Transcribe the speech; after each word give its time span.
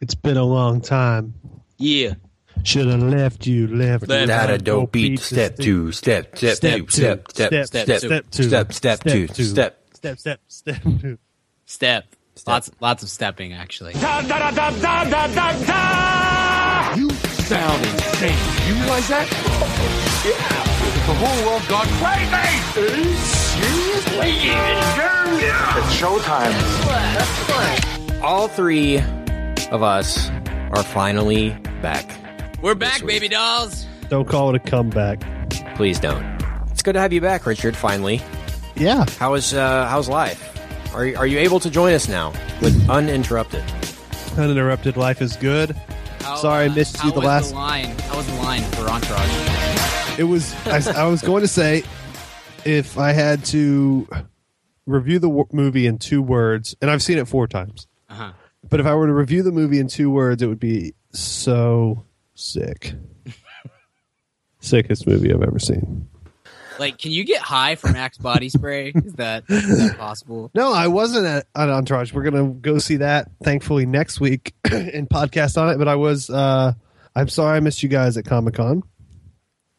It's 0.00 0.14
been 0.14 0.36
a 0.36 0.44
long 0.44 0.80
time. 0.80 1.34
Yeah. 1.78 2.14
Should 2.64 2.86
have 2.88 3.02
left 3.02 3.46
you, 3.46 3.66
left. 3.68 4.08
Left. 4.08 4.22
you. 4.22 4.26
That 4.28 4.50
a 4.50 4.58
Go 4.58 4.80
dope 4.80 4.92
beat. 4.92 5.10
beat 5.10 5.18
the 5.20 5.24
Step 5.24 5.54
stick. 5.54 5.64
two. 5.64 5.92
Step 5.92 6.36
step 6.36 6.56
Step 6.56 6.78
two. 6.78 6.84
two. 6.86 6.90
Step 6.90 7.30
step 7.30 7.66
Step, 7.66 7.66
step 7.66 7.86
step, 7.86 8.00
step 8.00 8.24
two. 8.30 8.42
step 8.42 8.72
step 8.72 9.00
two. 9.04 9.26
Step 9.26 9.36
two. 9.36 9.44
Step. 9.44 9.78
Step, 9.94 10.18
step, 10.18 10.40
step. 10.48 10.82
two. 11.00 11.18
Step. 11.66 12.04
Lots 12.46 12.70
lots 12.80 13.02
of 13.02 13.08
stepping 13.08 13.52
actually. 13.54 13.94
You 13.94 14.00
sound 17.10 17.84
insane. 17.86 18.36
You 18.66 18.74
realize 18.74 19.08
that? 19.08 19.26
Yeah. 20.24 20.62
The 21.06 21.14
whole 21.14 21.40
world 21.46 21.62
gone 21.68 21.86
crazy. 22.00 23.14
Seriously? 23.16 24.32
Yeah. 24.48 25.78
It's 25.78 25.92
showtime. 26.00 26.54
All 28.22 28.48
three 28.48 29.00
of 29.70 29.82
us 29.82 30.28
are 30.70 30.82
finally 30.82 31.50
back. 31.82 32.08
We're 32.62 32.74
back, 32.74 33.04
baby 33.04 33.28
dolls. 33.28 33.86
Don't 34.08 34.28
call 34.28 34.50
it 34.50 34.56
a 34.56 34.58
comeback. 34.70 35.20
Please 35.76 35.98
don't. 36.00 36.24
It's 36.70 36.82
good 36.82 36.92
to 36.94 37.00
have 37.00 37.12
you 37.12 37.20
back, 37.20 37.46
Richard. 37.46 37.76
Finally. 37.76 38.22
Yeah. 38.76 39.04
How 39.18 39.34
is 39.34 39.54
uh, 39.54 39.86
how's 39.88 40.08
life? 40.08 40.52
Are 40.94 41.06
you, 41.06 41.16
are 41.16 41.26
you 41.26 41.38
able 41.38 41.60
to 41.60 41.70
join 41.70 41.92
us 41.92 42.08
now 42.08 42.32
with 42.62 42.88
uninterrupted? 42.88 43.64
Uninterrupted 44.36 44.96
life 44.96 45.20
is 45.20 45.36
good. 45.36 45.72
How, 46.20 46.36
Sorry, 46.36 46.64
I 46.64 46.68
uh, 46.68 46.74
missed 46.74 46.96
how 46.98 47.08
you 47.08 47.14
the 47.14 47.20
last- 47.20 47.50
The 47.50 47.56
line. 47.56 47.98
How 48.00 48.16
was 48.16 48.26
the 48.26 48.34
line 48.42 48.62
for 48.62 48.82
Entourage? 48.88 50.18
It 50.18 50.24
was. 50.24 50.54
I, 50.66 51.02
I 51.02 51.06
was 51.06 51.20
going 51.22 51.42
to 51.42 51.48
say, 51.48 51.82
if 52.64 52.98
I 52.98 53.12
had 53.12 53.44
to 53.46 54.08
review 54.86 55.18
the 55.18 55.28
w- 55.28 55.46
movie 55.52 55.86
in 55.86 55.98
two 55.98 56.22
words, 56.22 56.74
and 56.80 56.90
I've 56.90 57.02
seen 57.02 57.18
it 57.18 57.28
four 57.28 57.46
times, 57.46 57.86
Uh-huh. 58.08 58.32
But 58.68 58.80
if 58.80 58.86
I 58.86 58.94
were 58.94 59.06
to 59.06 59.12
review 59.14 59.42
the 59.42 59.52
movie 59.52 59.78
in 59.78 59.88
two 59.88 60.10
words, 60.10 60.42
it 60.42 60.46
would 60.46 60.60
be 60.60 60.94
so 61.12 62.04
sick. 62.34 62.92
Sickest 64.60 65.06
movie 65.06 65.32
I've 65.32 65.42
ever 65.42 65.58
seen. 65.58 66.08
Like, 66.78 66.98
can 66.98 67.10
you 67.10 67.24
get 67.24 67.40
high 67.40 67.76
from 67.76 67.96
Axe 67.96 68.18
body 68.18 68.48
spray? 68.50 68.92
Is 68.94 69.14
that 69.14 69.44
is 69.48 69.78
that 69.78 69.96
possible? 69.98 70.50
No, 70.54 70.72
I 70.72 70.88
wasn't 70.88 71.26
at, 71.26 71.46
at 71.54 71.68
Entourage. 71.70 72.12
We're 72.12 72.24
gonna 72.24 72.48
go 72.50 72.78
see 72.78 72.96
that 72.96 73.30
thankfully 73.42 73.86
next 73.86 74.20
week 74.20 74.54
and 74.70 75.08
podcast 75.08 75.60
on 75.60 75.70
it. 75.70 75.78
But 75.78 75.88
I 75.88 75.94
was. 75.94 76.28
uh 76.28 76.72
I'm 77.14 77.28
sorry 77.28 77.56
I 77.56 77.60
missed 77.60 77.82
you 77.82 77.88
guys 77.88 78.18
at 78.18 78.26
Comic 78.26 78.54
Con. 78.54 78.78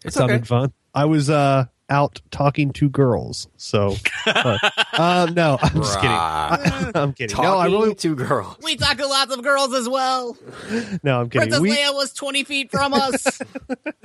It 0.03 0.07
It's 0.07 0.15
sounded 0.15 0.37
okay. 0.37 0.45
fun. 0.45 0.73
I 0.95 1.05
was 1.05 1.29
uh 1.29 1.65
out 1.89 2.21
talking 2.31 2.71
to 2.73 2.89
girls. 2.89 3.47
So, 3.57 3.95
uh, 4.25 4.57
um, 4.97 5.33
no, 5.35 5.57
I'm 5.61 5.75
just 5.75 5.95
kidding. 5.95 6.11
I, 6.11 6.91
am 6.95 7.13
kidding. 7.13 7.35
Talking 7.35 7.49
No, 7.49 7.57
I 7.57 7.65
really. 7.65 7.95
to 7.95 8.15
girls. 8.15 8.57
We 8.61 8.75
talk 8.75 8.97
to 8.97 9.07
lots 9.07 9.33
of 9.33 9.43
girls 9.43 9.73
as 9.73 9.87
well. 9.87 10.37
No, 11.03 11.21
I'm 11.21 11.29
kidding. 11.29 11.49
Princess 11.49 11.59
We, 11.59 11.71
Leia 11.71 11.93
was 11.93 12.13
20 12.13 12.43
feet 12.43 12.71
from 12.71 12.93
us. 12.93 13.41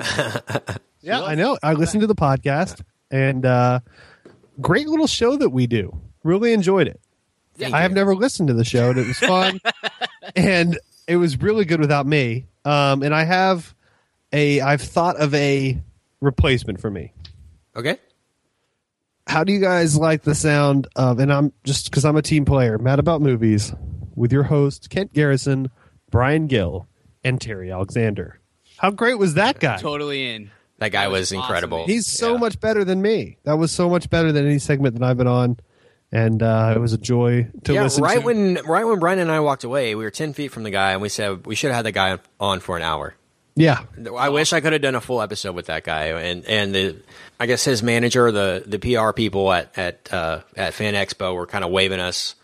yeah, 1.00 1.22
I 1.22 1.34
know. 1.34 1.58
I 1.62 1.74
listened 1.74 2.02
to 2.02 2.06
the 2.06 2.14
podcast 2.14 2.82
and 3.10 3.44
uh 3.44 3.80
great 4.60 4.88
little 4.88 5.06
show 5.06 5.36
that 5.36 5.50
we 5.50 5.66
do. 5.66 5.96
Really 6.24 6.52
enjoyed 6.52 6.86
it. 6.86 7.00
Thank 7.58 7.74
I 7.74 7.78
you. 7.78 7.82
have 7.82 7.92
never 7.92 8.14
listened 8.14 8.48
to 8.48 8.54
the 8.54 8.64
show, 8.64 8.90
and 8.90 8.98
it 8.98 9.06
was 9.06 9.18
fun, 9.18 9.60
and 10.34 10.78
it 11.06 11.16
was 11.16 11.40
really 11.40 11.64
good 11.64 11.80
without 11.80 12.06
me. 12.06 12.46
Um, 12.64 13.02
and 13.02 13.14
I 13.14 13.24
have 13.24 13.74
a, 14.32 14.60
I've 14.60 14.80
thought 14.80 15.16
of 15.16 15.34
a 15.34 15.78
replacement 16.20 16.80
for 16.80 16.90
me. 16.90 17.12
Okay. 17.76 17.98
How 19.26 19.44
do 19.44 19.52
you 19.52 19.60
guys 19.60 19.96
like 19.96 20.22
the 20.22 20.34
sound 20.34 20.88
of? 20.96 21.18
And 21.18 21.32
I'm 21.32 21.52
just 21.64 21.86
because 21.90 22.04
I'm 22.04 22.16
a 22.16 22.22
team 22.22 22.44
player, 22.44 22.76
mad 22.78 22.98
about 22.98 23.22
movies, 23.22 23.72
with 24.14 24.32
your 24.32 24.42
host 24.42 24.90
Kent 24.90 25.12
Garrison, 25.12 25.70
Brian 26.10 26.46
Gill, 26.48 26.86
and 27.24 27.40
Terry 27.40 27.70
Alexander. 27.70 28.40
How 28.78 28.90
great 28.90 29.18
was 29.18 29.34
that 29.34 29.60
guy? 29.60 29.76
totally 29.78 30.28
in. 30.34 30.50
That 30.78 30.90
guy 30.90 31.02
That 31.04 31.12
was 31.12 31.20
was 31.20 31.32
incredible. 31.32 31.78
man. 31.78 31.88
He's 31.88 32.06
so 32.08 32.32
Yeah. 32.32 32.38
much 32.40 32.58
better 32.60 32.84
than 32.84 33.00
me. 33.00 33.38
That 33.44 33.56
was 33.56 33.70
so 33.70 33.88
much 33.88 34.10
better 34.10 34.32
than 34.32 34.44
any 34.44 34.58
segment 34.58 34.98
that 34.98 35.04
I've 35.04 35.16
been 35.16 35.28
on, 35.28 35.58
and 36.10 36.42
uh, 36.42 36.72
it 36.74 36.80
was 36.80 36.92
a 36.92 36.98
joy 36.98 37.46
to 37.64 37.72
yeah, 37.74 37.84
listen 37.84 38.02
right 38.02 38.18
to. 38.18 38.26
when 38.26 38.54
right 38.66 38.84
when 38.84 38.98
Brian 38.98 39.20
and 39.20 39.30
I 39.30 39.38
walked 39.38 39.62
away, 39.62 39.94
we 39.94 40.02
were 40.02 40.10
ten 40.10 40.32
feet 40.32 40.48
from 40.48 40.64
the 40.64 40.70
guy, 40.70 40.90
and 40.92 41.00
we 41.00 41.08
said 41.08 41.46
we 41.46 41.54
should 41.54 41.68
have 41.68 41.76
had 41.76 41.86
the 41.86 41.92
guy 41.92 42.18
on 42.40 42.58
for 42.58 42.76
an 42.76 42.82
hour. 42.82 43.14
Yeah, 43.54 43.82
I 44.18 44.30
wish 44.30 44.52
I 44.52 44.60
could 44.60 44.72
have 44.72 44.82
done 44.82 44.94
a 44.94 45.00
full 45.00 45.20
episode 45.20 45.54
with 45.54 45.66
that 45.66 45.84
guy, 45.84 46.06
and 46.06 46.44
and 46.46 46.74
the 46.74 46.96
I 47.38 47.46
guess 47.46 47.64
his 47.64 47.82
manager, 47.82 48.32
the 48.32 48.62
the 48.66 48.78
PR 48.78 49.12
people 49.12 49.52
at 49.52 49.76
at 49.78 50.12
uh, 50.12 50.40
at 50.56 50.74
Fan 50.74 50.94
Expo 50.94 51.34
were 51.34 51.46
kind 51.46 51.64
of 51.64 51.70
waving 51.70 52.00
us 52.00 52.34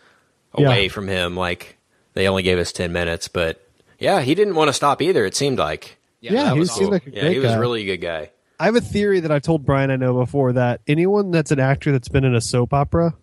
away 0.53 0.85
Yeah. 0.85 0.89
from 0.91 1.09
him, 1.09 1.37
like 1.37 1.77
they 2.15 2.29
only 2.29 2.43
gave 2.43 2.59
us 2.59 2.73
ten 2.73 2.93
minutes. 2.93 3.29
But 3.29 3.67
yeah, 3.99 4.21
he 4.21 4.35
didn't 4.35 4.55
want 4.55 4.69
to 4.69 4.73
stop 4.73 5.01
either. 5.03 5.25
It 5.25 5.35
seemed 5.35 5.59
like 5.59 5.97
Yeah, 6.21 6.33
Yeah, 6.33 6.53
he 6.55 6.59
was 6.61 6.71
seemed 6.73 6.85
cool. 6.87 6.93
like 6.93 7.07
a 7.07 7.11
yeah, 7.11 7.21
great 7.23 7.33
he 7.33 7.39
was 7.39 7.53
guy. 7.53 7.77
a 7.79 7.85
good 7.85 7.97
guy. 7.99 8.31
I 8.61 8.65
have 8.65 8.77
a 8.77 8.81
theory 8.81 9.21
that 9.21 9.31
I 9.31 9.39
told 9.39 9.65
Brian 9.65 9.91
I 9.91 9.97
know 9.97 10.15
before 10.15 10.53
that 10.55 10.81
anyone 10.89 11.31
that's 11.31 11.53
an 11.53 11.61
actor 11.61 11.93
that's 11.93 12.09
been 12.09 12.25
in 12.25 12.35
a 12.35 12.41
soap 12.41 12.75
opera 12.75 13.15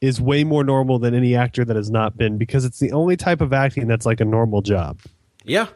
is 0.00 0.20
way 0.20 0.44
more 0.44 0.62
normal 0.64 0.98
than 0.98 1.14
any 1.14 1.34
actor 1.36 1.64
that 1.64 1.74
has 1.76 1.90
not 1.90 2.16
been 2.16 2.36
because 2.36 2.64
it's 2.64 2.78
the 2.78 2.92
only 2.92 3.16
type 3.16 3.40
of 3.40 3.52
acting 3.52 3.86
that's 3.86 4.04
like 4.04 4.20
a 4.20 4.24
normal 4.24 4.60
job. 4.60 5.00
Yeah, 5.44 5.68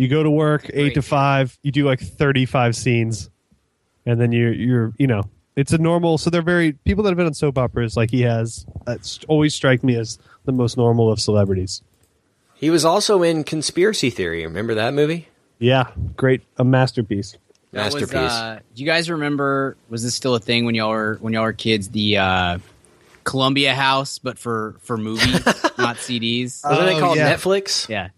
You 0.00 0.08
go 0.08 0.22
to 0.22 0.30
work 0.30 0.70
eight 0.72 0.94
to 0.94 1.02
five, 1.02 1.58
you 1.62 1.70
do 1.72 1.84
like 1.84 2.00
thirty 2.00 2.46
five 2.46 2.74
scenes, 2.74 3.28
and 4.06 4.18
then 4.18 4.32
you're 4.32 4.52
you're 4.52 4.92
you 4.98 5.06
know 5.06 5.22
it's 5.56 5.72
a 5.74 5.78
normal. 5.78 6.16
So 6.16 6.30
they're 6.30 6.40
very 6.40 6.72
people 6.72 7.04
that 7.04 7.10
have 7.10 7.18
been 7.18 7.26
on 7.26 7.34
soap 7.34 7.58
operas 7.58 7.98
like 7.98 8.10
he 8.10 8.22
has. 8.22 8.64
That's 8.86 9.20
always 9.28 9.54
strike 9.54 9.84
me 9.84 9.96
as 9.96 10.18
the 10.46 10.52
most 10.52 10.78
normal 10.78 11.12
of 11.12 11.20
celebrities. 11.20 11.82
he 12.54 12.70
was 12.70 12.82
also 12.84 13.22
in 13.22 13.44
Conspiracy 13.44 14.08
Theory. 14.08 14.46
Remember 14.46 14.74
that 14.74 14.94
movie? 14.94 15.28
Yeah, 15.58 15.90
great, 16.16 16.40
a 16.56 16.64
masterpiece. 16.64 17.36
That 17.72 17.84
was, 17.84 17.94
Masterpiece. 17.96 18.32
uh, 18.32 18.60
do 18.74 18.82
you 18.82 18.86
guys 18.86 19.10
remember? 19.10 19.76
Was 19.90 20.02
this 20.02 20.14
still 20.14 20.34
a 20.34 20.40
thing 20.40 20.64
when 20.64 20.74
y'all 20.74 20.88
were 20.88 21.18
when 21.20 21.34
y'all 21.34 21.42
were 21.42 21.52
kids? 21.52 21.90
The 21.90 22.16
uh, 22.16 22.58
Columbia 23.24 23.74
House, 23.74 24.18
but 24.18 24.38
for 24.38 24.76
for 24.80 24.96
movies, 24.96 25.44
not 25.76 25.96
CDs. 25.96 26.64
Wasn't 26.64 26.88
Oh, 26.88 26.96
it 26.96 27.00
called 27.00 27.18
yeah. 27.18 27.34
Netflix? 27.34 27.86
yeah. 27.88 28.08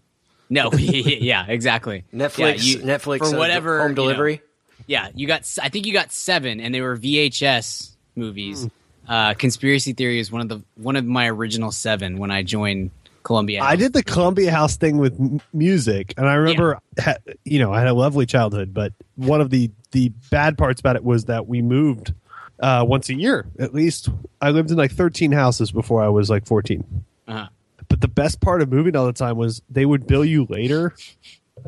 No. 0.53 0.71
yeah. 0.77 1.45
Exactly. 1.47 2.03
Netflix. 2.13 2.37
Yeah, 2.37 2.53
you- 2.53 2.77
Netflix 2.79 3.19
for 3.19 3.35
uh, 3.35 3.39
whatever 3.39 3.79
home 3.79 3.89
you 3.91 3.95
know, 3.95 4.01
delivery. 4.03 4.41
yeah, 4.87 5.09
you 5.15 5.27
got. 5.27 5.41
s- 5.41 5.59
I 5.61 5.69
think 5.69 5.85
you 5.87 5.93
got 5.93 6.11
seven, 6.11 6.59
and 6.59 6.73
they 6.73 6.81
were 6.81 6.95
VHS 6.97 7.91
movies. 8.15 8.69
Uh, 9.07 9.33
Conspiracy 9.33 9.93
Theory 9.93 10.19
is 10.19 10.31
one 10.31 10.41
of 10.41 10.49
the 10.49 10.61
one 10.75 10.95
of 10.95 11.05
my 11.05 11.27
original 11.29 11.71
seven 11.71 12.17
when 12.19 12.31
I 12.31 12.43
joined 12.43 12.91
Columbia. 13.23 13.61
I 13.61 13.75
did 13.75 13.91
the 13.93 14.03
Columbia 14.03 14.51
House 14.51 14.77
thing 14.77 14.97
with 14.97 15.19
m- 15.19 15.41
music, 15.53 16.13
and 16.17 16.27
I 16.29 16.35
remember, 16.35 16.79
ha, 16.99 17.15
you 17.43 17.59
know, 17.59 17.73
I 17.73 17.79
had 17.79 17.87
a 17.87 17.93
lovely 17.93 18.25
childhood, 18.25 18.73
but 18.73 18.93
one 19.15 19.41
of 19.41 19.49
the 19.49 19.71
the 19.91 20.09
bad 20.31 20.57
parts 20.57 20.79
about 20.79 20.95
it 20.95 21.03
was 21.03 21.25
that 21.25 21.47
we 21.47 21.61
moved 21.61 22.13
uh, 22.59 22.85
once 22.87 23.09
a 23.09 23.13
year. 23.15 23.45
At 23.59 23.73
least 23.73 24.09
I 24.41 24.51
lived 24.51 24.71
in 24.71 24.77
like 24.77 24.91
thirteen 24.91 25.31
houses 25.31 25.71
before 25.71 26.01
I 26.03 26.07
was 26.09 26.29
like 26.29 26.45
fourteen. 26.45 27.03
Uh-huh. 27.27 27.47
But 27.93 28.01
the 28.01 28.07
best 28.07 28.41
part 28.41 28.63
of 28.63 28.71
moving 28.71 28.95
all 28.95 29.05
the 29.05 29.13
time 29.13 29.37
was 29.37 29.61
they 29.69 29.85
would 29.85 30.07
bill 30.07 30.25
you 30.25 30.47
later 30.49 30.95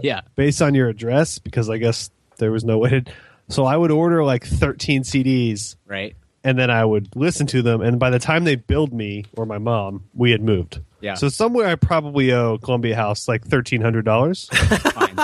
Yeah. 0.01 0.21
based 0.35 0.59
on 0.59 0.73
your 0.73 0.89
address 0.89 1.37
because 1.37 1.69
I 1.69 1.77
guess 1.77 2.09
there 2.39 2.51
was 2.51 2.63
no 2.63 2.79
way 2.79 2.89
to. 2.89 3.03
So 3.49 3.63
I 3.63 3.77
would 3.77 3.91
order 3.91 4.23
like 4.23 4.43
thirteen 4.43 5.03
CDs, 5.03 5.75
Right. 5.85 6.15
And 6.45 6.57
then 6.57 6.69
I 6.69 6.85
would 6.85 7.13
listen 7.15 7.47
to 7.47 7.61
them. 7.61 7.81
And 7.81 7.99
by 7.99 8.09
the 8.09 8.19
time 8.19 8.45
they 8.45 8.55
billed 8.55 8.93
me 8.93 9.25
or 9.35 9.45
my 9.45 9.57
mom, 9.57 10.05
we 10.13 10.31
had 10.31 10.41
moved. 10.41 10.79
Yeah. 11.01 11.15
So 11.15 11.27
somewhere 11.29 11.67
I 11.67 11.75
probably 11.75 12.31
owe 12.31 12.57
Columbia 12.57 12.95
House 12.95 13.27
like 13.27 13.45
thirteen 13.45 13.81
hundred 13.81 14.05
dollars. 14.05 14.49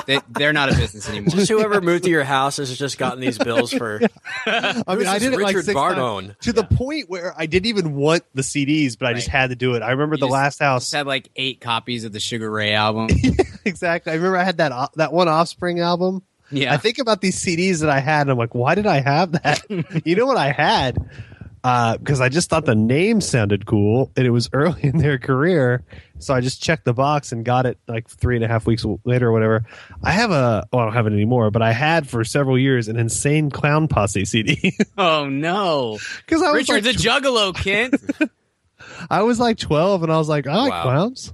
They, 0.07 0.19
they're 0.29 0.53
not 0.53 0.71
a 0.71 0.75
business 0.75 1.07
anymore. 1.09 1.35
Just 1.35 1.49
whoever 1.51 1.81
moved 1.81 2.05
to 2.05 2.09
your 2.09 2.23
house 2.23 2.57
has 2.57 2.75
just 2.77 2.97
gotten 2.97 3.19
these 3.19 3.37
bills 3.37 3.73
for. 3.73 3.99
I 4.45 4.83
mean, 4.95 5.05
I 5.07 5.19
this 5.19 5.23
did 5.23 5.33
it 5.33 5.39
like 5.41 5.47
Richard 5.53 5.65
six 5.65 5.77
Bardone? 5.77 6.27
times, 6.27 6.35
to 6.41 6.53
the 6.53 6.63
point 6.63 7.09
where 7.09 7.33
I 7.37 7.45
didn't 7.45 7.65
even 7.67 7.95
want 7.95 8.23
the 8.33 8.41
CDs, 8.41 8.97
but 8.97 9.09
I 9.09 9.13
just 9.13 9.27
had 9.27 9.49
to 9.49 9.55
do 9.55 9.75
it. 9.75 9.81
I 9.83 9.91
remember 9.91 10.15
You 10.15 10.21
the 10.21 10.25
just- 10.27 10.33
last 10.33 10.59
house 10.59 10.83
Just 10.83 10.93
had 10.95 11.07
like 11.07 11.29
eight 11.35 11.59
copies 11.59 12.05
of 12.05 12.13
the 12.13 12.21
Sugar 12.21 12.49
Ray 12.49 12.73
album. 12.73 13.09
exactly. 13.65 14.13
I 14.13 14.15
remember 14.15 14.37
I 14.37 14.43
had 14.45 14.57
that 14.57 14.71
o- 14.71 14.87
that 14.95 15.11
one 15.11 15.27
Offspring 15.27 15.81
album. 15.81 16.23
Yeah. 16.51 16.73
I 16.73 16.77
think 16.77 16.99
about 16.99 17.21
these 17.21 17.43
CDs 17.43 17.79
that 17.81 17.89
I 17.89 17.99
had, 17.99 18.21
and 18.21 18.31
I'm 18.31 18.37
like, 18.37 18.53
why 18.55 18.75
did 18.75 18.85
I 18.87 18.99
have 19.01 19.31
that? 19.33 19.61
you 20.05 20.15
know 20.15 20.25
what 20.25 20.37
I 20.37 20.51
had? 20.51 20.97
Uh, 21.63 21.95
because 21.97 22.19
I 22.21 22.29
just 22.29 22.49
thought 22.49 22.65
the 22.65 22.73
name 22.73 23.21
sounded 23.21 23.67
cool, 23.67 24.11
and 24.17 24.25
it 24.25 24.31
was 24.31 24.49
early 24.51 24.83
in 24.85 24.97
their 24.97 25.19
career, 25.19 25.83
so 26.17 26.33
I 26.33 26.41
just 26.41 26.61
checked 26.63 26.85
the 26.85 26.93
box 26.93 27.31
and 27.31 27.45
got 27.45 27.65
it 27.67 27.77
like 27.87 28.07
three 28.09 28.35
and 28.35 28.43
a 28.43 28.47
half 28.47 28.65
weeks 28.65 28.83
later 29.05 29.27
or 29.29 29.31
whatever. 29.31 29.63
I 30.03 30.11
have 30.11 30.31
a, 30.31 30.67
well, 30.73 30.81
I 30.81 30.85
don't 30.85 30.93
have 30.93 31.05
it 31.07 31.13
anymore, 31.13 31.51
but 31.51 31.61
I 31.61 31.71
had 31.71 32.09
for 32.09 32.23
several 32.23 32.57
years 32.57 32.87
an 32.87 32.97
insane 32.97 33.51
clown 33.51 33.87
posse 33.87 34.25
CD 34.25 34.73
oh 34.97 35.29
no. 35.29 35.99
because 36.25 36.41
I 36.41 36.51
was 36.51 36.67
like, 36.67 36.83
a 36.85 36.89
juggalo, 36.89 37.55
Kent. 37.55 37.95
I 39.09 39.21
was 39.23 39.39
like 39.39 39.57
12 39.59 40.01
and 40.03 40.11
I 40.11 40.17
was 40.17 40.29
like, 40.29 40.47
I 40.47 40.55
like 40.55 40.71
Wow. 40.71 40.83
clowns. 40.83 41.33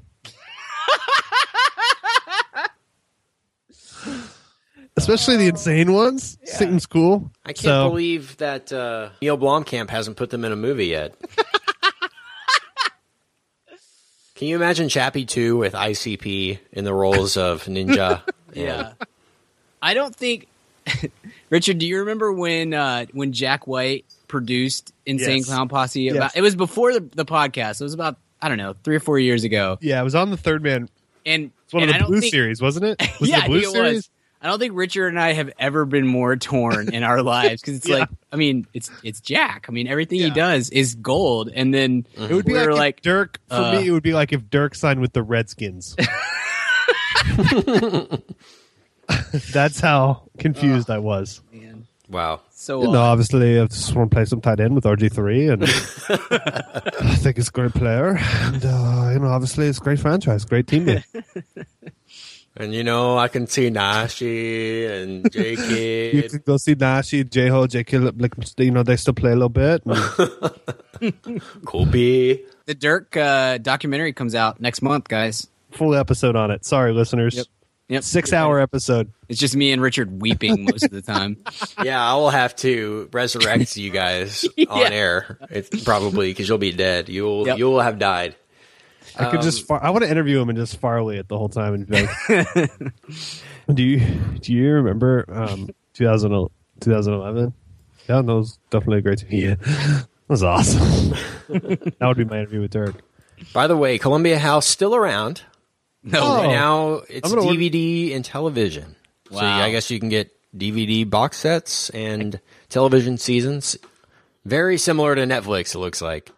Especially 4.97 5.37
the 5.37 5.47
insane 5.47 5.93
ones. 5.93 6.37
Seems 6.43 6.85
cool. 6.85 7.31
I 7.45 7.49
can't 7.53 7.59
So- 7.59 7.89
believe 7.89 8.35
that 8.37 8.73
uh, 8.73 9.09
Neil 9.21 9.37
Blomkamp 9.37 9.89
hasn't 9.89 10.17
put 10.17 10.29
them 10.31 10.43
in 10.43 10.51
a 10.51 10.55
movie 10.55 10.87
yet. 10.87 11.15
Can 14.35 14.47
you 14.47 14.55
imagine 14.55 14.87
Chappie 14.87 15.25
2 15.25 15.57
with 15.57 15.73
ICP 15.73 16.59
in 16.71 16.83
the 16.83 16.93
roles 16.93 17.37
of 17.37 17.63
Ninja? 17.65 18.21
Yeah. 18.53 18.93
I 19.83 19.93
don't 19.93 20.15
think 20.15 20.47
Richard, 21.51 21.77
do 21.77 21.85
you 21.85 21.99
remember 21.99 22.31
when 22.33 22.73
uh 22.73 23.05
when 23.11 23.31
Jack 23.33 23.67
White 23.67 24.05
produced 24.27 24.93
Insane 25.05 25.37
Yes. 25.39 25.45
Clown 25.47 25.67
Posse? 25.67 26.01
Yes. 26.01 26.15
About, 26.15 26.35
it 26.37 26.41
was 26.41 26.55
before 26.55 26.93
the, 26.93 27.01
the 27.01 27.25
podcast. 27.25 27.81
It 27.81 27.83
was 27.83 27.93
about 27.93 28.15
I 28.41 28.47
don't 28.47 28.57
know, 28.57 28.73
three 28.83 28.95
or 28.95 28.99
four 28.99 29.19
years 29.19 29.43
ago. 29.43 29.77
Yeah, 29.81 29.99
it 30.01 30.03
was 30.03 30.15
on 30.15 30.31
the 30.31 30.37
Third 30.37 30.63
Man. 30.63 30.89
And 31.25 31.51
It's 31.65 31.73
one 31.73 31.83
and 31.83 31.89
of 31.91 31.95
the 31.95 31.99
don't 31.99 32.07
Blue 32.09 32.21
think, 32.21 32.31
series, 32.33 32.59
wasn't 32.61 32.85
it? 32.85 33.01
Was 33.19 33.29
yeah, 33.29 33.39
it 33.39 33.41
the 33.43 33.47
Blue 33.49 33.57
I 33.57 33.61
think 33.61 33.75
it 33.75 33.77
series? 33.77 33.95
was. 33.95 34.09
I 34.41 34.47
don't 34.47 34.59
think 34.59 34.73
Richard 34.75 35.07
and 35.07 35.19
I 35.19 35.33
have 35.33 35.49
ever 35.57 35.85
been 35.85 36.05
more 36.05 36.35
torn 36.35 36.93
in 36.93 37.03
our 37.03 37.23
lives 37.23 37.61
because 37.61 37.77
it's 37.77 37.89
Yeah. 37.89 37.97
like, 37.99 38.09
I 38.31 38.35
mean, 38.35 38.67
it's 38.73 38.91
it's 39.03 39.19
Jack. 39.19 39.65
I 39.67 39.71
mean, 39.71 39.87
everything 39.87 40.19
he 40.19 40.29
does 40.29 40.69
is 40.69 40.95
gold, 40.95 41.49
and 41.53 41.73
then 41.73 42.05
It 42.15 42.31
would 42.31 42.45
be 42.45 42.53
we 42.53 42.59
like, 42.59 42.77
like, 42.77 43.01
Dirk. 43.01 43.39
For 43.49 43.55
uh, 43.55 43.71
me, 43.79 43.87
it 43.87 43.91
would 43.91 44.03
be 44.03 44.13
like 44.13 44.31
if 44.33 44.49
Dirk 44.49 44.75
signed 44.75 44.99
with 45.01 45.13
the 45.13 45.23
Redskins. 45.23 45.95
That's 49.51 49.79
how 49.79 50.23
confused 50.37 50.89
I 50.89 50.99
was. 50.99 51.41
man, 51.51 51.87
Wow. 52.09 52.41
so 52.51 52.81
You 52.83 52.91
know, 52.91 53.01
obviously, 53.01 53.59
I 53.59 53.65
just 53.67 53.93
want 53.95 54.11
to 54.11 54.15
play 54.15 54.25
some 54.25 54.41
tight 54.41 54.59
end 54.59 54.75
with 54.75 54.83
RG 54.85 55.13
three, 55.13 55.47
and 55.49 55.63
I 55.63 57.15
think 57.17 57.37
it's 57.37 57.49
a 57.49 57.51
great 57.51 57.73
player. 57.73 58.17
And 58.17 58.65
uh, 58.65 59.09
you 59.13 59.19
know, 59.19 59.27
obviously, 59.27 59.67
it's 59.67 59.77
a 59.79 59.81
great 59.81 59.99
franchise, 59.99 60.45
great 60.45 60.67
teammate. 60.67 61.03
And 62.59 62.73
you 62.73 62.83
know, 62.83 63.17
I 63.17 63.27
can 63.27 63.45
see 63.47 63.69
Nashi 63.69 64.85
and 64.85 65.31
J 65.31 65.51
you 65.51 65.57
Kid. 66.21 66.31
can 66.31 66.41
go 66.45 66.57
see 66.57 66.73
Nashi, 66.75 67.23
J 67.23 67.49
Ho, 67.49 67.67
J 67.67 67.83
Kill. 67.83 68.11
Like 68.17 68.33
you 68.57 68.71
know, 68.71 68.83
they 68.83 68.95
still 68.97 69.13
play 69.13 69.31
a 69.31 69.35
little 69.35 69.49
bit. 69.49 69.83
and 69.85 71.41
Kobe. 71.65 72.39
the 72.65 72.73
Dirk 72.75 73.15
uh, 73.15 73.57
documentary 73.59 74.13
comes 74.13 74.35
out 74.35 74.59
next 74.59 74.81
month, 74.81 75.07
guys. 75.07 75.47
full 75.71 75.93
episode 75.95 76.35
on 76.35 76.51
it. 76.51 76.65
Sorry, 76.65 76.93
listeners. 76.93 77.35
Yep. 77.35 77.45
Yep, 77.89 78.03
Six 78.03 78.33
hour 78.33 78.59
episode. 78.59 79.13
It's 79.29 79.39
just 79.39 79.55
me 79.55 79.71
and 79.71 79.81
Richard 79.81 80.21
weeping 80.21 80.65
most 80.65 80.83
of 80.83 80.91
the 80.91 81.01
time. 81.01 81.37
Yeah, 81.83 82.03
I 82.03 82.15
will 82.15 82.31
have 82.31 82.53
to 82.57 83.07
resurrect 83.13 83.77
you 83.77 83.91
guys 83.91 84.45
on 84.67 84.79
Yeah. 84.81 84.89
air. 84.89 85.37
It's 85.49 85.83
probably 85.85 86.31
because 86.31 86.49
you'll 86.49 86.57
be 86.57 86.73
dead. 86.73 87.07
You'll 87.07 87.45
Yep. 87.47 87.57
you'll 87.59 87.79
have 87.79 87.97
died. 87.99 88.35
I 89.19 89.31
could 89.31 89.41
just. 89.41 89.65
Far, 89.65 89.83
I 89.83 89.89
want 89.89 90.03
to 90.03 90.09
interview 90.11 90.39
him 90.41 90.49
and 90.49 90.57
just 90.57 90.77
far 90.79 90.97
away 90.97 91.17
it 91.17 91.27
the 91.27 91.37
whole 91.37 91.49
time 91.49 91.73
and 91.73 91.87
be 91.87 92.01
like, 92.05 92.69
"Do 93.73 93.83
you 93.83 93.99
do 94.41 94.53
you 94.53 94.71
remember 94.73 95.25
um, 95.29 95.69
2000, 95.93 96.31
2011? 96.79 97.53
Yeah, 98.07 98.21
that 98.21 98.33
was 98.33 98.57
definitely 98.69 98.99
a 98.99 99.01
great 99.01 99.19
team. 99.19 99.29
Yeah, 99.31 99.55
that 99.59 100.07
was 100.27 100.43
awesome. 100.43 101.09
that 101.49 101.97
would 102.01 102.17
be 102.17 102.25
my 102.25 102.37
interview 102.39 102.61
with 102.61 102.71
Dirk. 102.71 102.95
By 103.53 103.67
the 103.67 103.77
way, 103.77 103.97
Columbia 103.97 104.39
House 104.39 104.65
still 104.65 104.95
around. 104.95 105.41
No, 106.03 106.19
Oh. 106.21 106.37
Right 106.43 106.51
now, 106.51 107.01
it's 107.09 107.31
I'm 107.31 107.39
DVD 107.39 108.15
and 108.15 108.23
television. 108.23 108.95
Wow. 109.29 109.39
So 109.39 109.45
Wow. 109.45 109.59
I 109.63 109.71
guess 109.71 109.91
you 109.91 109.99
can 109.99 110.09
get 110.09 110.31
DVD 110.57 111.07
box 111.09 111.37
sets 111.37 111.89
and 111.89 112.39
television 112.69 113.17
seasons. 113.17 113.77
Very 114.45 114.77
similar 114.77 115.13
to 115.15 115.23
Netflix, 115.23 115.75
it 115.75 115.79
looks 115.79 116.01
like. 116.01 116.31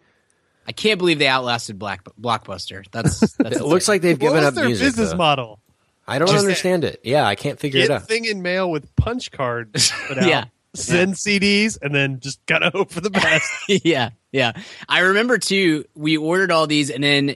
I 0.70 0.72
can't 0.72 0.98
believe 0.98 1.18
they 1.18 1.26
outlasted 1.26 1.80
Black 1.80 2.04
Blockbuster. 2.20 2.84
That's, 2.92 3.18
that's 3.38 3.56
It 3.56 3.64
looks 3.64 3.88
like 3.88 4.02
they've 4.02 4.12
What 4.16 4.28
given 4.28 4.36
was 4.38 4.44
up 4.46 4.54
their 4.54 4.66
music. 4.66 4.86
business 4.86 5.10
though. 5.10 5.16
model? 5.16 5.60
I 6.06 6.20
don't 6.20 6.28
Just- 6.28 6.38
understand 6.38 6.84
it. 6.84 7.00
Yeah, 7.02 7.26
I 7.26 7.34
can't 7.34 7.58
figure 7.58 7.80
it 7.80 7.88
Get 7.88 7.90
out. 7.90 8.06
thing 8.06 8.24
in 8.24 8.40
mail 8.40 8.70
with 8.70 8.94
punch 8.94 9.32
cards. 9.32 9.90
Put 10.06 10.18
out, 10.18 10.28
Yeah. 10.28 10.44
Send 10.74 11.14
CDs 11.14 11.76
and 11.82 11.92
then 11.92 12.20
just 12.20 12.46
gotta 12.46 12.70
hope 12.74 12.92
for 12.92 13.00
the 13.00 13.10
best. 13.10 13.50
yeah, 13.66 14.10
yeah. 14.30 14.52
I 14.88 15.00
remember 15.00 15.36
too. 15.38 15.84
We 15.96 16.16
ordered 16.16 16.52
all 16.52 16.68
these, 16.68 16.90
and 16.90 17.02
then 17.02 17.34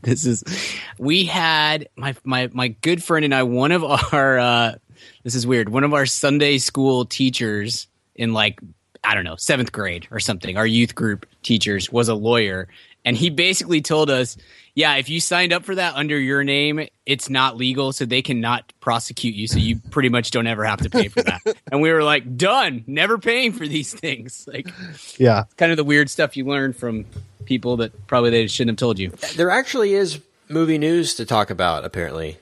this 0.00 0.24
is 0.24 0.42
we 0.98 1.24
had 1.26 1.88
my 1.96 2.14
my 2.24 2.48
my 2.54 2.68
good 2.68 3.02
friend 3.04 3.26
and 3.26 3.34
I. 3.34 3.42
One 3.42 3.72
of 3.72 3.84
our 3.84 4.38
uh, 4.38 4.74
this 5.22 5.34
is 5.34 5.46
weird. 5.46 5.68
One 5.68 5.84
of 5.84 5.92
our 5.92 6.06
Sunday 6.06 6.56
school 6.56 7.04
teachers 7.04 7.88
in 8.14 8.32
like 8.32 8.58
I 9.04 9.14
don't 9.14 9.24
know 9.24 9.36
seventh 9.36 9.72
grade 9.72 10.08
or 10.10 10.20
something. 10.20 10.56
Our 10.56 10.66
youth 10.66 10.94
group 10.94 11.26
teachers 11.42 11.90
was 11.90 12.08
a 12.08 12.14
lawyer, 12.14 12.68
and 13.04 13.16
he 13.16 13.30
basically 13.30 13.80
told 13.80 14.10
us, 14.10 14.36
"Yeah, 14.74 14.96
if 14.96 15.08
you 15.08 15.20
signed 15.20 15.52
up 15.52 15.64
for 15.64 15.74
that 15.74 15.94
under 15.94 16.18
your 16.18 16.44
name, 16.44 16.86
it's 17.06 17.28
not 17.28 17.56
legal, 17.56 17.92
so 17.92 18.04
they 18.04 18.22
cannot 18.22 18.72
prosecute 18.80 19.34
you. 19.34 19.46
So 19.46 19.58
you 19.58 19.80
pretty 19.90 20.08
much 20.08 20.30
don't 20.30 20.46
ever 20.46 20.64
have 20.64 20.80
to 20.80 20.90
pay 20.90 21.08
for 21.08 21.22
that." 21.22 21.40
and 21.72 21.80
we 21.80 21.92
were 21.92 22.02
like, 22.02 22.36
"Done. 22.36 22.84
Never 22.86 23.18
paying 23.18 23.52
for 23.52 23.66
these 23.66 23.92
things." 23.92 24.48
Like 24.50 24.68
yeah, 25.18 25.44
kind 25.56 25.70
of 25.70 25.76
the 25.76 25.84
weird 25.84 26.10
stuff 26.10 26.36
you 26.36 26.44
learn 26.44 26.72
from 26.72 27.04
people 27.44 27.76
that 27.78 28.06
probably 28.06 28.30
they 28.30 28.46
shouldn't 28.46 28.78
have 28.78 28.82
told 28.82 28.98
you. 28.98 29.10
There 29.36 29.50
actually 29.50 29.94
is 29.94 30.20
movie 30.48 30.78
news 30.78 31.14
to 31.16 31.24
talk 31.24 31.50
about, 31.50 31.84
apparently. 31.84 32.38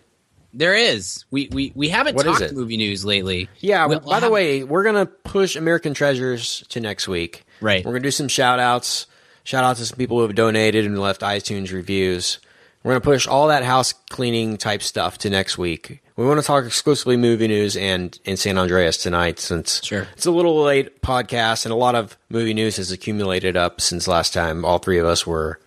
There 0.55 0.75
is. 0.75 1.25
We 1.31 1.49
we, 1.51 1.73
we 1.75 1.89
haven't 1.89 2.15
What 2.15 2.27
talked 2.27 2.53
movie 2.53 2.77
news 2.77 3.05
lately. 3.05 3.49
Yeah, 3.61 3.87
We'll 3.87 4.01
by 4.01 4.21
the 4.21 4.27
have- 4.27 4.33
way, 4.33 4.65
we're 4.65 4.83
going 4.83 4.97
to 4.97 5.07
push 5.07 5.57
American 5.57 5.95
Treasures 5.95 6.65
to 6.69 6.81
next 6.81 7.09
week. 7.09 7.45
Right. 7.61 7.85
We're 7.85 7.93
going 7.93 8.03
to 8.03 8.07
do 8.07 8.11
some 8.11 8.29
shout 8.29 8.59
outs. 8.59 9.07
Shout 9.45 9.65
out 9.65 9.77
to 9.79 9.87
some 9.87 9.97
people 9.97 10.19
who 10.19 10.23
have 10.25 10.35
donated 10.35 10.85
and 10.85 10.99
left 11.01 11.23
iTunes 11.23 11.73
reviews. 11.73 12.39
We're 12.85 12.93
going 12.93 13.01
to 13.01 13.05
push 13.05 13.27
all 13.29 13.49
that 13.49 13.63
house 13.65 13.93
cleaning 14.11 14.57
type 14.57 14.83
stuff 14.83 15.17
to 15.19 15.31
next 15.31 15.57
week. 15.57 16.01
We 16.17 16.27
want 16.27 16.41
to 16.41 16.47
talk 16.47 16.65
exclusively 16.65 17.17
movie 17.17 17.49
news 17.49 17.77
and 17.77 18.19
in 18.25 18.37
San 18.37 18.59
Andreas 18.59 18.97
tonight 18.99 19.39
since 19.39 19.83
Sure. 19.85 20.07
it's 20.15 20.27
a 20.27 20.31
little 20.33 20.61
late 20.63 21.01
podcast 21.01 21.65
and 21.65 21.73
a 21.73 21.77
lot 21.77 21.95
of 21.95 22.17
movie 22.29 22.55
news 22.55 22.77
has 22.77 22.91
accumulated 22.93 23.57
up 23.57 23.81
since 23.81 24.07
last 24.09 24.33
time 24.35 24.65
all 24.65 24.79
three 24.79 24.99
of 24.99 25.07
us 25.07 25.27
were 25.27 25.59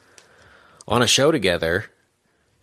on 0.88 1.02
a 1.02 1.08
show 1.08 1.32
together. 1.32 1.86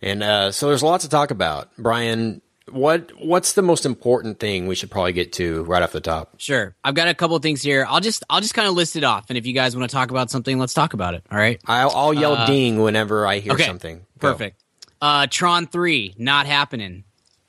And 0.03 0.21
uh, 0.21 0.51
so 0.51 0.67
there's 0.67 0.81
a 0.81 0.85
lot 0.85 1.01
to 1.01 1.09
talk 1.09 1.31
about. 1.31 1.69
Brian, 1.77 2.41
what 2.69 3.11
what's 3.19 3.53
the 3.53 3.61
most 3.61 3.85
important 3.85 4.39
thing 4.39 4.67
we 4.67 4.75
should 4.75 4.91
probably 4.91 5.13
get 5.13 5.33
to 5.33 5.63
right 5.63 5.81
off 5.81 5.91
the 5.93 6.01
top? 6.01 6.35
Sure. 6.39 6.75
I've 6.83 6.93
got 6.95 7.07
a 7.07 7.13
couple 7.13 7.37
things 7.39 7.61
here. 7.61 7.85
I'll 7.87 7.99
just 8.01 8.23
I'll 8.29 8.41
just 8.41 8.53
kind 8.53 8.67
of 8.67 8.73
list 8.73 8.95
it 8.95 9.03
off, 9.03 9.25
and 9.29 9.37
if 9.37 9.45
you 9.45 9.53
guys 9.53 9.75
want 9.75 9.89
to 9.89 9.93
talk 9.93 10.11
about 10.11 10.29
something, 10.29 10.59
let's 10.59 10.73
talk 10.73 10.93
about 10.93 11.13
it. 11.13 11.23
All 11.31 11.37
right. 11.37 11.59
I'll, 11.65 11.89
I'll 11.91 12.13
yell 12.13 12.45
ding 12.45 12.81
whenever 12.81 13.25
I 13.25 13.39
hear 13.39 13.53
Uh, 13.53 13.55
Okay. 13.55 13.65
something. 13.65 14.05
Go. 14.19 14.31
Perfect. 14.33 14.61
Uh, 15.01 15.27
Tron 15.29 15.67
three 15.67 16.13
not 16.17 16.45
happening. 16.45 17.03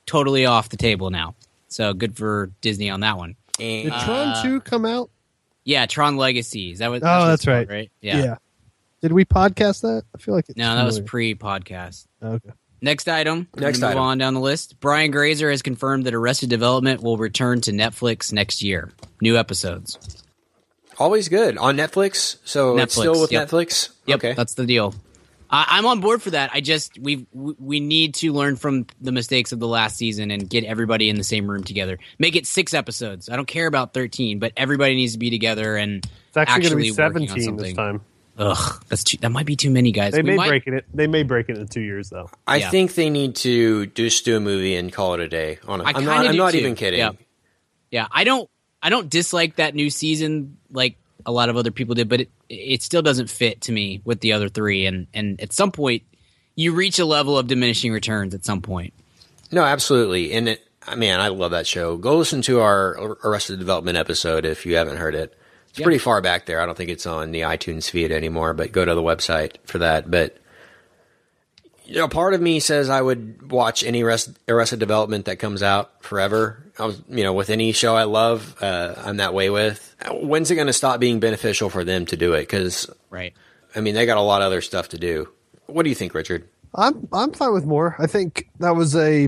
Totally 0.05 0.45
off 0.45 0.69
the 0.69 0.77
table 0.77 1.09
now. 1.09 1.35
So 1.67 1.93
good 1.93 2.15
for 2.15 2.51
Disney 2.61 2.89
on 2.89 2.99
that 3.01 3.17
one. 3.17 3.35
And 3.59 3.91
did 3.91 3.99
Tron 4.01 4.43
two 4.43 4.61
come 4.61 4.85
out? 4.85 5.09
Yeah, 5.63 5.87
Tron 5.87 6.15
Legacy. 6.17 6.71
Is 6.71 6.79
that 6.79 6.89
what? 6.91 7.01
Oh, 7.03 7.05
what 7.05 7.25
that's 7.27 7.41
it's 7.41 7.45
called, 7.45 7.57
right. 7.57 7.69
Right. 7.69 7.91
Yeah. 8.01 8.35
Did 9.01 9.11
we 9.13 9.23
podcast 9.25 9.81
that? 9.81 10.03
I 10.15 10.17
feel 10.19 10.33
like 10.35 10.45
it's 10.49 10.57
No, 10.57 10.75
that 10.75 10.83
was 10.85 10.99
pre-podcast. 10.99 12.05
Okay. 12.25 12.49
Next 12.81 13.07
item. 13.07 13.47
We're 13.55 13.61
Next 13.63 13.79
gonna 13.79 13.91
move 13.95 13.97
item. 13.97 14.07
on 14.09 14.17
down 14.17 14.33
the 14.33 14.39
list. 14.41 14.79
Brian 14.79 15.09
Grazer 15.11 15.49
has 15.49 15.61
confirmed 15.61 16.05
that 16.05 16.13
Arrested 16.13 16.49
Development 16.49 17.01
will 17.01 17.17
return 17.17 17.61
to 17.61 17.71
Netflix 17.71 18.31
next 18.33 18.61
year. 18.61 18.91
New 19.21 19.37
episodes. 19.37 19.97
always 20.99 21.27
good 21.29 21.57
on 21.57 21.75
Netflix. 21.77 22.37
So 22.45 22.77
it's 22.77 22.95
Netflix, 22.95 22.99
still 22.99 23.21
with 23.21 23.31
yep. 23.31 23.47
Netflix. 23.49 23.89
Yep, 24.05 24.15
Okay. 24.17 24.33
that's 24.33 24.53
the 24.53 24.65
deal. 24.65 24.93
I, 25.49 25.65
I'm 25.69 25.85
on 25.85 25.99
board 26.01 26.21
for 26.21 26.31
that. 26.31 26.51
I 26.53 26.59
just 26.61 26.99
we 26.99 27.25
we 27.33 27.79
need 27.79 28.15
to 28.15 28.33
learn 28.33 28.55
from 28.55 28.87
the 28.99 29.11
mistakes 29.11 29.51
of 29.51 29.59
the 29.59 29.67
last 29.67 29.95
season 29.97 30.29
and 30.31 30.49
get 30.49 30.63
everybody 30.63 31.09
in 31.09 31.15
the 31.17 31.23
same 31.23 31.49
room 31.49 31.63
together. 31.63 31.97
Make 32.19 32.35
it 32.35 32.45
six 32.47 32.73
episodes. 32.73 33.29
I 33.29 33.35
don't 33.35 33.47
care 33.47 33.67
about 33.67 33.93
thirteen, 33.93 34.39
but 34.39 34.53
everybody 34.57 34.95
needs 34.95 35.13
to 35.13 35.19
be 35.19 35.29
together 35.29 35.75
and 35.75 36.03
It's 36.27 36.37
actually, 36.37 36.61
going 36.61 36.71
to 36.71 36.75
be 36.77 36.91
seventeen 36.91 37.57
this 37.57 37.73
time. 37.73 38.01
Ugh, 38.37 38.83
that's 38.89 39.03
too, 39.03 39.17
that 39.17 39.29
might 39.31 39.45
be 39.45 39.55
too 39.55 39.69
many 39.71 39.91
guys. 39.91 40.13
They 40.13 40.21
We 40.21 40.31
may 40.31 40.35
might- 40.35 40.47
break 40.49 40.67
it. 40.67 40.85
They 40.93 41.07
may 41.07 41.23
break 41.23 41.47
it 41.49 41.57
in 41.57 41.67
two 41.67 41.81
years 41.81 42.09
though. 42.09 42.29
I 42.45 42.57
yeah. 42.57 42.69
think 42.69 42.95
they 42.95 43.09
need 43.09 43.35
to 43.37 43.85
just 43.87 44.25
do 44.25 44.35
a 44.35 44.39
movie 44.39 44.75
and 44.75 44.91
call 44.91 45.13
it 45.13 45.21
a 45.21 45.27
day. 45.27 45.59
On 45.67 45.81
I 45.81 45.91
I'm 45.95 46.03
not. 46.05 46.27
I'm 46.27 46.35
not 46.35 46.55
even 46.55 46.75
kidding. 46.75 46.99
Yeah. 46.99 47.11
Yeah, 47.91 48.07
I 48.11 48.23
don't 48.25 48.49
I 48.83 48.89
don't 48.89 49.09
dislike 49.09 49.55
that 49.55 49.73
new 49.73 49.89
season 49.89 50.57
like 50.69 50.97
a 51.25 51.31
lot 51.31 51.49
of 51.49 51.55
other 51.55 51.71
people 51.71 51.95
did, 51.95 52.09
but 52.09 52.21
it 52.21 52.29
it 52.49 52.81
still 52.83 53.01
doesn't 53.01 53.29
fit 53.29 53.61
to 53.61 53.71
me 53.71 54.01
with 54.03 54.19
the 54.19 54.33
other 54.33 54.49
three 54.49 54.85
and 54.85 55.07
and 55.13 55.39
at 55.39 55.53
some 55.53 55.71
point 55.71 56.03
you 56.55 56.73
reach 56.73 56.99
a 56.99 57.05
level 57.05 57.37
of 57.37 57.47
diminishing 57.47 57.91
returns 57.93 58.33
at 58.33 58.43
some 58.45 58.61
point. 58.61 58.93
No, 59.51 59.63
absolutely. 59.63 60.33
And 60.33 60.49
it, 60.49 60.61
man, 60.95 61.19
I 61.21 61.29
love 61.29 61.51
that 61.51 61.67
show. 61.67 61.97
Go 61.97 62.17
listen 62.17 62.41
to 62.43 62.59
our 62.59 63.17
Arrested 63.23 63.59
Development 63.59 63.97
episode 63.97 64.45
if 64.45 64.65
you 64.65 64.75
haven't 64.75 64.97
heard 64.97 65.15
it. 65.15 65.37
It's 65.75 65.81
Yeah. 65.81 65.83
pretty 65.87 65.99
far 65.99 66.21
back 66.21 66.45
there. 66.45 66.61
I 66.61 66.65
don't 66.65 66.77
think 66.77 66.89
it's 66.89 67.05
on 67.05 67.31
the 67.31 67.41
iTunes 67.41 67.89
feed 67.89 68.09
anymore, 68.09 68.53
but 68.53 68.71
go 68.71 68.85
to 68.85 68.95
the 68.95 69.01
website 69.01 69.55
for 69.65 69.79
that. 69.79 70.09
But 70.09 70.37
you 71.83 71.95
know, 71.95 72.07
part 72.07 72.33
of 72.33 72.39
me 72.41 72.61
says 72.61 72.89
I 72.89 73.01
would 73.01 73.51
watch 73.51 73.83
any 73.83 74.01
Arrest, 74.01 74.29
Arrested 74.47 74.79
Development 74.79 75.25
that 75.25 75.35
comes 75.37 75.61
out 75.61 75.91
forever. 76.01 76.63
I 76.79 76.85
was, 76.85 77.01
you 77.09 77.23
know, 77.23 77.33
with 77.33 77.49
any 77.49 77.73
show 77.73 77.93
I 77.93 78.05
love, 78.05 78.55
uh, 78.61 78.93
I'm 79.03 79.17
that 79.17 79.33
way 79.33 79.49
with. 79.49 79.95
When's 80.11 80.49
it 80.49 80.55
going 80.55 80.67
to 80.67 80.73
stop 80.73 81.01
being 81.01 81.19
beneficial 81.19 81.69
for 81.69 81.83
them 81.83 82.05
to 82.07 82.15
do 82.17 82.33
it? 82.35 82.43
Because 82.43 82.89
Right. 83.09 83.33
I 83.75 83.81
mean, 83.81 83.95
they 83.95 84.05
got 84.05 84.17
a 84.17 84.21
lot 84.21 84.41
of 84.41 84.45
other 84.47 84.61
stuff 84.61 84.87
to 84.89 84.97
do. 84.97 85.27
What 85.67 85.83
do 85.83 85.89
you 85.89 85.95
think, 85.95 86.13
Richard? 86.13 86.47
I'm 86.73 87.07
I'm 87.11 87.33
fine 87.33 87.51
with 87.53 87.65
more. 87.65 87.97
I 87.99 88.07
think 88.07 88.47
that 88.61 88.75
was 88.77 88.95
a 88.95 89.27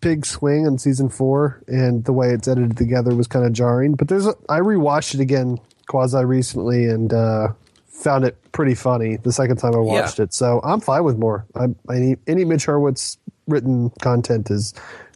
big 0.00 0.24
swing 0.24 0.66
in 0.66 0.78
season 0.78 1.08
four, 1.08 1.62
and 1.66 2.04
the 2.04 2.12
way 2.12 2.30
it's 2.30 2.46
edited 2.46 2.76
together 2.76 3.14
was 3.14 3.26
kind 3.26 3.44
of 3.44 3.52
jarring. 3.52 3.94
But 3.94 4.08
there's 4.08 4.26
a, 4.26 4.34
I 4.48 4.60
rewatched 4.60 5.14
it 5.14 5.20
again 5.20 5.58
quasi 5.90 6.24
recently, 6.24 6.84
and 6.86 7.12
uh, 7.12 7.48
found 7.86 8.24
it 8.24 8.36
pretty 8.52 8.74
funny 8.74 9.16
the 9.16 9.32
second 9.32 9.56
time 9.56 9.74
I 9.74 9.78
watched 9.78 10.18
Yeah. 10.18 10.24
it. 10.24 10.32
So 10.34 10.60
I'm 10.62 10.80
fine 10.80 11.02
with 11.04 11.18
more. 11.18 11.44
I, 11.56 11.66
any 11.92 12.16
any 12.26 12.44
Mitch 12.44 12.66
Hurwitz 12.66 13.16
written 13.48 13.90
content 14.00 14.50
is 14.50 14.72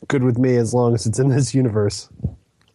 good 0.09 0.25
with 0.25 0.37
me 0.37 0.57
as 0.57 0.75
long 0.75 0.95
as 0.95 1.07
it's 1.07 1.19
in 1.21 1.29
this 1.29 1.55
universe. 1.55 2.09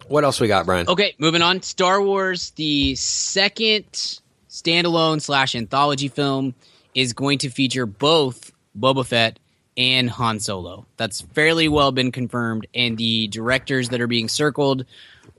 What 0.08 0.24
else 0.24 0.40
we 0.40 0.48
got, 0.48 0.66
Brian? 0.66 0.88
Okay, 0.88 1.14
moving 1.20 1.42
on. 1.44 1.62
Star 1.62 2.02
Wars, 2.02 2.52
the 2.52 2.96
second 2.96 3.86
standalone 4.50 5.22
slash 5.22 5.54
anthology 5.54 6.08
film, 6.08 6.56
is 6.96 7.14
going 7.14 7.38
to 7.40 7.50
feature 7.50 7.86
both 7.86 8.52
Boba 8.78 9.06
Fett 9.06 9.38
and 9.78 10.10
Han 10.10 10.40
Solo. 10.40 10.86
That's 10.98 11.22
fairly 11.22 11.68
well 11.68 11.92
been 11.92 12.12
confirmed, 12.12 12.66
and 12.74 12.98
the 12.98 13.28
directors 13.28 13.90
that 13.90 14.02
are 14.02 14.08
being 14.08 14.28
circled 14.30 14.86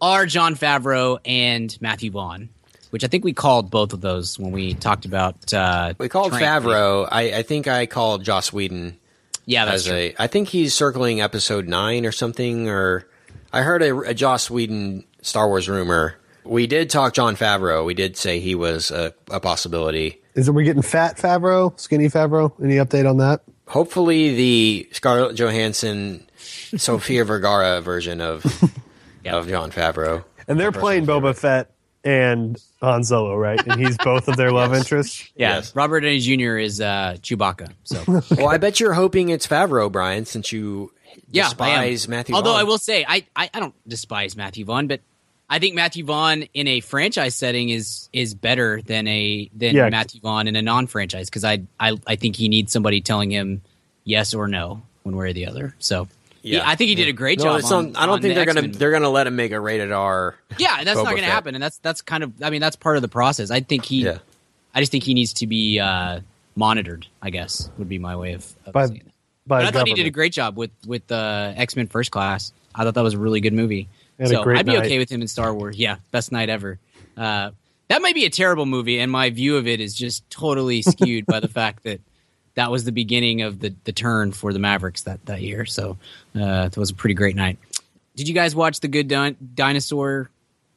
are 0.00 0.26
Jon 0.26 0.54
Favreau 0.56 1.18
and 1.24 1.76
Matthew 1.80 2.10
Vaughn, 2.10 2.48
which 2.90 3.04
I 3.04 3.06
think 3.08 3.24
we 3.24 3.32
called 3.32 3.70
both 3.70 3.92
of 3.92 4.00
those 4.00 4.38
when 4.38 4.52
we 4.52 4.74
talked 4.74 5.04
about. 5.04 5.52
Uh, 5.52 5.94
We 5.98 6.08
called 6.08 6.32
Trank. 6.32 6.44
Favreau. 6.64 7.08
I, 7.10 7.34
I 7.38 7.42
think 7.42 7.68
I 7.68 7.86
called 7.86 8.24
Joss 8.24 8.52
Whedon 8.52 8.98
Yeah, 9.46 9.64
that's 9.64 9.84
true. 9.84 9.94
a. 9.94 10.14
I 10.18 10.26
think 10.26 10.48
he's 10.48 10.74
circling 10.74 11.20
episode 11.20 11.68
nine 11.68 12.06
or 12.06 12.12
something. 12.12 12.68
Or 12.68 13.06
I 13.52 13.62
heard 13.62 13.82
a, 13.82 13.96
a 14.00 14.14
Joss 14.14 14.50
Whedon 14.50 15.04
Star 15.22 15.48
Wars 15.48 15.68
rumor. 15.68 16.16
We 16.44 16.66
did 16.66 16.88
talk 16.90 17.12
Jon 17.14 17.36
Favreau. 17.36 17.84
We 17.84 17.94
did 17.94 18.16
say 18.16 18.40
he 18.40 18.54
was 18.54 18.90
a, 18.90 19.12
a 19.30 19.40
possibility. 19.40 20.20
Is 20.34 20.48
it 20.48 20.52
we 20.52 20.64
getting 20.64 20.80
fat 20.82 21.16
Favreau, 21.18 21.78
skinny 21.78 22.06
Favreau? 22.08 22.52
Any 22.62 22.76
update 22.76 23.08
on 23.08 23.18
that? 23.18 23.42
Hopefully, 23.68 24.34
the 24.34 24.88
Scarlett 24.92 25.36
Johansson, 25.36 26.26
Sofia 26.76 27.24
Vergara 27.24 27.80
version 27.82 28.20
of 28.20 28.42
Yeah. 29.24 29.36
of 29.36 29.48
Jon 29.48 29.70
Favreau. 29.70 30.24
And 30.48 30.58
they're 30.58 30.72
playing 30.72 31.06
Boba 31.06 31.36
Fett 31.36 31.70
and 32.02 32.60
Han 32.80 33.04
Solo, 33.04 33.36
right? 33.36 33.64
And 33.66 33.78
he's 33.80 33.96
both 33.98 34.26
of 34.28 34.36
their 34.36 34.50
love 34.52 34.74
interests. 34.74 35.28
Yeah, 35.36 35.56
Yes. 35.56 35.74
Robert 35.76 36.00
Downey 36.00 36.18
Jr. 36.20 36.56
is 36.56 36.80
uh, 36.80 37.16
Chewbacca. 37.20 37.72
So 37.84 38.02
Well, 38.36 38.48
I 38.48 38.56
bet 38.58 38.80
you're 38.80 38.94
hoping 38.94 39.28
it's 39.28 39.46
Favreau, 39.46 39.92
Brian, 39.92 40.24
since 40.24 40.50
you 40.52 40.92
yeah, 41.30 41.44
despise 41.44 42.06
I. 42.06 42.10
Matthew. 42.10 42.34
Although 42.34 42.52
Vaughn. 42.52 42.60
I 42.60 42.64
will 42.64 42.78
say, 42.78 43.04
I, 43.06 43.26
I 43.36 43.50
I 43.52 43.60
don't 43.60 43.74
despise 43.86 44.36
Matthew 44.36 44.64
Vaughn, 44.64 44.86
but 44.86 45.00
I 45.48 45.58
think 45.58 45.74
Matthew 45.74 46.04
Vaughn 46.04 46.42
in 46.54 46.66
a 46.68 46.80
franchise 46.80 47.34
setting 47.34 47.68
is 47.68 48.08
is 48.12 48.34
better 48.34 48.80
than 48.82 49.06
a 49.06 49.50
than 49.54 49.74
Yeah. 49.76 49.88
Matthew 49.90 50.20
Vaughn 50.20 50.48
in 50.48 50.56
a 50.56 50.62
non-franchise 50.62 51.28
because 51.28 51.44
I, 51.44 51.62
I 51.78 51.96
I 52.06 52.16
think 52.16 52.36
he 52.36 52.48
needs 52.48 52.72
somebody 52.72 53.00
telling 53.00 53.30
him 53.30 53.60
yes 54.04 54.32
or 54.34 54.48
no 54.48 54.82
one 55.02 55.16
way 55.16 55.28
or 55.28 55.32
the 55.32 55.46
other. 55.46 55.74
So 55.78 56.08
yeah, 56.42 56.62
I 56.68 56.74
think 56.76 56.88
he 56.88 56.94
did 56.94 57.08
a 57.08 57.12
great 57.12 57.38
No, 57.38 57.44
job. 57.44 57.58
it's 57.60 57.70
on- 57.72 57.96
I 57.96 58.06
don't 58.06 58.16
on 58.16 58.22
think 58.22 58.34
the 58.34 58.44
they're 58.44 58.54
gonna 58.54 58.68
they're 58.68 58.90
gonna 58.92 59.08
let 59.10 59.26
him 59.26 59.36
make 59.36 59.52
a 59.52 59.60
rated 59.60 59.92
R. 59.92 60.34
Yeah, 60.58 60.82
that's 60.84 60.98
Boba 60.98 61.04
not 61.04 61.10
going 61.10 61.16
to 61.18 61.22
Fett. 61.22 61.30
happen, 61.32 61.54
and 61.54 61.62
that's 61.62 61.78
that's 61.78 62.02
kind 62.02 62.22
of. 62.24 62.32
I 62.42 62.50
mean, 62.50 62.60
that's 62.60 62.76
part 62.76 62.96
of 62.96 63.02
the 63.02 63.08
process. 63.08 63.50
I 63.50 63.60
think 63.60 63.84
he. 63.84 64.02
Yeah. 64.04 64.18
I 64.74 64.80
just 64.80 64.92
think 64.92 65.02
he 65.04 65.14
needs 65.14 65.32
to 65.34 65.46
be 65.46 65.80
uh, 65.80 66.20
monitored. 66.56 67.06
I 67.22 67.30
guess 67.30 67.68
would 67.78 67.88
be 67.88 67.98
my 67.98 68.16
way 68.16 68.32
of, 68.34 68.46
of 68.66 68.72
By- 68.72 68.86
saying 68.86 68.98
it. 69.00 69.06
By 69.46 69.60
But 69.64 69.66
I 69.66 69.70
thought 69.78 69.88
he 69.88 69.94
did 69.94 70.06
a 70.06 70.10
great 70.10 70.32
job 70.32 70.56
with 70.56 70.70
with 70.86 71.10
uh, 71.10 71.52
X 71.56 71.74
Men 71.76 71.86
First 71.88 72.10
Class. 72.10 72.52
I 72.74 72.84
thought 72.84 72.94
that 72.94 73.02
was 73.02 73.14
a 73.14 73.18
really 73.18 73.40
good 73.40 73.52
movie. 73.54 73.88
So 74.24 74.42
I'd 74.50 74.66
be 74.66 74.72
night. 74.74 74.84
okay 74.84 74.98
with 74.98 75.10
him 75.10 75.22
in 75.22 75.28
Star 75.28 75.52
Wars. 75.54 75.76
Yeah, 75.78 75.96
best 76.10 76.30
night 76.30 76.50
ever. 76.50 76.78
Uh, 77.16 77.50
that 77.88 78.02
might 78.02 78.14
be 78.14 78.26
a 78.26 78.30
terrible 78.30 78.66
movie, 78.66 79.00
and 79.00 79.10
my 79.10 79.30
view 79.30 79.56
of 79.56 79.66
it 79.66 79.80
is 79.80 79.94
just 79.94 80.28
totally 80.30 80.82
skewed 80.82 81.24
by 81.26 81.40
the 81.40 81.48
fact 81.58 81.82
that 81.84 82.00
that 82.54 82.70
was 82.70 82.84
the 82.84 82.92
beginning 82.92 83.42
of 83.42 83.60
the 83.60 83.74
the 83.84 83.92
turn 83.92 84.32
for 84.32 84.52
the 84.52 84.58
Mavericks 84.58 85.02
that 85.02 85.24
that 85.26 85.40
year. 85.42 85.64
So 85.66 85.96
uh, 86.38 86.68
it 86.70 86.76
was 86.76 86.90
a 86.90 86.94
pretty 86.94 87.14
great 87.14 87.36
night. 87.36 87.58
Did 88.16 88.28
you 88.28 88.34
guys 88.34 88.54
watch 88.54 88.80
the 88.80 88.88
Good 88.88 89.08
Din- 89.08 89.36
Dinosaur 89.54 90.30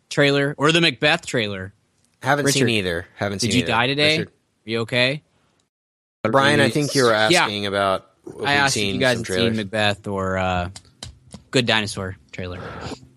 trailer 0.09 0.55
or 0.57 0.71
the 0.71 0.81
Macbeth 0.81 1.25
trailer? 1.25 1.73
Haven't 2.21 2.45
Richard, 2.45 2.59
seen 2.59 2.69
either. 2.69 3.05
Haven't 3.15 3.39
seen. 3.39 3.49
Did 3.49 3.55
you 3.57 3.63
either. 3.63 3.71
die 3.71 3.87
today? 3.87 4.17
Richard. 4.19 4.27
Are 4.29 4.69
you 4.69 4.79
okay? 4.81 5.21
Brian, 6.23 6.61
I 6.61 6.69
think 6.69 6.95
you 6.95 7.03
were 7.03 7.11
Yeah. 7.11 7.43
asking 7.43 7.65
about. 7.65 8.09
I 8.25 8.31
we've 8.35 8.45
asked 8.47 8.77
if 8.77 8.81
seen 8.83 8.93
you 8.95 9.01
guys 9.01 9.17
some 9.17 9.25
had 9.25 9.35
seen. 9.35 9.55
Macbeth 9.57 10.07
or 10.07 10.37
uh, 10.37 10.69
Good 11.51 11.65
Dinosaur 11.65 12.15
trailer. 12.31 12.61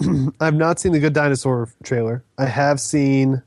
I've 0.41 0.55
not 0.55 0.81
seen 0.81 0.91
the 0.93 0.99
Good 0.99 1.13
Dinosaur 1.13 1.69
trailer. 1.85 2.25
I 2.39 2.47
have 2.47 2.81
seen 2.81 3.43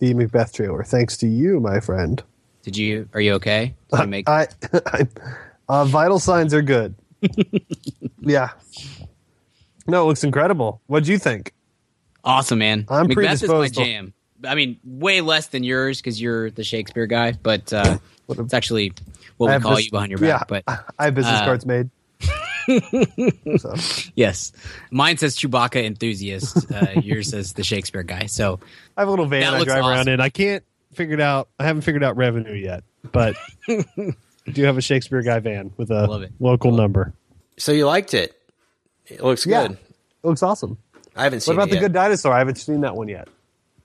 the 0.00 0.14
Macbeth 0.14 0.52
trailer. 0.52 0.82
Thanks 0.82 1.16
to 1.18 1.28
you, 1.28 1.60
my 1.60 1.78
friend. 1.78 2.20
Did 2.62 2.76
you? 2.76 3.08
Are 3.14 3.20
you 3.20 3.34
okay? 3.34 3.74
Did 3.90 4.00
you 4.00 4.06
make? 4.06 4.28
I, 4.28 4.48
I 4.86 5.08
uh, 5.68 5.84
vital 5.84 6.18
signs 6.18 6.54
are 6.54 6.62
good. 6.62 6.94
yeah. 8.20 8.50
No, 9.86 10.04
it 10.04 10.06
looks 10.06 10.24
incredible. 10.24 10.80
What'd 10.86 11.08
you 11.08 11.18
think? 11.18 11.54
Awesome, 12.24 12.58
man. 12.58 12.86
I'm 12.88 13.08
Macbeth 13.08 13.42
is 13.42 13.48
my 13.48 13.68
jam. 13.68 14.12
I 14.44 14.54
mean, 14.54 14.78
way 14.84 15.20
less 15.20 15.48
than 15.48 15.64
yours 15.64 15.98
because 15.98 16.20
you're 16.20 16.50
the 16.50 16.62
Shakespeare 16.62 17.06
guy, 17.06 17.32
but 17.32 17.72
uh, 17.72 17.98
it's 18.28 18.54
actually 18.54 18.92
what 19.36 19.50
I 19.50 19.56
we 19.56 19.62
call 19.62 19.72
bus- 19.72 19.84
you 19.86 19.90
behind 19.90 20.10
your 20.10 20.18
back. 20.18 20.28
yeah. 20.28 20.44
But 20.66 20.86
I 20.98 21.04
have 21.04 21.14
business 21.14 21.40
uh, 21.40 21.44
cards 21.44 21.66
made. 21.66 21.90
so, 23.58 23.74
yes, 24.14 24.52
mine 24.90 25.16
says 25.16 25.36
Chewbacca 25.36 25.82
enthusiast. 25.82 26.70
Uh, 26.70 27.00
yours 27.00 27.30
says 27.30 27.54
the 27.54 27.64
Shakespeare 27.64 28.02
guy. 28.02 28.26
So 28.26 28.60
I 28.96 29.00
have 29.00 29.08
a 29.08 29.10
little 29.10 29.26
van 29.26 29.54
I 29.54 29.64
drive 29.64 29.84
around 29.84 30.08
in. 30.08 30.20
I 30.20 30.28
can't 30.28 30.62
figure 30.92 31.14
it 31.14 31.20
out. 31.20 31.48
I 31.58 31.64
haven't 31.64 31.82
figured 31.82 32.02
out 32.04 32.16
revenue 32.16 32.54
yet, 32.54 32.84
but 33.12 33.36
I 33.68 33.84
do 34.52 34.62
have 34.64 34.78
a 34.78 34.82
Shakespeare 34.82 35.22
guy 35.22 35.38
van 35.40 35.72
with 35.76 35.90
a 35.90 36.06
Love 36.06 36.22
it. 36.22 36.32
local 36.40 36.72
number. 36.72 37.12
So 37.56 37.72
you 37.72 37.86
liked 37.86 38.14
it? 38.14 38.34
It 39.06 39.22
looks 39.22 39.46
Yeah. 39.46 39.68
good. 39.68 39.72
It 39.72 40.26
looks 40.26 40.42
awesome. 40.42 40.78
I 41.16 41.24
haven't 41.24 41.40
seen. 41.40 41.56
What 41.56 41.62
about 41.62 41.68
it 41.68 41.70
the 41.70 41.76
yet. 41.76 41.82
Good 41.82 41.92
Dinosaur? 41.92 42.32
I 42.32 42.38
haven't 42.38 42.56
seen 42.56 42.80
that 42.82 42.94
one 42.94 43.08
yet. 43.08 43.28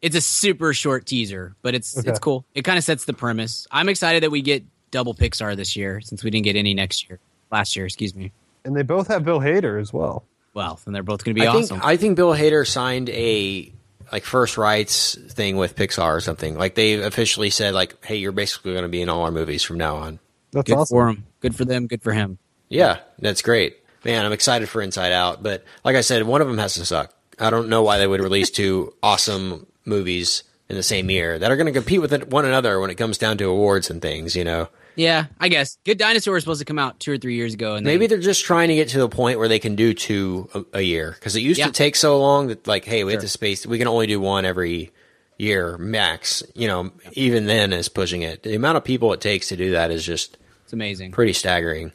it's 0.02 0.16
a 0.16 0.22
super 0.22 0.74
short 0.74 1.06
teaser, 1.06 1.56
but 1.62 1.74
it's 1.74 1.98
Okay. 1.98 2.10
it's 2.10 2.20
cool. 2.20 2.46
It 2.54 2.64
kind 2.64 2.78
of 2.78 2.84
sets 2.84 3.06
the 3.06 3.14
premise. 3.14 3.68
I'm 3.72 3.88
excited 3.90 4.22
that 4.24 4.32
we 4.32 4.42
get 4.42 4.64
double 4.92 5.14
Pixar 5.16 5.56
this 5.56 5.76
year 5.76 6.02
since 6.02 6.24
we 6.24 6.30
didn't 6.30 6.44
get 6.44 6.56
any 6.56 6.74
next 6.74 7.08
year. 7.10 7.20
Last 7.52 7.76
year, 7.76 7.86
excuse 7.86 8.14
me. 8.14 8.32
And 8.66 8.76
they 8.76 8.82
both 8.84 9.08
have 9.08 9.24
Bill 9.26 9.40
Hader 9.40 9.80
as 9.80 9.92
well. 9.94 10.26
Well, 10.54 10.80
then 10.86 10.94
they're 10.94 11.04
both 11.04 11.24
going 11.24 11.36
to 11.36 11.42
be 11.42 11.48
I 11.48 11.52
awesome. 11.52 11.78
think 11.80 11.86
I 11.86 11.98
think 11.98 12.16
Bill 12.18 12.32
Hader 12.34 12.68
signed 12.68 13.10
a 13.10 13.72
like 14.12 14.24
first 14.24 14.58
rights 14.58 15.16
thing 15.16 15.58
with 15.58 15.76
Pixar 15.76 16.16
or 16.16 16.22
something. 16.22 16.58
Like 16.58 16.76
they 16.76 16.94
officially 16.96 17.50
said, 17.50 17.74
like, 17.74 18.04
"Hey, 18.06 18.18
you're 18.18 18.32
basically 18.32 18.74
going 18.74 18.84
to 18.84 18.90
be 18.90 19.02
in 19.02 19.10
all 19.10 19.24
our 19.24 19.32
movies 19.32 19.64
from 19.64 19.78
now 19.78 19.98
on." 19.98 20.20
That's 20.52 20.70
good 20.70 20.78
awesome. 20.78 20.96
for 20.96 21.06
them. 21.08 21.26
Good 21.40 21.56
for 21.56 21.66
them. 21.66 21.88
Good 21.88 22.04
for 22.04 22.14
him. 22.14 22.38
Yeah, 22.70 23.00
that's 23.20 23.42
great, 23.42 23.78
man. 24.04 24.26
I'm 24.26 24.34
excited 24.34 24.70
for 24.70 24.82
Inside 24.82 25.12
Out, 25.12 25.44
but 25.44 25.64
like 25.84 25.96
I 25.96 26.02
said, 26.02 26.24
one 26.24 26.42
of 26.42 26.48
them 26.48 26.58
has 26.58 26.76
to 26.76 26.86
suck. 26.86 27.14
I 27.40 27.50
don't 27.50 27.70
know 27.70 27.84
why 27.84 27.98
they 27.98 28.08
would 28.08 28.22
release 28.22 28.50
two 28.50 28.94
awesome 29.04 29.68
movies 29.86 30.44
in 30.70 30.76
the 30.76 30.84
same 30.84 31.10
year 31.10 31.38
that 31.38 31.52
are 31.52 31.56
going 31.56 31.68
to 31.68 31.74
compete 31.74 32.02
with 32.02 32.32
one 32.32 32.46
another 32.46 32.80
when 32.80 32.90
it 32.90 32.96
comes 32.96 33.18
down 33.18 33.38
to 33.38 33.46
awards 33.46 33.90
and 33.90 34.02
things. 34.02 34.36
You 34.36 34.44
know, 34.44 34.70
Yeah, 34.96 35.26
I 35.40 35.48
guess. 35.50 35.78
Good 35.86 35.98
Dinosaur 35.98 36.34
was 36.36 36.44
supposed 36.44 36.60
to 36.60 36.66
come 36.66 36.78
out 36.80 37.00
two 37.00 37.12
or 37.14 37.18
three 37.18 37.36
years 37.36 37.54
ago, 37.54 37.76
and 37.76 37.86
maybe 37.86 38.06
they, 38.08 38.16
they're 38.16 38.24
just 38.24 38.46
trying 38.46 38.70
to 38.70 38.76
get 38.76 38.90
to 38.90 39.00
the 39.00 39.10
point 39.10 39.40
where 39.40 39.48
they 39.48 39.60
can 39.60 39.76
do 39.76 39.94
two 39.94 40.50
a, 40.54 40.78
a 40.80 40.82
year 40.82 41.12
because 41.12 41.36
it 41.36 41.42
used 41.42 41.60
Yeah. 41.60 41.68
to 41.68 41.72
take 41.72 41.96
so 41.96 42.20
long 42.20 42.48
that 42.48 42.68
like, 42.68 42.86
hey, 42.86 43.04
we 43.04 43.14
have 43.14 43.22
Sure. 43.22 43.28
to 43.28 43.30
space. 43.30 43.66
We 43.66 43.78
can 43.80 43.88
only 43.88 44.06
do 44.08 44.20
one 44.20 44.46
every 44.46 44.92
year 45.38 45.78
max. 45.80 46.44
You 46.54 46.68
know, 46.68 46.92
even 47.14 47.46
then 47.46 47.74
is 47.74 47.90
pushing 47.90 48.22
it. 48.22 48.44
The 48.44 48.56
amount 48.56 48.78
of 48.78 48.84
people 48.84 49.12
it 49.14 49.22
takes 49.22 49.48
to 49.50 49.56
do 49.58 49.72
that 49.72 49.90
is 49.90 50.06
just 50.06 50.38
it's 50.64 50.74
amazing. 50.74 51.12
pretty 51.12 51.34
staggering. 51.34 51.92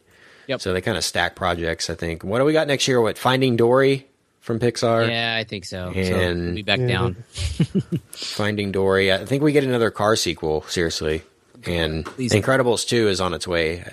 Yep. 0.48 0.60
So 0.60 0.72
they 0.72 0.80
kind 0.80 0.96
of 0.98 1.04
stack 1.04 1.36
projects. 1.36 1.90
I 1.90 1.94
think. 1.94 2.24
What 2.24 2.38
do 2.38 2.44
we 2.44 2.52
got 2.52 2.66
next 2.66 2.88
year? 2.88 3.00
What 3.00 3.16
Finding 3.18 3.56
Dory 3.56 4.06
from 4.40 4.58
Pixar? 4.58 5.08
Yeah, 5.08 5.36
I 5.38 5.44
think 5.44 5.66
so. 5.66 5.92
so 5.92 5.98
And- 6.00 6.46
we'll 6.46 6.54
be 6.54 6.62
back 6.62 6.80
Yeah. 6.80 6.86
down. 6.88 7.24
Finding 8.12 8.72
Dory. 8.72 9.12
I 9.12 9.24
think 9.24 9.42
we 9.42 9.52
get 9.52 9.64
another 9.64 9.90
car 9.90 10.16
sequel. 10.16 10.62
Seriously, 10.62 11.22
and 11.66 12.04
Please. 12.04 12.32
Incredibles 12.32 12.86
two 12.86 13.08
is 13.08 13.20
on 13.20 13.34
its 13.34 13.46
way 13.46 13.84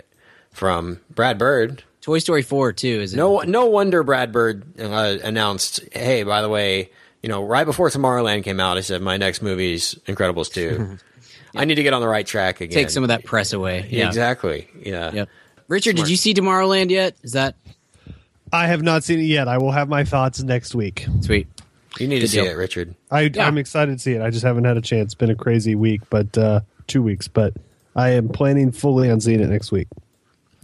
from 0.52 1.00
Brad 1.10 1.38
Bird. 1.38 1.84
Toy 2.02 2.20
Story 2.20 2.42
Four 2.44 2.72
too 2.74 3.02
is 3.02 3.14
No, 3.16 3.40
no 3.40 3.66
wonder 3.66 4.04
Brad 4.04 4.32
Bird 4.32 4.80
uh, 4.80 5.18
announced, 5.24 5.80
"Hey, 5.92 6.24
by 6.24 6.42
the 6.42 6.50
way, 6.50 6.92
you 7.26 7.30
know, 7.30 7.44
right 7.44 7.66
before 7.66 7.90
Tomorrowland 7.90 8.44
came 8.44 8.60
out, 8.60 8.78
I 8.78 8.82
said 8.82 9.02
my 9.02 9.18
next 9.18 9.42
movie's 9.42 9.96
Incredibles 10.06 10.54
2. 10.54 10.98
I 11.56 11.66
need 11.66 11.76
to 11.76 11.84
get 11.84 11.94
on 11.94 12.02
the 12.02 12.08
right 12.08 12.26
track 12.28 12.62
again. 12.62 12.76
take 12.76 12.90
some 12.92 13.04
of 13.04 13.08
that 13.08 13.24
press 13.24 13.52
away. 13.54 13.88
Yeah, 13.90 14.08
Exactly. 14.08 14.68
Yeah. 14.80 15.12
Yep. 15.12 15.30
Richard, 15.68 15.96
Smart. 15.96 16.06
did 16.06 16.12
you 16.12 16.18
see 16.18 16.34
Tomorrowland 16.36 16.92
yet? 16.92 17.16
Is 17.24 17.32
that 17.32 17.56
I 18.54 18.68
have 18.68 18.84
not 18.84 19.04
seen 19.04 19.20
it 19.20 19.24
yet. 19.24 19.48
I 19.48 19.58
will 19.58 19.72
have 19.72 19.90
my 19.90 20.04
thoughts 20.04 20.44
next 20.44 20.76
week. 20.76 21.08
sweet? 21.22 21.48
You 21.98 22.08
need 22.08 22.20
to 22.20 22.28
see 22.28 22.42
deal. 22.42 22.46
it, 22.52 22.56
Richard. 22.58 22.94
I, 23.10 23.22
Yeah. 23.22 23.48
I'm 23.48 23.58
excited 23.58 23.94
to 23.94 24.00
see 24.00 24.14
it. 24.14 24.22
I 24.22 24.30
just 24.30 24.44
haven't 24.44 24.66
had 24.66 24.78
a 24.78 24.82
chance. 24.82 25.06
It's 25.06 25.16
been 25.16 25.32
a 25.32 25.36
crazy 25.36 25.74
week, 25.74 26.02
but 26.12 26.38
uh, 26.38 26.60
two 26.88 27.02
weeks. 27.04 27.28
But 27.28 27.54
I 27.96 28.12
am 28.12 28.30
planning 28.30 28.72
fully 28.72 29.10
on 29.10 29.22
seeing 29.22 29.40
it 29.40 29.48
next 29.50 29.72
week. 29.72 29.88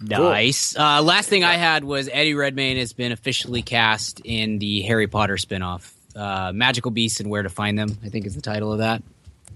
Nice. 0.02 0.76
Uh, 0.76 1.02
last 1.04 1.30
thing 1.30 1.44
I 1.44 1.56
had 1.56 1.84
was 1.84 2.10
Eddie 2.12 2.34
Redmayne 2.34 2.78
has 2.78 2.94
been 2.94 3.12
officially 3.12 3.62
cast 3.62 4.20
in 4.24 4.58
the 4.58 4.82
Harry 4.82 5.08
Potter 5.08 5.36
spinoff, 5.36 5.92
uh, 6.16 6.52
Magical 6.54 6.90
Beasts 6.92 7.20
and 7.20 7.30
Where 7.30 7.44
to 7.44 7.50
Find 7.50 7.78
Them. 7.78 7.98
I 8.04 8.10
think 8.10 8.26
is 8.26 8.36
the 8.36 8.42
title 8.42 8.72
of 8.74 8.80
that. 8.80 9.04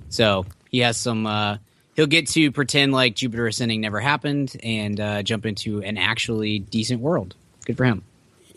So 0.10 0.45
he 0.69 0.79
has 0.79 0.98
some. 0.98 1.25
Uh, 1.25 1.57
he'll 1.95 2.05
get 2.05 2.27
to 2.29 2.51
pretend 2.51 2.91
like 2.93 3.15
Jupiter 3.15 3.48
Ascending 3.48 3.81
never 3.81 4.00
happened 4.00 4.55
and 4.63 5.00
uh, 5.00 5.24
jump 5.24 5.45
into 5.48 5.81
an 5.81 5.98
actually 5.98 6.60
decent 6.60 7.01
world. 7.01 7.34
Good 7.65 7.77
for 7.77 7.86
him. 7.86 8.03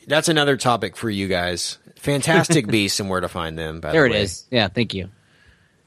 That's 0.06 0.28
another 0.28 0.56
topic 0.58 0.96
for 0.96 1.08
you 1.08 1.26
guys. 1.26 1.78
Fantastic 1.96 2.66
Beasts 2.70 3.00
and 3.00 3.08
where 3.08 3.20
to 3.20 3.28
find 3.28 3.58
them. 3.58 3.80
By 3.80 3.92
There 3.92 4.02
the 4.02 4.14
it 4.14 4.18
way. 4.18 4.22
is. 4.22 4.44
Yeah, 4.50 4.68
thank 4.68 4.92
you. 4.94 5.08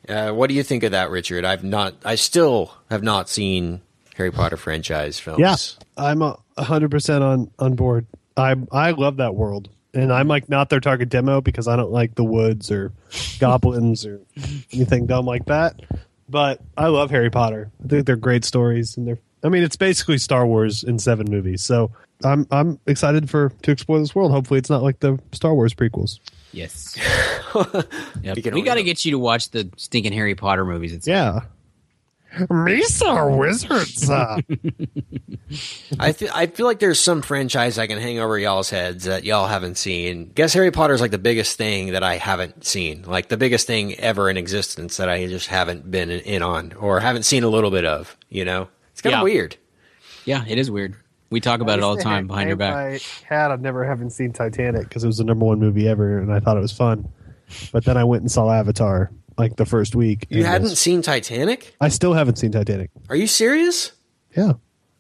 Uh, 0.07 0.31
what 0.31 0.47
do 0.47 0.55
you 0.55 0.63
think 0.63 0.83
of 0.83 0.91
that, 0.91 1.09
Richard? 1.09 1.45
I've 1.45 1.63
not. 1.63 1.95
I 2.03 2.15
still 2.15 2.73
have 2.89 3.03
not 3.03 3.29
seen 3.29 3.81
Harry 4.15 4.31
Potter 4.31 4.57
franchise 4.57 5.19
films. 5.19 5.39
Yeah, 5.39 5.55
I'm 5.97 6.21
hundred 6.57 6.91
percent 6.91 7.23
on 7.23 7.51
on 7.59 7.75
board. 7.75 8.05
I 8.35 8.55
I 8.71 8.91
love 8.91 9.17
that 9.17 9.35
world, 9.35 9.69
and 9.93 10.11
I'm 10.11 10.27
like 10.27 10.49
not 10.49 10.69
their 10.69 10.79
target 10.79 11.09
demo 11.09 11.41
because 11.41 11.67
I 11.67 11.75
don't 11.75 11.91
like 11.91 12.15
the 12.15 12.23
woods 12.23 12.71
or 12.71 12.91
goblins 13.39 14.05
or 14.05 14.21
anything 14.73 15.05
dumb 15.05 15.25
like 15.25 15.45
that. 15.45 15.79
But 16.29 16.61
I 16.77 16.87
love 16.87 17.11
Harry 17.11 17.29
Potter. 17.29 17.71
I 17.83 17.87
think 17.87 18.05
they're 18.05 18.15
great 18.15 18.45
stories, 18.45 18.97
and 18.97 19.07
they're. 19.07 19.19
I 19.43 19.49
mean, 19.49 19.63
it's 19.63 19.75
basically 19.75 20.17
Star 20.17 20.45
Wars 20.45 20.83
in 20.83 20.99
seven 20.99 21.29
movies. 21.29 21.63
So 21.63 21.91
I'm 22.23 22.47
I'm 22.51 22.79
excited 22.87 23.29
for 23.29 23.49
to 23.63 23.71
explore 23.71 23.99
this 23.99 24.15
world. 24.15 24.31
Hopefully, 24.31 24.57
it's 24.57 24.69
not 24.69 24.83
like 24.83 24.99
the 24.99 25.19
Star 25.31 25.53
Wars 25.53 25.73
prequels. 25.73 26.19
Yes. 26.53 26.97
Yep. 28.23 28.37
We 28.45 28.51
We 28.51 28.61
got 28.61 28.75
to 28.75 28.83
get 28.83 29.03
you 29.03 29.11
to 29.11 29.19
watch 29.19 29.49
the 29.49 29.69
stinking 29.77 30.13
Harry 30.13 30.35
Potter 30.35 30.63
movies. 30.65 30.93
It's 30.93 31.07
Yeah. 31.07 31.41
Mesa 32.49 33.07
are 33.07 33.29
wizards. 33.29 34.09
Uh. 34.09 34.37
I 35.99 36.13
feel 36.13 36.29
I 36.33 36.45
feel 36.47 36.65
like 36.65 36.79
there's 36.79 36.99
some 36.99 37.21
franchise 37.21 37.77
I 37.77 37.87
can 37.87 37.99
hang 37.99 38.19
over 38.19 38.39
y'all's 38.39 38.69
heads 38.69 39.03
that 39.03 39.25
y'all 39.25 39.47
haven't 39.47 39.77
seen. 39.77 40.31
Guess 40.33 40.53
Harry 40.53 40.71
Potter 40.71 40.93
is 40.93 41.01
like 41.01 41.11
the 41.11 41.17
biggest 41.17 41.57
thing 41.57 41.91
that 41.91 42.03
I 42.03 42.15
haven't 42.15 42.63
seen, 42.65 43.03
like 43.03 43.27
the 43.27 43.35
biggest 43.35 43.67
thing 43.67 43.95
ever 43.95 44.29
in 44.29 44.37
existence 44.37 44.95
that 44.95 45.09
I 45.09 45.27
just 45.27 45.47
haven't 45.47 45.91
been 45.91 46.09
in, 46.09 46.21
in 46.21 46.41
on 46.41 46.71
or 46.73 47.01
haven't 47.01 47.23
seen 47.23 47.43
a 47.43 47.49
little 47.49 47.69
bit 47.71 47.83
of. 47.83 48.15
You 48.29 48.45
know, 48.45 48.69
it's 48.93 49.01
kind 49.01 49.13
of 49.13 49.19
Yeah. 49.19 49.23
weird. 49.23 49.57
yeah, 50.23 50.45
it 50.47 50.57
is 50.57 50.71
weird. 50.71 50.95
We 51.31 51.39
talk 51.39 51.61
about 51.61 51.79
it 51.79 51.83
all 51.83 51.95
the 51.95 52.03
time 52.03 52.27
behind 52.27 52.49
your 52.49 52.57
back. 52.57 52.75
I 52.75 52.99
had, 53.23 53.51
I've 53.51 53.61
never 53.61 53.85
haven't 53.85 54.11
seen 54.11 54.33
Titanic 54.33 54.87
because 54.87 55.03
it 55.03 55.07
was 55.07 55.17
the 55.17 55.23
number 55.23 55.45
one 55.45 55.59
movie 55.59 55.87
ever, 55.87 56.19
and 56.19 56.31
I 56.31 56.41
thought 56.41 56.57
it 56.57 56.61
was 56.61 56.73
fun. 56.73 57.09
But 57.71 57.85
then 57.85 57.97
I 57.97 58.03
went 58.03 58.21
and 58.21 58.31
saw 58.31 58.51
Avatar 58.51 59.11
like 59.37 59.55
the 59.55 59.65
first 59.65 59.95
week. 59.95 60.27
You 60.29 60.43
hadn't 60.43 60.69
was- 60.69 60.79
seen 60.79 61.01
Titanic? 61.01 61.73
I 61.79 61.87
still 61.87 62.13
haven't 62.13 62.37
seen 62.37 62.51
Titanic. 62.51 62.91
Are 63.09 63.15
you 63.15 63.27
serious? 63.27 63.93
Yeah. 64.35 64.53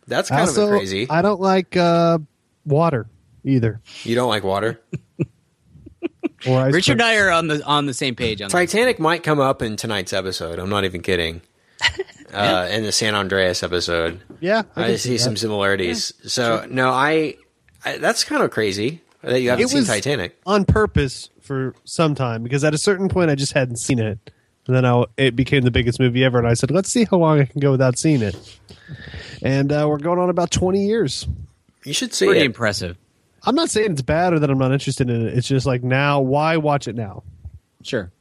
That's 0.07 0.29
kind 0.29 0.41
also, 0.41 0.63
of 0.63 0.69
crazy. 0.69 1.07
I 1.09 1.21
don't 1.21 1.39
like 1.41 1.75
uh, 1.75 2.19
water 2.65 3.07
either. 3.43 3.81
you 4.03 4.15
don't 4.15 4.29
like 4.29 4.43
water? 4.43 4.81
Richard 6.45 6.93
and. 6.93 7.01
I 7.01 7.17
are 7.17 7.29
on 7.29 7.47
the 7.47 7.63
on 7.65 7.85
the 7.85 7.93
same 7.93 8.15
page 8.15 8.41
on 8.41 8.47
that. 8.47 8.51
Titanic 8.57 8.99
might 8.99 9.21
come 9.21 9.39
up 9.39 9.61
in 9.61 9.75
tonight's 9.75 10.11
episode. 10.11 10.59
I'm 10.59 10.69
not 10.69 10.85
even 10.85 11.01
kidding. 11.01 11.41
Uh, 12.33 12.67
in 12.71 12.83
the 12.83 12.91
San 12.91 13.13
Andreas 13.15 13.61
episode, 13.63 14.21
Yeah, 14.39 14.63
I, 14.75 14.87
can 14.87 14.97
see 14.97 15.17
some 15.17 15.33
that. 15.33 15.39
similarities. 15.39 16.13
so 16.25 16.65
no, 16.69 16.89
I, 16.89 17.35
I 17.83 17.97
that's 17.97 18.23
kind 18.23 18.41
of 18.43 18.51
crazy 18.51 19.01
that 19.21 19.41
you 19.41 19.49
haven't 19.49 19.65
It 19.65 19.69
seen 19.69 19.79
was- 19.79 19.87
Titanic. 19.87 20.39
on 20.45 20.65
purpose 20.65 21.29
for 21.41 21.75
some 21.83 22.15
time 22.15 22.43
because 22.43 22.63
at 22.63 22.73
a 22.73 22.77
certain 22.77 23.09
point 23.09 23.29
I 23.31 23.35
just 23.35 23.53
hadn't 23.53 23.77
seen 23.77 23.99
it. 23.99 24.17
And 24.67 24.75
then 24.75 24.85
I, 24.85 25.03
it 25.17 25.35
became 25.35 25.63
the 25.63 25.71
biggest 25.71 25.99
movie 25.99 26.23
ever, 26.23 26.37
and 26.37 26.47
I 26.47 26.53
said, 26.53 26.69
"Let's 26.69 26.87
see 26.87 27.03
how 27.09 27.17
long 27.17 27.39
I 27.41 27.45
can 27.45 27.59
go 27.59 27.71
without 27.71 27.97
seeing 27.97 28.21
it." 28.21 28.35
And 29.41 29.71
uh, 29.71 29.85
we're 29.89 29.97
going 29.97 30.19
on 30.19 30.29
about 30.29 30.51
twenty 30.51 30.85
years. 30.85 31.27
You 31.83 31.93
should 31.93 32.13
see 32.13 32.27
Pretty 32.27 32.41
it. 32.41 32.45
impressive. 32.45 32.95
I'm 33.43 33.55
not 33.55 33.71
saying 33.71 33.93
it's 33.93 34.03
bad 34.03 34.33
or 34.33 34.39
that 34.39 34.51
I'm 34.51 34.59
not 34.59 34.71
interested 34.71 35.09
in 35.09 35.25
it. 35.27 35.35
It's 35.35 35.47
just 35.47 35.65
like 35.65 35.83
now, 35.83 36.21
why 36.21 36.57
watch 36.57 36.87
it 36.87 36.95
now? 36.95 37.23
Sure. 37.81 38.11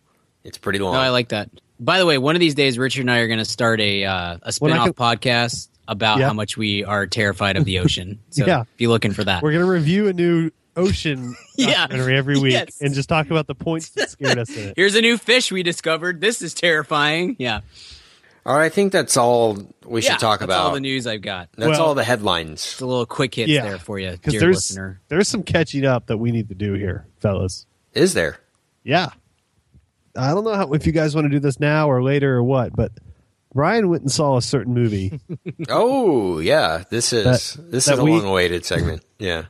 It's 0.42 0.56
pretty 0.56 0.78
long. 0.78 0.94
No, 0.94 1.00
I 1.00 1.10
like 1.10 1.28
that. 1.28 1.50
By 1.80 1.98
the 1.98 2.06
way, 2.06 2.18
one 2.18 2.36
of 2.36 2.40
these 2.40 2.54
days, 2.54 2.78
Richard 2.78 3.00
and 3.00 3.10
I 3.10 3.18
are 3.18 3.26
going 3.26 3.38
to 3.38 3.44
start 3.44 3.80
a 3.80 4.04
uh, 4.04 4.12
a 4.12 4.52
When 4.60 4.72
I 4.72 4.84
spin-off 4.84 4.84
can- 4.84 4.92
podcast 4.94 5.68
about 5.88 6.18
Yeah. 6.18 6.28
how 6.28 6.34
much 6.34 6.56
we 6.56 6.84
are 6.84 7.06
terrified 7.06 7.56
of 7.56 7.64
the 7.64 7.78
ocean. 7.80 8.20
So 8.30 8.46
Yeah. 8.46 8.64
be 8.76 8.86
looking 8.86 9.12
for 9.12 9.24
that. 9.24 9.42
We're 9.42 9.52
going 9.52 9.64
to 9.64 9.70
review 9.70 10.06
a 10.08 10.12
new 10.12 10.50
ocean 10.76 11.34
Yeah. 11.56 11.86
documentary 11.88 12.16
every 12.16 12.38
week 12.38 12.52
Yes. 12.52 12.78
and 12.80 12.94
just 12.94 13.08
talk 13.08 13.30
about 13.30 13.46
the 13.48 13.54
points 13.56 13.88
that 13.90 14.10
scared 14.10 14.38
us 14.38 14.54
in 14.56 14.68
it. 14.68 14.74
Here's 14.76 14.94
a 14.94 15.00
new 15.00 15.18
fish 15.18 15.50
we 15.50 15.62
discovered. 15.64 16.20
This 16.20 16.42
is 16.42 16.54
terrifying. 16.54 17.34
Yeah. 17.40 17.60
all 18.46 18.56
right, 18.56 18.66
I 18.66 18.68
think 18.68 18.92
that's 18.92 19.16
all 19.16 19.58
we 19.84 20.00
should 20.00 20.18
talk 20.20 20.40
that's 20.40 20.44
about. 20.44 20.66
all 20.66 20.72
the 20.74 20.80
news 20.80 21.06
I've 21.06 21.22
got. 21.22 21.48
That's 21.56 21.70
Well- 21.78 21.82
all 21.88 21.94
the 21.94 22.04
headlines. 22.04 22.52
It's 22.72 22.80
a 22.80 22.86
little 22.86 23.04
quick 23.06 23.34
hits 23.34 23.48
Yeah, 23.48 23.62
there 23.62 23.78
for 23.78 23.98
you, 23.98 24.16
dear 24.22 24.38
there's 24.40 24.56
listener. 24.56 25.00
there's 25.08 25.28
some 25.28 25.42
catching 25.42 25.84
up 25.84 26.06
that 26.06 26.18
we 26.18 26.30
need 26.30 26.48
to 26.50 26.54
do 26.54 26.74
here, 26.74 27.06
fellas. 27.20 27.66
Is 27.94 28.14
there? 28.14 28.38
Yeah. 28.84 29.08
I 30.16 30.30
don't 30.30 30.44
know 30.44 30.54
how, 30.54 30.72
if 30.72 30.86
you 30.86 30.92
guys 30.92 31.14
want 31.14 31.26
to 31.26 31.30
do 31.30 31.38
this 31.38 31.60
now 31.60 31.88
or 31.90 32.02
later 32.02 32.34
or 32.36 32.42
what, 32.42 32.74
but 32.74 32.92
Brian 33.54 33.88
went 33.88 34.02
and 34.02 34.10
saw 34.12 34.36
a 34.36 34.42
certain 34.42 34.74
movie. 34.74 35.20
Oh 35.68 36.38
yeah, 36.40 36.84
this 36.90 37.12
is 37.12 37.24
That- 37.56 37.70
this 37.70 37.84
that 37.86 37.92
is 37.94 37.98
a 37.98 38.04
long-awaited 38.04 38.64
segment. 38.64 39.02
Yeah. 39.18 39.44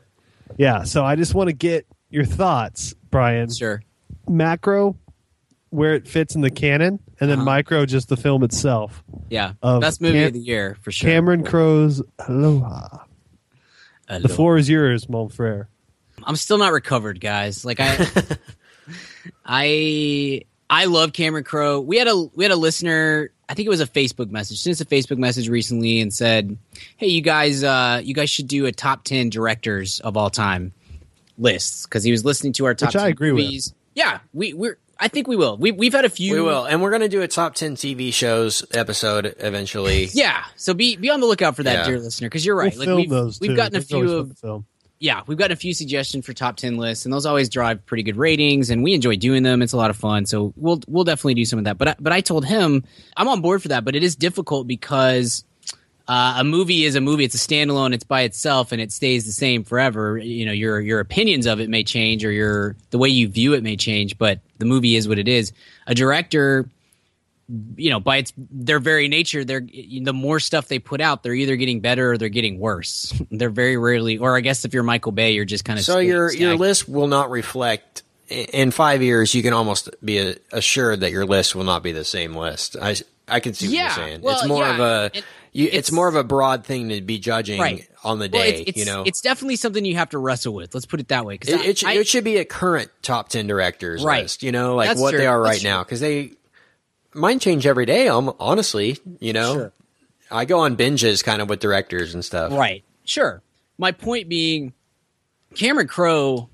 yeah, 0.56 0.82
so 0.84 1.04
I 1.04 1.14
just 1.16 1.34
want 1.34 1.48
to 1.48 1.52
get 1.54 1.86
your 2.10 2.24
thoughts, 2.24 2.94
Brian. 3.10 3.48
Sure. 3.52 3.82
Macro, 4.28 4.96
where 5.70 5.94
it 5.94 6.08
fits 6.08 6.34
in 6.34 6.40
the 6.40 6.50
canon, 6.50 6.98
and 7.20 7.30
then 7.30 7.38
Uh-huh. 7.38 7.44
micro, 7.44 7.86
just 7.86 8.08
the 8.08 8.16
film 8.16 8.42
itself. 8.42 9.02
Yeah. 9.28 9.52
Of 9.62 9.80
Best 9.80 10.00
movie 10.00 10.18
Cam- 10.18 10.26
of 10.28 10.32
the 10.32 10.40
year 10.40 10.76
for 10.82 10.90
sure. 10.90 11.08
Cameron 11.08 11.44
Crowe's 11.44 12.02
Aloha. 12.26 13.04
Hello. 14.08 14.20
The 14.20 14.28
floor 14.28 14.56
is 14.58 14.68
yours, 14.68 15.08
mon 15.08 15.28
frere. 15.28 15.68
I'm 16.24 16.34
still 16.36 16.58
not 16.58 16.72
recovered, 16.72 17.20
guys. 17.20 17.64
Like 17.64 17.78
I, 17.80 18.06
I, 19.44 20.42
I 20.70 20.84
love 20.84 21.12
Cameron 21.12 21.42
Crowe. 21.44 21.80
We 21.80 21.98
had 21.98 22.06
a 22.06 22.16
we 22.16 22.44
had 22.44 22.52
a 22.52 22.56
listener. 22.56 23.30
I 23.48 23.54
think 23.54 23.66
it 23.66 23.70
was 23.70 23.80
a 23.80 23.86
Facebook 23.86 24.30
message. 24.30 24.60
Sent 24.60 24.72
us 24.72 24.80
a 24.80 24.84
Facebook 24.84 25.18
message 25.18 25.48
recently 25.48 26.00
and 26.00 26.14
said, 26.14 26.56
"Hey, 26.96 27.08
you 27.08 27.20
guys, 27.20 27.64
uh, 27.64 28.00
you 28.04 28.14
guys 28.14 28.30
should 28.30 28.46
do 28.46 28.66
a 28.66 28.72
top 28.72 29.02
ten 29.02 29.28
directors 29.30 29.98
of 30.00 30.16
all 30.16 30.30
time 30.30 30.72
lists 31.36 31.86
because 31.86 32.04
he 32.04 32.12
was 32.12 32.24
listening 32.24 32.52
to 32.54 32.66
our 32.66 32.74
top 32.74 32.90
Which 32.90 32.96
I 32.96 33.00
10 33.00 33.10
agree 33.10 33.32
with. 33.32 33.72
Yeah, 33.94 34.20
we 34.32 34.52
we're. 34.54 34.78
I 35.02 35.08
think 35.08 35.26
we 35.26 35.34
will. 35.34 35.56
We 35.56 35.72
we've 35.72 35.94
had 35.94 36.04
a 36.04 36.10
few. 36.10 36.34
We 36.34 36.40
will, 36.42 36.64
and 36.66 36.80
we're 36.82 36.90
going 36.90 37.00
to 37.02 37.08
do 37.08 37.22
a 37.22 37.28
top 37.28 37.54
ten 37.56 37.74
TV 37.74 38.12
shows 38.12 38.64
episode 38.72 39.34
eventually. 39.38 40.08
Yeah, 40.12 40.44
so 40.56 40.72
be 40.74 40.94
be 40.96 41.10
on 41.10 41.18
the 41.20 41.26
lookout 41.26 41.56
for 41.56 41.62
that, 41.64 41.72
Yeah. 41.72 41.84
dear 41.86 41.98
listener, 41.98 42.28
because 42.28 42.46
you're 42.46 42.54
right. 42.54 42.70
We'll 42.72 42.78
like 42.80 42.86
film 42.86 43.00
we've 43.00 43.10
those. 43.10 43.40
we've 43.40 43.50
too. 43.52 43.56
gotten 43.56 43.76
a 43.76 43.80
Those 43.80 43.92
are 43.92 43.96
always 43.96 44.10
few 44.10 44.18
of 44.18 44.28
to 44.28 44.34
film. 44.36 44.66
Yeah, 45.00 45.22
we've 45.26 45.38
gotten 45.38 45.52
a 45.52 45.56
few 45.56 45.72
suggestions 45.72 46.26
for 46.26 46.34
top 46.34 46.56
ten 46.56 46.76
lists, 46.76 47.06
and 47.06 47.12
those 47.12 47.24
always 47.24 47.48
drive 47.48 47.84
pretty 47.86 48.02
good 48.02 48.16
ratings, 48.16 48.68
and 48.68 48.84
we 48.84 48.92
enjoy 48.92 49.16
doing 49.16 49.42
them. 49.42 49.62
It's 49.62 49.72
a 49.72 49.78
lot 49.78 49.88
of 49.88 49.96
fun, 49.96 50.26
so 50.26 50.52
we'll 50.56 50.80
we'll 50.86 51.04
definitely 51.04 51.34
do 51.34 51.46
some 51.46 51.58
of 51.58 51.64
that. 51.64 51.78
But 51.78 51.88
I, 51.88 51.96
but 51.98 52.12
I 52.12 52.20
told 52.20 52.44
him 52.44 52.84
I'm 53.16 53.26
on 53.26 53.40
board 53.40 53.62
for 53.62 53.68
that, 53.68 53.82
but 53.82 53.96
it 53.96 54.04
is 54.04 54.14
difficult 54.14 54.66
because 54.66 55.42
uh, 56.06 56.34
a 56.36 56.44
movie 56.44 56.84
is 56.84 56.96
a 56.96 57.00
movie; 57.00 57.24
it's 57.24 57.34
a 57.34 57.38
standalone, 57.38 57.94
it's 57.94 58.04
by 58.04 58.22
itself, 58.22 58.72
and 58.72 58.80
it 58.80 58.92
stays 58.92 59.24
the 59.24 59.32
same 59.32 59.64
forever. 59.64 60.18
You 60.18 60.44
know, 60.44 60.52
your 60.52 60.82
your 60.82 61.00
opinions 61.00 61.46
of 61.46 61.60
it 61.60 61.70
may 61.70 61.82
change, 61.82 62.22
or 62.22 62.30
your 62.30 62.76
the 62.90 62.98
way 62.98 63.08
you 63.08 63.26
view 63.26 63.54
it 63.54 63.62
may 63.62 63.76
change, 63.76 64.18
but 64.18 64.40
the 64.58 64.66
movie 64.66 64.96
is 64.96 65.08
what 65.08 65.18
it 65.18 65.28
is. 65.28 65.54
A 65.86 65.94
director 65.94 66.68
you 67.76 67.90
know, 67.90 68.00
by 68.00 68.18
its 68.18 68.32
their 68.36 68.78
very 68.78 69.08
nature, 69.08 69.44
they're 69.44 69.60
the 69.60 70.12
more 70.12 70.38
stuff 70.40 70.68
they 70.68 70.78
put 70.78 71.00
out, 71.00 71.22
they're 71.22 71.34
either 71.34 71.56
getting 71.56 71.80
better 71.80 72.12
or 72.12 72.18
they're 72.18 72.28
getting 72.28 72.58
worse. 72.58 73.12
they're 73.30 73.50
very 73.50 73.76
rarely, 73.76 74.18
or 74.18 74.36
I 74.36 74.40
guess 74.40 74.64
if 74.64 74.72
you're 74.72 74.82
Michael 74.82 75.12
Bay, 75.12 75.32
you're 75.32 75.44
just 75.44 75.64
kind 75.64 75.78
of 75.78 75.84
So 75.84 75.98
your 75.98 76.32
your 76.32 76.56
list 76.56 76.88
will 76.88 77.08
not 77.08 77.30
reflect. 77.30 78.02
In 78.28 78.70
five 78.70 79.02
years, 79.02 79.34
you 79.34 79.42
can 79.42 79.52
almost 79.52 79.88
be 80.04 80.36
assured 80.52 81.00
that 81.00 81.10
your 81.10 81.26
list 81.26 81.56
will 81.56 81.64
not 81.64 81.82
be 81.82 81.90
the 81.90 82.04
same 82.04 82.34
list. 82.36 82.76
I 82.80 82.94
I 83.26 83.40
can 83.40 83.54
see 83.54 83.66
what 83.66 83.74
Yeah, 83.74 83.82
you're 83.84 83.90
saying. 84.06 84.20
well, 84.22 84.38
it's 84.38 84.46
more 84.46 84.62
yeah, 84.62 84.74
of 84.74 84.80
a 84.80 85.10
it- 85.18 85.24
you, 85.52 85.64
it's, 85.66 85.74
it's- 85.74 85.92
more 85.92 86.06
of 86.06 86.14
a 86.14 86.22
broad 86.22 86.64
thing 86.64 86.90
to 86.90 87.00
be 87.00 87.18
judging 87.18 87.60
Right. 87.60 87.88
on 88.04 88.20
the 88.20 88.30
Well, 88.32 88.40
day. 88.42 88.50
it's, 88.60 88.68
it's, 88.68 88.78
you 88.78 88.84
know, 88.84 89.02
it's 89.04 89.20
definitely 89.20 89.56
something 89.56 89.84
you 89.84 89.96
have 89.96 90.10
to 90.10 90.18
wrestle 90.18 90.54
with. 90.54 90.72
Let's 90.74 90.86
put 90.86 91.00
it 91.00 91.08
that 91.08 91.24
way. 91.26 91.34
Because 91.38 91.54
it, 91.54 91.60
it, 91.66 91.78
should, 91.78 91.88
it 91.90 92.06
should 92.06 92.22
be 92.22 92.36
a 92.36 92.44
current 92.44 92.88
top 93.02 93.30
10 93.30 93.48
directors 93.48 94.04
Right. 94.04 94.22
list, 94.22 94.44
you 94.44 94.52
know, 94.52 94.76
like 94.76 94.90
That's 94.90 95.00
what 95.00 95.10
true. 95.10 95.18
they 95.18 95.26
are 95.26 95.42
That's 95.42 95.54
right 95.56 95.60
true. 95.60 95.70
now. 95.70 95.82
Because 95.82 95.98
they, 95.98 96.34
mine 97.14 97.38
change 97.38 97.66
every 97.66 97.86
day, 97.86 98.08
I'm 98.08 98.30
honestly, 98.38 98.98
you 99.18 99.32
know. 99.32 99.54
Sure. 99.54 99.72
I 100.30 100.44
go 100.44 100.60
on 100.60 100.76
binges 100.76 101.24
kind 101.24 101.42
of 101.42 101.48
with 101.48 101.60
directors 101.60 102.14
and 102.14 102.24
stuff. 102.24 102.52
Right. 102.52 102.84
Sure. 103.04 103.42
My 103.78 103.92
point 103.92 104.28
being, 104.28 104.72
Cameron 105.54 105.88
Crowe. 105.88 106.48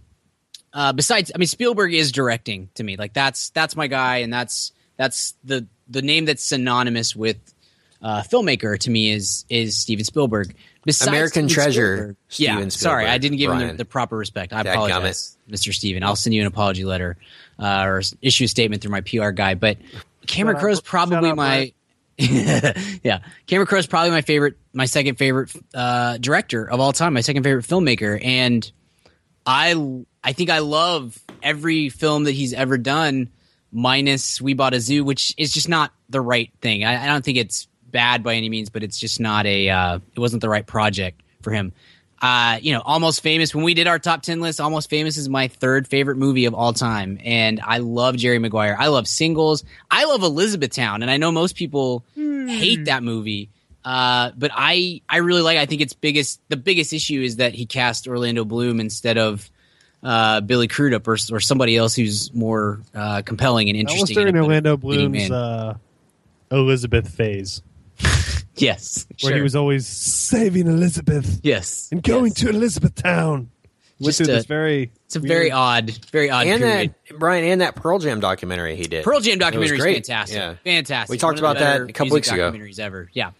Uh, 0.72 0.92
besides, 0.92 1.32
I 1.34 1.38
mean, 1.38 1.46
Spielberg 1.46 1.92
is 1.92 2.12
directing 2.12 2.70
to 2.74 2.84
me. 2.84 2.96
Like 2.96 3.12
that's 3.12 3.50
that's 3.50 3.76
my 3.76 3.86
guy, 3.86 4.18
and 4.18 4.32
that's 4.32 4.72
that's 4.96 5.34
the 5.44 5.66
the 5.88 6.02
name 6.02 6.26
that's 6.26 6.42
synonymous 6.42 7.16
with 7.16 7.38
uh, 8.02 8.22
filmmaker 8.22 8.78
to 8.78 8.90
me 8.90 9.10
is 9.10 9.44
is 9.48 9.76
Steven 9.76 10.04
Spielberg. 10.04 10.54
Besides 10.84 11.08
American 11.08 11.48
Steven 11.48 11.64
Treasure, 11.64 11.96
Spielberg- 11.96 12.16
Steven 12.28 12.62
yeah, 12.62 12.68
sorry, 12.68 13.06
I 13.06 13.18
didn't 13.18 13.38
give 13.38 13.50
him 13.50 13.58
the, 13.58 13.74
the 13.74 13.84
proper 13.84 14.16
respect. 14.16 14.52
I 14.52 14.60
apologize, 14.60 15.36
Mr. 15.50 15.74
Steven. 15.74 16.02
I'll 16.02 16.14
send 16.14 16.34
you 16.34 16.42
an 16.42 16.46
apology 16.46 16.84
letter 16.84 17.16
uh, 17.58 17.84
or 17.84 18.02
issue 18.22 18.44
a 18.44 18.48
statement 18.48 18.82
through 18.82 18.92
my 18.92 19.00
PR 19.00 19.30
guy. 19.30 19.54
But 19.54 19.78
Cameron 20.26 20.58
Crowe's 20.58 20.80
probably 20.80 21.30
out, 21.30 21.36
my 21.36 21.72
yeah, 22.18 23.20
Cameron 23.46 23.66
Crowe's 23.66 23.86
probably 23.86 24.10
my 24.10 24.22
favorite, 24.22 24.56
my 24.72 24.86
second 24.86 25.16
favorite 25.16 25.52
uh, 25.74 26.16
director 26.18 26.68
of 26.68 26.80
all 26.80 26.92
time, 26.92 27.12
my 27.12 27.20
second 27.20 27.42
favorite 27.42 27.66
filmmaker, 27.66 28.18
and 28.24 28.70
I 29.44 30.04
I 30.24 30.32
think 30.32 30.50
I 30.50 30.60
love 30.60 31.18
every 31.42 31.88
film 31.88 32.24
that 32.24 32.32
he's 32.32 32.54
ever 32.54 32.78
done, 32.78 33.30
minus 33.70 34.40
We 34.40 34.54
Bought 34.54 34.74
a 34.74 34.80
Zoo, 34.80 35.04
which 35.04 35.34
is 35.36 35.52
just 35.52 35.68
not 35.68 35.92
the 36.08 36.20
right 36.20 36.50
thing. 36.60 36.84
I, 36.84 37.04
I 37.04 37.06
don't 37.06 37.24
think 37.24 37.38
it's 37.38 37.68
bad 37.84 38.22
by 38.22 38.34
any 38.34 38.48
means, 38.48 38.70
but 38.70 38.82
it's 38.82 38.98
just 38.98 39.20
not 39.20 39.46
a 39.46 39.68
uh, 39.68 39.98
it 40.14 40.18
wasn't 40.18 40.40
the 40.40 40.48
right 40.48 40.66
project 40.66 41.22
for 41.42 41.52
him. 41.52 41.72
Uh, 42.22 42.58
you 42.60 42.72
know, 42.72 42.80
Almost 42.84 43.22
Famous. 43.22 43.54
When 43.54 43.64
we 43.64 43.74
did 43.74 43.86
our 43.86 43.98
top 43.98 44.22
ten 44.22 44.40
list, 44.40 44.60
Almost 44.60 44.88
Famous 44.90 45.16
is 45.16 45.28
my 45.28 45.48
third 45.48 45.86
favorite 45.86 46.16
movie 46.16 46.46
of 46.46 46.54
all 46.54 46.72
time, 46.72 47.18
and 47.24 47.60
I 47.62 47.78
love 47.78 48.16
Jerry 48.16 48.38
Maguire. 48.38 48.76
I 48.78 48.88
love 48.88 49.06
Singles. 49.06 49.64
I 49.90 50.04
love 50.04 50.22
Elizabethtown, 50.22 51.02
and 51.02 51.10
I 51.10 51.16
know 51.18 51.30
most 51.32 51.56
people 51.56 52.04
hate 52.14 52.86
that 52.86 53.02
movie. 53.02 53.50
Uh, 53.84 54.32
but 54.36 54.50
I, 54.52 55.00
I 55.08 55.18
really 55.18 55.42
like. 55.42 55.58
I 55.58 55.66
think 55.66 55.80
its 55.80 55.92
biggest, 55.92 56.40
the 56.48 56.56
biggest 56.56 56.92
issue 56.92 57.20
is 57.22 57.36
that 57.36 57.54
he 57.54 57.66
cast 57.66 58.08
Orlando 58.08 58.44
Bloom 58.44 58.80
instead 58.80 59.16
of 59.16 59.48
uh, 60.02 60.40
Billy 60.40 60.66
Crudup 60.66 61.06
or, 61.06 61.16
or 61.30 61.38
somebody 61.40 61.76
else 61.76 61.94
who's 61.94 62.34
more 62.34 62.80
uh, 62.94 63.22
compelling 63.22 63.68
and 63.68 63.78
That 63.78 63.84
was 63.84 63.92
interesting. 63.92 64.16
during 64.16 64.34
and 64.36 64.44
Orlando 64.44 64.76
Bloom's 64.76 65.30
uh, 65.30 65.74
Elizabeth 66.50 67.08
phase, 67.08 67.62
yes, 68.56 69.06
where 69.20 69.30
sure. 69.30 69.36
he 69.36 69.42
was 69.42 69.56
always 69.56 69.86
saving 69.86 70.66
Elizabeth 70.66 71.40
yes, 71.42 71.88
and 71.92 72.02
going 72.02 72.32
yes. 72.32 72.40
to 72.40 72.48
Elizabethtown. 72.50 73.50
Went 73.98 74.08
Just 74.08 74.18
through 74.18 74.34
a- 74.34 74.36
this 74.36 74.44
very 74.44 74.92
It's 75.06 75.16
a 75.16 75.20
very 75.20 75.50
odd, 75.50 75.90
very 76.12 76.28
odd 76.28 76.46
and 76.46 76.60
period. 76.60 76.94
that 77.08 77.18
Brian 77.18 77.44
and 77.44 77.62
that 77.62 77.76
Pearl 77.76 77.98
Jam 77.98 78.20
documentary 78.20 78.76
he 78.76 78.82
did. 78.82 79.04
Pearl 79.04 79.20
Jam 79.20 79.32
It 79.32 79.36
was 79.36 79.40
documentary 79.40 79.78
is 79.78 79.84
fantastic. 79.84 80.36
Yeah. 80.36 80.54
Fantastic. 80.64 81.10
We 81.10 81.16
talked 81.16 81.40
One 81.40 81.56
about 81.56 81.60
that 81.60 81.80
a 81.88 81.92
couple 81.94 82.14
music 82.14 82.14
weeks 82.14 82.30
ago. 82.32 82.52
Documentaries 82.52 82.78
ever. 82.78 83.08
Yeah. 83.14 83.30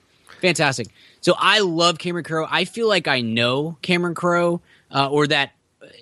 Fantastic. 0.41 0.89
So 1.21 1.35
I 1.39 1.61
love 1.61 1.99
Cameron 1.99 2.25
Crowe. 2.25 2.47
I 2.51 2.65
feel 2.65 2.89
like 2.89 3.07
I 3.07 3.21
know 3.21 3.77
Cameron 3.83 4.15
Crowe, 4.15 4.63
uh, 4.91 5.11
or 5.11 5.27
that 5.27 5.51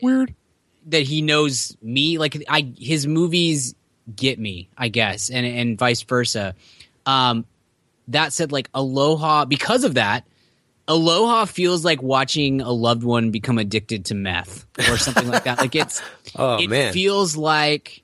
weird. 0.01 0.35
that 0.87 1.03
he 1.03 1.21
knows 1.21 1.77
me. 1.83 2.19
Like 2.19 2.41
I, 2.49 2.73
his 2.79 3.09
movies 3.09 3.75
get 4.15 4.39
me, 4.39 4.69
I 4.79 4.87
guess, 4.89 5.31
and 5.31 5.45
and 5.45 5.77
vice 5.77 6.03
versa. 6.03 6.55
Um, 7.07 7.45
that 8.09 8.33
said, 8.33 8.53
like 8.53 8.69
Aloha, 8.75 9.45
because 9.45 9.85
of 9.85 9.95
that, 9.95 10.27
Aloha 10.87 11.47
feels 11.47 11.85
like 11.85 12.03
watching 12.03 12.61
a 12.61 12.71
loved 12.71 13.05
one 13.05 13.31
become 13.31 13.59
addicted 13.59 14.07
to 14.07 14.15
meth 14.15 14.67
or 14.91 14.99
something 14.99 15.29
like 15.29 15.45
that. 15.45 15.59
Like 15.59 15.75
it's, 15.75 16.03
Oh 16.37 16.59
it 16.61 16.69
man. 16.69 16.93
feels 16.93 17.37
like 17.37 18.03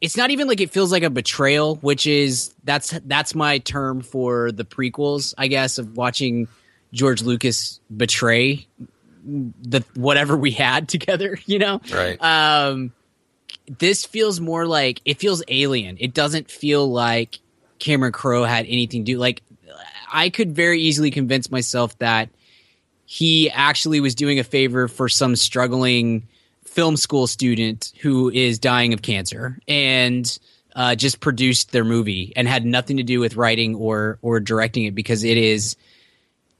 it's 0.00 0.16
not 0.16 0.30
even 0.30 0.48
like 0.48 0.60
it 0.60 0.70
feels 0.70 0.90
like 0.90 1.02
a 1.02 1.10
betrayal, 1.10 1.76
which 1.76 2.06
is 2.06 2.54
that's 2.64 2.98
that's 3.04 3.34
my 3.34 3.58
term 3.58 4.00
for 4.00 4.50
the 4.50 4.64
prequels, 4.64 5.34
I 5.36 5.48
guess, 5.48 5.78
of 5.78 5.96
watching 5.96 6.48
George 6.92 7.22
Lucas 7.22 7.80
betray 7.94 8.66
the 9.24 9.84
whatever 9.94 10.36
we 10.36 10.50
had 10.52 10.88
together, 10.88 11.38
you 11.46 11.58
know? 11.58 11.80
Right. 11.92 12.16
Um 12.22 12.92
this 13.78 14.04
feels 14.04 14.40
more 14.40 14.66
like 14.66 15.00
it 15.04 15.18
feels 15.18 15.42
alien. 15.48 15.96
It 16.00 16.14
doesn't 16.14 16.50
feel 16.50 16.90
like 16.90 17.38
Cameron 17.82 18.12
Crowe 18.12 18.44
had 18.44 18.64
anything 18.66 19.04
to 19.04 19.12
do 19.12 19.18
like 19.18 19.42
I 20.12 20.30
could 20.30 20.54
very 20.54 20.80
easily 20.80 21.10
convince 21.10 21.50
myself 21.50 21.98
that 21.98 22.28
he 23.06 23.50
actually 23.50 23.98
was 24.00 24.14
doing 24.14 24.38
a 24.38 24.44
favor 24.44 24.86
for 24.86 25.08
some 25.08 25.34
struggling 25.34 26.28
film 26.64 26.96
school 26.96 27.26
student 27.26 27.92
who 28.00 28.30
is 28.30 28.58
dying 28.58 28.92
of 28.92 29.02
cancer 29.02 29.58
and 29.66 30.38
uh, 30.76 30.94
just 30.94 31.20
produced 31.20 31.72
their 31.72 31.84
movie 31.84 32.32
and 32.36 32.46
had 32.46 32.64
nothing 32.64 32.98
to 32.98 33.02
do 33.02 33.18
with 33.18 33.36
writing 33.36 33.74
or 33.74 34.18
or 34.22 34.38
directing 34.38 34.84
it 34.84 34.94
because 34.94 35.24
it 35.24 35.36
is 35.36 35.76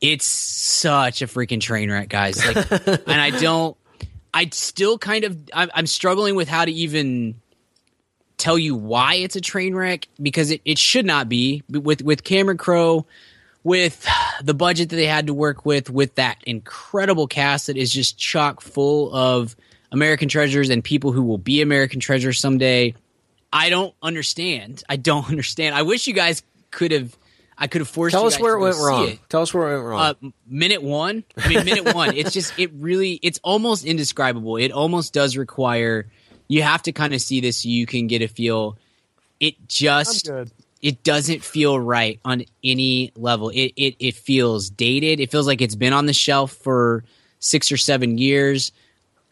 it's 0.01 0.27
such 0.27 1.23
a 1.23 1.27
freaking 1.27 1.61
train 1.61 1.89
wreck 1.89 2.09
guys. 2.09 2.45
Like 2.45 2.71
and 3.07 3.21
i 3.21 3.31
don't 3.31 3.77
i 4.35 4.49
still 4.51 4.99
kind 4.99 5.23
of 5.23 5.39
I'm, 5.55 5.71
I'm 5.73 5.87
struggling 5.87 6.35
with 6.35 6.49
how 6.49 6.65
to 6.65 6.73
even 6.73 7.41
tell 8.39 8.59
you 8.59 8.75
why 8.75 9.15
it's 9.15 9.37
a 9.37 9.41
train 9.41 9.75
wreck 9.75 10.09
because 10.21 10.51
it, 10.51 10.61
it 10.65 10.79
should 10.79 11.07
not 11.07 11.29
be 11.29 11.63
with 11.69 12.03
with 12.03 12.25
cameron 12.25 12.59
crowe 12.59 13.07
with 13.65 14.07
the 14.43 14.55
budget 14.55 14.91
that 14.91 14.97
they 14.97 15.07
had 15.07 15.29
to 15.29 15.35
work 15.35 15.65
with, 15.65 15.89
with 15.89 16.17
that 16.17 16.39
incredible 16.45 17.27
cast 17.27 17.69
that 17.69 17.77
is 17.77 17.93
just 17.93 18.19
chock 18.19 18.61
full 18.61 19.15
of 19.15 19.55
American 19.93 20.29
treasures 20.29 20.71
and 20.71 20.83
people 20.83 21.13
who 21.13 21.23
will 21.23 21.39
be 21.39 21.63
American 21.63 22.01
treasures 22.01 22.41
someday. 22.41 22.95
I 23.53 23.71
don't 23.71 23.95
understand. 24.03 24.83
I 24.89 24.97
don't 24.97 25.29
understand. 25.29 25.75
I 25.75 25.83
wish 25.83 26.07
you 26.07 26.15
guys 26.15 26.43
could 26.71 26.93
have. 26.93 27.17
I 27.57 27.67
could 27.69 27.83
have 27.83 27.89
forced. 27.89 28.15
Tell 28.15 28.27
us 28.27 28.41
where 28.41 28.57
it 28.57 28.61
went 28.61 28.77
wrong. 28.77 29.09
it. 29.09 29.19
Tell 29.29 29.43
us 29.43 29.55
where 29.55 29.71
it 29.71 29.77
went 29.77 29.87
wrong. 29.87 30.01
Uh, 30.01 30.31
minute 30.49 30.83
one. 30.83 31.23
I 31.37 31.49
mean, 31.49 31.65
minute 31.65 31.95
one. 31.95 32.17
It's 32.17 32.33
just 32.33 32.59
it 32.59 32.73
really. 32.75 33.21
It's 33.23 33.39
almost 33.45 33.85
indescribable. 33.85 34.57
It 34.57 34.73
almost 34.73 35.13
does 35.13 35.37
require. 35.37 36.09
You 36.49 36.63
have 36.63 36.83
to 36.83 36.93
kind 36.93 37.15
of 37.15 37.21
see 37.21 37.41
this 37.41 37.63
so 37.63 37.69
you 37.69 37.87
can 37.87 38.07
get 38.07 38.23
a 38.23 38.29
feel. 38.29 38.77
It 39.41 39.69
just 39.69 40.31
it 40.83 41.05
doesn't 41.05 41.45
feel 41.45 41.79
right 41.79 42.21
on 42.25 42.45
any 42.63 43.13
level. 43.17 43.51
It, 43.51 43.73
it 43.77 43.97
it 43.99 44.15
feels 44.15 44.69
dated. 44.69 45.21
It 45.21 45.31
feels 45.31 45.47
like 45.47 45.61
it's 45.61 45.77
been 45.77 45.93
on 45.93 46.07
the 46.07 46.13
shelf 46.13 46.53
for 46.53 47.05
six 47.39 47.71
or 47.71 47.77
seven 47.77 48.19
years. 48.19 48.73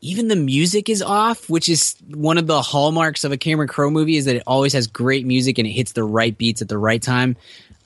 Even 0.01 0.29
the 0.29 0.37
music 0.37 0.89
is 0.89 1.03
off, 1.03 1.51
which 1.51 1.69
is 1.69 1.97
one 2.09 2.39
of 2.39 2.47
the 2.47 2.63
hallmarks 2.63 3.25
of 3.25 3.33
a 3.33 3.37
Cameron 3.37 3.69
Crowe 3.69 3.91
movie 3.91 4.17
is 4.17 4.25
that 4.25 4.37
it 4.37 4.43
always 4.47 4.73
has 4.73 4.87
great 4.87 5.27
music 5.27 5.59
and 5.59 5.69
it 5.69 5.73
hits 5.73 5.93
the 5.93 6.05
right 6.05 6.37
beats 6.37 6.63
at 6.63 6.69
the 6.69 6.79
right 6.79 7.03
time. 7.03 7.37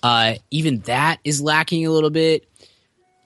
Uh, 0.03 0.35
even 0.51 0.81
that 0.81 1.19
is 1.25 1.41
lacking 1.41 1.87
a 1.87 1.91
little 1.91 2.11
bit. 2.11 2.47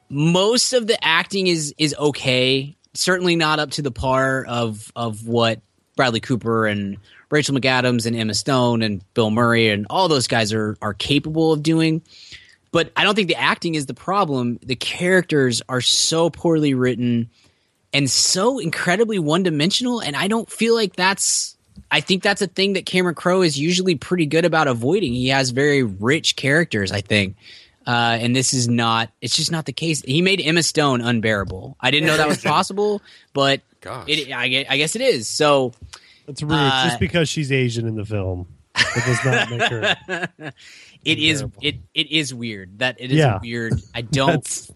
Most 0.09 0.73
of 0.73 0.87
the 0.87 1.03
acting 1.05 1.49
is 1.49 1.75
is 1.77 1.95
okay. 1.99 2.77
Certainly 2.95 3.37
not 3.37 3.59
up 3.59 3.73
to 3.73 3.83
the 3.83 3.91
par 3.91 4.45
of 4.49 4.91
of 4.95 5.27
what 5.27 5.61
Bradley 5.99 6.21
Cooper 6.21 6.67
and 6.67 6.97
Rachel 7.29 7.57
McAdams 7.57 8.07
and 8.07 8.15
Emma 8.15 8.33
Stone 8.35 8.83
and 8.83 9.03
Bill 9.15 9.31
Murray 9.31 9.69
and 9.69 9.85
all 9.91 10.07
those 10.09 10.29
guys 10.29 10.53
are 10.53 10.79
are 10.81 10.95
capable 10.95 11.53
of 11.53 11.63
doing. 11.63 12.03
But 12.71 12.93
I 12.97 13.03
don't 13.03 13.17
think 13.17 13.27
the 13.29 13.35
acting 13.35 13.75
is 13.75 13.87
the 13.87 13.95
problem. 13.95 14.61
The 14.63 14.77
characters 14.77 15.61
are 15.69 15.81
so 15.81 16.31
poorly 16.31 16.75
written 16.75 17.31
and 17.93 18.09
so 18.09 18.61
incredibly 18.61 19.19
one 19.19 19.43
dimensional. 19.43 20.01
And 20.01 20.15
I 20.15 20.29
don't 20.29 20.49
feel 20.49 20.75
like 20.75 20.95
that's. 20.95 21.57
I 21.91 22.01
think 22.01 22.23
that's 22.23 22.43
a 22.43 22.47
thing 22.47 22.75
that 22.75 22.87
Cameron 22.87 23.15
Crowe 23.15 23.43
is 23.43 23.59
usually 23.59 23.95
pretty 23.97 24.27
good 24.27 24.45
about 24.45 24.69
avoiding. 24.69 25.13
He 25.15 25.29
has 25.29 25.51
very 25.51 25.83
rich 25.83 26.37
characters, 26.37 26.93
I 26.93 27.01
think. 27.01 27.37
Uh, 27.87 28.19
and 28.21 28.37
this 28.37 28.53
is 28.53 28.69
not, 28.69 29.11
it's 29.23 29.35
just 29.35 29.51
not 29.51 29.65
the 29.65 29.73
case. 29.73 30.03
He 30.03 30.21
made 30.21 30.43
Emma 30.43 30.63
Stone 30.63 31.01
unbearable. 31.01 31.77
I 31.81 31.91
didn't 31.91 32.07
know 32.07 32.19
that 32.19 32.29
was 32.29 32.43
possible, 32.43 33.01
but 33.33 33.63
it, 34.07 34.31
I, 34.31 34.67
I 34.69 34.77
guess 34.77 34.97
it 34.97 35.01
is. 35.03 35.29
So 35.29 35.73
It's 36.29 36.43
rude. 36.43 36.53
Uh, 36.53 36.85
just 36.88 37.01
because 37.01 37.29
she's 37.29 37.51
Asian 37.51 37.87
in 37.88 37.97
the 37.97 38.05
film, 38.05 38.47
it 38.77 39.05
does 39.05 39.25
not 39.25 39.51
make 39.51 39.62
her. 39.62 40.53
it 41.05 41.19
is 41.19 41.45
it 41.62 41.77
it 41.95 42.11
is 42.11 42.33
weird 42.35 42.79
that 42.81 43.01
it 43.01 43.11
is 43.11 43.17
Yeah. 43.19 43.38
weird. 43.41 43.75
I 43.95 44.01
don't, 44.03 44.71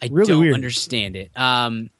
I 0.00 0.08
really 0.10 0.28
don't 0.28 0.40
weird. 0.40 0.54
understand 0.54 1.16
it. 1.16 1.30
Um, 1.36 1.90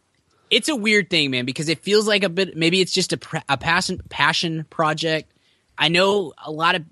it's 0.51 0.69
a 0.69 0.77
weird 0.77 1.11
thing, 1.11 1.33
man, 1.33 1.45
because 1.45 1.69
it 1.69 1.81
feels 1.81 2.07
like 2.07 2.23
a 2.23 2.29
bit. 2.29 2.57
Maybe 2.57 2.81
it's 2.81 2.93
just 2.93 3.13
a, 3.13 3.17
pr- 3.17 3.39
a 3.49 3.57
passion 3.57 4.01
passion 4.09 4.65
project. 4.71 5.33
I 5.77 5.89
know 5.89 6.33
a 6.45 6.51
lot 6.53 6.77
of 6.77 6.85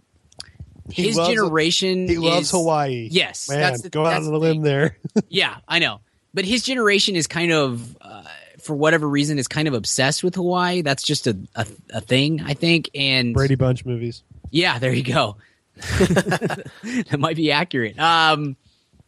He 0.90 1.04
his 1.04 1.16
loves- 1.16 1.30
generation. 1.30 2.08
he 2.08 2.18
loves 2.18 2.50
Hawaii. 2.50 3.08
Yes, 3.10 3.48
man, 3.48 3.60
that's 3.60 3.82
the- 3.82 3.90
go 3.90 4.04
out 4.04 4.10
that's 4.10 4.26
on 4.26 4.32
the 4.32 4.38
limb 4.40 4.54
thing. 4.54 4.62
there. 4.62 4.98
Yeah, 5.28 5.56
I 5.68 5.78
know, 5.78 6.00
but 6.34 6.44
his 6.44 6.64
generation 6.64 7.14
is 7.14 7.26
kind 7.28 7.52
of, 7.52 7.96
uh, 8.00 8.24
for 8.64 8.74
whatever 8.74 9.08
reason, 9.08 9.38
is 9.38 9.46
kind 9.46 9.68
of 9.68 9.74
obsessed 9.74 10.24
with 10.24 10.34
Hawaii. 10.34 10.82
That's 10.82 11.02
just 11.02 11.26
a 11.26 11.36
a, 11.54 11.66
a 11.90 12.00
thing, 12.00 12.40
I 12.40 12.54
think. 12.54 12.90
And 12.94 13.34
Brady 13.34 13.54
Bunch 13.54 13.84
movies. 13.84 14.22
yeah, 14.50 14.78
there 14.78 14.92
you 14.92 15.02
go. 15.02 15.36
that 15.76 17.16
might 17.18 17.36
be 17.36 17.50
accurate. 17.50 17.98
Um, 17.98 18.56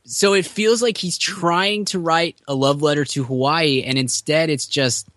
so 0.05 0.35
it 0.35 0.47
feels 0.47 0.83
like 0.83 0.97
he's 0.97 1.19
trying 1.19 1.85
to 1.87 1.99
write 1.99 2.37
a 2.47 2.55
love 2.55 2.83
letter 2.83 3.05
to 3.07 3.25
Hawaii, 3.25 3.83
and 3.83 3.99
instead, 3.99 4.51
it's 4.51 4.67
just 4.67 5.09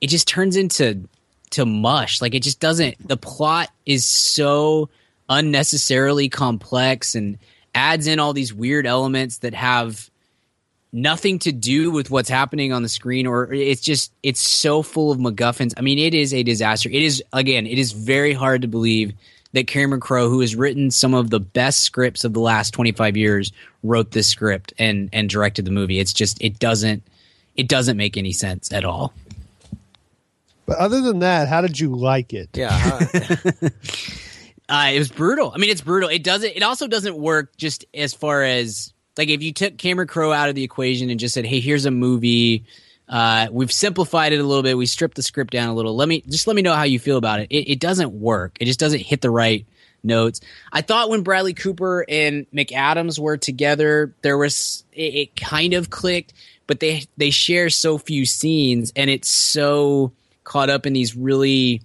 it 0.00 0.08
just 0.08 0.28
turns 0.28 0.56
into 0.56 1.08
to 1.50 1.66
mush. 1.66 2.20
Like 2.20 2.34
it 2.34 2.42
just 2.42 2.60
doesn't. 2.60 3.06
The 3.06 3.16
plot 3.16 3.70
is 3.86 4.04
so 4.04 4.88
unnecessarily 5.28 6.28
complex 6.28 7.14
and 7.14 7.38
adds 7.74 8.06
in 8.06 8.18
all 8.18 8.32
these 8.32 8.52
weird 8.52 8.86
elements 8.86 9.38
that 9.38 9.54
have 9.54 10.10
nothing 10.94 11.40
to 11.40 11.50
do 11.50 11.90
with 11.90 12.08
what's 12.08 12.28
happening 12.28 12.72
on 12.72 12.82
the 12.82 12.88
screen 12.88 13.26
or 13.26 13.52
it's 13.52 13.80
just 13.80 14.12
it's 14.22 14.40
so 14.40 14.80
full 14.80 15.10
of 15.10 15.18
MacGuffins. 15.18 15.74
I 15.76 15.80
mean, 15.80 15.98
it 15.98 16.14
is 16.14 16.32
a 16.32 16.42
disaster. 16.42 16.88
It 16.88 17.02
is 17.02 17.22
again, 17.32 17.66
it 17.66 17.78
is 17.78 17.92
very 17.92 18.32
hard 18.32 18.62
to 18.62 18.68
believe 18.68 19.12
that 19.52 19.66
Cameron 19.66 20.00
Crowe, 20.00 20.28
who 20.28 20.40
has 20.40 20.54
written 20.54 20.90
some 20.90 21.12
of 21.12 21.30
the 21.30 21.40
best 21.40 21.80
scripts 21.80 22.24
of 22.24 22.32
the 22.32 22.40
last 22.40 22.70
25 22.70 23.16
years, 23.16 23.52
wrote 23.82 24.12
this 24.12 24.28
script 24.28 24.72
and 24.78 25.10
and 25.12 25.28
directed 25.28 25.64
the 25.64 25.72
movie. 25.72 25.98
It's 25.98 26.12
just 26.12 26.40
it 26.40 26.58
doesn't 26.60 27.02
it 27.56 27.68
doesn't 27.68 27.96
make 27.96 28.16
any 28.16 28.32
sense 28.32 28.72
at 28.72 28.84
all. 28.84 29.12
But 30.66 30.78
other 30.78 31.02
than 31.02 31.18
that, 31.18 31.48
how 31.48 31.60
did 31.60 31.78
you 31.78 31.94
like 31.94 32.32
it? 32.32 32.50
yeah. 32.54 33.08
uh, 33.12 33.68
Uh, 34.66 34.92
it 34.94 34.98
was 34.98 35.10
brutal. 35.10 35.52
I 35.54 35.58
mean, 35.58 35.68
it's 35.68 35.82
brutal. 35.82 36.08
It 36.08 36.24
doesn't. 36.24 36.56
It 36.56 36.62
also 36.62 36.86
doesn't 36.86 37.16
work 37.18 37.54
just 37.58 37.84
as 37.92 38.14
far 38.14 38.42
as 38.42 38.94
like 39.16 39.28
if 39.28 39.42
you 39.42 39.52
took 39.52 39.76
Cameron 39.76 40.08
Crowe 40.08 40.32
out 40.32 40.48
of 40.48 40.54
the 40.54 40.64
equation 40.64 41.10
and 41.10 41.20
just 41.20 41.34
said, 41.34 41.46
"Hey, 41.46 41.60
here's 41.60 41.86
a 41.86 41.90
movie. 41.90 42.64
Uh, 43.08 43.48
we've 43.50 43.72
simplified 43.72 44.32
it 44.32 44.40
a 44.40 44.44
little 44.44 44.62
bit. 44.62 44.76
We 44.76 44.86
stripped 44.86 45.16
the 45.16 45.22
script 45.22 45.52
down 45.52 45.68
a 45.68 45.74
little. 45.74 45.94
Let 45.94 46.08
me 46.08 46.22
just 46.22 46.46
let 46.46 46.56
me 46.56 46.62
know 46.62 46.74
how 46.74 46.84
you 46.84 46.98
feel 46.98 47.16
about 47.16 47.40
it." 47.40 47.48
It, 47.50 47.72
it 47.72 47.80
doesn't 47.80 48.12
work. 48.12 48.56
It 48.60 48.64
just 48.66 48.80
doesn't 48.80 49.00
hit 49.00 49.20
the 49.20 49.30
right 49.30 49.66
notes. 50.02 50.40
I 50.72 50.82
thought 50.82 51.10
when 51.10 51.22
Bradley 51.22 51.54
Cooper 51.54 52.04
and 52.08 52.46
McAdams 52.52 53.18
were 53.18 53.36
together, 53.36 54.14
there 54.22 54.38
was 54.38 54.84
it, 54.92 55.14
it 55.14 55.36
kind 55.36 55.74
of 55.74 55.90
clicked, 55.90 56.32
but 56.66 56.80
they 56.80 57.04
they 57.16 57.30
share 57.30 57.70
so 57.70 57.98
few 57.98 58.26
scenes, 58.26 58.92
and 58.96 59.10
it's 59.10 59.28
so 59.28 60.12
caught 60.44 60.70
up 60.70 60.86
in 60.86 60.92
these 60.92 61.16
really 61.16 61.82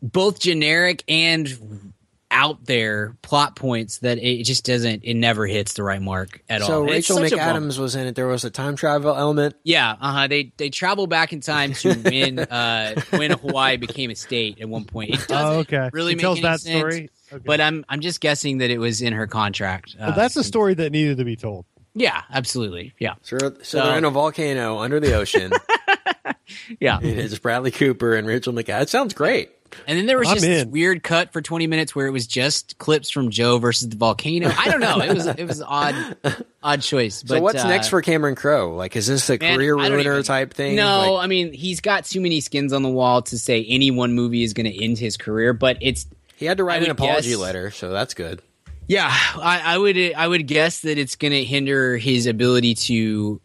both 0.00 0.38
generic 0.38 1.02
and 1.08 1.92
out 2.30 2.64
there 2.66 3.16
plot 3.22 3.56
points 3.56 3.98
that 3.98 4.18
it 4.18 4.44
just 4.44 4.64
doesn't 4.66 5.02
it 5.04 5.14
never 5.14 5.46
hits 5.46 5.72
the 5.72 5.82
right 5.82 6.02
mark 6.02 6.42
at 6.48 6.60
So 6.60 6.64
all. 6.64 6.68
So 6.86 6.92
Rachel 6.92 7.16
such 7.16 7.32
a 7.32 7.36
bummer. 7.36 7.60
McAdams 7.60 7.78
was 7.78 7.94
in 7.96 8.06
it. 8.06 8.14
There 8.14 8.26
was 8.26 8.44
a 8.44 8.50
time 8.50 8.76
travel 8.76 9.14
element. 9.16 9.56
Yeah, 9.64 9.92
uh 9.98 10.12
huh. 10.12 10.26
They 10.28 10.52
they 10.58 10.68
travel 10.70 11.06
back 11.06 11.32
in 11.32 11.40
time 11.40 11.72
to 11.74 11.94
when 12.02 12.38
uh 12.38 13.00
when 13.10 13.30
Hawaii 13.30 13.78
became 13.78 14.10
a 14.10 14.14
state 14.14 14.60
at 14.60 14.68
one 14.68 14.84
point. 14.84 15.10
It 15.10 15.26
doesn't 15.26 15.36
Oh, 15.36 15.58
okay. 15.60 15.88
really 15.92 16.12
It 16.12 16.16
make 16.16 16.20
tells 16.22 16.38
any 16.38 16.42
that 16.48 16.60
sense, 16.60 16.78
story? 16.78 17.10
Okay. 17.32 17.42
But 17.44 17.60
I'm 17.62 17.84
I'm 17.88 18.00
just 18.00 18.20
guessing 18.20 18.58
that 18.58 18.70
it 18.70 18.78
was 18.78 19.00
in 19.00 19.14
her 19.14 19.26
contract. 19.26 19.96
Uh, 19.98 20.08
But 20.08 20.16
that's 20.16 20.36
a 20.36 20.44
story 20.44 20.74
that 20.74 20.92
needed 20.92 21.16
to 21.18 21.24
be 21.24 21.36
told. 21.36 21.64
Yeah, 21.94 22.22
absolutely. 22.30 22.92
Yeah, 23.00 23.14
So, 23.22 23.38
so, 23.38 23.54
So- 23.62 23.82
they're 23.86 23.98
in 23.98 24.04
a 24.04 24.10
volcano 24.10 24.78
under 24.78 25.00
the 25.00 25.14
ocean. 25.14 25.50
yeah. 26.80 26.98
it's 27.02 27.38
Bradley 27.38 27.70
Cooper 27.70 28.14
and 28.14 28.26
Rachel 28.26 28.52
McAdams. 28.52 28.82
It 28.82 28.88
sounds 28.90 29.14
great. 29.14 29.50
And 29.86 29.98
then 29.98 30.06
there 30.06 30.18
was 30.18 30.28
I'm 30.28 30.34
just 30.34 30.46
this 30.46 30.64
weird 30.66 31.02
cut 31.02 31.32
for 31.32 31.40
20 31.40 31.66
minutes 31.66 31.94
where 31.94 32.06
it 32.06 32.10
was 32.10 32.26
just 32.26 32.78
clips 32.78 33.10
from 33.10 33.30
Joe 33.30 33.58
versus 33.58 33.88
the 33.88 33.96
volcano. 33.96 34.50
I 34.56 34.68
don't 34.70 34.80
know. 34.80 35.00
It 35.00 35.14
was 35.14 35.26
it 35.26 35.44
was 35.46 35.62
odd 35.62 36.16
odd 36.62 36.82
choice. 36.82 37.16
So 37.26 37.34
but, 37.36 37.42
what's 37.42 37.62
uh, 37.64 37.68
next 37.68 37.88
for 37.88 38.02
Cameron 38.02 38.34
Crowe? 38.34 38.74
Like, 38.74 38.96
is 38.96 39.06
this 39.06 39.28
a 39.30 39.38
man, 39.38 39.56
career 39.56 39.74
ruiner 39.76 39.98
even- 39.98 40.22
type 40.24 40.54
thing? 40.54 40.76
No, 40.76 41.14
Like, 41.14 41.24
I 41.24 41.26
mean 41.26 41.52
he's 41.52 41.80
got 41.80 42.04
too 42.04 42.20
many 42.20 42.40
skins 42.40 42.72
on 42.72 42.82
the 42.82 42.88
wall 42.90 43.22
to 43.22 43.38
say 43.38 43.64
any 43.64 43.90
one 43.90 44.12
movie 44.14 44.42
is 44.42 44.52
going 44.54 44.70
to 44.70 44.84
end 44.84 44.98
his 44.98 45.16
career. 45.16 45.52
But 45.52 45.78
it's 45.80 46.06
he 46.36 46.46
had 46.46 46.58
to 46.58 46.64
I 46.64 46.66
write 46.66 46.82
an 46.84 46.90
apology 46.90 47.30
guess- 47.30 47.38
letter, 47.38 47.70
so 47.70 47.90
that's 47.90 48.14
good. 48.14 48.42
Yeah, 48.86 49.08
I, 49.10 49.74
I 49.74 49.78
would 49.78 49.98
I 50.14 50.26
would 50.26 50.46
guess 50.46 50.80
that 50.80 50.96
it's 50.96 51.16
going 51.16 51.32
to 51.32 51.44
hinder 51.44 51.98
his 51.98 52.26
ability 52.26 52.74
to 52.74 53.38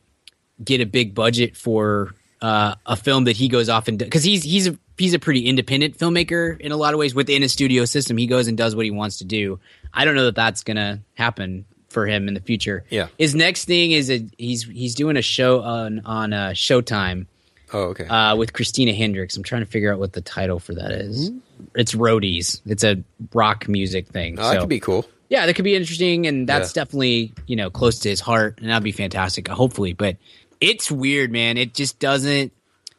get 0.64 0.80
a 0.80 0.86
big 0.86 1.14
budget 1.14 1.58
for 1.58 2.16
uh, 2.42 2.76
a 2.86 2.96
film 2.96 3.26
that 3.26 3.36
he 3.36 3.50
goes 3.50 3.68
off 3.68 3.88
and 3.90 3.98
because 3.98 4.24
he's 4.24 4.44
he's 4.44 4.70
he's 4.98 5.14
a 5.14 5.20
pretty 5.20 5.48
independent 5.48 5.98
filmmaker 5.98 6.60
in 6.60 6.72
a 6.72 6.78
lot 6.78 6.94
of 6.94 7.00
ways 7.00 7.14
within 7.16 7.44
a 7.44 7.50
studio 7.50 7.86
system. 7.86 8.18
He 8.18 8.28
goes 8.28 8.48
and 8.48 8.58
does 8.58 8.76
what 8.76 8.86
he 8.86 8.92
wants 8.92 9.18
to 9.20 9.26
do. 9.26 9.60
I 9.94 10.06
don't 10.06 10.16
know 10.16 10.26
that 10.26 10.36
that's 10.36 10.64
going 10.64 10.78
to 10.78 11.00
happen 11.16 11.66
for 11.90 12.08
him 12.08 12.28
in 12.28 12.34
the 12.34 12.40
future. 12.42 12.84
Yeah. 12.90 13.08
his 13.18 13.36
next 13.36 13.66
thing 13.66 13.92
is 13.92 14.10
a 14.10 14.26
he's 14.38 14.64
he's 14.64 14.96
doing 14.96 15.16
a 15.18 15.22
show 15.22 15.62
on 15.62 16.02
on 16.06 16.34
uh, 16.34 16.50
Showtime 16.50 17.28
Oh, 17.72 17.86
okay. 17.90 18.06
uh, 18.06 18.36
with 18.36 18.54
Christina 18.54 18.94
Hendricks. 18.94 19.36
I'm 19.38 19.44
trying 19.44 19.64
to 19.64 19.70
figure 19.70 19.92
out 19.94 20.00
what 20.00 20.14
the 20.14 20.22
title 20.22 20.60
for 20.60 20.74
that 20.76 20.92
is. 20.92 21.32
It's 21.76 21.94
Roadies. 21.96 22.62
It's 22.66 22.84
a 22.84 23.04
rock 23.34 23.68
music 23.68 24.08
thing. 24.08 24.38
oh, 24.40 24.50
that 24.52 24.60
could 24.60 24.70
be 24.70 24.80
cool. 24.80 25.06
yeah, 25.30 25.46
that 25.48 25.56
could 25.56 25.66
be 25.66 25.76
interesting, 25.76 26.28
and 26.28 26.48
that's 26.50 26.76
Yeah. 26.76 26.84
definitely 26.84 27.34
you 27.48 27.56
know 27.56 27.70
close 27.72 28.00
to 28.00 28.10
his 28.10 28.20
heart, 28.20 28.60
and 28.62 28.70
that'd 28.70 28.84
be 28.84 28.92
fantastic. 28.92 29.48
Hopefully, 29.48 29.94
but 29.94 30.18
it's 30.62 30.92
weird, 30.92 31.32
man. 31.32 31.58
It 31.58 31.74
just 31.74 32.00
doesn't 32.00 32.52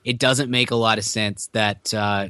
it 0.05 0.19
doesn't 0.19 0.51
make 0.51 0.71
a 0.71 0.77
lot 0.77 0.99
of 0.99 1.05
sense 1.05 1.49
that 1.53 1.93
uh, 1.95 2.29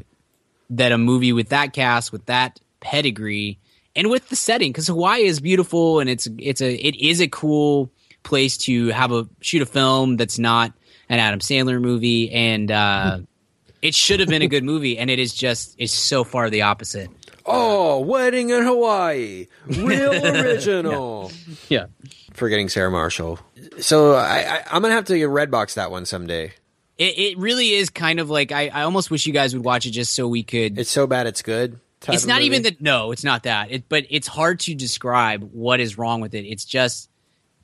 that 0.70 0.92
a 0.92 0.98
movie 0.98 1.32
with 1.32 1.50
that 1.50 1.72
cast, 1.72 2.12
with 2.12 2.26
that 2.26 2.60
pedigree, 2.80 3.58
and 3.96 4.10
with 4.10 4.28
the 4.28 4.36
setting, 4.36 4.72
because 4.72 4.86
Hawaii 4.86 5.24
is 5.24 5.40
beautiful, 5.40 6.00
and 6.00 6.08
it's 6.08 6.28
it's 6.38 6.62
a 6.62 6.72
it 6.72 6.96
is 6.96 7.20
a 7.20 7.28
cool 7.28 7.90
place 8.22 8.56
to 8.56 8.88
have 8.88 9.12
a 9.12 9.28
shoot 9.40 9.62
a 9.62 9.66
film 9.66 10.16
that's 10.16 10.38
not 10.38 10.72
an 11.08 11.18
Adam 11.18 11.40
Sandler 11.40 11.80
movie, 11.80 12.30
and 12.30 12.70
uh, 12.70 13.18
it 13.82 13.94
should 13.94 14.20
have 14.20 14.28
been 14.28 14.42
a 14.42 14.48
good 14.48 14.64
movie, 14.64 14.96
and 14.96 15.10
it 15.10 15.18
is 15.18 15.34
just 15.34 15.74
is 15.78 15.92
so 15.92 16.24
far 16.24 16.50
the 16.50 16.62
opposite. 16.62 17.10
Oh, 17.46 18.00
wedding 18.00 18.50
in 18.50 18.62
Hawaii, 18.62 19.48
real 19.66 20.26
original. 20.26 21.30
Yeah. 21.68 21.86
Forgetting 22.32 22.68
Sarah 22.68 22.90
Marshall. 22.90 23.38
So 23.80 24.14
I, 24.14 24.56
I, 24.56 24.62
I'm 24.70 24.82
gonna 24.82 24.94
have 24.94 25.04
to 25.06 25.18
get 25.18 25.28
Redbox 25.28 25.74
that 25.74 25.90
one 25.90 26.06
someday. 26.06 26.52
It, 26.96 27.18
it 27.18 27.38
really 27.38 27.70
is 27.70 27.90
kind 27.90 28.20
of 28.20 28.30
like 28.30 28.52
I, 28.52 28.68
I 28.68 28.82
almost 28.82 29.10
wish 29.10 29.26
you 29.26 29.32
guys 29.32 29.54
would 29.54 29.64
watch 29.64 29.86
it 29.86 29.90
just 29.90 30.14
so 30.14 30.28
we 30.28 30.42
could. 30.42 30.78
It's 30.78 30.90
so 30.90 31.06
bad 31.06 31.26
it's 31.26 31.42
good. 31.42 31.80
type 32.00 32.14
It's 32.14 32.24
of 32.24 32.28
not 32.28 32.36
movie. 32.36 32.46
even 32.46 32.62
that. 32.62 32.80
No, 32.80 33.10
it's 33.12 33.24
not 33.24 33.42
that. 33.44 33.72
It, 33.72 33.88
but 33.88 34.04
it's 34.10 34.28
hard 34.28 34.60
to 34.60 34.74
describe 34.74 35.50
what 35.52 35.80
is 35.80 35.98
wrong 35.98 36.20
with 36.20 36.34
it. 36.34 36.44
It's 36.46 36.64
just 36.64 37.10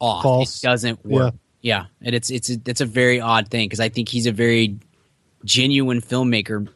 off. 0.00 0.22
False. 0.24 0.62
It 0.62 0.66
doesn't 0.66 1.04
work. 1.06 1.34
Yeah, 1.60 1.86
and 2.02 2.14
it's 2.14 2.30
it's 2.30 2.50
a, 2.50 2.56
it's 2.66 2.80
a 2.80 2.86
very 2.86 3.20
odd 3.20 3.48
thing 3.48 3.66
because 3.68 3.80
I 3.80 3.88
think 3.88 4.08
he's 4.08 4.26
a 4.26 4.32
very 4.32 4.78
genuine 5.44 6.00
filmmaker 6.00 6.68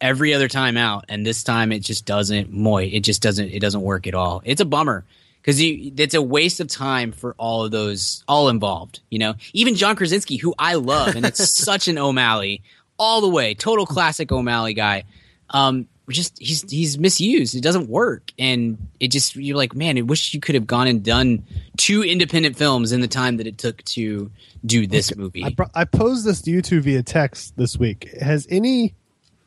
every 0.00 0.34
other 0.34 0.48
time 0.48 0.76
out, 0.76 1.04
and 1.08 1.24
this 1.24 1.44
time 1.44 1.70
it 1.70 1.80
just 1.80 2.06
doesn't. 2.06 2.50
Moy, 2.50 2.84
it 2.92 3.00
just 3.00 3.22
doesn't. 3.22 3.50
It 3.50 3.60
doesn't 3.60 3.82
work 3.82 4.06
at 4.06 4.14
all. 4.14 4.42
It's 4.44 4.60
a 4.60 4.64
bummer 4.64 5.04
because 5.42 5.56
it's 5.60 6.14
a 6.14 6.22
waste 6.22 6.60
of 6.60 6.68
time 6.68 7.10
for 7.10 7.34
all 7.36 7.64
of 7.64 7.72
those 7.72 8.22
all 8.28 8.48
involved. 8.48 9.00
You 9.10 9.18
know, 9.18 9.34
even 9.52 9.74
John 9.74 9.96
Krasinski, 9.96 10.36
who 10.36 10.54
I 10.58 10.74
love, 10.74 11.16
and 11.16 11.26
it's 11.26 11.52
such 11.64 11.88
an 11.88 11.98
O'Malley 11.98 12.62
all 12.98 13.20
the 13.20 13.28
way, 13.28 13.54
total 13.54 13.84
classic 13.84 14.30
O'Malley 14.30 14.74
guy. 14.74 15.04
Um, 15.50 15.88
just 16.08 16.38
he's 16.38 16.68
he's 16.70 16.98
misused. 16.98 17.54
It 17.54 17.62
doesn't 17.62 17.88
work, 17.88 18.32
and 18.38 18.78
it 19.00 19.08
just 19.08 19.34
you're 19.34 19.56
like, 19.56 19.74
man, 19.74 19.98
I 19.98 20.02
wish 20.02 20.32
you 20.32 20.40
could 20.40 20.54
have 20.54 20.66
gone 20.66 20.86
and 20.86 21.02
done 21.02 21.44
two 21.76 22.04
independent 22.04 22.56
films 22.56 22.92
in 22.92 23.00
the 23.00 23.08
time 23.08 23.38
that 23.38 23.46
it 23.46 23.58
took 23.58 23.82
to 23.84 24.30
do 24.64 24.86
this 24.86 25.16
movie. 25.16 25.44
I, 25.44 25.50
bro- 25.50 25.70
I 25.74 25.84
posed 25.84 26.24
this 26.24 26.42
to 26.42 26.50
you 26.50 26.62
two 26.62 26.80
via 26.80 27.02
text 27.02 27.56
this 27.56 27.76
week. 27.76 28.08
Has 28.20 28.46
any 28.50 28.94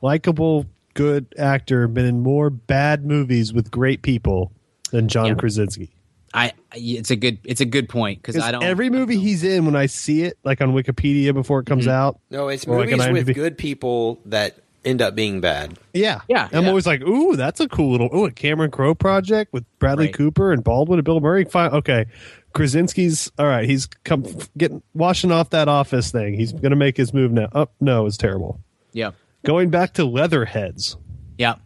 likable, 0.02 0.66
good 0.94 1.34
actor 1.38 1.88
been 1.88 2.06
in 2.06 2.22
more 2.22 2.50
bad 2.50 3.06
movies 3.06 3.54
with 3.54 3.72
great 3.72 4.02
people 4.02 4.52
than 4.92 5.08
John 5.08 5.28
Yeah. 5.28 5.34
Krasinski? 5.36 5.90
I, 6.34 6.52
it's 6.74 7.12
a 7.12 7.16
good 7.16 7.38
it's 7.46 7.62
a 7.62 7.66
good 7.66 7.88
point 7.88 8.22
because 8.22 8.38
I 8.42 8.52
don't 8.52 8.62
every 8.62 8.90
movie 8.90 9.18
he's 9.18 9.44
in, 9.44 9.66
when 9.66 9.76
I 9.76 9.86
see 9.86 10.24
it, 10.24 10.38
like 10.44 10.60
on 10.62 10.74
Wikipedia 10.74 11.34
before 11.34 11.60
it 11.60 11.64
Mm-hmm. 11.64 11.74
comes 11.74 11.88
out, 11.88 12.20
No, 12.30 12.50
it's 12.50 12.66
Or 12.68 12.80
like 12.86 12.90
movies 12.90 13.26
with 13.26 13.36
good 13.36 13.58
people 13.58 14.20
that 14.26 14.58
end 14.84 15.02
up 15.02 15.16
being 15.16 15.40
bad. 15.40 15.78
yeah, 15.94 16.22
Yeah, 16.28 16.50
I'm 16.52 16.64
yeah. 16.64 16.70
always 16.70 16.86
like, 16.86 17.02
ooh, 17.04 17.36
that's 17.38 17.60
a 17.62 17.70
cool 17.70 17.92
little, 17.92 18.10
ooh, 18.14 18.26
a 18.26 18.32
Cameron 18.32 18.70
Crowe 18.70 18.94
project 18.96 19.54
with 19.54 19.64
Bradley 19.80 20.08
Right. 20.08 20.14
Cooper 20.14 20.52
and 20.52 20.62
Baldwin 20.64 21.00
and 21.00 21.06
Bill 21.06 21.22
Murray. 21.22 21.46
Fine, 21.46 21.72
okay. 21.72 22.06
Krasinski's 22.54 23.32
all 23.40 23.46
right. 23.48 23.68
He's 23.68 23.88
come 24.04 24.26
getting 24.58 24.82
washing 24.94 25.32
off 25.32 25.50
that 25.52 25.68
office 25.68 26.12
thing. 26.12 26.34
He's 26.36 26.52
gonna 26.54 26.76
make 26.76 26.96
his 26.98 27.14
move 27.14 27.32
now. 27.32 27.48
Oh 27.54 27.68
no, 27.82 28.06
it's 28.06 28.18
terrible. 28.18 28.60
yeah 28.94 29.12
Going 29.46 29.70
back 29.70 29.94
to 29.96 30.06
Leatherheads. 30.06 30.98
Yep. 31.38 31.60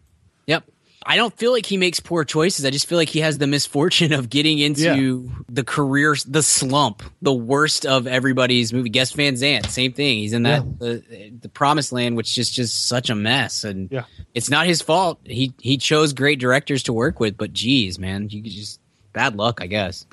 Yep. 1.06 1.12
I 1.12 1.16
don't 1.16 1.36
feel 1.36 1.50
like 1.52 1.64
he 1.66 1.76
makes 1.78 1.98
poor 1.98 2.24
choices. 2.24 2.64
I 2.64 2.70
just 2.70 2.86
feel 2.86 2.98
like 2.98 3.08
he 3.08 3.20
has 3.20 3.38
the 3.38 3.46
misfortune 3.46 4.12
of 4.12 4.28
getting 4.28 4.58
into 4.58 5.30
the 5.48 5.64
career, 5.64 6.14
the 6.26 6.42
slump, 6.42 7.02
the 7.22 7.32
worst 7.32 7.86
of 7.86 8.06
everybody's 8.06 8.72
movie. 8.72 8.90
Gus 8.90 9.12
Van 9.12 9.36
Sant, 9.36 9.66
same 9.66 9.92
thing. 9.92 10.18
He's 10.18 10.32
in 10.34 10.42
that 10.44 10.78
the, 10.78 11.30
the 11.40 11.48
Promised 11.48 11.92
Land, 11.92 12.16
which 12.16 12.36
is 12.36 12.50
just 12.50 12.86
such 12.86 13.08
a 13.10 13.14
mess, 13.14 13.64
and 13.64 13.90
Yeah. 13.90 14.04
it's 14.34 14.50
not 14.50 14.66
his 14.66 14.82
fault. 14.82 15.18
He 15.24 15.52
he 15.58 15.78
chose 15.78 16.12
great 16.12 16.38
directors 16.38 16.82
to 16.84 16.92
work 16.92 17.18
with, 17.18 17.36
but 17.36 17.52
geez, 17.52 17.98
man, 17.98 18.28
you 18.28 18.42
just 18.42 18.78
bad 19.12 19.36
luck, 19.36 19.60
I 19.62 19.66
guess. 19.66 20.06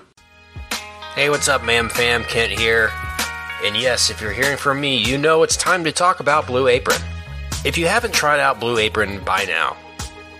Hey, 1.15 1.29
what's 1.29 1.47
up, 1.49 1.63
ma'am 1.65 1.89
fam? 1.89 2.23
Kent 2.23 2.51
here. 2.53 2.91
And 3.63 3.75
yes, 3.75 4.09
if 4.11 4.21
you're 4.21 4.31
hearing 4.33 4.55
from 4.57 4.79
me, 4.79 4.97
you 4.97 5.17
know 5.17 5.41
it's 5.43 5.57
time 5.57 5.83
to 5.83 5.91
talk 5.91 6.19
about 6.19 6.45
Blue 6.47 6.67
Apron. 6.67 7.01
If 7.65 7.77
you 7.77 7.87
haven't 7.87 8.13
tried 8.13 8.39
out 8.39 8.59
Blue 8.59 8.77
Apron 8.77 9.23
by 9.25 9.45
now, 9.45 9.75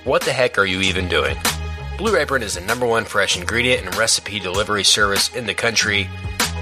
what 0.08 0.22
the 0.22 0.32
heck 0.32 0.58
are 0.58 0.66
you 0.66 0.80
even 0.80 1.10
doing? 1.10 1.36
Blue 1.98 2.16
Apron 2.16 2.42
is 2.42 2.54
the 2.54 2.62
number 2.62 2.88
one 2.88 3.04
fresh 3.04 3.38
ingredient 3.38 3.86
and 3.86 3.94
recipe 3.98 4.40
delivery 4.40 4.86
service 4.86 5.36
in 5.36 5.46
the 5.46 5.54
country. 5.54 6.10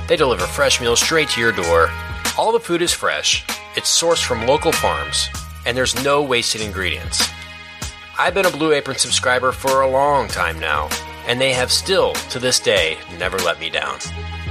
They 0.08 0.16
deliver 0.16 0.48
fresh 0.48 0.82
meals 0.82 1.00
straight 1.00 1.30
to 1.30 1.42
your 1.42 1.52
door. 1.52 1.92
All 2.40 2.52
the 2.52 2.60
food 2.60 2.82
is 2.82 2.92
fresh, 2.92 3.46
it's 3.76 4.02
sourced 4.02 4.26
from 4.26 4.48
local 4.48 4.72
farms, 4.72 5.30
and 5.68 5.78
there's 5.78 6.04
no 6.04 6.24
wasted 6.24 6.62
ingredients. 6.62 7.24
I've 8.18 8.34
been 8.34 8.48
a 8.48 8.50
Blue 8.52 8.74
Apron 8.74 8.98
subscriber 8.98 9.52
for 9.52 9.82
a 9.82 9.92
long 9.92 10.28
time 10.28 10.60
now, 10.60 10.90
and 11.28 11.40
they 11.40 11.54
have 11.54 11.72
still, 11.72 12.14
to 12.32 12.40
this 12.40 12.60
day, 12.60 12.98
never 13.20 13.38
let 13.38 13.60
me 13.60 13.70
down. 13.70 14.00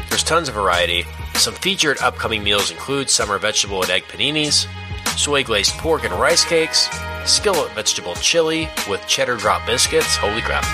There's 0.09 0.22
tons 0.22 0.48
of 0.48 0.54
variety. 0.54 1.04
Some 1.35 1.54
featured 1.54 1.98
upcoming 2.00 2.44
meals 2.44 2.70
include 2.70 3.11
summer 3.11 3.38
vegetable 3.38 3.83
and 3.83 3.90
egg 3.90 4.04
paninis, 4.04 4.68
soy 5.17 5.43
glazed 5.43 5.73
pork 5.79 6.05
and 6.05 6.14
rice 6.14 6.45
cakes, 6.45 6.88
skillet 7.25 7.73
vegetable 7.73 8.14
chili 8.17 8.69
with 8.88 9.07
cheddar 9.07 9.37
drop 9.37 9.67
biscuits, 9.67 10.17
holy 10.17 10.40
crap, 10.40 10.64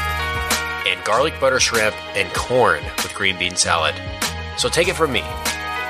and 0.86 1.02
garlic 1.04 1.38
butter 1.40 1.60
shrimp 1.60 1.94
and 2.16 2.32
corn 2.34 2.82
with 2.96 3.14
green 3.14 3.38
bean 3.38 3.56
salad. 3.56 3.94
So 4.56 4.68
take 4.68 4.88
it 4.88 4.96
from 4.96 5.12
me. 5.12 5.22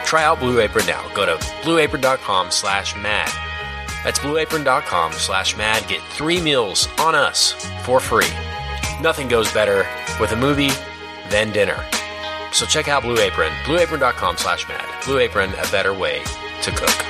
Try 0.05 0.25
out 0.25 0.41
Blue 0.41 0.61
Apron 0.61 0.87
now. 0.87 1.09
Go 1.15 1.27
to 1.27 1.37
blueapron.com 1.63 2.51
slash 2.51 2.97
mad. 2.97 3.31
That's 4.03 4.19
blueapron.com 4.19 5.13
slash 5.13 5.57
mad. 5.57 5.87
Get 5.89 6.03
three 6.03 6.41
meals 6.41 6.89
on 6.99 7.15
us 7.15 7.53
for 7.85 8.01
free. 8.01 8.31
Nothing 9.01 9.29
goes 9.29 9.53
better 9.53 9.87
with 10.19 10.33
a 10.33 10.37
movie 10.37 10.71
than 11.31 11.53
dinner. 11.53 11.85
So 12.53 12.67
check 12.67 12.89
out 12.89 13.03
Blue 13.03 13.19
Apron, 13.19 13.53
blueapron.com 13.65 14.37
slash 14.37 14.69
mad. 14.69 14.85
Blue 15.05 15.19
Apron, 15.19 15.51
a 15.51 15.71
better 15.71 15.95
way 15.95 16.23
to 16.63 16.71
cook. 16.73 17.10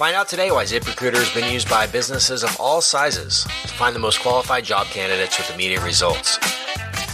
Find 0.00 0.16
out 0.16 0.28
today 0.28 0.50
why 0.50 0.64
ZipRecruiter 0.64 1.16
has 1.16 1.30
been 1.34 1.52
used 1.52 1.68
by 1.68 1.86
businesses 1.86 2.42
of 2.42 2.56
all 2.58 2.80
sizes 2.80 3.42
to 3.42 3.68
find 3.68 3.94
the 3.94 4.00
most 4.00 4.20
qualified 4.20 4.64
job 4.64 4.86
candidates 4.86 5.36
with 5.36 5.52
immediate 5.52 5.84
results. 5.84 6.38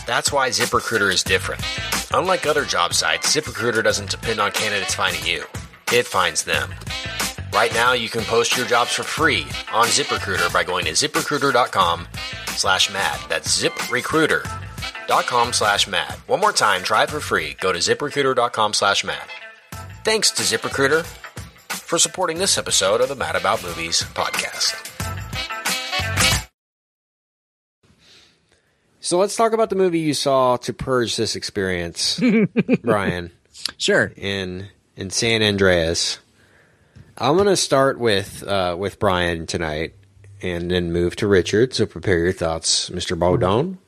That's 0.07 0.31
why 0.31 0.51
ZipRecruiter 0.51 1.13
is 1.13 1.25
different. 1.25 1.61
Unlike 2.15 2.47
other 2.47 2.65
job 2.65 2.95
sites, 2.95 3.35
ZipRecruiter 3.35 3.83
doesn't 3.83 4.13
depend 4.13 4.39
on 4.39 4.53
candidates 4.53 4.95
finding 4.95 5.25
you. 5.25 5.43
It 5.93 6.07
finds 6.07 6.45
them. 6.45 6.73
Right 7.53 7.75
now, 7.75 7.93
you 7.93 8.09
can 8.09 8.23
post 8.23 8.57
your 8.57 8.67
jobs 8.67 8.93
for 8.93 9.03
free 9.03 9.49
on 9.73 9.89
ZipRecruiter 9.89 10.53
by 10.53 10.63
going 10.63 10.85
to 10.85 10.93
ziprecruiter.com 10.93 12.07
slash 12.51 12.93
mad. 12.93 13.19
That's 13.29 13.61
ziprecruiter.com 13.61 15.53
slash 15.53 15.89
mad. 15.89 16.13
One 16.29 16.39
more 16.39 16.53
time, 16.53 16.85
try 16.85 17.03
it 17.03 17.11
for 17.11 17.19
free. 17.19 17.57
Go 17.59 17.73
to 17.73 17.81
ziprecruiter.com 17.81 18.75
slash 18.75 19.03
mad. 19.03 19.29
Thanks 20.05 20.31
to 20.31 20.43
ZipRecruiter 20.43 21.05
for 21.87 21.99
supporting 21.99 22.39
this 22.39 22.59
episode 22.59 23.01
of 23.01 23.09
the 23.09 23.15
Mad 23.15 23.37
About 23.37 23.63
Movies 23.63 24.03
podcast. 24.15 24.75
So 29.01 29.19
let's 29.19 29.37
talk 29.37 29.53
about 29.53 29.71
the 29.71 29.77
movie 29.77 30.01
you 30.01 30.15
saw 30.15 30.57
to 30.59 30.73
purge 30.73 31.17
this 31.17 31.37
experience, 31.37 32.21
Brian, 32.83 33.31
Sure. 33.79 34.13
in 34.17 34.67
in 34.97 35.11
San 35.11 35.43
Andreas. 35.43 36.19
I'm 37.17 37.37
gonna 37.37 37.57
start 37.57 38.01
with 38.01 38.43
uh, 38.43 38.75
with 38.77 38.99
Brian 38.99 39.47
tonight, 39.47 39.95
and 40.43 40.71
then 40.73 40.93
move 40.93 41.15
to 41.17 41.29
Richard. 41.29 41.73
So 41.73 41.87
prepare 41.87 42.19
your 42.19 42.33
thoughts, 42.33 42.91
Mr. 42.91 43.17
Baudon, 43.17 43.79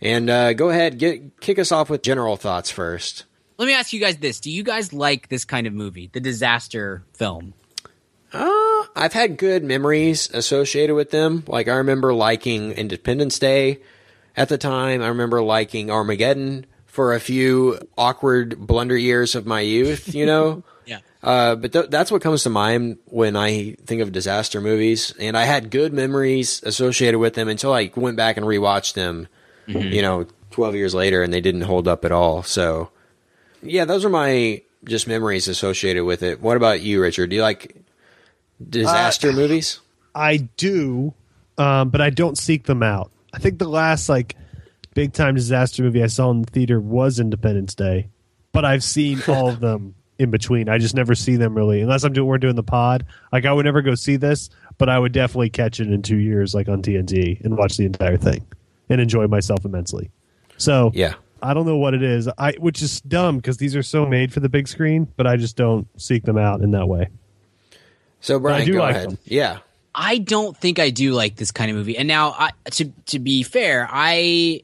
and 0.00 0.28
uh, 0.28 0.52
go 0.54 0.70
ahead 0.70 0.98
get 0.98 1.40
kick 1.40 1.60
us 1.60 1.70
off 1.70 1.88
with 1.88 2.02
general 2.02 2.36
thoughts 2.36 2.72
first. 2.72 3.24
Let 3.60 3.66
me 3.66 3.74
ask 3.74 3.92
you 3.92 4.00
guys 4.00 4.16
this: 4.16 4.40
Do 4.40 4.50
you 4.50 4.62
guys 4.62 4.94
like 4.94 5.28
this 5.28 5.44
kind 5.44 5.66
of 5.66 5.74
movie, 5.74 6.08
the 6.10 6.18
disaster 6.18 7.02
film? 7.12 7.52
Uh, 8.32 8.84
I've 8.96 9.12
had 9.12 9.36
good 9.36 9.62
memories 9.62 10.30
associated 10.32 10.94
with 10.94 11.10
them. 11.10 11.44
Like 11.46 11.68
I 11.68 11.74
remember 11.74 12.14
liking 12.14 12.72
Independence 12.72 13.38
Day 13.38 13.80
at 14.34 14.48
the 14.48 14.56
time. 14.56 15.02
I 15.02 15.08
remember 15.08 15.42
liking 15.42 15.90
Armageddon 15.90 16.64
for 16.86 17.12
a 17.12 17.20
few 17.20 17.78
awkward 17.98 18.66
blunder 18.66 18.96
years 18.96 19.34
of 19.34 19.44
my 19.44 19.60
youth. 19.60 20.14
You 20.14 20.24
know. 20.24 20.64
Yeah. 20.86 20.98
Uh, 21.22 21.54
but 21.54 21.72
th- 21.72 21.90
that's 21.90 22.10
what 22.10 22.20
comes 22.20 22.42
to 22.42 22.50
mind 22.50 22.98
when 23.04 23.36
I 23.36 23.76
think 23.86 24.00
of 24.02 24.10
disaster 24.10 24.60
movies, 24.60 25.14
and 25.20 25.36
I 25.36 25.44
had 25.44 25.70
good 25.70 25.92
memories 25.92 26.60
associated 26.64 27.18
with 27.18 27.34
them 27.34 27.46
until 27.46 27.72
I 27.72 27.92
went 27.94 28.16
back 28.16 28.36
and 28.36 28.44
rewatched 28.44 28.94
them. 28.94 29.28
You 29.66 30.02
know, 30.02 30.26
twelve 30.50 30.74
years 30.74 30.92
later, 30.92 31.22
and 31.22 31.32
they 31.32 31.40
didn't 31.42 31.60
hold 31.60 31.86
up 31.86 32.04
at 32.04 32.10
all. 32.10 32.42
So, 32.42 32.90
yeah, 33.62 33.84
those 33.84 34.04
are 34.04 34.08
my 34.08 34.62
just 34.84 35.06
memories 35.06 35.48
associated 35.48 36.04
with 36.04 36.22
it. 36.22 36.40
What 36.40 36.56
about 36.56 36.80
you, 36.80 37.00
Richard? 37.00 37.30
Do 37.30 37.36
you 37.36 37.42
like 37.42 37.76
disaster 38.68 39.32
movies? 39.32 39.80
I 40.14 40.38
do, 40.56 41.14
um, 41.58 41.90
but 41.90 42.00
I 42.00 42.10
don't 42.10 42.36
seek 42.36 42.64
them 42.64 42.82
out. 42.82 43.10
I 43.32 43.38
think 43.38 43.58
the 43.58 43.68
last 43.68 44.08
like 44.08 44.36
big 44.94 45.12
time 45.12 45.34
disaster 45.34 45.82
movie 45.82 46.02
I 46.02 46.08
saw 46.08 46.30
in 46.30 46.42
the 46.42 46.50
theater 46.50 46.80
was 46.80 47.20
Independence 47.20 47.74
Day, 47.74 48.08
but 48.52 48.64
I've 48.64 48.82
seen 48.82 49.22
all 49.28 49.48
of 49.48 49.60
them 49.60 49.94
in 50.18 50.30
between. 50.30 50.68
I 50.68 50.78
just 50.78 50.94
never 50.94 51.14
see 51.14 51.36
them 51.36 51.54
really 51.54 51.80
unless 51.80 52.04
I'm 52.04 52.12
doing 52.12 52.28
we're 52.28 52.38
doing 52.38 52.56
the 52.56 52.62
pod. 52.62 53.06
Like 53.32 53.44
I 53.44 53.52
would 53.52 53.64
never 53.64 53.82
go 53.82 53.94
see 53.94 54.16
this, 54.16 54.50
but 54.78 54.88
I 54.88 54.98
would 54.98 55.12
definitely 55.12 55.50
catch 55.50 55.80
it 55.80 55.90
in 55.90 56.02
two 56.02 56.18
years, 56.18 56.54
like 56.54 56.68
on 56.68 56.82
TNT, 56.82 57.42
and 57.44 57.56
watch 57.56 57.76
the 57.76 57.84
entire 57.84 58.16
thing 58.16 58.46
and 58.88 59.00
enjoy 59.00 59.26
myself 59.26 59.64
immensely. 59.64 60.10
So 60.56 60.90
Yeah. 60.94 61.14
I 61.42 61.54
don't 61.54 61.66
know 61.66 61.76
what 61.76 61.94
it 61.94 62.02
is. 62.02 62.28
I 62.38 62.52
which 62.58 62.82
is 62.82 63.00
dumb 63.02 63.36
because 63.36 63.56
these 63.58 63.74
are 63.76 63.82
so 63.82 64.06
made 64.06 64.32
for 64.32 64.40
the 64.40 64.48
big 64.48 64.68
screen, 64.68 65.08
but 65.16 65.26
I 65.26 65.36
just 65.36 65.56
don't 65.56 65.86
seek 66.00 66.24
them 66.24 66.38
out 66.38 66.60
in 66.60 66.70
that 66.72 66.86
way. 66.86 67.08
So 68.20 68.38
Brian, 68.38 68.66
do 68.66 68.74
go 68.74 68.80
like 68.80 68.96
ahead. 68.96 69.10
them. 69.10 69.18
Yeah. 69.24 69.58
I 69.94 70.18
don't 70.18 70.56
think 70.56 70.78
I 70.78 70.90
do 70.90 71.12
like 71.12 71.36
this 71.36 71.50
kind 71.50 71.70
of 71.70 71.76
movie. 71.76 71.96
And 71.98 72.06
now, 72.06 72.30
I, 72.30 72.50
to 72.70 72.92
to 73.06 73.18
be 73.18 73.42
fair, 73.42 73.88
I 73.90 74.62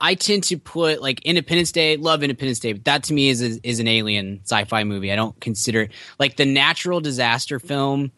I 0.00 0.14
tend 0.14 0.44
to 0.44 0.58
put 0.58 1.00
like 1.00 1.22
Independence 1.22 1.72
Day. 1.72 1.96
Love 1.96 2.22
Independence 2.22 2.58
Day, 2.58 2.72
but 2.72 2.84
that 2.84 3.04
to 3.04 3.14
me 3.14 3.28
is 3.28 3.42
a, 3.42 3.60
is 3.62 3.78
an 3.80 3.88
alien 3.88 4.40
sci-fi 4.44 4.84
movie. 4.84 5.12
I 5.12 5.16
don't 5.16 5.38
consider 5.40 5.82
it 5.82 5.92
like 6.18 6.36
the 6.36 6.44
natural 6.44 7.00
disaster 7.00 7.58
film, 7.58 8.10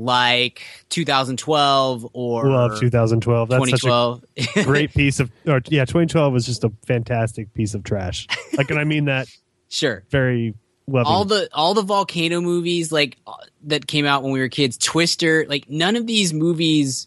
like 0.00 0.62
2012 0.88 2.08
or 2.14 2.48
Love 2.48 2.80
2012. 2.80 3.48
That's 3.50 3.70
such 3.70 3.84
a 3.84 3.86
2012. 3.86 4.64
great 4.66 4.94
piece 4.94 5.20
of 5.20 5.30
or 5.46 5.60
yeah 5.66 5.84
2012 5.84 6.32
was 6.32 6.46
just 6.46 6.64
a 6.64 6.72
fantastic 6.86 7.52
piece 7.52 7.74
of 7.74 7.84
trash 7.84 8.26
like 8.56 8.70
and 8.70 8.80
i 8.80 8.84
mean 8.84 9.04
that 9.04 9.28
sure. 9.68 10.02
very 10.08 10.54
loving 10.86 11.06
all 11.06 11.24
the 11.24 11.48
all 11.52 11.74
the 11.74 11.82
volcano 11.82 12.40
movies 12.40 12.90
like 12.90 13.18
uh, 13.26 13.34
that 13.64 13.86
came 13.86 14.06
out 14.06 14.22
when 14.22 14.32
we 14.32 14.40
were 14.40 14.48
kids 14.48 14.78
twister 14.78 15.44
like 15.48 15.68
none 15.68 15.96
of 15.96 16.06
these 16.06 16.32
movies 16.32 17.06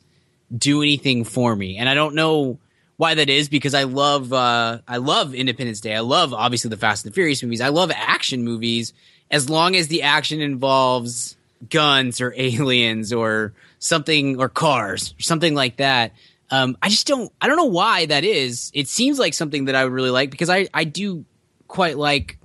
do 0.56 0.82
anything 0.82 1.24
for 1.24 1.56
me 1.56 1.78
and 1.78 1.90
i 1.90 1.96
don't 1.96 2.14
know 2.14 2.60
why 2.98 3.16
that 3.16 3.30
is 3.30 3.50
because 3.50 3.74
i 3.74 3.84
love 3.84 4.32
uh 4.32 4.78
i 4.88 4.98
love 4.98 5.34
independence 5.34 5.82
day 5.82 5.96
i 5.96 6.00
love 6.00 6.32
obviously 6.32 6.70
the 6.70 6.78
fast 6.78 7.04
and 7.06 7.12
the 7.12 7.16
furious 7.16 7.42
movies 7.42 7.60
i 7.60 7.70
love 7.70 7.92
action 7.96 8.44
movies 8.44 8.94
as 9.32 9.50
long 9.50 9.76
as 9.76 9.88
the 9.88 10.04
action 10.04 10.42
involves 10.42 11.36
guns 11.70 12.22
or 12.22 12.34
aliens 12.38 13.14
or 13.14 13.54
something 13.80 14.40
or 14.40 14.50
cars 14.50 15.14
or 15.20 15.22
something 15.22 15.56
like 15.56 15.78
that. 15.78 16.14
Um 16.52 16.78
i 16.82 16.90
just 16.90 17.08
don't 17.08 17.32
i 17.42 17.48
don't 17.48 17.58
know 17.58 17.66
why 17.66 18.06
that 18.06 18.24
is. 18.24 18.72
It 18.74 18.88
seems 18.88 19.20
like 19.20 19.34
something 19.34 19.66
that 19.66 19.76
i 19.76 19.84
would 19.84 19.94
really 19.94 20.12
like 20.12 20.32
because 20.32 20.50
i 20.50 20.68
i 20.74 20.84
do 20.84 21.26
quite 21.68 21.98
like 21.98 22.38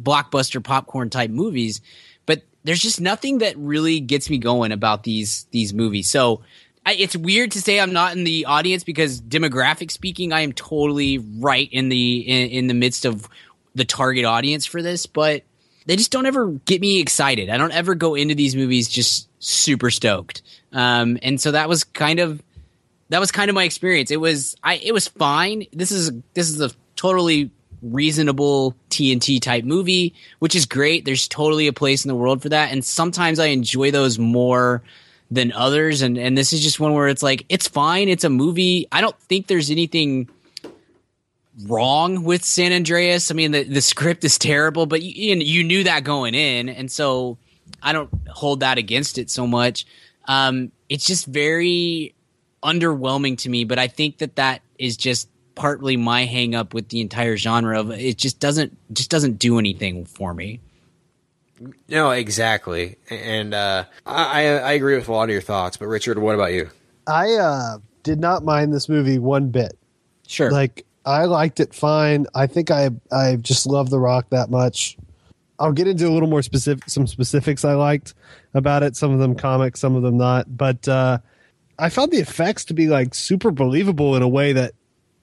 blockbuster 0.00 0.62
popcorn 0.62 1.10
type 1.10 1.30
movies 1.30 1.80
but 2.26 2.42
there's 2.64 2.80
just 2.80 3.00
nothing 3.00 3.38
that 3.38 3.56
really 3.56 4.00
gets 4.00 4.30
me 4.30 4.38
going 4.38 4.72
about 4.72 5.02
these 5.02 5.46
these 5.50 5.74
movies. 5.74 6.08
So 6.08 6.42
I, 6.86 6.94
it's 6.94 7.16
weird 7.16 7.50
to 7.52 7.60
say 7.60 7.78
i'm 7.78 7.92
not 7.92 8.16
in 8.16 8.24
the 8.24 8.46
audience 8.46 8.84
because 8.84 9.20
demographic 9.20 9.90
speaking 9.90 10.32
i 10.32 10.40
am 10.40 10.52
totally 10.52 11.18
right 11.18 11.68
in 11.70 11.90
the 11.90 12.20
in, 12.20 12.50
in 12.50 12.66
the 12.68 12.74
midst 12.74 13.04
of 13.04 13.28
the 13.74 13.84
target 13.84 14.24
audience 14.24 14.64
for 14.64 14.80
this 14.80 15.04
but 15.04 15.42
they 15.90 15.96
just 15.96 16.12
don't 16.12 16.26
ever 16.26 16.48
get 16.66 16.80
me 16.80 17.00
excited 17.00 17.50
i 17.50 17.56
don't 17.56 17.72
ever 17.72 17.94
go 17.94 18.14
into 18.14 18.34
these 18.34 18.54
movies 18.54 18.88
just 18.88 19.28
super 19.40 19.90
stoked 19.90 20.42
um, 20.72 21.18
and 21.22 21.40
so 21.40 21.50
that 21.50 21.68
was 21.68 21.84
kind 21.84 22.20
of 22.20 22.40
that 23.10 23.20
was 23.20 23.32
kind 23.32 23.50
of 23.50 23.54
my 23.54 23.64
experience. 23.64 24.10
It 24.10 24.20
was 24.20 24.56
I 24.62 24.76
it 24.76 24.92
was 24.92 25.08
fine. 25.08 25.66
This 25.72 25.90
is 25.90 26.12
this 26.34 26.48
is 26.48 26.60
a 26.60 26.70
totally 26.96 27.50
reasonable 27.82 28.74
TNT 28.88 29.40
type 29.40 29.64
movie, 29.64 30.14
which 30.38 30.54
is 30.54 30.66
great. 30.66 31.04
There's 31.04 31.28
totally 31.28 31.66
a 31.66 31.72
place 31.72 32.04
in 32.04 32.08
the 32.08 32.14
world 32.14 32.42
for 32.42 32.50
that. 32.50 32.72
And 32.72 32.84
sometimes 32.84 33.38
I 33.38 33.46
enjoy 33.46 33.90
those 33.90 34.18
more 34.18 34.82
than 35.30 35.52
others. 35.52 36.02
And 36.02 36.16
and 36.16 36.38
this 36.38 36.52
is 36.52 36.62
just 36.62 36.78
one 36.78 36.94
where 36.94 37.08
it's 37.08 37.22
like 37.22 37.44
it's 37.48 37.68
fine. 37.68 38.08
It's 38.08 38.24
a 38.24 38.30
movie. 38.30 38.86
I 38.92 39.00
don't 39.00 39.18
think 39.22 39.48
there's 39.48 39.70
anything 39.70 40.28
wrong 41.66 42.22
with 42.24 42.44
San 42.44 42.72
Andreas. 42.72 43.30
I 43.30 43.34
mean, 43.34 43.52
the 43.52 43.64
the 43.64 43.80
script 43.80 44.24
is 44.24 44.38
terrible, 44.38 44.86
but 44.86 45.02
you, 45.02 45.36
you 45.36 45.64
knew 45.64 45.84
that 45.84 46.04
going 46.04 46.34
in, 46.34 46.68
and 46.68 46.90
so 46.90 47.38
I 47.82 47.92
don't 47.92 48.10
hold 48.28 48.60
that 48.60 48.78
against 48.78 49.18
it 49.18 49.30
so 49.30 49.46
much. 49.46 49.86
Um, 50.26 50.70
it's 50.88 51.06
just 51.06 51.26
very 51.26 52.14
underwhelming 52.62 53.38
to 53.38 53.48
me, 53.48 53.64
but 53.64 53.78
I 53.78 53.88
think 53.88 54.18
that 54.18 54.36
that 54.36 54.62
is 54.78 54.96
just 54.96 55.28
partly 55.54 55.96
my 55.96 56.24
hang 56.24 56.54
up 56.54 56.72
with 56.72 56.88
the 56.88 57.00
entire 57.00 57.36
genre 57.36 57.78
of 57.78 57.90
it 57.90 58.16
just 58.16 58.38
doesn't 58.40 58.76
just 58.92 59.10
doesn't 59.10 59.38
do 59.38 59.58
anything 59.58 60.04
for 60.04 60.32
me. 60.34 60.60
No, 61.88 62.10
exactly. 62.10 62.96
And 63.10 63.52
uh, 63.52 63.84
I, 64.06 64.22
I 64.24 64.42
I 64.56 64.72
agree 64.72 64.94
with 64.96 65.08
a 65.08 65.12
lot 65.12 65.24
of 65.24 65.30
your 65.30 65.42
thoughts. 65.42 65.76
But 65.76 65.86
Richard, 65.86 66.18
what 66.18 66.34
about 66.34 66.52
you? 66.52 66.70
i 67.06 67.32
uh 67.32 67.78
did 68.02 68.20
not 68.20 68.44
mind 68.44 68.72
this 68.72 68.88
movie 68.88 69.18
one 69.18 69.48
bit 69.48 69.76
Sure. 70.26 70.50
like 70.50 70.86
i 71.10 71.24
liked 71.24 71.60
it 71.60 71.74
fine. 71.74 72.26
I 72.34 72.46
think 72.46 72.70
i 72.70 72.90
i 73.12 73.36
just 73.36 73.66
love 73.66 73.90
the 73.90 73.98
rock 73.98 74.30
that 74.30 74.50
much. 74.50 74.96
I'll 75.58 75.72
get 75.72 75.86
into 75.88 76.08
a 76.08 76.12
little 76.12 76.28
more 76.28 76.42
specific 76.42 76.88
some 76.88 77.06
specifics 77.06 77.64
i 77.64 77.74
liked 77.74 78.14
about 78.54 78.82
it 78.82 78.96
some 78.96 79.10
of 79.12 79.18
them 79.18 79.34
comic 79.34 79.76
some 79.76 79.94
of 79.94 80.02
them 80.02 80.16
not 80.16 80.56
but 80.56 80.88
uh 80.88 81.18
i 81.78 81.88
found 81.90 82.10
the 82.12 82.16
effects 82.18 82.64
to 82.66 82.74
be 82.74 82.86
like 82.88 83.14
super 83.14 83.50
believable 83.50 84.16
in 84.16 84.22
a 84.22 84.28
way 84.28 84.52
that 84.54 84.72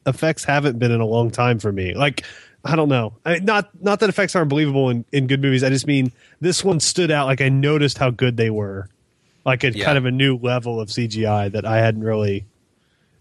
effects 0.05 0.43
haven't 0.43 0.77
been 0.79 0.91
in 0.91 1.01
a 1.01 1.05
long 1.05 1.29
time 1.31 1.59
for 1.59 1.71
me. 1.71 1.93
Like 1.93 2.23
i 2.63 2.75
don't 2.75 2.89
know. 2.89 3.13
I, 3.25 3.39
not 3.39 3.69
not 3.81 3.99
that 4.01 4.09
effects 4.09 4.35
aren't 4.35 4.49
believable 4.49 4.89
in, 4.89 5.05
in 5.11 5.25
good 5.27 5.41
movies. 5.41 5.63
I 5.63 5.69
just 5.69 5.87
mean 5.87 6.11
this 6.39 6.63
one 6.63 6.79
stood 6.79 7.09
out 7.11 7.25
like 7.27 7.41
i 7.41 7.49
noticed 7.49 7.97
how 7.97 8.09
good 8.11 8.37
they 8.37 8.49
were. 8.49 8.89
Like 9.45 9.63
a 9.63 9.71
Yeah. 9.71 9.85
kind 9.85 9.97
of 9.97 10.05
a 10.05 10.11
new 10.11 10.37
level 10.37 10.79
of 10.79 10.89
cgi 10.89 11.51
that 11.51 11.65
i 11.65 11.77
hadn't 11.77 12.03
really 12.03 12.45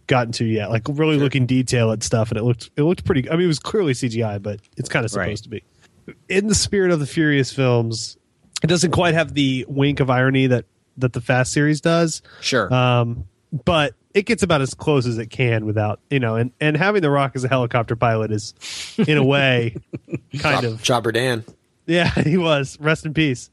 gotten 0.07 0.33
to 0.33 0.45
yet 0.45 0.71
like 0.71 0.83
really 0.89 1.17
looking 1.17 1.47
detail 1.47 1.91
at 1.93 2.03
stuff 2.03 2.31
and 2.31 2.39
it 2.39 2.45
looked 2.45 2.71
it 2.77 2.83
looked 2.83 3.05
pretty 3.05 3.29
i 3.31 3.33
mean 3.33 3.45
it 3.45 3.47
was 3.49 3.59
clearly 3.59 3.93
cgi 3.93 4.41
but 4.43 4.61
it's 4.77 4.89
kind 4.89 5.05
of 5.05 5.11
supposed 5.11 5.49
Right. 5.51 5.63
to 5.63 6.15
be 6.15 6.15
in 6.29 6.47
the 6.47 6.55
spirit 6.55 6.91
of 6.93 7.01
the 7.01 7.07
furious 7.07 7.53
films 7.53 8.17
it 8.63 8.69
doesn't 8.69 8.93
quite 8.93 9.15
have 9.15 9.35
the 9.35 9.65
wink 9.69 10.01
of 10.01 10.09
irony 10.11 10.47
that 10.47 10.65
that 10.99 11.13
the 11.13 11.21
Fast 11.21 11.53
series 11.53 11.83
does. 11.83 12.23
Sure. 12.41 12.73
Um, 12.73 13.27
but 13.67 13.93
it 14.15 14.23
gets 14.25 14.43
about 14.43 14.63
as 14.63 14.73
close 14.73 15.07
as 15.07 15.19
it 15.19 15.27
can 15.27 15.67
without 15.67 16.01
you 16.09 16.19
know, 16.19 16.37
and 16.37 16.53
and 16.59 16.75
having 16.75 17.03
The 17.03 17.11
Rock 17.11 17.33
as 17.35 17.45
a 17.45 17.49
helicopter 17.49 17.97
pilot 17.97 18.33
is, 18.33 18.55
in 18.97 19.19
a 19.19 19.23
way, 19.25 19.77
kind 20.39 20.41
Chop- 20.41 20.65
of 20.65 20.83
Chopper 20.83 21.13
Dan. 21.13 21.45
yeah, 21.85 22.09
he 22.25 22.39
was. 22.39 22.79
Rest 22.81 23.05
in 23.05 23.13
peace. 23.13 23.51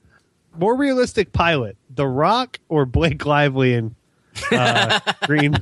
More 0.58 0.74
realistic 0.78 1.34
pilot, 1.34 1.76
The 1.94 2.08
Rock 2.08 2.60
or 2.70 2.86
Blake 2.86 3.26
Lively 3.26 3.74
and 3.74 3.94
uh, 4.54 5.02
Green. 5.26 5.58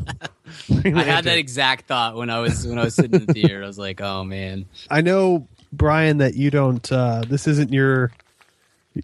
Green 0.81 0.97
I 0.97 1.03
had 1.03 1.25
that 1.25 1.37
exact 1.37 1.87
thought 1.87 2.15
when 2.15 2.29
I 2.29 2.39
was 2.39 2.65
when 2.65 2.77
I 2.79 2.83
was 2.83 2.95
sitting 2.95 3.19
in 3.19 3.25
the 3.25 3.33
theater. 3.33 3.63
I 3.63 3.67
was 3.67 3.77
like, 3.77 4.01
"Oh 4.01 4.23
man, 4.23 4.65
I 4.89 5.01
know, 5.01 5.47
Brian, 5.71 6.17
that 6.19 6.35
you 6.35 6.51
don't. 6.51 6.89
Uh, 6.91 7.23
this 7.27 7.47
isn't 7.47 7.71
your 7.71 8.11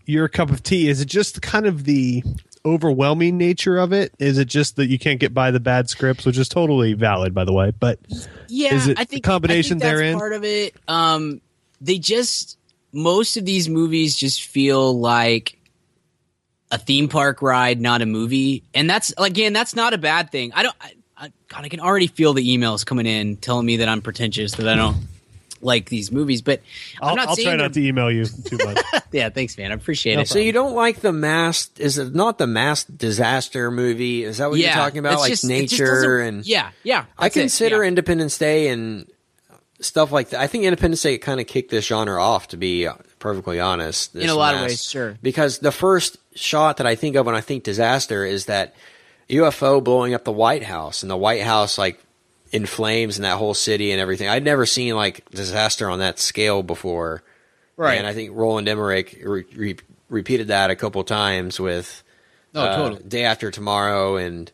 your 0.05 0.27
cup 0.27 0.49
of 0.49 0.63
tea. 0.63 0.89
Is 0.89 1.01
it 1.01 1.05
just 1.07 1.41
kind 1.41 1.65
of 1.65 1.85
the 1.85 2.23
overwhelming 2.65 3.37
nature 3.37 3.77
of 3.77 3.93
it? 3.93 4.13
Is 4.19 4.37
it 4.37 4.47
just 4.47 4.75
that 4.75 4.87
you 4.87 4.99
can't 4.99 5.19
get 5.19 5.33
by 5.33 5.51
the 5.51 5.59
bad 5.59 5.89
scripts, 5.89 6.25
which 6.25 6.37
is 6.37 6.49
totally 6.49 6.93
valid, 6.93 7.33
by 7.33 7.45
the 7.45 7.53
way? 7.53 7.71
But 7.71 7.99
yeah." 8.47 8.73
Is 8.73 8.87
it 8.87 8.99
I 8.99 9.03
the 9.03 9.11
think 9.11 9.23
combination 9.23 9.77
I 9.77 9.79
think 9.79 9.81
that's 9.81 9.97
therein? 9.99 10.17
part 10.17 10.33
of 10.33 10.43
it. 10.43 10.75
Um, 10.87 11.41
they 11.81 11.99
just 11.99 12.57
most 12.91 13.37
of 13.37 13.45
these 13.45 13.69
movies 13.69 14.15
just 14.15 14.43
feel 14.43 14.97
like 14.99 15.57
a 16.71 16.77
theme 16.77 17.07
park 17.07 17.41
ride, 17.41 17.79
not 17.79 18.01
a 18.01 18.05
movie, 18.05 18.63
and 18.73 18.89
that's 18.89 19.13
again, 19.17 19.53
that's 19.53 19.75
not 19.75 19.93
a 19.93 19.97
bad 19.97 20.31
thing. 20.31 20.51
I 20.53 20.63
don't. 20.63 20.75
I, 21.17 21.25
I, 21.25 21.31
God, 21.47 21.65
I 21.65 21.69
can 21.69 21.79
already 21.79 22.07
feel 22.07 22.33
the 22.33 22.57
emails 22.57 22.85
coming 22.85 23.05
in 23.05 23.37
telling 23.37 23.65
me 23.65 23.77
that 23.77 23.89
I'm 23.89 24.01
pretentious 24.01 24.53
that 24.55 24.67
I 24.67 24.75
don't 24.75 24.97
like 25.61 25.89
these 25.89 26.11
movies, 26.11 26.41
but 26.41 26.61
I'm 27.01 27.09
I'll, 27.09 27.15
not 27.15 27.29
I'll 27.29 27.35
try 27.35 27.45
they're- 27.45 27.57
not 27.57 27.73
to 27.73 27.85
email 27.85 28.11
you 28.11 28.25
too 28.25 28.57
much. 28.63 28.77
Yeah, 29.11 29.29
thanks, 29.29 29.57
man. 29.57 29.71
I 29.71 29.75
appreciate 29.75 30.15
No 30.15 30.21
it. 30.21 30.27
So 30.27 30.37
you 30.37 30.51
don't 30.51 30.75
like 30.75 30.99
the 30.99 31.13
mass? 31.13 31.69
Is 31.77 31.97
it 31.97 32.13
not 32.13 32.37
the 32.37 32.45
mass 32.45 32.83
disaster 32.83 33.71
movie? 33.71 34.25
Is 34.25 34.39
that 34.39 34.49
what 34.49 34.59
you're 34.59 34.69
talking 34.71 34.99
about? 34.99 35.19
Like 35.19 35.29
just- 35.31 35.45
nature 35.45 36.19
and 36.19 36.45
yeah, 36.45 36.71
yeah. 36.83 37.05
I 37.17 37.25
that's 37.25 37.37
it, 37.37 37.39
consider 37.39 37.83
yeah. 37.83 37.87
Independence 37.87 38.37
Day 38.37 38.67
and 38.67 39.09
stuff 39.79 40.11
like 40.11 40.29
that. 40.31 40.41
I 40.41 40.47
think 40.47 40.65
Independence 40.65 41.01
Day 41.01 41.17
kind 41.17 41.39
of 41.39 41.47
kicked 41.47 41.71
this 41.71 41.85
genre 41.87 42.21
off, 42.21 42.49
to 42.49 42.57
be 42.57 42.87
perfectly 43.19 43.59
honest. 43.61 44.13
In 44.13 44.27
a 44.29 44.35
lot 44.35 44.55
of 44.55 44.61
ways, 44.61 44.83
sure. 44.83 45.17
Because 45.21 45.59
the 45.59 45.71
first 45.71 46.17
shot 46.35 46.77
that 46.77 46.85
I 46.85 46.95
think 46.95 47.15
of 47.15 47.25
when 47.25 47.33
I 47.35 47.41
think 47.41 47.63
disaster 47.63 48.25
is 48.25 48.45
that 48.47 48.75
UFO 49.29 49.83
blowing 49.83 50.13
up 50.13 50.23
the 50.23 50.31
White 50.31 50.63
House, 50.63 51.01
and 51.03 51.09
the 51.11 51.17
White 51.17 51.41
House 51.41 51.77
like 51.77 52.01
in 52.51 52.65
flames 52.65 53.17
and 53.17 53.25
that 53.25 53.37
whole 53.37 53.53
city 53.53 53.91
and 53.91 53.99
everything. 53.99 54.27
I'd 54.29 54.43
never 54.43 54.65
seen 54.65 54.95
like 54.95 55.29
disaster 55.31 55.89
on 55.89 55.99
that 55.99 56.17
scale 56.19 56.63
before. 56.63 57.23
Right. 57.75 57.97
And 57.97 58.07
I 58.07 58.13
think 58.13 58.31
Roland 58.33 58.67
Emmerich 58.69 59.19
re- 59.23 59.45
re- 59.55 59.77
repeated 60.09 60.47
that 60.47 60.69
a 60.71 60.75
couple 60.75 61.03
times 61.03 61.59
with 61.59 62.03
Oh, 62.55 62.61
uh, 62.61 62.75
totally. 62.77 63.03
Day 63.03 63.25
After 63.25 63.51
Tomorrow 63.51 64.15
and 64.15 64.51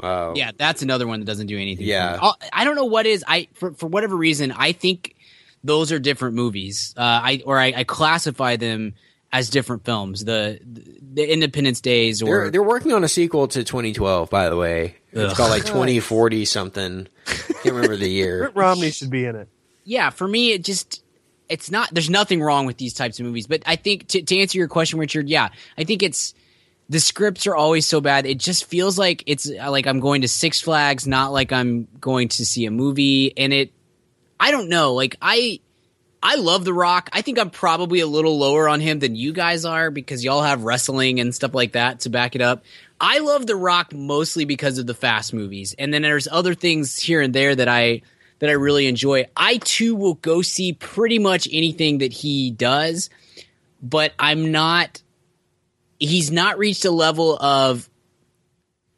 uh, 0.00 0.32
Yeah, 0.36 0.52
that's 0.56 0.80
another 0.82 1.06
one 1.06 1.18
that 1.20 1.26
doesn't 1.26 1.48
do 1.48 1.58
anything. 1.58 1.84
Yeah. 1.86 2.30
I 2.52 2.64
don't 2.64 2.76
know 2.76 2.84
what 2.86 3.04
is. 3.06 3.24
I 3.26 3.48
for 3.54 3.72
for 3.72 3.88
whatever 3.88 4.16
reason, 4.16 4.52
I 4.52 4.72
think 4.72 5.16
those 5.64 5.90
are 5.92 5.98
different 5.98 6.36
movies. 6.36 6.94
Uh, 6.96 7.00
I 7.02 7.42
or 7.44 7.58
I, 7.58 7.72
I 7.78 7.84
classify 7.84 8.56
them 8.56 8.94
as 9.32 9.50
different 9.50 9.84
films. 9.84 10.24
The 10.24 10.60
the 10.64 11.30
Independence 11.30 11.80
Days 11.80 12.22
or 12.22 12.26
They're 12.26 12.50
they're 12.50 12.62
working 12.62 12.92
on 12.92 13.04
a 13.04 13.08
sequel 13.08 13.48
to 13.48 13.64
2012, 13.64 14.30
by 14.30 14.48
the 14.48 14.56
way. 14.56 14.96
It's 15.12 15.32
Ugh. 15.32 15.36
called 15.36 15.50
like 15.50 15.64
2040 15.64 16.44
something. 16.44 17.08
Can't 17.26 17.74
remember 17.74 17.96
the 17.96 18.08
year. 18.08 18.44
Mitt 18.44 18.56
Romney 18.56 18.90
should 18.90 19.10
be 19.10 19.24
in 19.26 19.36
it. 19.36 19.48
yeah. 19.84 20.10
For 20.10 20.26
me, 20.26 20.52
it 20.52 20.64
just 20.64 21.02
it's 21.48 21.70
not. 21.70 21.90
There's 21.92 22.08
nothing 22.10 22.40
wrong 22.42 22.66
with 22.66 22.78
these 22.78 22.94
types 22.94 23.20
of 23.20 23.26
movies, 23.26 23.46
but 23.46 23.62
I 23.66 23.76
think 23.76 24.08
to, 24.08 24.22
to 24.22 24.38
answer 24.38 24.56
your 24.58 24.68
question, 24.68 24.98
Richard, 24.98 25.28
yeah, 25.28 25.48
I 25.76 25.84
think 25.84 26.02
it's 26.02 26.34
the 26.88 26.98
scripts 27.00 27.46
are 27.46 27.54
always 27.54 27.86
so 27.86 28.00
bad. 28.00 28.26
It 28.26 28.38
just 28.38 28.64
feels 28.66 28.98
like 28.98 29.22
it's 29.26 29.50
uh, 29.50 29.70
like 29.70 29.86
I'm 29.86 30.00
going 30.00 30.22
to 30.22 30.28
Six 30.28 30.60
Flags, 30.60 31.06
not 31.06 31.32
like 31.32 31.52
I'm 31.52 31.88
going 32.00 32.28
to 32.28 32.44
see 32.46 32.64
a 32.66 32.70
movie. 32.70 33.36
And 33.36 33.52
it, 33.52 33.72
I 34.40 34.50
don't 34.50 34.68
know. 34.68 34.94
Like 34.94 35.16
I, 35.22 35.60
I 36.22 36.36
love 36.36 36.64
The 36.64 36.72
Rock. 36.72 37.10
I 37.12 37.22
think 37.22 37.38
I'm 37.38 37.50
probably 37.50 38.00
a 38.00 38.06
little 38.06 38.38
lower 38.38 38.68
on 38.68 38.80
him 38.80 39.00
than 39.00 39.16
you 39.16 39.32
guys 39.32 39.64
are 39.64 39.90
because 39.90 40.22
y'all 40.22 40.42
have 40.42 40.62
wrestling 40.62 41.18
and 41.18 41.34
stuff 41.34 41.54
like 41.54 41.72
that 41.72 42.00
to 42.00 42.10
back 42.10 42.36
it 42.36 42.40
up. 42.40 42.64
I 43.00 43.18
love 43.18 43.46
The 43.46 43.56
Rock 43.56 43.92
mostly 43.92 44.44
because 44.44 44.78
of 44.78 44.86
the 44.86 44.94
fast 44.94 45.34
movies, 45.34 45.74
and 45.78 45.92
then 45.92 46.02
there's 46.02 46.28
other 46.30 46.54
things 46.54 46.98
here 46.98 47.20
and 47.20 47.34
there 47.34 47.54
that 47.56 47.68
I 47.68 48.02
that 48.38 48.48
I 48.48 48.54
really 48.54 48.86
enjoy. 48.86 49.26
I 49.36 49.58
too 49.58 49.96
will 49.96 50.14
go 50.14 50.42
see 50.42 50.72
pretty 50.72 51.18
much 51.18 51.48
anything 51.50 51.98
that 51.98 52.12
he 52.12 52.50
does, 52.50 53.10
but 53.82 54.12
I'm 54.18 54.52
not. 54.52 55.02
He's 55.98 56.30
not 56.30 56.58
reached 56.58 56.84
a 56.84 56.90
level 56.90 57.36
of 57.36 57.88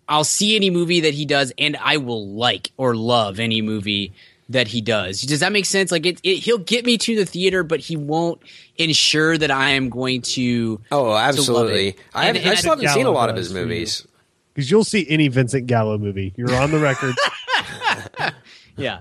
I'll 0.09 0.25
see 0.25 0.57
any 0.57 0.71
movie 0.71 1.01
that 1.01 1.15
he 1.15 1.25
does 1.25 1.53
and 1.59 1.77
I 1.77 1.97
will 1.99 2.29
like 2.29 2.73
or 2.77 2.95
love 2.95 3.41
any 3.41 3.63
movie 3.63 4.13
that 4.51 4.69
he 4.69 4.81
does. 4.81 5.23
Does 5.23 5.41
that 5.41 5.53
make 5.53 5.65
sense? 5.67 5.91
Like 5.91 6.05
it, 6.07 6.21
it 6.23 6.37
he'll 6.37 6.59
get 6.59 6.85
me 6.85 6.99
to 6.99 7.17
the 7.17 7.25
theater, 7.25 7.63
but 7.63 7.81
he 7.81 7.97
won't 7.97 8.41
ensure 8.77 9.39
that 9.39 9.51
I 9.51 9.71
am 9.71 9.89
going 9.89 10.23
to. 10.23 10.81
Oh, 10.93 11.15
absolutely. 11.15 11.89
it. 11.89 11.99
I, 12.15 12.27
And- 12.29 12.37
haven't, 12.37 12.49
I 12.49 12.51
and 12.53 12.59
still 12.59 12.71
haven't 12.77 12.89
seen 12.89 13.07
a 13.07 13.11
lot 13.11 13.31
of 13.31 13.37
his 13.37 13.53
movies. 13.53 14.07
Because 14.53 14.71
you'll 14.71 14.85
see 14.85 15.05
any 15.09 15.29
Vincent 15.29 15.67
Gallo 15.67 15.99
movie. 15.99 16.33
You're 16.37 16.55
on 16.55 16.71
the 16.71 16.79
record. 16.79 17.15
Yeah, 18.77 18.99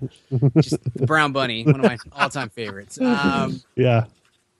just 0.59 0.77
the 0.93 1.07
Brown 1.07 1.31
Bunny, 1.31 1.63
one 1.63 1.75
of 1.79 1.81
my 1.81 1.97
all-time 2.11 2.49
favorites. 2.49 3.01
Um, 3.01 3.59
yeah. 3.75 4.05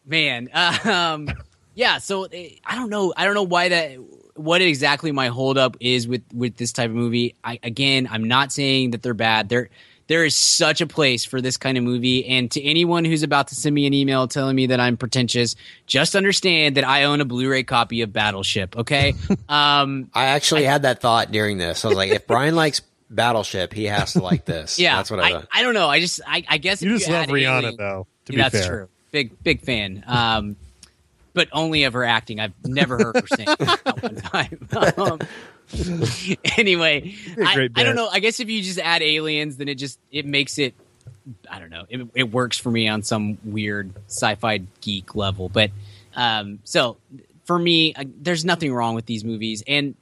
man, 0.07 0.49
um, 0.85 1.29
yeah. 1.75 1.99
So 1.99 2.23
eh, 2.23 2.55
I 2.65 2.73
don't 2.75 2.89
know. 2.89 3.13
I 3.15 3.25
don't 3.25 3.35
know 3.35 3.43
why 3.43 3.69
that. 3.69 3.91
What 4.35 4.61
exactly 4.63 5.11
my 5.11 5.27
holdup 5.27 5.77
is 5.79 6.07
with 6.07 6.23
with 6.33 6.57
this 6.57 6.71
type 6.71 6.89
of 6.89 6.95
movie? 6.95 7.35
I 7.43 7.59
again, 7.61 8.09
I'm 8.09 8.23
not 8.23 8.51
saying 8.51 8.89
that 8.91 9.03
they're 9.03 9.13
bad. 9.13 9.49
There, 9.49 9.69
there 10.13 10.23
is 10.23 10.37
such 10.37 10.79
a 10.79 10.85
place 10.85 11.25
for 11.25 11.41
this 11.41 11.57
kind 11.57 11.75
of 11.75 11.83
movie. 11.83 12.23
And 12.27 12.51
to 12.51 12.61
anyone 12.61 13.03
who's 13.03 13.23
about 13.23 13.47
to 13.47 13.55
send 13.55 13.73
me 13.73 13.87
an 13.87 13.95
email 13.95 14.27
telling 14.27 14.55
me 14.55 14.67
that 14.67 14.79
I'm 14.79 14.95
pretentious, 14.95 15.55
just 15.87 16.15
understand 16.15 16.77
that 16.77 16.83
I 16.83 17.05
own 17.05 17.19
a 17.19 17.25
Blu-ray 17.25 17.63
copy 17.63 18.01
of 18.01 18.13
Battleship. 18.13 18.77
Okay. 18.77 19.15
um, 19.49 20.11
I 20.13 20.25
actually 20.25 20.65
had 20.65 20.83
that 20.83 21.01
thought 21.01 21.31
during 21.31 21.57
this. 21.57 21.83
I 21.83 21.87
was 21.87 21.97
like, 21.97 22.11
if 22.11 22.27
Brian 22.27 22.53
likes 22.53 22.83
Battleship, 23.09 23.73
he 23.73 23.85
has 23.85 24.13
to 24.13 24.21
like 24.21 24.45
this. 24.45 24.77
yeah. 24.79 24.97
that's 24.97 25.09
what 25.09 25.19
I 25.19 25.31
I. 25.33 25.43
I 25.51 25.63
don't 25.63 25.73
know. 25.73 25.89
I 25.89 25.99
just, 25.99 26.21
I, 26.27 26.45
I 26.47 26.59
guess 26.59 26.83
if 26.83 26.89
You 26.89 26.99
just 26.99 27.09
love 27.09 27.23
add 27.23 27.29
Rihanna, 27.29 27.63
Alien- 27.63 27.77
though, 27.77 28.05
to 28.25 28.33
Yeah, 28.33 28.35
be 28.35 28.41
that's 28.43 28.67
fair. 28.67 28.77
true. 28.77 28.89
Big 29.11 29.43
big 29.43 29.61
fan. 29.61 30.03
Um, 30.05 30.57
but 31.33 31.47
only 31.51 31.85
of 31.85 31.93
her 31.93 32.03
acting. 32.03 32.39
I've 32.39 32.53
never 32.63 32.99
heard 32.99 33.15
her 33.15 33.27
sing 33.35 33.47
not 33.59 34.03
one 34.03 34.15
time. 34.17 34.67
Um, 34.95 35.19
anyway, 36.57 37.15
I, 37.37 37.69
I 37.75 37.83
don't 37.83 37.95
know. 37.95 38.07
I 38.07 38.19
guess 38.19 38.39
if 38.39 38.49
you 38.49 38.61
just 38.61 38.79
add 38.79 39.01
aliens, 39.01 39.57
then 39.57 39.67
it 39.67 39.75
just 39.75 39.99
it 40.11 40.25
makes 40.25 40.57
it. 40.57 40.73
I 41.49 41.59
don't 41.59 41.69
know. 41.69 41.85
It, 41.89 42.07
it 42.15 42.31
works 42.31 42.57
for 42.57 42.69
me 42.69 42.87
on 42.87 43.01
some 43.01 43.37
weird 43.45 43.93
sci-fi 44.07 44.59
geek 44.81 45.15
level, 45.15 45.47
but 45.49 45.71
um, 46.15 46.59
so 46.63 46.97
for 47.45 47.57
me, 47.57 47.93
I, 47.95 48.07
there's 48.21 48.43
nothing 48.43 48.73
wrong 48.73 48.95
with 48.95 49.05
these 49.05 49.23
movies, 49.23 49.63
and 49.67 49.95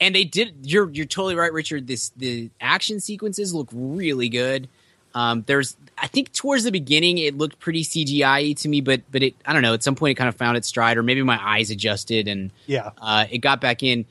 and 0.00 0.14
they 0.14 0.24
did. 0.24 0.54
You're 0.62 0.88
you're 0.90 1.06
totally 1.06 1.34
right, 1.34 1.52
Richard. 1.52 1.86
This 1.86 2.10
the 2.16 2.50
action 2.60 3.00
sequences 3.00 3.52
look 3.54 3.68
really 3.72 4.28
good. 4.28 4.68
Um, 5.14 5.42
there's, 5.46 5.76
I 5.96 6.06
think 6.06 6.32
towards 6.32 6.64
the 6.64 6.70
beginning 6.70 7.16
it 7.18 7.36
looked 7.36 7.58
pretty 7.58 7.82
CGI 7.82 8.56
to 8.58 8.68
me, 8.68 8.80
but 8.80 9.02
but 9.10 9.22
it, 9.22 9.34
I 9.44 9.52
don't 9.52 9.62
know. 9.62 9.74
At 9.74 9.82
some 9.82 9.94
point 9.96 10.12
it 10.12 10.14
kind 10.14 10.28
of 10.28 10.36
found 10.36 10.56
its 10.56 10.68
stride, 10.68 10.96
or 10.96 11.02
maybe 11.02 11.22
my 11.22 11.40
eyes 11.42 11.70
adjusted 11.70 12.28
and 12.28 12.52
Yeah. 12.66 12.90
uh, 12.98 13.24
it 13.30 13.38
got 13.38 13.60
back 13.60 13.82
in. 13.82 14.04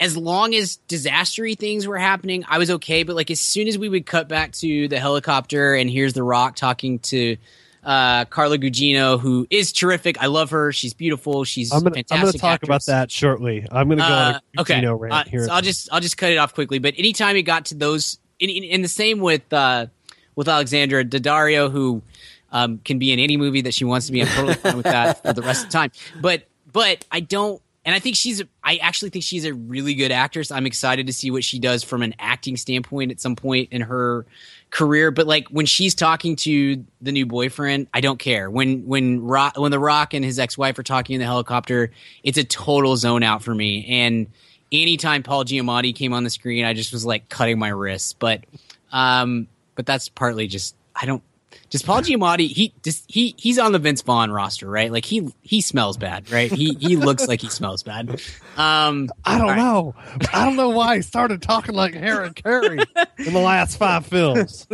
As 0.00 0.16
long 0.16 0.54
as 0.54 0.78
disastery 0.88 1.56
things 1.58 1.86
were 1.86 1.98
happening, 1.98 2.44
I 2.48 2.58
was 2.58 2.70
okay. 2.70 3.04
But 3.04 3.14
like 3.16 3.30
as 3.30 3.40
soon 3.40 3.68
as 3.68 3.78
we 3.78 3.88
would 3.88 4.06
cut 4.06 4.28
back 4.28 4.52
to 4.54 4.88
the 4.88 4.98
helicopter 4.98 5.74
and 5.74 5.88
here's 5.88 6.12
The 6.14 6.22
Rock 6.22 6.56
talking 6.56 6.98
to 7.00 7.36
uh, 7.84 8.24
Carla 8.24 8.58
Gugino, 8.58 9.20
who 9.20 9.46
is 9.50 9.70
terrific. 9.70 10.20
I 10.20 10.26
love 10.26 10.50
her. 10.50 10.72
She's 10.72 10.94
beautiful. 10.94 11.44
She's 11.44 11.72
I'm 11.72 11.82
gonna 11.82 12.02
I'm 12.10 12.20
gonna 12.20 12.32
talk 12.32 12.62
about 12.64 12.84
that 12.86 13.10
shortly. 13.10 13.66
I'm 13.70 13.88
gonna 13.88 14.00
go 14.00 14.04
on 14.04 14.34
Uh, 14.34 14.40
a 14.56 14.60
okay. 14.62 14.80
Gugino 14.80 14.98
rant 14.98 15.14
Uh, 15.14 15.24
here. 15.30 15.44
so 15.46 15.52
I'll 15.52 15.62
just 15.62 15.88
I'll 15.92 16.00
just 16.00 16.16
cut 16.16 16.32
it 16.32 16.38
off 16.38 16.54
quickly. 16.54 16.78
But 16.78 16.94
anytime 16.96 17.36
it 17.36 17.42
got 17.42 17.66
to 17.66 17.74
those, 17.74 18.18
in, 18.40 18.50
in, 18.50 18.64
in 18.64 18.82
the 18.82 18.88
same 18.88 19.20
with 19.20 19.52
uh, 19.52 19.86
with 20.34 20.48
Alexandra 20.48 21.04
Daddario, 21.04 21.70
who 21.70 22.02
um, 22.50 22.78
can 22.78 22.98
be 22.98 23.12
in 23.12 23.18
any 23.20 23.36
movie 23.36 23.60
that 23.62 23.74
she 23.74 23.84
wants 23.84 24.06
to 24.06 24.12
be. 24.12 24.22
I'm 24.22 24.28
totally 24.28 24.54
fine 24.54 24.76
with 24.76 24.84
that 24.86 25.22
for 25.22 25.32
the 25.32 25.42
rest 25.42 25.66
of 25.66 25.70
the 25.70 25.78
time. 25.78 25.92
But 26.20 26.48
but 26.72 27.04
I 27.12 27.20
don't. 27.20 27.60
And 27.84 27.94
I 27.94 27.98
think 27.98 28.16
she's. 28.16 28.42
I 28.62 28.76
actually 28.76 29.10
think 29.10 29.24
she's 29.24 29.44
a 29.44 29.52
really 29.52 29.94
good 29.94 30.10
actress. 30.10 30.50
I'm 30.50 30.66
excited 30.66 31.06
to 31.06 31.12
see 31.12 31.30
what 31.30 31.44
she 31.44 31.58
does 31.58 31.84
from 31.84 32.02
an 32.02 32.14
acting 32.18 32.56
standpoint 32.56 33.10
at 33.10 33.20
some 33.20 33.36
point 33.36 33.68
in 33.72 33.82
her 33.82 34.24
career. 34.70 35.10
But 35.10 35.26
like 35.26 35.48
when 35.48 35.66
she's 35.66 35.94
talking 35.94 36.36
to 36.36 36.84
the 37.02 37.12
new 37.12 37.26
boyfriend, 37.26 37.88
I 37.92 38.00
don't 38.00 38.18
care. 38.18 38.50
When 38.50 38.86
when 38.86 39.22
Rock, 39.22 39.58
when 39.58 39.70
the 39.70 39.78
Rock 39.78 40.14
and 40.14 40.24
his 40.24 40.38
ex 40.38 40.56
wife 40.56 40.78
are 40.78 40.82
talking 40.82 41.14
in 41.14 41.20
the 41.20 41.26
helicopter, 41.26 41.90
it's 42.22 42.38
a 42.38 42.44
total 42.44 42.96
zone 42.96 43.22
out 43.22 43.42
for 43.42 43.54
me. 43.54 43.86
And 43.88 44.28
anytime 44.72 45.22
Paul 45.22 45.44
Giamatti 45.44 45.94
came 45.94 46.12
on 46.12 46.24
the 46.24 46.30
screen, 46.30 46.64
I 46.64 46.72
just 46.72 46.92
was 46.92 47.04
like 47.04 47.28
cutting 47.28 47.58
my 47.58 47.68
wrists. 47.68 48.14
But 48.14 48.44
um, 48.92 49.46
but 49.74 49.84
that's 49.84 50.08
partly 50.08 50.46
just 50.46 50.74
I 50.96 51.04
don't 51.06 51.22
just 51.70 51.86
Paul 51.86 52.00
Giamatti. 52.02 52.48
He 52.48 52.74
just 52.82 53.04
he 53.08 53.34
he's 53.38 53.58
on 53.58 53.72
the 53.72 53.78
Vince 53.78 54.02
Vaughn 54.02 54.30
roster, 54.30 54.68
right? 54.68 54.90
Like 54.92 55.04
he 55.04 55.28
he 55.42 55.60
smells 55.60 55.96
bad, 55.96 56.30
right? 56.30 56.50
He 56.50 56.74
he 56.74 56.96
looks 56.96 57.26
like 57.28 57.40
he 57.40 57.48
smells 57.48 57.82
bad. 57.82 58.20
Um, 58.56 59.08
I 59.24 59.38
don't 59.38 59.48
right. 59.48 59.56
know. 59.56 59.94
I 60.32 60.44
don't 60.44 60.56
know 60.56 60.70
why 60.70 60.96
he 60.96 61.02
started 61.02 61.42
talking 61.42 61.74
like 61.74 61.94
Harry 61.94 62.30
Caray 62.30 62.84
in 63.18 63.32
the 63.32 63.40
last 63.40 63.76
five 63.78 64.06
films. 64.06 64.66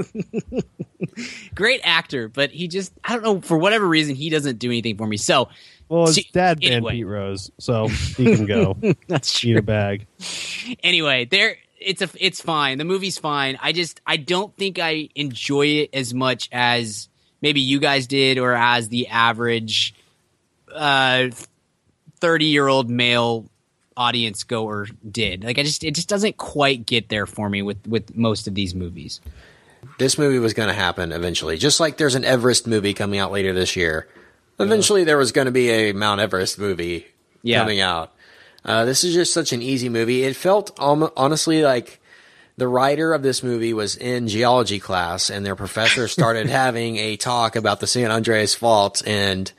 great 1.55 1.81
actor, 1.85 2.29
but 2.29 2.51
he 2.51 2.69
just 2.69 2.93
I 3.05 3.15
don't 3.15 3.23
know 3.23 3.41
for 3.41 3.59
whatever 3.59 3.87
reason 3.87 4.15
he 4.15 4.31
doesn't 4.31 4.59
do 4.59 4.69
anything 4.69 4.97
for 4.97 5.07
me. 5.07 5.17
So 5.17 5.49
Well, 5.89 6.07
his 6.07 6.17
See, 6.17 6.29
dad 6.33 6.61
banned 6.61 6.75
anyway. 6.75 6.93
Pete 6.95 7.07
Rose, 7.07 7.51
so 7.59 7.89
he 7.89 8.37
can 8.37 8.47
go 8.47 8.77
that's 9.09 9.45
eat 9.45 9.57
a 9.57 9.63
bag. 9.63 10.07
anyway, 10.83 11.25
there 11.25 11.57
it's 11.81 12.03
a 12.03 12.11
it's 12.19 12.41
fine. 12.41 12.79
The 12.79 12.85
movie's 12.85 13.19
fine. 13.19 13.59
I 13.63 13.73
just 13.73 14.01
I 14.07 14.17
don't 14.17 14.55
think 14.57 14.79
I 14.79 15.09
enjoy 15.15 15.67
it 15.67 15.91
as 15.95 16.13
much 16.15 16.49
as 16.53 17.09
maybe 17.41 17.61
you 17.61 17.79
guys 17.81 18.07
did 18.07 18.39
or 18.39 18.55
as 18.55 18.89
the 18.89 19.09
average 19.09 19.95
uh 20.75 21.31
30-year-old 22.21 22.91
male 22.91 23.47
audience 23.97 24.45
goer 24.45 24.87
did. 25.11 25.45
Like 25.45 25.59
I 25.59 25.63
just 25.63 25.85
it 25.85 25.95
just 25.95 26.09
doesn't 26.09 26.37
quite 26.37 26.87
get 26.87 27.09
there 27.09 27.27
for 27.27 27.49
me 27.49 27.63
with 27.63 27.87
with 27.87 28.17
most 28.17 28.47
of 28.47 28.55
these 28.55 28.75
movies. 28.75 29.21
This 29.99 30.19
movie 30.19 30.39
was 30.39 30.53
going 30.55 30.69
to 30.69 30.75
happen 30.75 31.13
eventually. 31.13 31.57
Just 31.57 31.81
like 31.81 31.97
there's 31.97 32.15
an 32.15 32.25
Everest 32.25 32.67
movie 32.67 32.95
coming 32.95 33.19
out 33.19 33.33
later 33.33 33.53
this 33.53 33.77
year. 33.77 34.09
Eventually, 34.59 35.05
there 35.05 35.17
was 35.17 35.33
going 35.33 35.47
to 35.47 35.51
be 35.51 35.71
a 35.71 35.93
Mount 35.93 36.21
Everest 36.21 36.59
movie 36.59 37.07
Yeah. 37.43 37.61
coming 37.61 37.81
out. 37.81 38.13
Uh, 38.65 38.85
this 38.85 39.05
is 39.05 39.15
just 39.15 39.33
such 39.33 39.53
an 39.53 39.63
easy 39.63 39.89
movie. 39.89 40.23
It 40.25 40.37
felt 40.37 40.71
honestly 40.79 41.63
like 41.63 42.01
the 42.57 42.69
writer 42.69 43.15
of 43.15 43.23
this 43.23 43.43
movie 43.43 43.73
was 43.73 43.97
in 43.97 44.29
geology 44.29 44.79
class, 44.79 45.31
and 45.31 45.45
their 45.45 45.57
professor 45.57 46.07
started 46.09 46.49
having 46.49 46.97
a 46.97 47.17
talk 47.17 47.57
about 47.57 47.81
the 47.81 47.87
San 47.87 48.11
Andreas 48.11 48.55
Fault, 48.55 49.03
and 49.07 49.51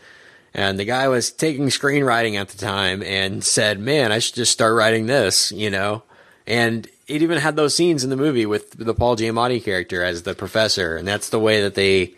and 0.53 0.77
the 0.77 0.85
guy 0.85 1.07
was 1.07 1.31
taking 1.31 1.67
screenwriting 1.67 2.35
at 2.35 2.49
the 2.49 2.57
time 2.57 3.01
and 3.01 3.43
said, 3.43 3.79
"Man, 3.79 4.11
I 4.11 4.19
should 4.19 4.35
just 4.35 4.51
start 4.51 4.75
writing 4.75 5.07
this," 5.07 5.51
you 5.51 5.69
know. 5.69 6.03
And 6.45 6.87
it 7.07 7.21
even 7.21 7.37
had 7.37 7.55
those 7.55 7.75
scenes 7.75 8.03
in 8.03 8.09
the 8.09 8.17
movie 8.17 8.45
with 8.45 8.71
the 8.71 8.93
Paul 8.93 9.15
Giamatti 9.15 9.63
character 9.63 10.03
as 10.03 10.23
the 10.23 10.35
professor, 10.35 10.95
and 10.95 11.07
that's 11.07 11.29
the 11.29 11.39
way 11.39 11.61
that 11.61 11.75
they 11.75 12.13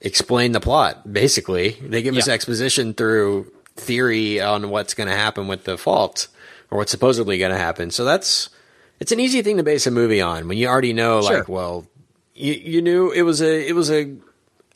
explain 0.00 0.52
the 0.52 0.60
plot. 0.60 1.10
Basically, 1.12 1.70
they 1.80 2.02
give 2.02 2.16
us 2.16 2.28
exposition 2.28 2.92
through 2.92 3.50
theory 3.76 4.40
on 4.40 4.70
what's 4.70 4.94
going 4.94 5.08
to 5.08 5.14
happen 5.16 5.48
with 5.48 5.64
the 5.64 5.76
fault 5.76 6.28
or 6.70 6.78
what's 6.78 6.90
supposedly 6.90 7.38
going 7.38 7.52
to 7.52 7.58
happen. 7.58 7.90
So 7.90 8.04
that's 8.04 8.50
it's 9.00 9.12
an 9.12 9.20
easy 9.20 9.42
thing 9.42 9.56
to 9.56 9.62
base 9.62 9.86
a 9.86 9.90
movie 9.90 10.20
on 10.20 10.46
when 10.48 10.56
you 10.58 10.68
already 10.68 10.92
know, 10.92 11.20
Sure. 11.22 11.38
like, 11.38 11.48
well, 11.48 11.86
you 12.34 12.52
you 12.54 12.82
knew 12.82 13.10
it 13.10 13.22
was 13.22 13.40
a 13.42 13.68
it 13.68 13.74
was 13.74 13.90
a 13.90 14.14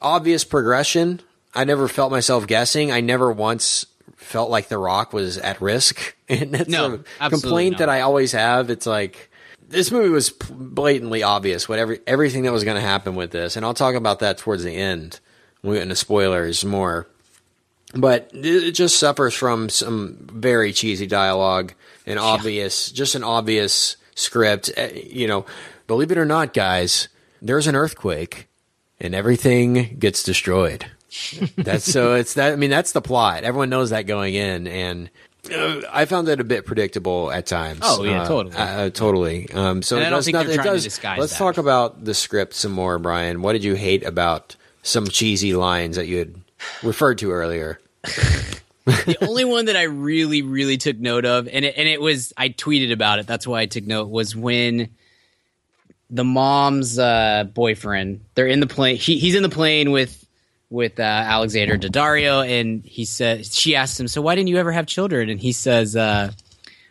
obvious 0.01 0.44
progression. 0.44 1.20
I 1.55 1.64
never 1.64 1.88
felt 1.88 2.11
myself 2.11 2.46
guessing. 2.46 2.92
I 2.92 3.01
never 3.01 3.32
once 3.32 3.86
felt 4.16 4.51
like 4.51 4.68
The 4.68 4.78
Rock 4.78 5.12
was 5.12 5.38
at 5.38 5.61
risk, 5.61 6.14
and 6.28 6.53
that's 6.53 6.68
No, 6.68 7.01
a 7.20 7.30
complaint 7.30 7.72
not. 7.72 7.78
that 7.78 7.88
I 7.88 8.01
always 8.03 8.32
have. 8.32 8.68
It's 8.70 8.86
like 8.86 9.30
this 9.68 9.90
movie 9.92 10.09
was 10.09 10.30
blatantly 10.30 11.22
obvious 11.22 11.68
what 11.68 11.78
every, 11.78 12.01
everything 12.07 12.42
that 12.44 12.53
was 12.53 12.64
going 12.64 12.76
to 12.76 12.80
happen 12.86 13.14
with 13.14 13.30
this, 13.30 13.57
and 13.57 13.64
I'll 13.64 13.74
talk 13.74 13.94
about 13.94 14.18
that 14.20 14.38
towards 14.38 14.64
the 14.64 14.74
end. 14.74 15.20
when 15.62 15.72
We 15.72 15.76
get 15.78 15.82
into 15.84 15.96
spoilers 15.96 16.64
more, 16.64 17.07
but 17.95 18.30
it 18.34 18.72
just 18.72 18.99
suffers 18.99 19.34
from 19.34 19.68
some 19.68 20.26
very 20.32 20.72
cheesy 20.72 21.07
dialogue 21.07 21.72
and 22.07 22.18
obvious, 22.18 22.91
just 22.91 23.14
an 23.14 23.24
obvious 23.24 23.97
script. 24.14 24.70
Eh, 24.76 25.03
You 25.11 25.26
know, 25.26 25.47
believe 25.86 26.11
it 26.12 26.18
or 26.18 26.24
not, 26.26 26.53
guys, 26.55 27.09
there's 27.41 27.66
an 27.66 27.74
earthquake 27.76 28.49
and 29.01 29.14
everything 29.14 29.97
gets 29.99 30.22
destroyed. 30.22 30.86
that's 31.57 31.84
so 31.91 32.14
it's 32.14 32.34
that. 32.34 32.53
I 32.53 32.57
mean, 32.57 32.68
that's 32.70 32.93
the 32.93 33.01
plot. 33.01 33.43
Everyone 33.45 33.70
knows 33.70 33.91
that 33.91 34.03
going 34.03 34.34
in, 34.34 34.66
and 34.66 35.11
uh, 35.51 35.80
I 35.91 36.05
found 36.05 36.28
that 36.28 36.39
a 36.39 36.45
bit 36.45 36.66
predictable 36.66 37.30
at 37.32 37.47
times. 37.47 37.80
Oh, 37.82 38.05
yeah, 38.05 38.22
Uh, 38.22 38.28
totally. 38.28 38.55
uh, 38.57 38.91
totally. 38.91 39.51
Um, 39.55 39.80
so 39.82 39.97
And 39.97 40.03
it 40.05 40.09
I 40.09 40.11
don't 40.11 40.18
does 40.18 40.24
think 40.26 40.34
they're 40.34 40.43
nothing- 40.45 40.53
it 40.53 40.62
trying 40.62 40.66
to 40.78 40.84
does- 40.84 41.03
Let's 41.18 41.32
that. 41.32 41.39
talk 41.39 41.57
about 41.57 42.05
the 42.05 42.12
script 42.12 42.53
some 42.55 42.72
more, 42.72 42.99
Brian. 42.99 43.41
What 43.41 43.55
did 43.55 43.64
you 43.64 43.74
hate 43.74 44.05
about 44.05 44.55
some 44.82 45.07
cheesy 45.07 45.55
lines 45.55 45.97
that 45.97 46.07
you 46.09 46.18
had 46.18 46.34
referred 46.82 47.18
to 47.18 47.32
earlier? 47.32 47.80
the 48.04 49.16
only 49.22 49.44
one 49.44 49.66
that 49.66 49.76
I 49.76 49.84
really, 49.84 50.42
really 50.42 50.76
took 50.76 50.98
note 50.98 51.24
of, 51.24 51.48
and 51.48 51.64
it, 51.64 51.74
and 51.76 51.88
it 51.88 52.00
was 52.00 52.32
I 52.36 52.48
tweeted 52.50 52.92
about 52.92 53.18
it. 53.18 53.26
That's 53.26 53.46
why 53.46 53.61
I 53.61 53.66
took 53.66 53.84
note. 53.84 54.09
Was 54.09 54.34
when 54.34 54.90
the 56.11 56.24
mom's 56.24 56.98
uh, 56.98 57.44
boyfriend 57.52 58.24
they're 58.34 58.46
in 58.46 58.61
the 58.61 58.66
plane. 58.66 58.96
He, 58.96 59.18
he's 59.18 59.34
in 59.34 59.42
the 59.42 59.48
plane 59.48 59.90
with 59.90 60.24
with 60.70 61.00
uh, 61.00 61.02
Alexandra 61.02 61.78
Daddario, 61.78 62.46
and 62.46 62.84
he 62.84 63.04
says 63.04 63.54
she 63.54 63.74
asks 63.74 63.98
him, 63.98 64.09
"So 64.09 64.22
why 64.22 64.34
didn't 64.34 64.48
you 64.48 64.59
ever 64.59 64.72
have 64.72 64.86
children?" 64.86 65.28
And 65.28 65.40
he 65.40 65.52
says, 65.52 65.96
uh, 65.96 66.32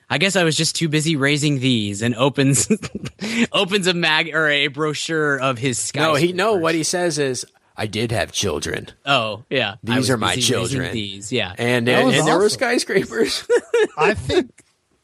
"I 0.09 0.17
guess 0.17 0.35
I 0.35 0.43
was 0.43 0.55
just 0.55 0.75
too 0.75 0.89
busy 0.89 1.15
raising 1.15 1.59
these." 1.59 2.01
And 2.01 2.15
opens 2.15 2.69
opens 3.51 3.87
a 3.87 3.93
mag 3.93 4.33
or 4.33 4.47
a 4.47 4.67
brochure 4.67 5.39
of 5.39 5.57
his 5.57 5.93
No, 5.95 6.15
he 6.15 6.33
no. 6.33 6.55
What 6.55 6.75
he 6.75 6.83
says 6.83 7.17
is, 7.17 7.45
"I 7.77 7.85
did 7.87 8.11
have 8.11 8.31
children, 8.31 8.87
Oh 9.05 9.45
yeah, 9.49 9.75
These 9.83 10.09
are 10.09 10.17
my 10.17 10.35
busy 10.35 10.47
children. 10.53 10.91
These 10.91 11.31
yeah, 11.31 11.53
and 11.57 11.87
That 11.87 11.99
and, 11.99 12.07
was 12.07 12.17
and 12.17 12.27
there 12.27 12.37
were 12.39 12.49
skyscrapers." 12.49 13.47
I 13.97 14.13
think 14.13 14.51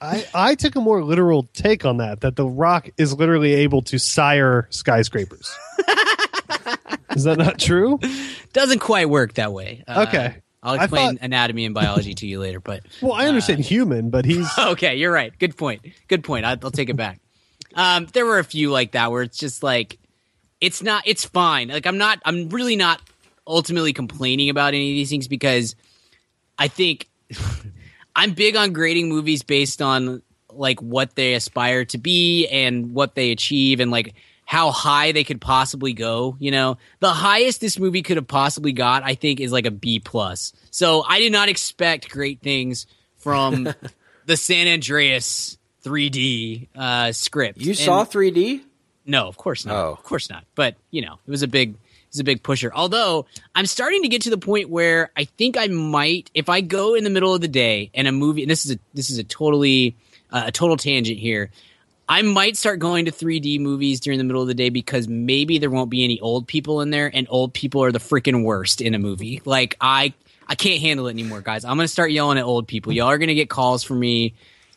I 0.01 0.25
I 0.33 0.55
took 0.55 0.75
a 0.75 0.81
more 0.81 1.03
literal 1.03 1.47
take 1.53 1.85
on 1.85 1.97
that. 1.97 2.21
That 2.21 2.35
the 2.35 2.47
Rock 2.47 2.89
is 2.97 3.13
literally 3.13 3.53
able 3.53 3.81
to 3.83 3.97
sire 3.99 4.67
skyscrapers. 4.71 5.55
is 7.15 7.23
that 7.23 7.37
not 7.37 7.59
true? 7.59 7.99
doesn't 8.53 8.79
quite 8.79 9.09
work 9.09 9.33
that 9.35 9.53
way. 9.53 9.83
Uh, 9.87 10.05
Okay. 10.07 10.35
I'll 10.65 10.75
explain 10.75 11.17
thought- 11.17 11.25
anatomy 11.25 11.65
and 11.65 11.75
biology 11.75 12.13
to 12.13 12.25
you 12.27 12.39
later, 12.39 12.61
but 12.61 12.83
Well, 13.01 13.11
I 13.13 13.27
understand 13.27 13.59
human, 13.61 14.09
but 14.09 14.23
he's 14.23 14.47
okay, 14.57 14.95
you're 14.95 15.11
right. 15.11 15.37
Good 15.37 15.57
point. 15.57 15.81
Good 16.07 16.23
point. 16.23 16.45
I'll 16.45 16.57
take 16.71 16.89
it 16.89 16.95
back. 16.95 17.19
Um, 17.75 18.07
there 18.13 18.25
were 18.25 18.39
a 18.39 18.43
few 18.45 18.71
like 18.71 18.91
that 18.93 19.11
where 19.11 19.23
it's 19.23 19.37
just 19.37 19.61
like 19.63 19.97
it's 20.63 20.81
not. 20.81 21.03
It's 21.05 21.25
fine. 21.25 21.67
Like 21.69 21.85
I'm 21.85 21.97
not. 21.97 22.19
I'm 22.25 22.49
really 22.49 22.75
not 22.75 23.01
ultimately 23.45 23.93
complaining 23.93 24.49
about 24.49 24.69
any 24.73 24.91
of 24.91 24.95
these 24.95 25.09
things 25.09 25.27
because 25.27 25.75
I 26.57 26.67
think 26.67 27.09
I'm 28.15 28.33
big 28.33 28.55
on 28.55 28.73
grading 28.73 29.09
movies 29.09 29.43
based 29.43 29.81
on 29.81 30.21
like 30.49 30.81
what 30.81 31.15
they 31.15 31.33
aspire 31.33 31.83
to 31.85 31.97
be 31.97 32.47
and 32.47 32.93
what 32.93 33.15
they 33.15 33.31
achieve 33.31 33.79
and 33.79 33.89
like 33.91 34.13
how 34.45 34.71
high 34.71 35.11
they 35.11 35.23
could 35.23 35.41
possibly 35.41 35.93
go. 35.93 36.35
You 36.39 36.51
know, 36.51 36.77
the 36.99 37.09
highest 37.11 37.59
this 37.59 37.79
movie 37.79 38.01
could 38.03 38.17
have 38.17 38.27
possibly 38.27 38.71
got, 38.71 39.03
I 39.03 39.15
think, 39.15 39.39
is 39.39 39.51
like 39.51 39.65
a 39.65 39.71
B 39.71 39.99
plus. 39.99 40.53
So 40.69 41.03
I 41.07 41.19
did 41.19 41.31
not 41.31 41.49
expect 41.49 42.09
great 42.09 42.41
things 42.41 42.85
from 43.17 43.67
the 44.25 44.37
San 44.37 44.67
Andreas 44.67 45.57
3D 45.83 46.67
uh, 46.75 47.11
script. 47.13 47.59
you 47.59 47.69
And- 47.71 47.77
saw 47.77 48.05
3D? 48.05 48.61
No, 49.05 49.27
of 49.27 49.37
course 49.37 49.65
not. 49.65 49.75
Oh. 49.75 49.93
Of 49.93 50.03
course 50.03 50.29
not. 50.29 50.45
But 50.55 50.75
you 50.91 51.01
know, 51.01 51.19
it 51.25 51.31
was 51.31 51.43
a 51.43 51.47
big, 51.47 51.71
it 51.71 51.77
was 52.11 52.19
a 52.19 52.23
big 52.23 52.43
pusher. 52.43 52.71
Although 52.73 53.25
I'm 53.55 53.65
starting 53.65 54.01
to 54.03 54.07
get 54.07 54.21
to 54.23 54.29
the 54.29 54.37
point 54.37 54.69
where 54.69 55.11
I 55.15 55.25
think 55.25 55.57
I 55.57 55.67
might, 55.67 56.29
if 56.33 56.49
I 56.49 56.61
go 56.61 56.95
in 56.95 57.03
the 57.03 57.09
middle 57.09 57.33
of 57.33 57.41
the 57.41 57.47
day 57.47 57.91
and 57.93 58.07
a 58.07 58.11
movie, 58.11 58.43
and 58.43 58.51
this 58.51 58.65
is 58.65 58.75
a 58.75 58.79
this 58.93 59.09
is 59.09 59.17
a 59.17 59.23
totally 59.23 59.95
uh, 60.31 60.43
a 60.47 60.51
total 60.51 60.77
tangent 60.77 61.19
here. 61.19 61.51
I 62.07 62.21
might 62.21 62.57
start 62.57 62.79
going 62.79 63.05
to 63.05 63.11
3D 63.11 63.61
movies 63.61 64.01
during 64.01 64.17
the 64.17 64.25
middle 64.25 64.41
of 64.41 64.49
the 64.49 64.53
day 64.53 64.69
because 64.69 65.07
maybe 65.07 65.57
there 65.57 65.69
won't 65.69 65.89
be 65.89 66.03
any 66.03 66.19
old 66.19 66.47
people 66.47 66.81
in 66.81 66.89
there, 66.89 67.09
and 67.13 67.27
old 67.29 67.53
people 67.53 67.83
are 67.83 67.93
the 67.93 67.99
freaking 67.99 68.43
worst 68.43 68.81
in 68.81 68.93
a 68.93 68.99
movie. 68.99 69.41
Like 69.45 69.77
I, 69.79 70.13
I 70.47 70.55
can't 70.55 70.81
handle 70.81 71.07
it 71.07 71.11
anymore, 71.11 71.41
guys. 71.41 71.63
I'm 71.63 71.77
gonna 71.77 71.87
start 71.87 72.11
yelling 72.11 72.37
at 72.37 72.43
old 72.43 72.67
people. 72.67 72.91
Y'all 72.91 73.07
are 73.07 73.17
gonna 73.17 73.33
get 73.33 73.49
calls 73.49 73.83
from 73.83 73.99
me 73.99 74.33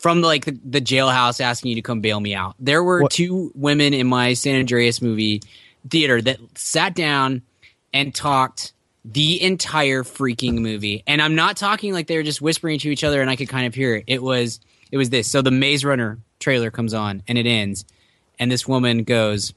from 0.07 0.23
like 0.23 0.45
the, 0.45 0.59
the 0.65 0.81
jailhouse 0.81 1.41
asking 1.41 1.71
you 1.71 1.75
to 1.77 1.83
come 1.83 2.01
bail 2.01 2.21
me 2.21 2.35
out. 2.35 2.55
There 2.59 2.83
were 2.83 3.03
What- 3.03 3.13
two 3.13 3.51
women 3.55 3.93
in 3.95 4.07
my 4.07 4.35
San 4.35 4.59
Andreas 4.59 5.03
movie 5.03 5.43
theater 5.91 6.21
that 6.23 6.39
sat 6.57 6.95
down 6.95 7.43
and 7.93 8.15
talked 8.15 8.73
the 9.05 9.41
entire 9.43 10.03
freaking 10.03 10.59
movie. 10.59 11.03
And 11.07 11.23
I'm 11.23 11.35
not 11.35 11.57
talking 11.57 11.93
like 11.93 12.07
they 12.09 12.17
were 12.17 12.23
just 12.25 12.41
whispering 12.43 12.79
to 12.81 12.89
each 12.91 13.05
other 13.05 13.21
and 13.21 13.31
I 13.31 13.37
could 13.37 13.49
kind 13.49 13.67
of 13.67 13.75
hear 13.75 13.95
it. 13.97 14.05
It 14.07 14.23
was 14.23 14.61
it 14.91 14.97
was 14.97 15.11
this. 15.11 15.29
So 15.29 15.43
the 15.43 15.51
Maze 15.51 15.85
Runner 15.85 16.19
trailer 16.41 16.71
comes 16.71 16.93
on 16.95 17.23
and 17.29 17.39
it 17.39 17.47
ends 17.47 17.85
and 18.39 18.51
this 18.51 18.67
woman 18.69 19.05
goes, 19.05 19.55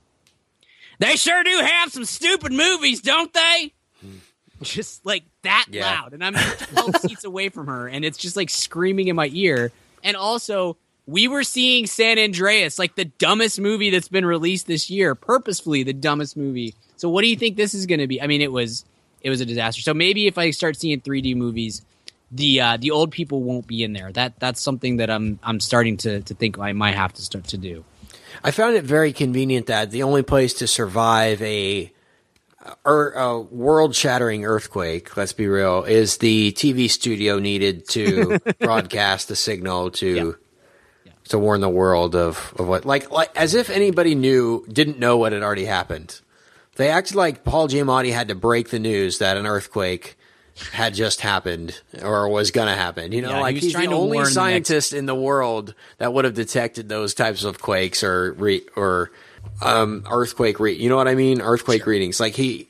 "They 1.00 1.16
sure 1.16 1.44
do 1.44 1.60
have 1.64 1.92
some 1.92 2.06
stupid 2.06 2.52
movies, 2.54 3.02
don't 3.02 3.34
they?" 3.34 3.74
Just 4.62 5.06
like 5.06 5.24
that 5.44 5.68
Yeah. 5.72 5.86
loud. 6.02 6.14
And 6.14 6.24
I'm 6.24 6.34
12 6.36 6.96
seats 7.02 7.24
away 7.24 7.50
from 7.50 7.68
her 7.68 7.88
and 7.88 8.04
it's 8.06 8.18
just 8.18 8.36
like 8.36 8.50
screaming 8.50 9.08
in 9.08 9.16
my 9.16 9.30
ear. 9.34 9.72
And 10.04 10.16
also, 10.18 10.78
we 11.06 11.28
were 11.28 11.44
seeing 11.44 11.88
San 11.88 12.20
Andreas, 12.20 12.78
like 12.78 12.96
the 12.96 13.06
dumbest 13.06 13.60
movie 13.60 13.90
that's 13.90 14.08
been 14.08 14.26
released 14.26 14.68
this 14.68 14.90
year, 14.90 15.16
purposefully 15.16 15.84
the 15.84 15.94
dumbest 15.94 16.38
movie. 16.38 16.76
So 16.98 17.10
what 17.10 17.22
do 17.22 17.28
you 17.28 17.36
think 17.36 17.58
this 17.58 17.74
is 17.74 17.86
going 17.86 18.00
to 18.00 18.08
be? 18.08 18.22
I 18.22 18.28
mean, 18.28 18.42
it 18.42 18.52
was 18.52 18.86
it 19.22 19.30
was 19.30 19.42
a 19.42 19.46
disaster. 19.46 19.82
So 19.82 19.94
maybe 19.94 20.28
if 20.28 20.38
I 20.38 20.52
start 20.52 20.78
seeing 20.78 21.02
3D 21.02 21.36
movies, 21.36 21.82
the 22.32 22.62
uh, 22.62 22.78
the 22.78 22.92
old 22.92 23.12
people 23.12 23.42
won't 23.42 23.68
be 23.68 23.84
in 23.84 23.94
there. 23.94 24.12
That 24.12 24.40
that's 24.40 24.62
something 24.62 24.98
that 24.98 25.10
I'm 25.10 25.40
I'm 25.44 25.60
starting 25.60 25.98
to 25.98 26.22
to 26.22 26.34
think 26.34 26.60
I 26.60 26.74
might 26.74 26.96
have 26.96 27.14
to 27.14 27.22
start 27.22 27.46
to 27.46 27.58
do. 27.58 27.84
I 28.44 28.52
found 28.52 28.76
it 28.76 28.84
very 28.84 29.12
convenient 29.12 29.66
that 29.66 29.92
the 29.92 30.04
only 30.04 30.22
place 30.22 30.54
to 30.56 30.68
survive 30.68 31.42
a 31.42 31.92
or 32.86 33.12
a 33.12 33.40
world-shattering 33.40 34.46
earthquake. 34.46 35.16
Let's 35.18 35.34
be 35.34 35.48
real. 35.48 35.84
Is 35.84 36.18
the 36.18 36.52
TV 36.54 36.90
studio 36.90 37.40
needed 37.40 37.88
to 37.90 38.40
broadcast 38.60 39.28
the 39.28 39.36
signal 39.36 39.92
to 39.92 40.38
to 41.30 41.38
warn 41.40 41.62
the 41.62 41.70
world 41.70 42.16
of, 42.16 42.54
of 42.58 42.68
what 42.68 42.86
like 42.86 43.12
like 43.12 43.36
as 43.36 43.54
if 43.54 43.70
anybody 43.70 44.16
knew 44.16 44.66
didn't 44.72 45.00
know 45.00 45.18
what 45.18 45.32
had 45.32 45.44
already 45.44 45.66
happened. 45.66 46.20
They 46.76 46.90
acted 46.90 47.16
like 47.16 47.44
Paul 47.44 47.68
Giamatti 47.68 48.14
had 48.14 48.30
to 48.30 48.36
break 48.36 48.70
the 48.70 48.80
news 48.80 49.18
that 49.20 49.36
an 49.38 49.46
earthquake 49.46 50.18
had 50.72 50.94
just 50.94 51.22
happened 51.22 51.80
or 52.02 52.28
was 52.30 52.52
going 52.52 52.68
to 52.68 52.74
happen. 52.76 53.12
You 53.12 53.22
know, 53.22 53.30
Yeah, 53.32 53.40
like 53.42 53.56
was 53.56 53.64
he's 53.66 53.74
the 53.74 53.86
only 53.88 53.96
warn 53.96 54.10
the 54.12 54.18
next- 54.24 54.34
scientist 54.34 54.94
in 54.94 55.06
the 55.06 55.16
world 55.16 55.74
that 56.00 56.14
would 56.14 56.26
have 56.26 56.34
detected 56.34 56.90
those 56.90 57.14
types 57.14 57.44
of 57.44 57.62
quakes 57.62 58.04
or 58.04 58.34
re- 58.34 58.66
or 58.76 59.12
um, 59.62 60.06
earthquake. 60.10 60.60
Re- 60.60 60.74
you 60.76 60.90
know 60.90 60.96
what 60.96 61.08
I 61.08 61.16
mean? 61.16 61.42
Earthquake 61.42 61.86
readings. 61.86 62.20
Like 62.20 62.36
he 62.36 62.70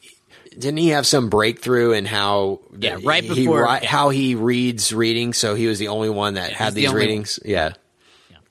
didn't 0.58 0.78
he 0.78 0.90
have 0.90 1.06
some 1.08 1.30
breakthrough 1.30 1.92
in 1.94 2.06
how 2.06 2.60
Yeah, 2.78 2.98
right 3.04 3.24
he, 3.24 3.46
before- 3.46 3.64
ri- 3.64 3.86
how 3.86 4.10
he 4.10 4.36
reads 4.36 4.92
readings. 4.94 5.38
So 5.38 5.56
he 5.56 5.68
was 5.68 5.80
the 5.80 5.88
only 5.90 6.10
one 6.10 6.34
that 6.36 6.52
had 6.54 6.66
he's 6.68 6.74
the 6.76 6.82
these 6.82 6.94
readings. 6.94 7.40
Yeah. 7.46 7.74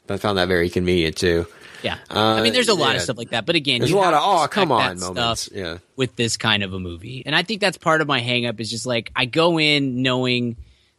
I 0.08 0.16
found 0.16 0.38
that 0.38 0.48
very 0.48 0.70
convenient 0.70 1.16
too. 1.18 1.46
Yeah, 1.82 1.98
Uh, 2.10 2.18
I 2.34 2.42
mean, 2.42 2.52
there's 2.54 2.68
a 2.70 2.74
lot 2.74 2.90
yeah. 2.90 2.96
of 2.96 3.02
stuff 3.02 3.18
like 3.18 3.30
that. 3.30 3.46
But 3.46 3.54
again, 3.54 3.78
There's 3.80 3.92
a 3.92 3.96
lot 3.96 4.12
of 4.14 4.20
oh 4.24 4.48
come 4.48 4.72
on 4.72 4.98
moments. 4.98 5.48
Yeah. 5.54 5.78
with 5.94 6.16
this 6.16 6.36
kind 6.36 6.64
of 6.64 6.72
a 6.72 6.80
movie, 6.80 7.22
and 7.24 7.36
I 7.36 7.42
think 7.44 7.60
that's 7.60 7.76
part 7.78 8.00
of 8.00 8.08
my 8.08 8.20
hangup 8.20 8.58
is 8.58 8.68
just 8.68 8.84
like 8.84 9.12
I 9.14 9.26
go 9.26 9.60
in 9.60 10.02
knowing 10.02 10.56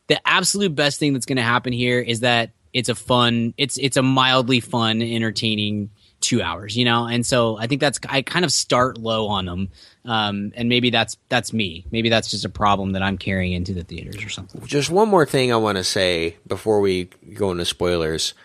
the 0.08 0.26
absolute 0.26 0.74
best 0.76 0.98
thing 0.98 1.12
that's 1.12 1.26
going 1.26 1.36
to 1.36 1.42
happen 1.44 1.74
here 1.74 2.00
is 2.00 2.22
that 2.22 2.52
it's 2.72 2.88
a 2.88 2.96
fun, 2.96 3.54
it's 3.58 3.78
it's 3.78 3.98
a 3.98 4.02
mildly 4.02 4.62
fun, 4.62 5.02
entertaining 5.02 5.90
two 6.30 6.44
hours, 6.44 6.78
you 6.78 6.86
know. 6.86 7.06
And 7.06 7.26
so 7.26 7.58
I 7.58 7.66
think 7.66 7.82
that's 7.82 8.00
I 8.08 8.22
kind 8.22 8.46
of 8.46 8.52
start 8.52 9.00
low 9.00 9.28
on 9.28 9.46
them, 9.46 9.70
um, 10.06 10.52
and 10.56 10.70
maybe 10.70 10.92
that's 10.92 11.18
that's 11.28 11.52
me. 11.52 11.86
Maybe 11.92 12.10
that's 12.10 12.30
just 12.30 12.46
a 12.46 12.50
problem 12.50 12.92
that 12.92 13.02
I'm 13.02 13.18
carrying 13.18 13.54
into 13.54 13.74
the 13.74 13.84
theaters 13.84 14.24
or 14.24 14.30
something. 14.30 14.64
Just 14.66 14.92
one 14.92 15.10
more 15.10 15.26
thing 15.26 15.52
I 15.52 15.56
want 15.56 15.80
to 15.80 15.84
say 15.84 16.38
before 16.46 16.82
we 16.82 17.06
go 17.34 17.52
into 17.52 17.66
spoilers. 17.66 18.36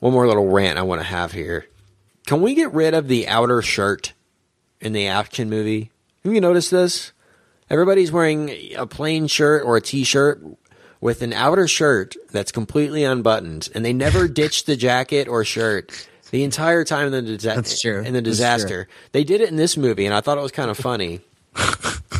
One 0.00 0.12
more 0.12 0.26
little 0.26 0.48
rant 0.48 0.80
I 0.80 0.82
want 0.82 1.00
to 1.00 1.06
have 1.06 1.30
here. 1.30 1.66
Can 2.26 2.42
we 2.42 2.54
get 2.54 2.72
rid 2.72 2.92
of 2.92 3.06
the 3.06 3.28
outer 3.28 3.62
shirt 3.62 4.14
in 4.80 4.92
the 4.92 5.06
action 5.06 5.48
movie? 5.48 5.92
Have 6.24 6.34
you 6.34 6.40
noticed 6.40 6.72
this? 6.72 7.12
Everybody's 7.70 8.10
wearing 8.10 8.50
a 8.76 8.86
plain 8.86 9.28
shirt 9.28 9.64
or 9.64 9.76
a 9.76 9.80
t-shirt 9.80 10.42
with 11.00 11.22
an 11.22 11.32
outer 11.32 11.68
shirt 11.68 12.16
that's 12.32 12.50
completely 12.50 13.04
unbuttoned, 13.04 13.68
and 13.74 13.84
they 13.84 13.92
never 13.92 14.26
ditch 14.40 14.64
the 14.64 14.74
jacket 14.74 15.28
or 15.28 15.44
shirt 15.44 16.08
the 16.32 16.42
entire 16.42 16.84
time 16.84 17.06
in 17.06 17.12
the 17.12 17.22
disa- 17.22 17.52
That's 17.54 17.80
true. 17.80 18.02
in 18.02 18.12
the 18.14 18.20
disaster. 18.22 18.88
They 19.12 19.22
did 19.22 19.40
it 19.40 19.48
in 19.50 19.56
this 19.56 19.76
movie, 19.76 20.04
and 20.06 20.14
I 20.14 20.20
thought 20.20 20.36
it 20.36 20.42
was 20.42 20.50
kind 20.52 20.70
of 20.70 20.76
funny 20.76 21.20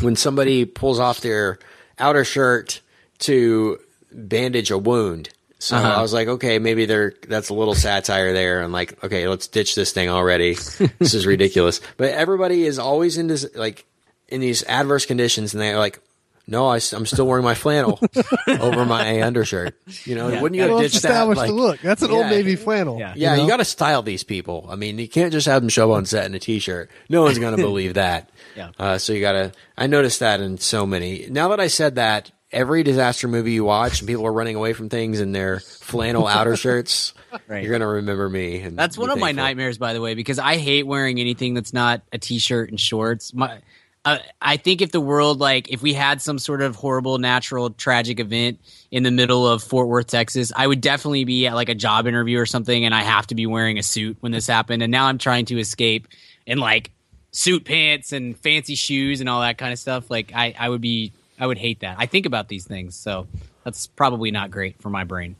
when 0.01 0.15
somebody 0.15 0.63
pulls 0.65 0.99
off 0.99 1.19
their 1.21 1.59
outer 1.99 2.23
shirt 2.23 2.79
to 3.19 3.79
bandage 4.11 4.71
a 4.71 4.77
wound. 4.77 5.29
So 5.59 5.77
Uh-huh. 5.77 5.87
I 5.97 6.01
was 6.01 6.11
like, 6.13 6.27
okay, 6.27 6.59
maybe 6.59 6.85
there 6.85 7.13
that's 7.27 7.49
a 7.49 7.53
little 7.53 7.75
satire 7.75 8.33
there, 8.33 8.61
and 8.61 8.73
like, 8.73 9.01
okay, 9.03 9.27
let's 9.27 9.47
ditch 9.47 9.75
this 9.75 9.91
thing 9.93 10.09
already. 10.09 10.55
this 10.99 11.13
is 11.13 11.25
ridiculous. 11.25 11.79
But 11.97 12.11
everybody 12.11 12.63
is 12.65 12.79
always 12.79 13.17
in 13.17 13.27
this 13.27 13.45
like 13.55 13.85
in 14.27 14.41
these 14.41 14.63
adverse 14.63 15.05
conditions, 15.05 15.53
and 15.53 15.61
they're 15.61 15.77
like, 15.77 15.99
no, 16.45 16.67
I, 16.67 16.75
am 16.75 17.05
still 17.05 17.25
wearing 17.25 17.43
my 17.45 17.55
flannel 17.55 17.99
over 18.47 18.85
my 18.85 19.21
undershirt. 19.21 19.75
You 20.05 20.15
know, 20.15 20.41
wouldn't 20.41 20.55
you 20.55 20.61
Well, 20.67 20.79
have 20.79 20.91
ditched 20.91 21.01
that? 21.03 21.09
establish 21.09 21.37
Like, 21.37 21.47
the 21.47 21.53
look. 21.53 21.79
That's 21.81 22.01
an 22.01 22.11
old 22.11 22.25
Yeah. 22.25 22.29
navy 22.31 22.55
flannel. 22.55 22.99
Yeah. 22.99 23.13
yeah, 23.15 23.35
you, 23.35 23.43
know? 23.43 23.47
got 23.47 23.57
to 23.57 23.65
style 23.65 24.01
these 24.01 24.23
people. 24.23 24.67
I 24.69 24.75
mean, 24.75 24.99
you 24.99 25.07
can't 25.07 25.31
just 25.31 25.47
have 25.47 25.61
them 25.61 25.69
show 25.69 25.91
up 25.91 25.97
on 25.97 26.05
set 26.05 26.25
in 26.25 26.35
a 26.35 26.39
t-shirt. 26.39 26.89
No 27.09 27.21
one's 27.23 27.39
going 27.39 27.55
to 27.55 27.61
believe 27.63 27.93
that. 27.93 28.29
Yeah. 28.57 28.71
Uh, 28.77 28.97
so 28.97 29.13
you 29.13 29.21
got 29.21 29.31
to. 29.33 29.51
I 29.77 29.87
noticed 29.87 30.19
that 30.19 30.41
in 30.41 30.57
so 30.57 30.85
many. 30.85 31.27
Now 31.29 31.47
that 31.49 31.59
I 31.59 31.67
said 31.67 31.95
that, 31.95 32.31
every 32.51 32.83
disaster 32.83 33.27
movie 33.27 33.53
you 33.53 33.63
watch 33.63 33.99
and 34.01 34.07
people 34.07 34.27
are 34.27 34.31
running 34.33 34.55
away 34.55 34.73
from 34.73 34.87
things 34.89 35.19
in 35.21 35.31
their 35.31 35.59
flannel 35.59 36.27
outer 36.27 36.55
shirts, 36.55 37.13
Right. 37.47 37.63
you're 37.63 37.71
going 37.71 37.81
to 37.81 37.87
remember 37.87 38.29
me. 38.29 38.59
And 38.61 38.77
That's 38.77 38.95
be 38.95 39.01
one 39.01 39.09
of 39.09 39.17
my 39.17 39.31
nightmares, 39.31 39.79
by 39.79 39.93
the 39.93 40.01
way, 40.01 40.13
because 40.13 40.37
I 40.37 40.57
hate 40.57 40.85
wearing 40.85 41.19
anything 41.19 41.55
that's 41.55 41.73
not 41.73 42.01
a 42.11 42.19
t-shirt 42.19 42.69
and 42.69 42.79
shorts. 42.79 43.33
My, 43.33 43.57
uh, 44.05 44.17
I 44.41 44.57
think 44.57 44.81
if 44.81 44.91
the 44.91 44.99
world, 44.99 45.39
like, 45.39 45.71
if 45.71 45.81
we 45.81 45.93
had 45.93 46.21
some 46.21 46.37
sort 46.37 46.61
of 46.61 46.75
horrible, 46.75 47.19
natural, 47.19 47.69
tragic 47.69 48.19
event 48.19 48.59
in 48.91 49.03
the 49.03 49.11
middle 49.11 49.47
of 49.47 49.63
Fort 49.63 49.87
Worth, 49.87 50.07
Texas, 50.07 50.51
I 50.53 50.67
would 50.67 50.81
definitely 50.81 51.23
be 51.23 51.47
at 51.47 51.55
like 51.55 51.69
a 51.69 51.75
job 51.75 52.05
interview 52.05 52.37
or 52.39 52.45
something, 52.45 52.83
and 52.83 52.93
I 52.93 53.03
have 53.03 53.27
to 53.27 53.35
be 53.35 53.45
wearing 53.45 53.77
a 53.77 53.83
suit 53.83 54.17
when 54.19 54.33
this 54.33 54.45
happened. 54.47 54.83
And 54.83 54.91
now 54.91 55.05
I'm 55.05 55.17
trying 55.17 55.45
to 55.45 55.59
escape 55.59 56.07
in 56.45 56.57
like 56.57 56.91
suit 57.31 57.63
pants 57.63 58.11
and 58.11 58.37
fancy 58.37 58.75
shoes 58.75 59.21
and 59.21 59.29
all 59.29 59.39
that 59.39 59.57
kind 59.57 59.71
of 59.71 59.79
stuff. 59.79 60.11
Like, 60.11 60.33
I, 60.35 60.53
I 60.59 60.67
would 60.67 60.81
be, 60.81 61.13
I 61.39 61.47
would 61.47 61.57
hate 61.57 61.79
that. 61.79 61.95
I 61.97 62.05
think 62.05 62.25
about 62.25 62.49
these 62.49 62.65
things, 62.65 62.95
so 62.95 63.27
that's 63.63 63.87
probably 63.87 64.31
not 64.31 64.51
great 64.51 64.81
for 64.81 64.89
my 64.89 65.05
brain. 65.05 65.37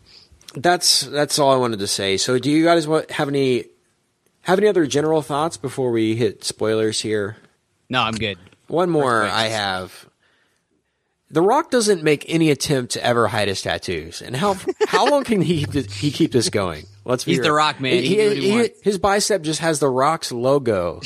That's 0.56 1.02
that's 1.02 1.38
all 1.38 1.52
I 1.52 1.58
wanted 1.58 1.80
to 1.80 1.88
say. 1.88 2.16
So, 2.16 2.40
do 2.40 2.50
you 2.50 2.64
guys 2.64 2.86
have 2.86 3.28
any 3.28 3.66
have 4.42 4.60
any 4.60 4.68
other 4.68 4.86
general 4.86 5.22
thoughts 5.22 5.58
before 5.58 5.92
we 5.92 6.16
hit 6.16 6.44
spoilers 6.44 7.02
here? 7.02 7.38
No, 7.90 8.02
I'm 8.02 8.16
good. 8.16 8.38
One 8.68 8.90
more 8.90 9.24
I 9.24 9.48
have. 9.48 10.08
The 11.30 11.42
Rock 11.42 11.72
doesn't 11.72 12.04
make 12.04 12.26
any 12.28 12.52
attempt 12.52 12.94
to 12.94 13.04
ever 13.04 13.28
hide 13.28 13.48
his 13.48 13.62
tattoos, 13.64 14.22
and 14.22 14.36
how 14.36 14.56
how 14.88 15.10
long 15.10 15.24
can 15.24 15.42
he 15.42 15.66
he 15.90 16.12
keep 16.12 16.32
this 16.32 16.50
going? 16.50 16.86
Let's 17.06 17.24
be 17.24 17.32
He's 17.32 17.42
The. 17.42 17.52
Rock, 17.52 17.82
man. 17.82 18.04
He 18.04 18.16
can 18.16 18.36
do 18.36 18.42
he 18.42 18.70
his 18.84 19.00
bicep 19.00 19.42
just 19.42 19.60
has 19.60 19.80
the 19.80 19.90
Rock's 19.90 20.32
logo 20.32 21.02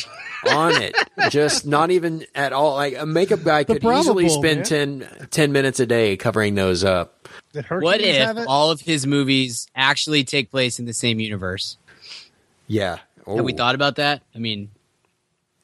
on 0.49 0.81
it, 0.81 0.95
just 1.29 1.65
not 1.65 1.91
even 1.91 2.25
at 2.35 2.51
all. 2.51 2.75
Like 2.75 2.97
a 2.97 3.05
makeup 3.05 3.43
guy 3.43 3.63
could 3.63 3.83
easily 3.83 4.27
spend 4.27 4.69
man. 4.69 4.99
10, 5.09 5.27
10 5.31 5.51
minutes 5.53 5.79
a 5.79 5.85
day 5.85 6.17
covering 6.17 6.55
those 6.55 6.83
up. 6.83 7.27
What 7.69 8.01
if 8.01 8.37
all 8.47 8.69
of 8.69 8.81
his 8.81 9.07
movies 9.07 9.67
actually 9.75 10.23
take 10.25 10.51
place 10.51 10.77
in 10.77 10.85
the 10.85 10.93
same 10.93 11.19
universe? 11.19 11.77
Yeah, 12.67 12.99
Have 13.25 13.45
we 13.45 13.53
thought 13.53 13.75
about 13.75 13.95
that? 13.95 14.21
I 14.35 14.39
mean, 14.39 14.69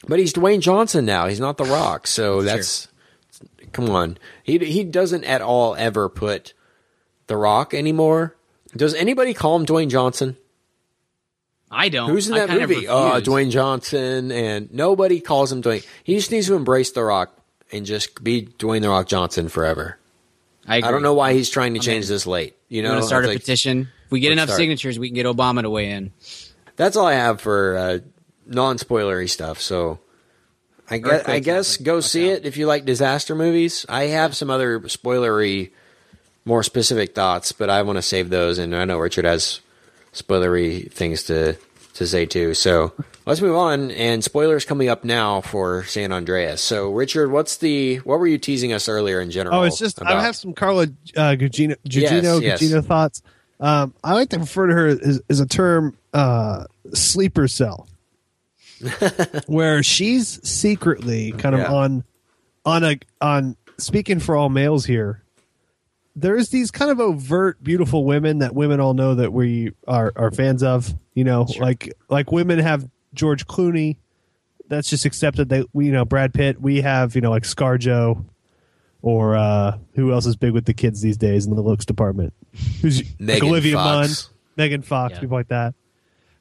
But 0.07 0.19
he's 0.19 0.33
Dwayne 0.33 0.59
Johnson 0.59 1.05
now. 1.05 1.27
He's 1.27 1.39
not 1.39 1.57
The 1.57 1.63
Rock, 1.65 2.07
so 2.07 2.41
that's 2.41 2.87
come 3.71 3.89
on. 3.89 4.17
He 4.43 4.57
he 4.59 4.83
doesn't 4.83 5.23
at 5.23 5.41
all 5.41 5.75
ever 5.75 6.09
put 6.09 6.53
The 7.27 7.37
Rock 7.37 7.73
anymore. 7.73 8.35
Does 8.75 8.93
anybody 8.95 9.33
call 9.33 9.55
him 9.55 9.65
Dwayne 9.65 9.89
Johnson? 9.89 10.35
I 11.71 11.89
don't. 11.89 12.09
Who's 12.09 12.27
in 12.27 12.35
that 12.35 12.49
movie? 12.49 12.75
Refuse. 12.75 12.89
Dwayne 12.89 13.49
Johnson, 13.49 14.31
and 14.31 14.71
nobody 14.73 15.19
calls 15.19 15.51
him 15.51 15.61
Dwayne. 15.61 15.85
He 16.03 16.15
just 16.15 16.31
needs 16.31 16.47
to 16.47 16.55
embrace 16.55 16.91
The 16.91 17.03
Rock 17.03 17.35
and 17.71 17.85
just 17.85 18.23
be 18.23 18.43
Dwayne 18.45 18.81
The 18.81 18.89
Rock 18.89 19.07
Johnson 19.07 19.49
forever. 19.49 19.97
I. 20.67 20.77
I 20.77 20.91
don't 20.91 21.01
know 21.01 21.15
why 21.15 21.33
he's 21.33 21.49
trying 21.49 21.73
to 21.73 21.79
change 21.79 22.07
this 22.07 22.27
late. 22.27 22.55
You 22.69 22.83
know, 22.83 23.01
start 23.01 23.25
a 23.25 23.29
like- 23.29 23.39
petition? 23.39 23.89
If 24.05 24.11
we 24.11 24.19
get 24.19 24.31
enough 24.31 24.49
start. 24.49 24.59
signatures, 24.59 24.99
we 24.99 25.07
can 25.09 25.15
get 25.15 25.25
Obama 25.25 25.63
to 25.63 25.69
weigh 25.69 25.91
in. 25.91 26.11
That's 26.75 26.95
all 26.95 27.07
I 27.07 27.13
have 27.13 27.41
for 27.41 27.77
uh, 27.77 27.99
non-spoilery 28.45 29.29
stuff. 29.29 29.61
So 29.61 29.99
I 30.89 30.97
guess, 30.97 31.27
I 31.27 31.39
guess 31.39 31.77
go 31.77 31.95
Watch 31.95 32.05
see 32.05 32.31
out. 32.31 32.37
it 32.39 32.45
if 32.45 32.57
you 32.57 32.67
like 32.67 32.85
disaster 32.85 33.35
movies. 33.35 33.85
I 33.89 34.03
have 34.07 34.35
some 34.35 34.49
other 34.49 34.79
spoilery, 34.81 35.71
more 36.45 36.63
specific 36.63 37.15
thoughts, 37.15 37.51
but 37.51 37.69
I 37.69 37.81
want 37.83 37.97
to 37.97 38.01
save 38.01 38.29
those. 38.29 38.57
And 38.57 38.75
I 38.75 38.85
know 38.85 38.97
Richard 38.99 39.25
has 39.25 39.61
spoilery 40.13 40.91
things 40.91 41.23
to 41.23 41.57
to 41.95 42.07
say 42.07 42.25
too. 42.25 42.53
So 42.53 42.91
let's 43.25 43.39
move 43.39 43.55
on. 43.55 43.91
And 43.91 44.23
spoilers 44.23 44.65
coming 44.65 44.89
up 44.89 45.03
now 45.03 45.41
for 45.41 45.83
San 45.83 46.11
Andreas. 46.11 46.61
So 46.61 46.91
Richard, 46.91 47.31
what's 47.31 47.57
the 47.57 47.97
what 47.97 48.19
were 48.19 48.27
you 48.27 48.37
teasing 48.37 48.73
us 48.73 48.89
earlier 48.89 49.21
in 49.21 49.31
general? 49.31 49.59
Oh, 49.59 49.63
it's 49.63 49.77
just 49.77 50.01
I 50.01 50.11
about? 50.11 50.23
have 50.23 50.35
some 50.35 50.53
Carla 50.53 50.83
uh, 51.15 51.35
Gugino, 51.35 51.75
Gugino, 51.87 52.41
Yes, 52.41 52.61
yes. 52.61 52.85
Thoughts. 52.85 53.21
Um, 53.59 53.93
I 54.03 54.13
like 54.13 54.29
to 54.29 54.39
refer 54.39 54.67
to 54.67 54.73
her 54.73 54.87
as, 54.87 55.21
as 55.29 55.39
a 55.39 55.45
term 55.45 55.95
uh, 56.13 56.65
sleeper 56.93 57.47
cell, 57.47 57.87
where 59.47 59.83
she's 59.83 60.39
secretly 60.47 61.31
kind 61.33 61.55
of 61.55 61.61
Yeah. 61.61 61.71
on 61.73 62.03
on 62.65 62.83
a 62.83 62.99
on 63.21 63.55
speaking 63.77 64.19
for 64.19 64.35
all 64.35 64.49
males 64.49 64.85
here. 64.85 65.23
There's 66.15 66.49
these 66.49 66.69
kind 66.69 66.91
of 66.91 66.99
overt, 66.99 67.63
beautiful 67.63 68.05
women 68.05 68.39
that 68.39 68.53
women 68.53 68.79
all 68.79 68.93
know 68.93 69.15
that 69.15 69.33
we 69.33 69.71
are 69.87 70.13
are 70.15 70.31
fans 70.31 70.61
of. 70.63 70.93
You 71.15 71.23
know, 71.23 71.47
like 71.59 71.91
like 72.09 72.31
women 72.31 72.59
have 72.59 72.87
George 73.13 73.47
Clooney. 73.47 73.97
That's 74.67 74.89
just 74.89 75.05
accepted. 75.05 75.49
That 75.49 75.67
we, 75.73 75.87
you 75.87 75.91
know, 75.91 76.05
Brad 76.05 76.33
Pitt. 76.33 76.61
We 76.61 76.81
have, 76.81 77.15
you 77.15 77.21
know, 77.21 77.29
like 77.31 77.43
ScarJo, 77.43 78.25
or 79.01 79.35
uh, 79.35 79.77
who 79.95 80.11
else 80.11 80.25
is 80.25 80.35
big 80.35 80.53
with 80.53 80.65
the 80.65 80.73
kids 80.73 81.01
these 81.01 81.17
days 81.17 81.45
in 81.45 81.55
the 81.55 81.61
looks 81.61 81.85
department? 81.85 82.33
Who's 82.81 82.99
like 82.99 83.19
Megan 83.19 83.49
Olivia 83.49 83.75
Fox. 83.75 84.29
Munn, 84.29 84.33
Megan 84.57 84.81
Fox, 84.83 85.13
Yeah. 85.13 85.19
people 85.19 85.37
like 85.37 85.47
that. 85.49 85.73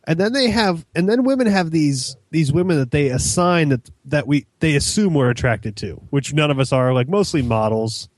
And 0.04 0.18
then 0.18 0.32
they 0.32 0.50
have, 0.50 0.84
and 0.96 1.08
then 1.08 1.22
women 1.22 1.46
have 1.46 1.70
these 1.70 2.16
these 2.30 2.52
women 2.52 2.78
that 2.78 2.90
they 2.90 3.08
assign 3.08 3.68
that 3.68 3.88
that 4.06 4.26
we 4.26 4.46
they 4.58 4.74
assume 4.74 5.14
we're 5.14 5.30
attracted 5.30 5.76
to, 5.76 5.94
which 6.10 6.34
none 6.34 6.50
of 6.50 6.58
us 6.58 6.72
are. 6.72 6.92
Like 6.92 7.08
mostly 7.08 7.40
models. 7.42 8.08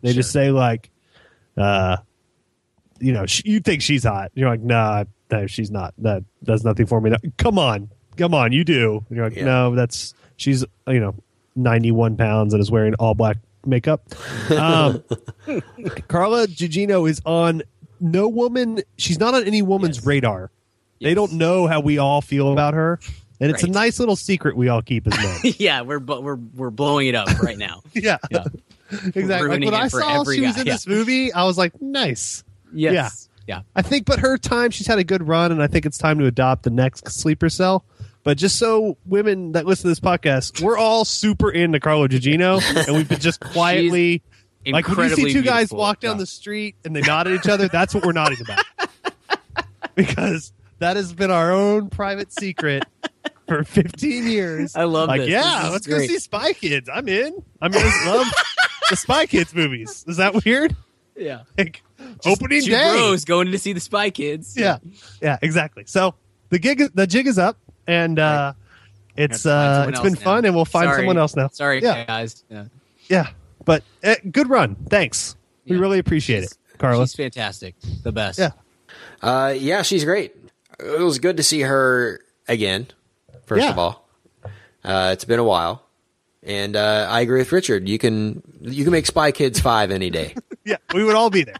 They 0.00 0.12
just 0.14 0.32
say 0.32 0.50
like, 0.50 0.90
uh, 1.58 1.98
you 2.98 3.12
know, 3.12 3.26
sh- 3.26 3.42
you 3.44 3.60
think 3.60 3.82
she's 3.82 4.04
hot. 4.04 4.30
You're 4.34 4.48
like, 4.48 4.60
nah, 4.60 5.04
no, 5.30 5.46
she's 5.46 5.70
not. 5.70 5.92
That 5.98 6.24
does 6.42 6.64
nothing 6.64 6.86
for 6.86 7.00
me. 7.00 7.10
No, 7.10 7.16
come 7.36 7.58
on, 7.58 7.90
come 8.16 8.32
on, 8.34 8.52
you 8.52 8.64
do. 8.64 9.04
And 9.08 9.16
you're 9.16 9.28
like, 9.28 9.36
Yeah. 9.36 9.44
no, 9.44 9.74
that's 9.74 10.14
she's 10.36 10.64
you 10.86 11.00
know 11.00 11.14
91 11.56 12.16
pounds 12.16 12.54
and 12.54 12.60
is 12.62 12.70
wearing 12.70 12.94
all 12.94 13.14
black 13.14 13.36
makeup. 13.66 14.02
Um, 14.50 15.04
Carla 16.08 16.46
Gugino 16.46 17.08
is 17.08 17.20
on 17.26 17.62
no 18.00 18.28
woman. 18.28 18.80
She's 18.96 19.18
not 19.18 19.34
on 19.34 19.44
any 19.44 19.62
woman's 19.62 19.98
Yes. 19.98 20.06
radar. 20.06 20.50
They 21.00 21.14
don't 21.14 21.32
know 21.34 21.66
how 21.66 21.80
we 21.80 21.98
all 21.98 22.20
feel 22.22 22.52
about 22.52 22.74
her, 22.74 22.98
and 23.40 23.50
it's 23.50 23.62
a 23.62 23.66
nice 23.68 23.98
little 23.98 24.16
secret 24.16 24.56
we 24.56 24.68
all 24.68 24.82
keep 24.82 25.06
as 25.06 25.16
men. 25.44 25.54
yeah, 25.58 25.82
we're 25.82 25.98
we're 25.98 26.36
we're 26.36 26.70
blowing 26.70 27.08
it 27.08 27.14
up 27.14 27.28
right 27.42 27.58
now. 27.58 27.82
yeah, 27.92 28.18
Yeah. 28.30 28.44
exactly. 29.14 29.48
Like 29.48 29.60
when 29.64 29.74
I 29.74 29.88
saw 29.88 30.24
she 30.24 30.40
was 30.40 30.54
guy, 30.54 30.60
in 30.60 30.66
yeah. 30.66 30.72
this 30.74 30.86
movie, 30.86 31.32
I 31.32 31.44
was 31.44 31.58
like, 31.58 31.80
nice. 31.82 32.44
Yes. 32.72 33.28
Yeah. 33.46 33.60
I 33.76 33.82
think, 33.82 34.06
but 34.06 34.20
her 34.20 34.38
time, 34.38 34.70
she's 34.70 34.86
had 34.86 34.98
a 34.98 35.04
good 35.04 35.26
run, 35.26 35.52
and 35.52 35.62
I 35.62 35.66
think 35.66 35.84
it's 35.84 35.98
time 35.98 36.18
to 36.20 36.26
adopt 36.26 36.62
the 36.62 36.70
next 36.70 37.10
sleeper 37.10 37.48
cell. 37.48 37.84
But 38.22 38.38
just 38.38 38.56
so 38.58 38.96
women 39.04 39.52
that 39.52 39.66
listen 39.66 39.82
to 39.82 39.88
this 39.88 40.00
podcast, 40.00 40.62
we're 40.62 40.78
all 40.78 41.04
super 41.04 41.50
into 41.50 41.78
Carla 41.80 42.08
Gugino, 42.08 42.62
and 42.86 42.96
we've 42.96 43.08
been 43.08 43.20
just 43.20 43.40
quietly 43.40 44.22
like 44.66 44.88
when 44.88 45.10
you 45.10 45.14
see 45.16 45.32
two 45.32 45.42
guys 45.42 45.70
walk 45.70 46.00
down 46.00 46.14
Yeah. 46.16 46.20
the 46.20 46.26
street 46.26 46.76
and 46.86 46.96
they 46.96 47.02
nod 47.02 47.26
at 47.26 47.34
each 47.34 47.48
other. 47.48 47.68
That's 47.68 47.94
what 47.94 48.02
we're 48.06 48.12
nodding 48.12 48.38
about, 48.40 48.64
because 49.94 50.52
that 50.78 50.96
has 50.96 51.12
been 51.12 51.30
our 51.30 51.52
own 51.52 51.88
private 51.90 52.32
secret 52.32 52.84
for 53.48 53.64
15 53.64 54.26
years. 54.26 54.74
I 54.76 54.84
love 54.84 55.08
like, 55.08 55.22
this. 55.22 55.30
yeah, 55.30 55.62
This 55.64 55.72
let's 55.72 55.86
go 55.86 55.98
see 56.00 56.18
Spy 56.18 56.52
Kids. 56.52 56.88
I'm 56.92 57.08
in. 57.08 57.42
I 57.60 57.68
mean, 57.68 57.82
I 57.82 58.06
love 58.16 58.26
the 58.90 58.96
Spy 58.96 59.26
Kids 59.26 59.54
movies. 59.54 60.04
Is 60.08 60.16
that 60.18 60.44
weird? 60.44 60.74
Yeah. 61.16 61.42
Like 61.56 61.82
opening 62.26 62.62
Two 62.62 62.70
day. 62.70 62.90
bros 62.92 63.24
going 63.24 63.52
to 63.52 63.58
see 63.58 63.72
the 63.72 63.80
Spy 63.80 64.10
Kids. 64.10 64.56
yeah 64.56 64.78
yeah 65.22 65.38
exactly 65.40 65.84
so 65.86 66.14
the 66.50 66.58
gig 66.58 66.82
the 66.94 67.06
jig 67.06 67.26
is 67.26 67.38
up 67.38 67.56
and 67.86 68.18
uh 68.18 68.52
it's 69.16 69.44
Have 69.44 69.52
to 69.52 69.56
uh 69.56 69.74
someone 69.74 69.88
it's 69.90 69.98
else 69.98 70.04
been 70.04 70.12
now. 70.14 70.20
fun 70.20 70.44
and 70.44 70.54
we'll 70.54 70.64
find 70.66 70.86
Sorry. 70.88 70.96
someone 70.98 71.16
else 71.18 71.36
now 71.36 71.48
Sorry, 71.48 71.82
yeah 71.82 72.04
guys. 72.04 72.44
Yeah. 72.50 72.64
yeah 73.08 73.28
but 73.64 73.84
uh, 74.02 74.16
good 74.30 74.50
run 74.50 74.74
thanks 74.90 75.36
we 75.66 75.76
really 75.78 75.98
appreciate 75.98 76.40
She's- 76.40 76.52
it 76.52 76.78
carla 76.78 77.04
She's 77.06 77.14
fantastic. 77.14 77.74
The 78.02 78.12
best. 78.12 78.38
Yeah. 78.40 78.50
Uh, 79.22 79.54
yeah, 79.56 79.82
she's 79.82 80.04
great. 80.04 80.34
It 80.80 81.00
was 81.00 81.18
good 81.18 81.36
to 81.38 81.42
see 81.42 81.60
her 81.60 82.20
again. 82.48 82.86
First 83.46 83.62
Yeah. 83.64 83.70
of 83.70 83.78
all, 83.78 84.08
uh, 84.84 85.10
it's 85.12 85.24
been 85.24 85.38
a 85.38 85.44
while, 85.44 85.84
and 86.42 86.76
uh, 86.76 87.06
I 87.10 87.20
agree 87.20 87.38
with 87.38 87.52
Richard. 87.52 87.88
You 87.88 87.98
can 87.98 88.42
you 88.60 88.84
can 88.84 88.92
make 88.92 89.06
Spy 89.06 89.32
Kids 89.32 89.60
five 89.60 89.90
any 89.90 90.10
day. 90.10 90.34
yeah 90.64 90.76
we 90.94 91.04
would 91.04 91.14
all 91.14 91.28
be 91.28 91.44
there 91.44 91.56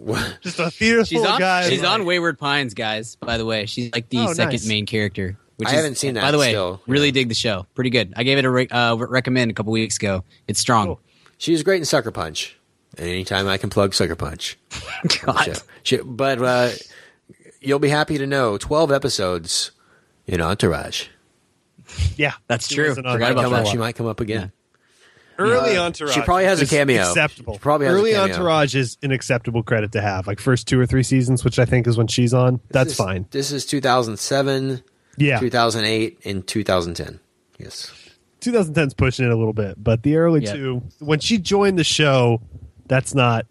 just 0.40 0.58
a 0.58 0.70
theater 0.70 1.04
She's 1.04 1.18
full 1.18 1.26
on. 1.28 1.34
of 1.34 1.38
guys 1.40 1.68
she's 1.68 1.82
like- 1.82 1.90
on 1.90 2.04
Wayward 2.06 2.38
Pines, 2.38 2.74
guys. 2.74 3.16
By 3.16 3.36
the 3.38 3.44
way, 3.44 3.66
she's 3.66 3.92
like 3.92 4.08
the 4.08 4.18
Oh, 4.20 4.32
second 4.32 4.52
nice. 4.52 4.66
main 4.66 4.86
character. 4.86 5.36
Which 5.56 5.68
I 5.68 5.72
is- 5.72 5.76
haven't 5.76 5.96
seen 5.98 6.14
that 6.14 6.22
By 6.22 6.30
the 6.32 6.38
way, 6.38 6.50
still. 6.50 6.80
really 6.86 7.10
dig 7.12 7.28
the 7.28 7.34
show. 7.34 7.66
Pretty 7.74 7.90
good. 7.90 8.12
I 8.16 8.24
gave 8.24 8.38
it 8.38 8.44
a 8.44 8.50
re- 8.50 8.68
uh, 8.68 8.96
recommend 8.96 9.50
a 9.50 9.54
couple 9.54 9.72
weeks 9.72 9.96
ago. 9.96 10.24
It's 10.48 10.58
strong. 10.58 10.86
Cool. 10.86 11.00
She 11.38 11.52
was 11.52 11.62
great 11.62 11.78
in 11.78 11.84
Sucker 11.84 12.10
Punch. 12.10 12.56
Anytime 12.98 13.46
I 13.46 13.56
can 13.58 13.70
plug 13.70 13.92
Sucker 13.94 14.16
Punch, 14.16 14.58
God. 15.24 15.58
She- 15.84 15.98
but 15.98 16.40
uh, 16.42 16.70
you'll 17.66 17.78
be 17.78 17.88
happy 17.88 18.18
to 18.18 18.26
know 18.26 18.58
twelve 18.58 18.90
episodes 18.92 19.70
in 20.26 20.40
Entourage. 20.40 21.06
yeah 22.16 22.32
That's 22.46 22.68
She 22.68 22.74
true. 22.76 22.94
Forgot 22.94 23.32
about 23.32 23.50
that. 23.50 23.66
she 23.68 23.76
might 23.76 23.94
come 23.96 24.06
up 24.06 24.20
again. 24.20 24.52
early 25.38 25.76
Uh, 25.76 25.82
entourage 25.84 26.14
she 26.14 26.20
probably 26.22 26.44
has 26.44 26.60
a 26.62 26.66
cameo. 26.66 27.02
acceptable 27.02 27.54
She 27.54 27.58
probably 27.58 27.86
has 27.86 27.94
a 27.94 27.98
early 27.98 28.12
cameo. 28.12 28.34
entourage 28.34 28.74
is 28.74 28.96
an 29.02 29.10
acceptable 29.12 29.62
credit 29.62 29.92
to 29.92 30.00
have 30.00 30.26
like 30.26 30.38
first 30.40 30.66
two 30.68 30.78
or 30.80 30.86
three 30.86 31.02
seasons 31.02 31.44
which 31.44 31.58
i 31.58 31.64
think 31.64 31.86
is 31.86 31.96
when 31.98 32.06
she's 32.06 32.32
on 32.32 32.60
that's 32.70 32.84
This 32.90 32.92
is- 32.92 32.96
fine 32.98 33.26
This 33.32 33.50
is 33.52 33.66
2007, 33.66 34.82
yeah 35.18 35.38
2008, 35.40 36.18
and 36.24 36.46
2010. 36.46 37.20
Yes. 37.58 37.90
2010's 38.40 38.94
pushing 38.94 39.24
it 39.26 39.30
a 39.32 39.36
little 39.36 39.52
bit, 39.52 39.82
but 39.82 40.02
the 40.02 40.16
early 40.16 40.42
Yeah. 40.42 40.52
two, 40.54 40.82
when 40.98 41.18
she 41.20 41.38
joined 41.38 41.78
the 41.78 41.84
show, 41.84 42.42
that's 42.88 43.14
not 43.14 43.46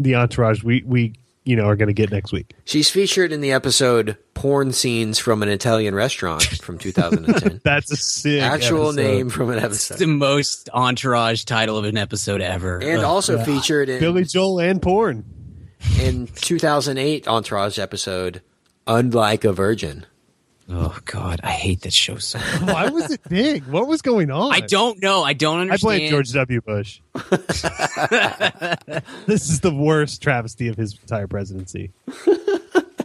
the 0.00 0.14
entourage 0.14 0.62
we 0.62 0.82
we 0.86 1.12
you 1.48 1.56
know 1.56 1.64
are 1.66 1.76
going 1.76 1.86
to 1.88 1.94
get 1.94 2.10
next 2.12 2.30
week. 2.30 2.54
She's 2.66 2.90
featured 2.90 3.32
in 3.32 3.40
the 3.40 3.52
episode 3.52 4.18
"Porn 4.34 4.72
Scenes 4.72 5.18
from 5.18 5.42
an 5.42 5.48
Italian 5.48 5.94
Restaurant" 5.94 6.42
from 6.62 6.76
2010. 6.78 7.60
That's 7.64 7.90
a 7.90 7.96
sick 7.96 8.42
Actual 8.42 8.88
episode. 8.90 8.96
name 9.02 9.30
from 9.30 9.48
an 9.50 9.58
episode. 9.58 9.94
It's 9.94 10.00
the 10.00 10.06
most 10.08 10.68
entourage 10.74 11.44
title 11.44 11.78
of 11.78 11.86
an 11.86 11.96
episode 11.96 12.42
ever. 12.42 12.78
and 12.78 12.98
Ugh. 12.98 13.04
also 13.04 13.42
featured 13.44 13.88
in 13.88 13.98
Billy 13.98 14.24
Joel 14.24 14.60
and 14.60 14.82
porn. 14.82 15.24
in 16.00 16.26
2008 16.34 17.26
Entourage 17.26 17.78
episode 17.78 18.42
"Unlike 18.86 19.44
a 19.44 19.52
Virgin." 19.52 20.04
Oh 20.68 20.98
god, 21.04 21.40
I 21.42 21.50
hate 21.50 21.82
that 21.82 21.92
show 21.92 22.16
so. 22.18 22.38
much. 22.60 22.62
Why 22.62 22.88
was 22.88 23.10
it 23.10 23.20
big? 23.28 23.66
What 23.66 23.86
was 23.86 24.02
going 24.02 24.30
on? 24.30 24.52
I 24.52 24.60
don't 24.60 25.02
know. 25.02 25.22
I 25.22 25.32
don't 25.32 25.60
understand. 25.60 25.92
I 25.92 25.98
blame 25.98 26.10
George 26.10 26.32
W. 26.32 26.60
Bush. 26.60 27.00
this 29.26 29.48
is 29.48 29.60
the 29.60 29.74
worst 29.74 30.22
travesty 30.22 30.68
of 30.68 30.76
his 30.76 30.94
entire 30.94 31.26
presidency. 31.26 31.90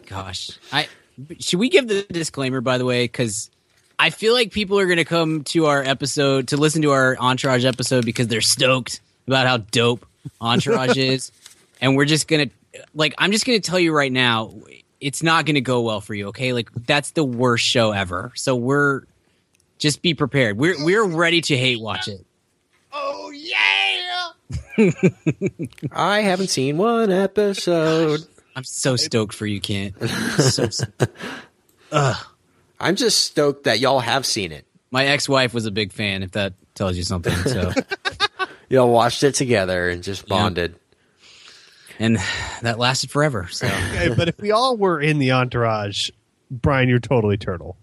Gosh, 0.07 0.51
I 0.72 0.88
should 1.39 1.59
we 1.59 1.70
give 1.70 1.88
the 1.88 2.03
disclaimer 2.03 2.61
by 2.61 2.78
the 2.78 2.86
way 2.86 3.05
because 3.05 3.49
I 3.99 4.09
feel 4.09 4.34
like 4.34 4.51
people 4.51 4.80
are 4.80 4.86
going 4.86 4.97
to 4.97 5.05
come 5.05 5.43
to 5.45 5.68
our 5.68 5.82
episode 5.84 6.49
to 6.49 6.57
listen 6.57 6.82
to 6.82 6.91
our 6.91 7.18
Entourage 7.18 7.66
episode 7.66 8.05
because 8.05 8.28
they're 8.28 8.41
stoked 8.41 8.99
about 9.28 9.47
how 9.47 9.57
dope 9.57 10.05
Entourage 10.41 10.97
is, 10.97 11.32
and 11.82 11.95
we're 11.95 12.05
just 12.05 12.28
gonna 12.28 12.47
like 12.93 13.14
I'm 13.18 13.32
just 13.32 13.45
gonna 13.45 13.59
tell 13.59 13.80
you 13.80 13.93
right 13.93 14.11
now, 14.11 14.53
it's 15.04 15.22
not 15.22 15.45
going 15.45 15.56
to 15.56 15.62
go 15.62 15.82
well 15.82 16.01
for 16.01 16.14
you. 16.14 16.28
Okay, 16.28 16.54
like 16.54 16.70
that's 16.86 17.12
the 17.12 17.24
worst 17.24 17.66
show 17.66 17.91
ever. 17.91 18.32
So 18.36 18.56
we're 18.56 19.04
just 19.78 20.01
be 20.01 20.14
prepared. 20.14 20.58
We're 20.58 20.84
we're 20.84 21.06
ready 21.06 21.41
to 21.41 21.58
hate 21.58 21.80
watch 21.80 22.08
it. 22.08 22.26
Oh 22.91 23.32
yeah! 23.32 24.30
I 25.91 26.22
haven't 26.22 26.47
seen 26.47 26.78
one 26.78 27.12
episode. 27.12 28.22
I'm 28.56 28.64
so 28.64 28.95
stoked 28.95 29.34
for 29.34 29.45
you, 29.45 29.60
Kent. 29.60 29.95
So, 30.38 30.70
I'm 32.80 32.95
just 32.95 33.24
stoked 33.24 33.66
that 33.66 33.80
y'all 33.80 33.99
have 33.99 34.26
seen 34.26 34.51
it. 34.51 34.66
my 34.89 35.06
ex-wife 35.06 35.54
was 35.54 35.66
a 35.68 35.72
big 35.72 35.91
fan. 35.91 36.24
If 36.24 36.32
that 36.32 36.54
tells 36.74 36.97
you 36.97 37.04
something, 37.04 37.36
so. 37.36 37.72
Y'all 38.70 38.89
watched 38.91 39.22
it 39.24 39.36
together 39.36 39.89
and 39.89 40.01
just 40.01 40.28
bonded. 40.28 40.76
And 42.00 42.18
that 42.62 42.80
lasted 42.80 43.12
forever. 43.12 43.48
So 43.52 43.68
Okay, 43.68 44.14
but 44.16 44.28
if 44.30 44.39
we 44.39 44.52
all 44.52 44.78
were 44.78 45.00
in 45.02 45.20
the 45.20 45.32
entourage, 45.32 46.10
Brian, 46.52 46.89
you're 46.89 47.00
totally 47.00 47.38
turtle. 47.38 47.78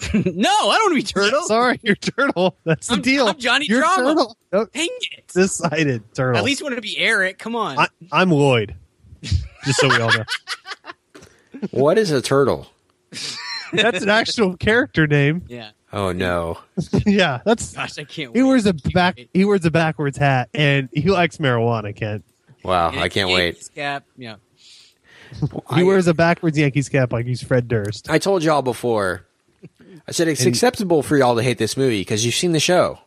no, 0.14 0.20
I 0.20 0.22
don't 0.22 0.66
want 0.66 0.90
to 0.92 0.94
be 0.94 1.02
turtle. 1.02 1.42
Sorry, 1.42 1.80
you're 1.82 1.96
turtle. 1.96 2.56
That's 2.64 2.86
the 2.86 2.94
I'm- 2.94 3.02
deal. 3.02 3.26
I'm 3.28 3.38
Johnny 3.38 3.66
you're 3.66 3.80
Drama. 3.80 3.96
turtle. 4.14 4.36
No, 4.52 4.66
Dang 4.66 4.88
it! 5.12 5.26
decided 5.34 6.02
turtle. 6.14 6.38
At 6.38 6.44
least 6.44 6.62
want 6.62 6.76
to 6.76 6.80
be 6.80 6.96
Eric. 6.98 7.38
Come 7.38 7.56
on. 7.56 7.78
I, 7.78 7.88
I'm 8.12 8.30
Lloyd. 8.30 8.74
Just 9.22 9.80
so 9.80 9.88
we 9.88 9.96
all 10.00 10.12
know, 10.12 10.24
What 11.72 11.98
is 11.98 12.10
a 12.12 12.22
turtle? 12.22 12.68
that's 13.72 14.02
an 14.02 14.08
actual 14.08 14.56
character 14.56 15.06
name. 15.06 15.42
yeah. 15.48 15.70
Oh 15.92 16.12
no. 16.12 16.58
yeah, 17.06 17.40
that's. 17.44 17.72
Gosh, 17.74 17.98
I 17.98 18.04
can't. 18.04 18.36
He 18.36 18.42
wait. 18.42 18.48
wears 18.48 18.66
a 18.66 18.74
Can't 18.74 18.92
back. 18.94 19.16
wait. 19.16 19.30
He 19.32 19.44
wears 19.46 19.64
a 19.64 19.70
backwards 19.70 20.18
hat, 20.18 20.50
and 20.54 20.88
he 20.92 21.10
likes 21.10 21.38
marijuana. 21.38 21.96
Kent. 21.96 22.24
Wow, 22.62 22.90
I 22.90 23.08
can't 23.08 23.30
Yankees 23.30 23.70
wait. 23.74 23.74
Cap. 23.74 24.04
Yeah. 24.16 24.36
He 25.74 25.82
wears 25.82 26.06
a 26.06 26.14
backwards 26.14 26.56
Yankees 26.56 26.88
cap 26.88 27.12
like 27.12 27.26
he's 27.26 27.42
Fred 27.42 27.68
Durst. 27.68 28.08
I 28.08 28.18
told 28.18 28.42
y'all 28.42 28.62
before. 28.62 29.26
I 30.06 30.12
said 30.12 30.26
it's 30.26 30.46
acceptable 30.46 31.02
for 31.02 31.18
y'all 31.18 31.36
to 31.36 31.42
hate 31.42 31.58
this 31.58 31.76
movie 31.76 32.00
because 32.00 32.24
you've 32.24 32.34
seen 32.34 32.52
the 32.52 32.60
show. 32.60 33.00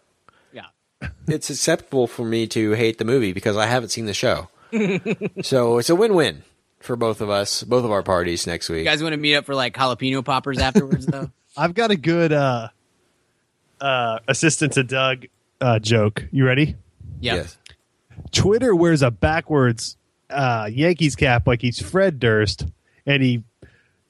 Yeah. 0.54 0.68
It's 1.28 1.49
acceptable 1.49 2.06
for 2.06 2.24
me 2.24 2.45
to 2.47 2.74
hate 2.74 2.99
the 2.99 3.06
movie 3.06 3.34
because 3.34 3.58
I 3.58 3.66
haven't 3.66 3.89
seen 3.89 4.06
the 4.06 4.14
show. 4.14 4.49
so 5.41 5.80
it's 5.80 5.89
a 5.89 5.95
win-win 5.95 6.43
for 6.80 6.95
both 6.95 7.22
of 7.22 7.30
us, 7.32 7.64
both 7.64 7.86
of 7.86 7.91
our 7.91 8.04
parties 8.04 8.45
next 8.45 8.70
week. 8.70 8.80
You 8.80 8.86
guys 8.86 9.02
want 9.02 9.14
to 9.14 9.18
meet 9.18 9.36
up 9.36 9.45
for 9.45 9.56
like 9.56 9.74
jalapeno 9.74 10.24
poppers 10.24 10.60
afterwards, 10.60 11.08
though? 11.08 11.32
I've 11.58 11.74
got 11.74 11.89
a 11.91 11.95
good 11.95 12.32
uh, 12.32 12.70
uh, 13.80 14.20
assistant 14.28 14.74
to 14.74 14.84
Doug 14.84 15.26
uh, 15.60 15.80
joke. 15.80 16.26
You 16.32 16.45
ready? 16.45 16.76
Yeah. 17.20 17.36
Yes. 17.36 17.58
Turtle 18.32 18.77
wears 18.77 19.01
a 19.01 19.11
backwards 19.11 19.97
uh, 20.29 20.69
Yankees 20.71 21.15
cap 21.15 21.45
like 21.47 21.61
he's 21.61 21.79
Fred 21.82 22.19
Durst, 22.19 22.65
and 23.05 23.21
he 23.21 23.43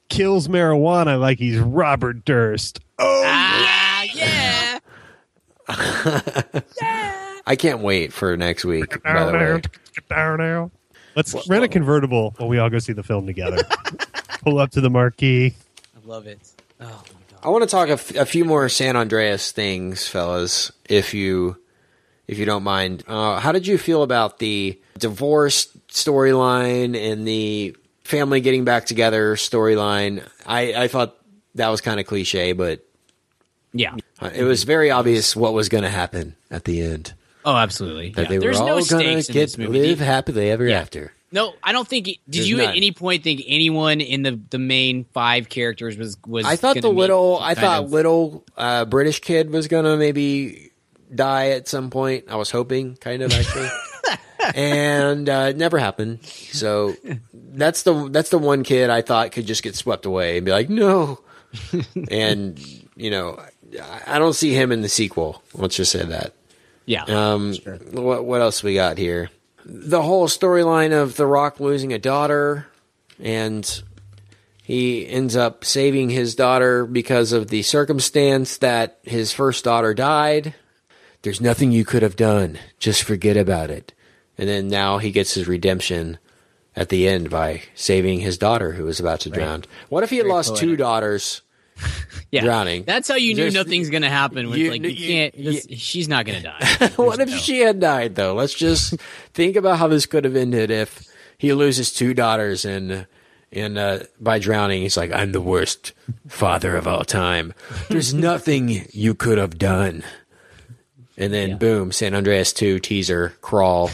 kills 0.08 0.48
marijuana 0.48 1.18
like 1.20 1.38
he's 1.38 1.58
Robert 1.58 2.24
Durst. 2.24 2.80
Oh, 2.98 3.22
Ah, 3.26 4.02
yeah. 4.14 4.78
I 7.46 7.56
can't 7.56 7.80
wait 7.80 8.12
for 8.12 8.36
next 8.36 8.64
week. 8.64 9.02
By 9.02 9.24
the 9.24 9.32
way, 9.32 10.70
Let's 11.14 11.34
rent 11.48 11.64
a 11.64 11.68
convertible 11.68 12.34
while 12.38 12.48
we 12.48 12.58
all 12.58 12.70
go 12.70 12.78
see 12.78 12.92
the 12.92 13.02
film 13.02 13.26
together. 13.26 13.58
Pull 14.42 14.58
up 14.58 14.70
to 14.72 14.80
the 14.80 14.90
marquee. 14.90 15.54
I 15.96 16.06
love 16.08 16.26
it. 16.26 16.38
Oh 16.80 16.84
my 16.84 16.90
god. 16.90 17.04
I 17.42 17.48
want 17.50 17.62
to 17.64 17.68
talk 17.68 17.88
a, 17.88 17.92
f- 17.92 18.14
a 18.16 18.24
few 18.24 18.44
more 18.44 18.68
San 18.68 18.96
Andreas 18.96 19.52
things, 19.52 20.06
fellas, 20.08 20.72
if 20.88 21.12
you 21.14 21.56
if 22.28 22.38
you 22.38 22.44
don't 22.46 22.62
mind. 22.62 23.04
Uh, 23.06 23.38
how 23.40 23.52
did 23.52 23.66
you 23.66 23.78
feel 23.78 24.02
about 24.02 24.38
the 24.38 24.80
divorce 24.98 25.66
storyline 25.88 26.96
and 26.96 27.26
the 27.26 27.76
family 28.04 28.40
getting 28.40 28.64
back 28.64 28.86
together 28.86 29.36
storyline? 29.36 30.26
I, 30.46 30.74
I 30.74 30.88
thought 30.88 31.16
that 31.54 31.68
was 31.68 31.80
kind 31.80 32.00
of 32.00 32.06
cliche, 32.06 32.52
but 32.52 32.84
Yeah. 33.72 33.94
Uh, 34.20 34.30
It 34.34 34.44
was 34.44 34.64
very 34.64 34.90
obvious 34.90 35.34
what 35.34 35.52
was 35.52 35.68
going 35.68 35.84
to 35.84 35.90
happen 35.90 36.36
at 36.50 36.64
the 36.64 36.82
end. 36.82 37.14
Oh, 37.44 37.56
absolutely. 37.56 38.10
That 38.10 38.22
Yeah. 38.22 38.28
they 38.28 38.38
There's 38.38 38.60
were 38.60 38.66
no 38.66 38.80
going 38.84 39.22
stakes 39.22 39.26
to 39.26 39.32
get 39.32 39.58
live 39.70 39.98
happily 39.98 40.50
ever 40.50 40.66
Yeah. 40.68 40.80
after. 40.80 41.12
No, 41.34 41.54
I 41.64 41.72
don't 41.72 41.88
think. 41.88 42.04
Did 42.04 42.18
There's 42.28 42.48
you 42.50 42.58
none. 42.58 42.68
at 42.68 42.76
any 42.76 42.92
point 42.92 43.22
think 43.24 43.42
anyone 43.46 44.02
in 44.02 44.22
the 44.22 44.38
the 44.50 44.58
main 44.58 45.06
five 45.14 45.48
characters 45.48 45.96
was 45.96 46.18
was? 46.26 46.44
I 46.44 46.56
thought 46.56 46.78
the 46.80 46.90
little, 46.90 47.38
I 47.40 47.54
thought 47.54 47.84
of- 47.84 47.90
little 47.90 48.44
uh, 48.58 48.84
British 48.84 49.20
kid 49.20 49.48
was 49.50 49.66
going 49.66 49.86
to 49.86 49.96
maybe 49.96 50.71
die 51.14 51.50
at 51.50 51.68
some 51.68 51.90
point. 51.90 52.24
I 52.28 52.36
was 52.36 52.50
hoping, 52.50 52.96
kind 52.96 53.22
of 53.22 53.32
actually, 53.32 53.68
and 54.54 55.28
uh, 55.28 55.46
it 55.50 55.56
never 55.56 55.78
happened. 55.78 56.24
So 56.24 56.94
that's 57.32 57.82
the 57.82 58.08
that's 58.10 58.30
the 58.30 58.38
one 58.38 58.62
kid 58.64 58.90
I 58.90 59.02
thought 59.02 59.32
could 59.32 59.46
just 59.46 59.62
get 59.62 59.74
swept 59.76 60.06
away 60.06 60.36
and 60.38 60.44
be 60.46 60.52
like, 60.52 60.68
no, 60.70 61.20
and 62.10 62.58
you 62.96 63.10
know, 63.10 63.38
I- 63.80 64.02
I 64.06 64.18
don't 64.18 64.34
see 64.34 64.52
him 64.52 64.70
in 64.72 64.82
the 64.82 64.88
sequel. 64.88 65.42
Let's 65.54 65.76
just 65.76 65.92
say 65.92 66.04
that. 66.04 66.34
Yeah. 66.84 67.04
Um, 67.04 67.54
what 67.92 68.24
what 68.24 68.40
else 68.40 68.62
we 68.62 68.74
got 68.74 68.98
here? 68.98 69.30
The 69.64 70.02
whole 70.02 70.26
storyline 70.26 70.92
of 70.92 71.16
The 71.16 71.26
Rock 71.26 71.60
losing 71.60 71.92
a 71.92 71.98
daughter, 71.98 72.66
and 73.20 73.82
he 74.64 75.08
ends 75.08 75.36
up 75.36 75.64
saving 75.64 76.10
his 76.10 76.34
daughter 76.34 76.84
because 76.84 77.32
of 77.32 77.48
the 77.48 77.62
circumstance 77.62 78.58
that 78.58 78.98
his 79.04 79.32
first 79.32 79.62
daughter 79.64 79.94
died. 79.94 80.54
There's 81.22 81.40
nothing 81.40 81.72
you 81.72 81.84
could 81.84 82.02
have 82.02 82.16
done. 82.16 82.58
Just 82.78 83.02
forget 83.04 83.36
about 83.36 83.70
it. 83.70 83.92
And 84.38 84.48
then 84.48 84.68
now 84.68 84.98
he 84.98 85.10
gets 85.12 85.34
his 85.34 85.46
redemption 85.46 86.18
at 86.74 86.88
the 86.88 87.06
end 87.06 87.30
by 87.30 87.62
saving 87.74 88.20
his 88.20 88.38
daughter 88.38 88.72
who 88.72 88.84
was 88.84 88.98
about 88.98 89.20
to 89.20 89.30
drown. 89.30 89.64
What 89.88 90.02
if 90.04 90.10
he 90.10 90.16
had 90.16 90.24
Very 90.24 90.34
lost 90.34 90.56
two 90.56 90.74
daughters? 90.76 91.42
yeah. 92.30 92.42
drowning. 92.42 92.84
That's 92.84 93.08
how 93.08 93.14
you 93.14 93.34
knew 93.34 93.42
There's- 93.50 93.54
nothing's 93.54 93.88
gonna 93.90 94.10
happen. 94.10 94.48
With 94.50 94.58
you- 94.58 94.70
like 94.70 94.82
you, 94.82 94.90
you- 94.90 95.08
can't. 95.08 95.38
you- 95.38 95.76
she's 95.76 96.08
not 96.08 96.26
gonna 96.26 96.42
die. 96.42 96.90
what 96.96 97.18
if 97.20 97.30
no- 97.30 97.36
she 97.36 97.60
had 97.60 97.80
died 97.80 98.14
though? 98.14 98.34
Let's 98.34 98.54
just 98.54 98.94
think 99.34 99.56
about 99.56 99.78
how 99.78 99.88
this 99.88 100.06
could 100.06 100.24
have 100.24 100.36
ended 100.36 100.70
if 100.70 101.02
he 101.38 101.52
loses 101.54 101.92
two 101.92 102.14
daughters 102.14 102.64
and 102.64 103.06
and 103.50 103.76
uh, 103.78 104.00
by 104.20 104.38
drowning 104.38 104.82
he's 104.82 104.96
like 104.96 105.12
I'm 105.12 105.32
the 105.32 105.40
worst 105.40 105.92
father 106.28 106.76
of 106.76 106.86
all 106.86 107.04
time. 107.04 107.52
There's 107.88 108.14
nothing 108.14 108.86
you 108.92 109.14
could 109.14 109.38
have 109.38 109.58
done. 109.58 110.02
And 111.16 111.32
then 111.32 111.50
Yeah. 111.50 111.56
boom, 111.56 111.92
San 111.92 112.14
Andreas 112.14 112.52
2 112.52 112.78
teaser 112.78 113.34
crawl 113.40 113.90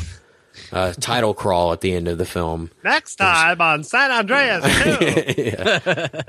uh, 0.73 0.93
title 1.01 1.35
crawl 1.35 1.73
at 1.73 1.81
the 1.81 1.93
end 1.95 2.09
of 2.09 2.19
the 2.19 2.25
film. 2.25 2.71
Next 2.85 3.17
time 3.17 3.61
on 3.61 3.83
San 3.85 4.11
Andreas 4.11 4.65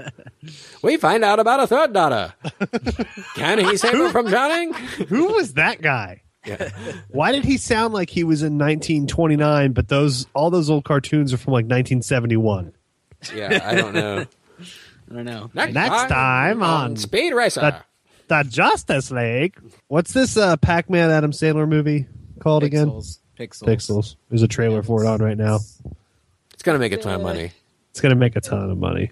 2. 0.44 0.50
We 0.82 0.96
find 0.98 1.24
out 1.26 1.40
about 1.40 1.60
a 1.60 1.68
third 1.68 1.94
daughter. 1.94 2.34
Can 3.36 3.60
he 3.60 3.76
save 3.78 3.94
her 3.98 4.10
from 4.10 4.28
drowning? 4.28 4.74
Who 5.10 5.34
was 5.34 5.54
that 5.56 5.82
guy? 5.82 6.22
Yeah. 6.46 6.70
Why 7.10 7.34
did 7.34 7.44
he 7.44 7.58
sound 7.58 7.94
like 7.94 8.10
he 8.10 8.24
was 8.24 8.42
in 8.42 8.58
1929, 8.58 9.74
but 9.74 9.90
those 9.90 10.26
all 10.34 10.50
those 10.50 10.70
old 10.70 10.86
cartoons 10.86 11.34
are 11.34 11.38
from 11.38 11.52
like 11.52 11.66
1971? 11.66 12.72
yeah, 13.36 13.60
I 13.64 13.76
don't 13.76 13.94
know. 13.94 14.26
I 15.12 15.14
don't 15.14 15.26
know. 15.26 15.52
Next, 15.54 15.74
Next 15.74 16.08
time 16.08 16.64
on 16.64 16.96
Speed 16.96 17.34
Racer. 17.34 17.60
The, 17.60 17.84
the 18.30 18.44
Justice 18.48 19.12
League. 19.12 19.56
What's 19.88 20.14
this 20.14 20.38
uh, 20.38 20.56
Pac-Man 20.58 21.10
Adam 21.12 21.32
Sandler 21.32 21.68
movie 21.68 22.08
called 22.40 22.64
again? 22.64 22.88
Pixels. 22.88 23.20
Pixels. 23.38 23.64
Pixels. 23.68 24.16
There's 24.30 24.42
a 24.44 24.48
trailer 24.48 24.82
for 24.84 25.04
it 25.04 25.08
on 25.08 25.20
right 25.22 25.38
now. 25.38 25.60
it's 26.54 26.64
gonna 26.64 26.80
make 26.80 26.94
a 26.94 26.98
ton 26.98 27.16
of 27.16 27.22
money. 27.22 27.52
It's 27.92 28.02
going 28.02 28.12
to 28.12 28.16
make 28.16 28.36
a 28.36 28.42
ton 28.42 28.70
of 28.70 28.78
money. 28.78 29.12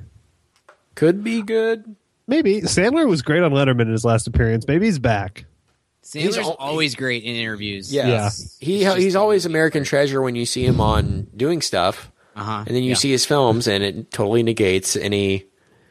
Could 0.95 1.23
be 1.23 1.41
good. 1.41 1.95
Maybe 2.27 2.61
Sandler 2.61 3.07
was 3.09 3.21
great 3.23 3.41
on 3.41 3.51
Letterman 3.51 3.81
in 3.81 3.91
his 3.91 4.05
last 4.05 4.27
appearance. 4.27 4.67
Maybe 4.67 4.85
he's 4.85 4.99
back. 4.99 5.45
Sandler's 6.03 6.35
He's 6.35 6.37
al- 6.37 6.51
always 6.59 6.95
great 6.95 7.23
in 7.23 7.35
interviews. 7.35 7.91
Yeah. 7.93 8.07
Yeah. 8.07 8.29
He 8.59 8.85
he's 8.85 9.15
always 9.15 9.45
American 9.45 9.83
treasure 9.83 10.21
when 10.21 10.35
you 10.35 10.45
see 10.45 10.63
him 10.65 10.79
on 10.79 11.27
doing 11.35 11.61
stuff, 11.61 12.11
Uh 12.35 12.43
huh. 12.43 12.63
and 12.67 12.75
then 12.75 12.83
you 12.83 12.93
see 12.95 13.11
his 13.11 13.25
films, 13.25 13.67
and 13.67 13.83
it 13.83 14.11
totally 14.11 14.43
negates 14.43 14.95
any 14.95 15.45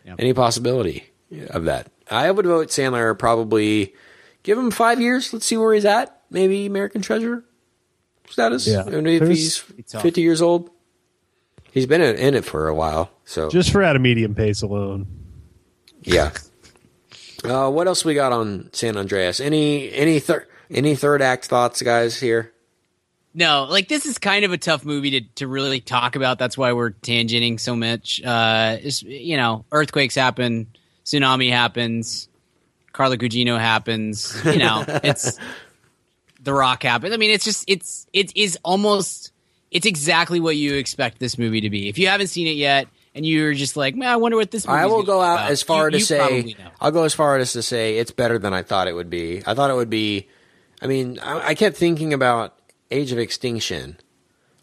Yep. 0.05 0.17
any 0.21 0.33
possibility 0.33 1.05
of 1.51 1.65
that. 1.65 1.89
I 2.11 2.31
would 2.31 2.47
vote 2.47 2.69
Sandler 2.69 3.19
probably 3.19 3.95
give 4.43 4.59
him 4.59 4.71
five 4.71 5.01
years. 5.01 5.33
Let's 5.33 5.47
see 5.47 5.57
where 5.57 5.75
he's 5.75 5.85
at. 5.85 6.23
Maybe 6.31 6.67
American 6.67 7.03
treasure 7.03 7.45
status. 8.29 8.67
Yeah. 8.67 8.87
And 8.87 9.07
if 9.07 9.27
he's 9.29 9.59
fifty 9.59 10.21
years 10.21 10.43
old, 10.43 10.71
he's 11.73 11.87
been 11.87 12.01
in, 12.01 12.17
in 12.17 12.35
it 12.35 12.45
for 12.45 12.69
a 12.69 12.75
while. 12.75 13.11
So 13.25 13.49
Just 13.51 13.71
for 13.73 13.83
at 13.83 13.97
a 13.97 13.99
medium 13.99 14.35
pace 14.35 14.63
alone. 14.63 15.07
yeah. 16.03 16.31
Uh, 17.45 17.71
what 17.71 17.87
else 17.87 18.05
we 18.05 18.15
got 18.15 18.33
on 18.33 18.71
San 18.73 18.97
Andreas? 18.97 19.41
Any 19.41 19.93
any 19.93 20.19
third 20.21 20.47
any 20.71 20.97
third 20.97 21.23
act 21.23 21.47
thoughts, 21.47 21.83
guys? 21.83 22.19
Here. 22.19 22.53
No, 23.35 23.65
like 23.65 23.89
this 23.89 24.07
is 24.07 24.17
kind 24.17 24.45
of 24.47 24.53
a 24.53 24.59
tough 24.59 24.85
movie 24.85 25.11
to, 25.11 25.21
to 25.37 25.47
really 25.47 25.81
talk 25.81 26.17
about. 26.17 26.39
That's 26.39 26.57
why 26.57 26.73
we're 26.73 26.93
tangenting 26.93 27.61
so 27.61 27.77
much. 27.77 28.21
Uh, 28.25 28.79
you 29.03 29.37
know, 29.37 29.67
earthquakes 29.71 30.15
happen, 30.15 30.69
tsunami 31.07 31.51
happens, 31.51 32.29
Carla 32.93 33.17
Gugino 33.17 33.59
happens. 33.59 34.37
You 34.45 34.59
know, 34.59 34.85
it's 35.03 35.39
The 36.43 36.53
Rock 36.53 36.83
happens. 36.83 37.15
I 37.15 37.17
mean, 37.17 37.31
it's 37.31 37.45
just 37.45 37.65
it's 37.69 38.07
it 38.13 38.37
is 38.37 38.59
almost 38.63 39.33
it's 39.71 39.87
exactly 39.87 40.41
what 40.41 40.57
you 40.57 40.75
expect 40.75 41.19
this 41.19 41.39
movie 41.39 41.63
to 41.63 41.71
be. 41.71 41.89
If 41.89 41.99
you 41.99 42.09
haven't 42.09 42.29
seen 42.29 42.47
it 42.47 42.57
yet 42.57 42.89
and 43.15 43.25
you're 43.27 43.55
just 43.55 43.77
like, 43.77 43.95
man, 43.97 44.09
I 44.09 44.17
wonder 44.17 44.37
what 44.37 44.51
this. 44.51 44.67
Movie 44.67 44.79
is. 44.79 44.83
I 44.83 44.87
will 44.87 45.03
go 45.03 45.21
out 45.23 45.35
about," 45.39 45.51
as 45.51 45.63
far 45.63 45.87
you- 45.87 45.93
to 45.93 45.99
you 45.99 46.05
say. 46.05 46.57
I'll 46.81 46.91
go 46.93 47.05
as 47.05 47.15
far 47.15 47.37
as 47.39 47.53
to 47.55 47.63
say 47.63 47.99
it's 47.99 48.11
better 48.11 48.39
than 48.39 48.53
I 48.53 48.63
thought 48.63 48.89
it 48.89 48.95
would 48.95 49.11
be. 49.11 49.43
I 49.47 49.55
thought 49.55 49.71
it 49.71 49.75
would 49.77 49.91
be. 49.91 50.29
I 50.83 50.87
mean, 50.87 51.19
I, 51.23 51.49
I 51.49 51.55
kept 51.55 51.77
thinking 51.77 52.13
about 52.13 52.55
Age 52.91 53.13
of 53.13 53.19
Extinction 53.19 53.97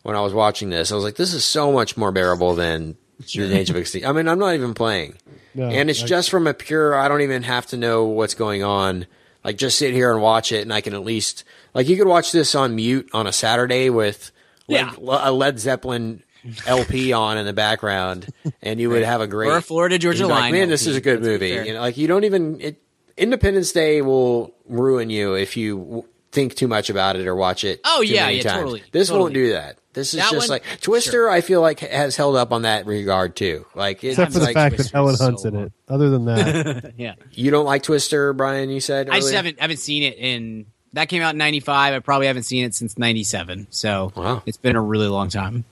when 0.03 0.15
I 0.15 0.21
was 0.21 0.33
watching 0.33 0.69
this. 0.69 0.91
I 0.91 0.95
was 0.95 1.03
like, 1.03 1.15
this 1.15 1.33
is 1.33 1.43
so 1.43 1.71
much 1.71 1.97
more 1.97 2.11
bearable 2.11 2.53
than 2.55 2.95
than 3.35 3.51
Age 3.51 3.69
of 3.71 3.75
Extinction. 3.75 4.09
I 4.09 4.13
mean, 4.13 4.27
I'm 4.27 4.37
not 4.39 4.53
even 4.53 4.73
playing, 4.75 5.17
No, 5.55 5.69
and 5.69 5.89
it's 5.89 6.03
I- 6.03 6.05
just 6.07 6.29
from 6.29 6.47
a 6.47 6.53
pure. 6.53 6.95
I 6.95 7.07
don't 7.07 7.21
even 7.21 7.43
have 7.43 7.65
to 7.67 7.77
know 7.77 8.05
what's 8.05 8.33
going 8.35 8.63
on. 8.63 9.05
Like, 9.43 9.57
just 9.57 9.77
sit 9.77 9.93
here 9.93 10.11
and 10.13 10.21
watch 10.21 10.51
it, 10.53 10.61
and 10.61 10.71
I 10.73 10.79
can 10.81 10.93
at 10.93 11.03
least 11.03 11.43
like 11.73 11.87
you 11.89 11.97
could 11.97 12.07
watch 12.07 12.31
this 12.31 12.55
on 12.55 12.75
mute 12.75 13.09
on 13.13 13.27
a 13.27 13.33
Saturday 13.33 13.89
with 13.89 14.31
Yeah. 14.67 14.93
Led, 14.97 15.21
a 15.27 15.31
Led 15.31 15.59
Zeppelin. 15.59 16.23
LP 16.67 17.13
on 17.13 17.37
in 17.37 17.45
the 17.45 17.53
background, 17.53 18.27
and 18.61 18.77
you 18.77 18.89
would 18.89 19.03
have 19.03 19.21
a 19.21 19.27
great 19.27 19.47
Or 19.49 19.55
a 19.55 19.61
Florida 19.61 19.97
Georgia 19.97 20.23
You'd 20.23 20.27
like, 20.27 20.41
Line 20.41 20.51
Man, 20.51 20.67
this 20.67 20.85
is 20.85 20.97
a 20.97 20.99
good 20.99 21.23
Let's 21.23 21.25
movie. 21.41 21.67
You 21.67 21.73
know, 21.73 21.79
like 21.79 21.95
you 21.95 22.05
don't 22.05 22.25
even 22.25 22.59
it, 22.59 22.81
Independence 23.15 23.71
Day 23.71 24.01
will 24.01 24.53
ruin 24.67 25.09
you 25.09 25.35
if 25.35 25.55
you 25.55 25.77
w- 25.77 26.03
think 26.33 26.55
too 26.55 26.67
much 26.67 26.89
about 26.89 27.15
it 27.15 27.27
or 27.27 27.35
watch 27.35 27.63
it. 27.63 27.79
Oh, 27.85 28.01
too 28.03 28.09
yeah, 28.13 28.25
many 28.25 28.37
yeah, 28.39 28.43
times. 28.43 28.57
totally, 28.57 28.83
This 28.91 29.09
won't 29.09 29.33
do 29.33 29.51
that. 29.53 29.77
This 29.93 30.13
is 30.13 30.19
That 30.19 30.31
just 30.31 30.49
one- 30.49 30.49
like 30.49 30.63
Twister. 30.81 31.29
I 31.29 31.41
feel 31.41 31.61
like 31.61 31.79
has 31.81 32.15
held 32.15 32.35
up 32.35 32.51
on 32.51 32.63
that 32.63 32.85
regard 32.87 33.35
too. 33.35 33.65
Like 33.75 34.03
it's 34.03 34.13
Except 34.17 34.33
for 34.33 34.39
the 34.39 34.45
like 34.45 34.53
fact 34.55 34.71
that 34.71 34.75
Twister 34.77 34.97
Helen 34.97 35.13
is 35.13 35.19
so 35.19 35.25
Hunt's 35.25 35.45
in 35.45 35.55
it. 35.55 35.71
Other 35.87 36.09
than 36.09 36.25
that, 36.25 36.93
yeah. 36.97 37.13
you 37.31 37.51
don't 37.51 37.65
like 37.65 37.83
Twister, 37.83 38.33
Brian. 38.33 38.69
You 38.69 38.79
said 38.79 39.09
I 39.09 39.19
just 39.19 39.33
haven't 39.33 39.59
haven't 39.59 39.77
seen 39.77 40.01
it 40.03 40.17
in 40.17 40.65
that 40.93 41.09
came 41.09 41.21
out 41.21 41.33
in 41.35 41.37
'95. 41.37 41.93
I 41.93 41.99
probably 41.99 42.27
haven't 42.27 42.43
seen 42.43 42.65
it 42.65 42.73
since 42.73 42.97
'97. 42.97 43.67
So 43.69 44.11
Wow. 44.15 44.41
it's 44.45 44.57
been 44.57 44.75
a 44.75 44.81
really 44.81 45.07
long 45.07 45.29
time. 45.29 45.63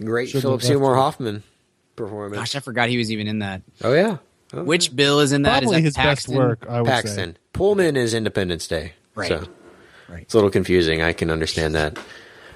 great 0.00 0.28
Shouldn't 0.28 0.42
Philip 0.42 0.62
Seymour. 0.62 0.94
Hoffman 0.94 1.42
performance. 1.96 2.38
Gosh, 2.38 2.56
I 2.56 2.60
forgot 2.60 2.88
he 2.88 2.98
was 2.98 3.10
even 3.12 3.26
in 3.26 3.38
that. 3.40 3.62
oh 3.82 3.92
yeah, 3.94 4.18
Oh, 4.52 4.64
Which 4.64 4.94
Bill 4.94 5.20
is 5.20 5.32
in 5.32 5.42
that? 5.42 5.62
Is 5.62 5.66
probably 5.68 5.76
that 5.80 5.84
his 5.86 5.94
Paxton? 5.94 6.34
best 6.34 6.38
work. 6.38 6.66
I 6.68 6.80
would 6.82 6.88
Paxton 6.88 7.34
say. 7.34 7.40
Pullman 7.52 7.96
is 7.96 8.14
Independence 8.14 8.66
Day. 8.68 8.92
Right. 9.14 9.28
So. 9.28 9.44
Right. 10.08 10.22
It's 10.22 10.34
a 10.34 10.36
little 10.36 10.50
confusing. 10.50 11.00
I 11.02 11.12
can 11.14 11.30
understand 11.30 11.74
that. 11.74 11.98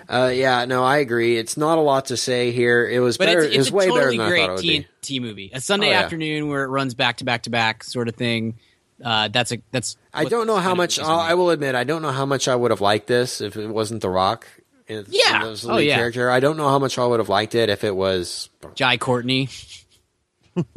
Uh, 0.09 0.31
yeah, 0.35 0.65
no, 0.65 0.85
I 0.85 0.99
agree. 0.99 1.37
It's 1.37 1.57
not 1.59 1.77
a 1.77 1.83
lot 1.83 2.07
to 2.07 2.17
say 2.17 2.51
here. 2.51 2.89
It 2.89 3.01
was 3.01 3.19
But 3.19 3.27
better. 3.27 3.41
it's, 3.43 3.55
it 3.55 3.59
was 3.59 3.67
it's 3.67 3.75
way 3.75 3.89
better 3.89 3.99
totally 4.01 4.17
than 4.19 4.27
I 4.27 4.29
great 4.31 4.41
thought 4.47 4.51
it 4.51 4.55
would 4.55 4.63
be. 4.63 4.87
TNT 5.03 5.21
movie. 5.21 5.51
A 5.53 5.61
Sunday 5.61 5.89
Oh, 5.89 5.91
yeah. 5.91 6.01
afternoon 6.01 6.49
where 6.49 6.65
it 6.65 6.69
runs 6.69 6.95
back 6.95 7.19
to 7.19 7.25
back 7.25 7.43
to 7.43 7.51
back, 7.51 7.85
sort 7.85 8.09
of 8.09 8.15
thing. 8.17 8.59
Uh, 9.05 9.29
that's 9.29 9.53
a 9.53 9.59
that's. 9.71 9.97
I 10.15 10.25
don't 10.25 10.47
know 10.47 10.57
how 10.57 10.75
much. 10.75 10.99
I'll. 10.99 11.21
I 11.21 11.35
will 11.35 11.51
admit, 11.51 11.75
I 11.75 11.85
don't 11.85 12.03
know 12.03 12.11
how 12.11 12.25
much 12.27 12.49
I 12.49 12.57
would 12.57 12.71
have 12.71 12.81
liked 12.81 13.07
this 13.07 13.41
if 13.41 13.57
it 13.57 13.69
wasn't 13.69 14.01
The 14.03 14.09
Rock. 14.09 14.47
In, 14.89 15.05
Yeah. 15.11 15.55
Oh, 15.67 15.77
yeah. 15.77 15.97
character. 15.97 16.31
I 16.31 16.41
don't 16.41 16.57
know 16.57 16.69
how 16.69 16.79
much 16.79 16.99
I 16.99 17.05
would 17.05 17.21
have 17.21 17.29
liked 17.29 17.55
it 17.55 17.69
if 17.69 17.85
it 17.85 17.95
was. 17.95 18.49
Jai 18.75 18.97
Courtney. 18.97 19.49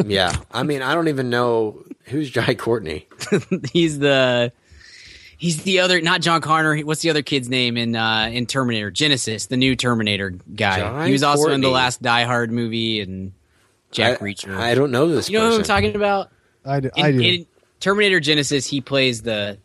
Yeah, 0.05 0.35
I 0.51 0.61
mean, 0.61 0.83
I 0.83 0.93
don't 0.93 1.07
even 1.07 1.31
know 1.31 1.83
who's 2.03 2.29
Jai 2.29 2.53
Courtney. 2.53 3.07
he's 3.73 3.97
the 3.97 4.51
he's 5.41 5.63
the 5.63 5.79
other 5.79 5.99
not 5.99 6.21
John 6.21 6.39
Connor. 6.39 6.77
What's 6.81 7.01
the 7.01 7.09
other 7.09 7.23
kid's 7.23 7.49
name 7.49 7.75
in 7.75 7.95
uh, 7.95 8.29
in 8.31 8.45
Terminator 8.45 8.91
Genisys, 8.91 9.47
the 9.47 9.57
new 9.57 9.75
Terminator 9.75 10.29
guy? 10.55 10.79
Jai 10.79 11.07
he 11.07 11.11
was 11.11 11.23
also 11.23 11.49
in 11.49 11.61
the 11.61 11.69
last 11.69 12.01
Die 12.01 12.23
Hard 12.23 12.51
movie 12.51 13.01
and 13.01 13.33
Jack 13.91 14.21
I, 14.21 14.25
Reacher. 14.25 14.55
I 14.55 14.75
don't 14.75 14.91
know 14.91 15.09
this. 15.09 15.29
you 15.29 15.39
know 15.39 15.49
who 15.49 15.57
I'm 15.57 15.63
talking 15.63 15.95
about? 15.95 16.29
I 16.63 16.79
do. 16.79 16.89
In, 16.95 17.05
I 17.05 17.11
do. 17.11 17.19
in 17.21 17.45
Terminator 17.81 18.21
Genisys, 18.21 18.67
he 18.67 18.79
plays 18.79 19.23
the 19.23 19.57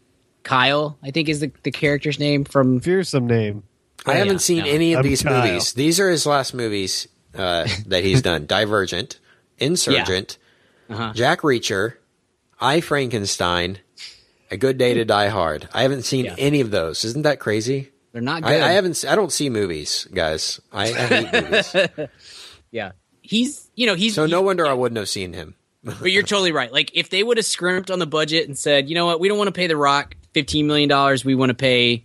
Kyle. 0.43 0.99
I 1.03 1.11
think 1.11 1.29
is 1.29 1.41
the, 1.41 1.53
the 1.62 1.70
character's 1.70 2.18
name 2.18 2.45
from. 2.45 2.81
Fearsome 2.81 3.27
name. 3.27 3.62
I 4.07 4.14
haven't 4.14 4.39
seen 4.41 4.64
no. 4.64 4.70
any 4.70 4.95
of 4.95 5.01
I'm 5.01 5.05
these 5.05 5.22
Kyle. 5.22 5.45
movies. 5.47 5.74
These 5.74 6.01
are 6.01 6.11
his 6.11 6.24
last 6.27 6.55
movies 6.55 7.07
uh, 7.35 7.68
that 7.87 8.03
he's 8.03 8.22
done: 8.22 8.47
Divergent, 8.49 9.18
Insurgent, 9.59 10.39
Uh-huh. 10.89 11.12
Jack 11.12 11.41
Reacher, 11.41 11.95
I 12.61 12.81
Frankenstein, 12.81 13.79
A 14.51 14.57
Good 14.57 14.78
Day 14.78 14.94
to 14.94 15.05
Die 15.05 15.28
Hard. 15.28 15.68
I 15.74 15.82
haven't 15.82 16.03
seen 16.03 16.24
Yeah. 16.26 16.34
any 16.38 16.61
of 16.61 16.70
those. 16.70 17.05
Isn't 17.05 17.22
that 17.22 17.40
crazy? 17.40 17.90
They're 18.12 18.22
not 18.22 18.42
good. 18.42 18.61
I, 18.61 18.68
I 18.68 18.72
haven't. 18.72 19.05
I 19.07 19.14
don't 19.14 19.32
see 19.32 19.51
movies, 19.51 20.07
guys. 20.12 20.61
I, 20.72 20.84
I 20.84 20.92
hate 20.92 21.32
movies. 21.32 22.09
Yeah, 22.72 22.92
he's 23.22 23.70
you 23.74 23.86
know 23.86 23.94
he's 23.94 24.14
So 24.14 24.26
no 24.26 24.42
wonder 24.42 24.66
I 24.66 24.72
wouldn't 24.72 24.99
have 24.99 25.09
seen 25.09 25.32
him. 25.32 25.55
But 25.84 26.11
you're 26.11 26.24
totally 26.24 26.51
right. 26.53 26.70
Like 26.72 26.90
if 26.94 27.11
they 27.11 27.22
would 27.22 27.36
have 27.36 27.47
scrimped 27.47 27.90
on 27.92 27.99
the 28.01 28.07
budget 28.07 28.49
and 28.49 28.59
said, 28.59 28.88
you 28.88 28.94
know 28.97 29.07
what, 29.07 29.20
we 29.20 29.28
don't 29.28 29.38
want 29.38 29.49
to 29.49 29.53
pay 29.53 29.66
The 29.68 29.76
Rock 29.76 30.16
fifteen 30.34 30.66
million 30.66 30.88
dollars. 30.88 31.24
We 31.24 31.34
want 31.36 31.51
to 31.51 31.55
pay 31.55 32.05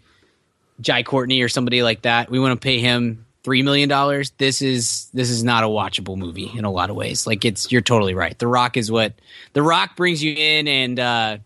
Jai 0.80 1.04
Courtney 1.04 1.42
or 1.42 1.50
somebody 1.50 1.82
like 1.84 2.04
that. 2.04 2.30
We 2.30 2.40
want 2.40 2.60
to 2.60 2.64
pay 2.64 2.80
him 2.80 3.26
three 3.44 3.64
million 3.64 3.90
dollars. 3.90 4.32
This 4.38 4.62
is 4.62 5.10
this 5.14 5.30
is 5.32 5.44
not 5.44 5.64
a 5.64 5.68
watchable 5.68 6.16
movie 6.18 6.52
in 6.56 6.64
a 6.64 6.72
lot 6.72 6.90
of 6.92 6.96
ways. 6.96 7.26
Like 7.26 7.44
it's 7.44 7.72
you're 7.72 7.82
totally 7.82 8.14
right. 8.14 8.38
The 8.38 8.48
Rock 8.48 8.78
is 8.78 8.92
what 8.92 9.14
The 9.54 9.64
Rock 9.64 9.96
brings 9.96 10.24
you 10.24 10.34
in, 10.38 10.68
and 10.68 11.00
uh, 11.00 11.38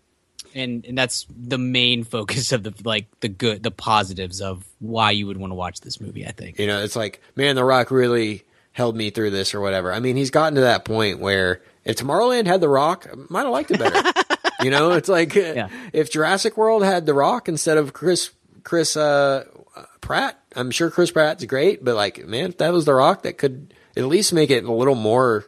and 0.56 0.84
and 0.84 0.98
that's 0.98 1.26
the 1.30 1.58
main 1.58 2.04
focus 2.16 2.52
of 2.52 2.62
the 2.62 2.74
like 2.84 3.06
the 3.20 3.28
good 3.28 3.62
the 3.62 3.70
positives 3.70 4.40
of 4.40 4.64
why 4.78 5.10
you 5.12 5.26
would 5.26 5.36
want 5.36 5.50
to 5.50 5.54
watch 5.54 5.80
this 5.80 6.00
movie. 6.00 6.26
I 6.26 6.32
think. 6.32 6.58
You 6.58 6.66
know, 6.66 6.82
it's 6.82 6.96
like, 6.96 7.20
man, 7.36 7.56
The 7.56 7.64
Rock 7.64 7.90
really 7.90 8.44
held 8.72 8.96
me 8.96 9.10
through 9.10 9.30
this 9.30 9.54
or 9.54 9.60
whatever. 9.60 9.92
I 9.92 10.00
mean, 10.00 10.16
he's 10.16 10.30
gotten 10.30 10.56
to 10.56 10.62
that 10.62 10.84
point 10.84 11.18
where 11.18 11.62
if 11.84 11.96
Tomorrowland 11.96 12.46
had 12.46 12.60
The 12.60 12.68
Rock, 12.68 13.06
I 13.10 13.16
might 13.30 13.42
have 13.42 13.52
liked 13.52 13.70
it 13.70 13.78
better. 13.78 14.12
you 14.62 14.70
know, 14.70 14.92
it's 14.92 15.08
like 15.08 15.36
uh, 15.36 15.68
if 15.92 16.10
Jurassic 16.10 16.56
World 16.56 16.84
had 16.84 17.06
The 17.06 17.14
Rock 17.14 17.48
instead 17.48 17.78
of 17.78 17.92
Chris 17.92 18.30
Chris 18.64 18.96
uh, 18.96 19.44
Pratt. 20.00 20.40
I'm 20.54 20.70
sure 20.70 20.90
Chris 20.90 21.10
Pratt's 21.10 21.44
great, 21.44 21.84
but 21.84 21.94
like, 21.94 22.24
man, 22.26 22.50
if 22.50 22.58
that 22.58 22.72
was 22.72 22.84
The 22.84 22.94
Rock, 22.94 23.22
that 23.22 23.38
could 23.38 23.74
at 23.96 24.04
least 24.04 24.32
make 24.32 24.50
it 24.50 24.64
a 24.64 24.72
little 24.72 24.94
more. 24.94 25.44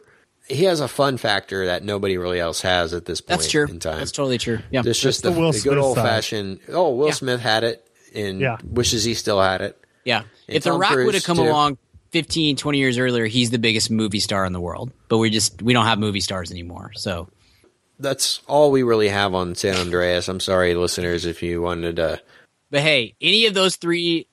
He 0.49 0.63
has 0.63 0.79
a 0.79 0.87
fun 0.87 1.17
factor 1.17 1.67
that 1.67 1.83
nobody 1.83 2.17
really 2.17 2.39
else 2.39 2.61
has 2.61 2.93
at 2.93 3.05
this 3.05 3.21
point 3.21 3.39
That's 3.39 3.51
true. 3.51 3.65
in 3.67 3.79
time. 3.79 3.99
That's 3.99 4.11
totally 4.11 4.37
true. 4.39 4.59
Yeah. 4.71 4.81
It's 4.85 4.99
just 4.99 5.21
the, 5.23 5.29
the 5.31 5.39
Will 5.39 5.51
the 5.51 5.59
good 5.61 5.77
old 5.77 5.95
side. 5.97 6.03
fashioned. 6.05 6.59
Oh, 6.69 6.93
Will 6.95 7.07
Yeah. 7.07 7.13
Smith 7.13 7.39
had 7.39 7.63
it, 7.63 7.87
and 8.15 8.41
Yeah. 8.41 8.57
wishes 8.63 9.03
he 9.03 9.13
still 9.13 9.39
had 9.41 9.61
it. 9.61 9.79
Yeah. 10.05 10.23
And 10.47 10.57
if 10.57 10.63
The 10.63 10.71
Rock 10.73 10.95
would 10.95 11.13
have 11.13 11.23
come 11.23 11.37
too. 11.37 11.43
along 11.43 11.77
15, 12.11 12.55
20 12.55 12.77
years 12.79 12.97
earlier, 12.97 13.27
he's 13.27 13.51
the 13.51 13.59
biggest 13.59 13.91
movie 13.91 14.19
star 14.19 14.43
in 14.45 14.53
the 14.53 14.59
world. 14.59 14.91
But 15.07 15.19
we 15.19 15.29
just 15.29 15.61
we 15.61 15.73
don't 15.73 15.85
have 15.85 15.99
movie 15.99 16.21
stars 16.21 16.49
anymore. 16.51 16.91
So 16.95 17.29
That's 17.99 18.41
all 18.47 18.71
we 18.71 18.81
really 18.81 19.09
have 19.09 19.35
on 19.35 19.53
San 19.55 19.75
Andreas. 19.75 20.27
I'm 20.29 20.39
sorry, 20.39 20.73
listeners, 20.73 21.25
if 21.25 21.43
you 21.43 21.61
wanted 21.61 21.97
to. 21.97 22.19
but 22.71 22.81
hey, 22.81 23.13
any 23.21 23.45
of 23.45 23.53
those 23.53 23.75
three 23.75 24.25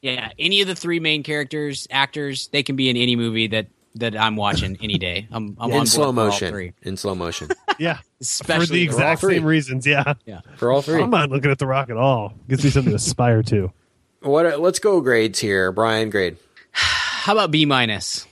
yeah, 0.00 0.30
any 0.38 0.60
of 0.60 0.68
the 0.68 0.74
three 0.74 1.00
main 1.00 1.22
characters, 1.22 1.88
actors, 1.90 2.48
they 2.48 2.62
can 2.62 2.76
be 2.76 2.88
in 2.90 2.96
any 2.96 3.16
movie 3.16 3.46
that 3.48 3.66
that 3.96 4.16
I'm 4.16 4.36
watching 4.36 4.76
any 4.82 4.98
day. 4.98 5.28
I'm 5.32 5.56
I'm 5.58 5.64
on 5.66 5.70
in 5.70 5.76
board 5.78 5.88
slow 5.88 6.12
motion. 6.12 6.72
In 6.82 6.96
slow 6.96 7.14
motion. 7.14 7.48
Yeah, 7.76 7.96
for 7.96 8.02
Especially 8.20 8.66
the 8.66 8.72
The 8.74 8.82
exact 8.84 9.20
three. 9.20 9.34
same 9.34 9.44
reasons. 9.44 9.84
Yeah, 9.84 10.14
Yeah. 10.26 10.42
For 10.58 10.70
all 10.70 10.80
three. 10.80 11.02
I'm 11.02 11.10
not 11.10 11.28
looking 11.30 11.50
at 11.50 11.58
the 11.58 11.66
Rock 11.66 11.90
at 11.90 11.96
all. 11.96 12.32
Gives 12.48 12.62
me 12.62 12.70
something 12.70 12.90
to 12.92 12.96
aspire 12.96 13.42
to. 13.44 13.72
What? 14.20 14.46
Uh, 14.46 14.58
let's 14.58 14.78
go 14.78 15.00
grades 15.00 15.40
here. 15.40 15.72
Brian, 15.72 16.08
grade. 16.08 16.36
How 16.70 17.32
about 17.32 17.50
B 17.50 17.64
minus? 17.66 18.26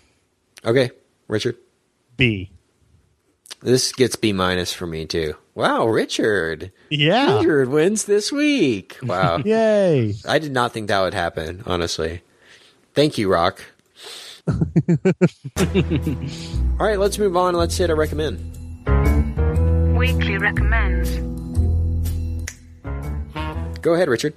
Okay, 0.65 0.93
Richard. 1.27 1.57
B. 2.17 2.53
This 3.63 3.91
gets 3.93 4.15
B 4.15 4.33
minus 4.33 4.73
for 4.73 4.87
me 4.87 5.07
too. 5.07 5.35
Wow, 5.57 5.87
Richard. 5.89 6.71
Yeah. 6.89 7.39
Richard 7.39 7.69
wins 7.69 8.05
this 8.05 8.31
week. 8.31 8.97
Wow. 9.03 9.39
Yay. 9.39 10.15
I 10.27 10.39
did 10.39 10.53
not 10.53 10.73
think 10.73 10.87
that 10.87 11.01
would 11.01 11.15
happen, 11.15 11.65
honestly. 11.67 12.23
Thank 12.95 13.19
you, 13.19 13.29
Rock. 13.29 13.61
All 14.49 14.57
right, 16.87 16.99
let's 16.99 17.19
move 17.19 17.37
on. 17.37 17.55
Let's 17.55 17.77
hit 17.77 17.91
a 17.91 17.95
recommend. 17.95 18.39
Weekly 19.97 20.37
recommends. 20.39 21.17
Go 23.81 23.95
ahead, 23.95 24.09
Richard. 24.09 24.35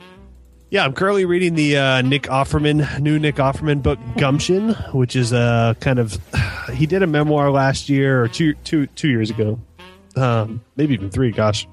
Yeah, 0.69 0.83
I'm 0.83 0.93
currently 0.93 1.25
reading 1.25 1.55
the 1.55 1.77
uh, 1.77 2.01
Nick 2.01 2.23
Offerman, 2.23 2.99
new 2.99 3.17
Nick 3.17 3.35
Offerman 3.35 3.81
book, 3.81 3.99
Gumption, 4.17 4.73
which 4.93 5.15
is 5.15 5.31
a 5.33 5.75
kind 5.79 5.99
of. 5.99 6.17
He 6.73 6.87
did 6.87 7.03
a 7.03 7.07
memoir 7.07 7.51
last 7.51 7.89
year 7.89 8.23
or 8.23 8.27
two, 8.27 8.55
two, 8.63 8.87
two 8.87 9.07
years 9.07 9.29
ago, 9.29 9.59
um, 10.15 10.65
maybe 10.75 10.95
even 10.95 11.11
three. 11.11 11.31
Gosh, 11.31 11.67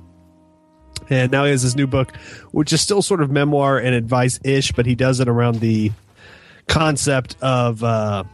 and 1.09 1.33
now 1.33 1.45
he 1.45 1.51
has 1.51 1.63
this 1.63 1.75
new 1.75 1.87
book, 1.87 2.15
which 2.53 2.73
is 2.75 2.83
still 2.83 3.01
sort 3.01 3.23
of 3.23 3.31
memoir 3.31 3.79
and 3.79 3.95
advice 3.95 4.39
ish, 4.45 4.71
but 4.73 4.85
he 4.85 4.95
does 4.95 5.19
it 5.19 5.29
around 5.29 5.61
the 5.61 5.91
concept 6.73 7.37
of 7.43 7.85
uh, 7.85 8.25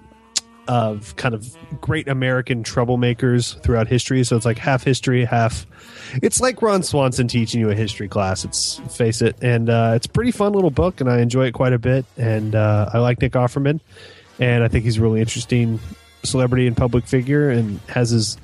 of 0.69 1.17
kind 1.17 1.35
of 1.35 1.57
great 1.81 2.07
American 2.09 2.63
troublemakers 2.63 3.61
throughout 3.63 3.89
history. 3.89 4.23
So 4.23 4.37
it's 4.37 4.45
like 4.47 4.59
half 4.59 4.85
history, 4.85 5.25
half. 5.25 5.67
It's 6.23 6.41
like 6.41 6.63
Ron 6.63 6.83
Swanson 6.83 7.27
teaching 7.27 7.61
you 7.61 7.71
a 7.71 7.75
history 7.75 8.07
class. 8.07 8.45
It's 8.45 8.79
face 8.97 9.23
it, 9.23 9.37
and 9.43 9.69
uh, 9.69 9.93
it's 9.97 10.07
pretty 10.07 10.31
fun 10.31 10.53
little 10.53 10.71
book, 10.71 11.01
and 11.01 11.11
I 11.11 11.21
enjoy 11.21 11.47
it 11.47 11.53
quite 11.53 11.73
a 11.73 11.79
bit. 11.79 12.05
And 12.17 12.55
uh, 12.55 12.91
I 12.93 12.99
like 12.99 13.21
Nick 13.21 13.33
Offerman, 13.33 13.81
and 14.39 14.63
I 14.63 14.69
think 14.69 14.85
he's 14.85 14.99
a 14.99 15.03
really 15.03 15.21
interesting 15.21 15.81
celebrity 16.23 16.67
and 16.67 16.77
public 16.77 17.07
figure, 17.07 17.51
and 17.51 17.81
has 17.89 18.11
his 18.11 18.39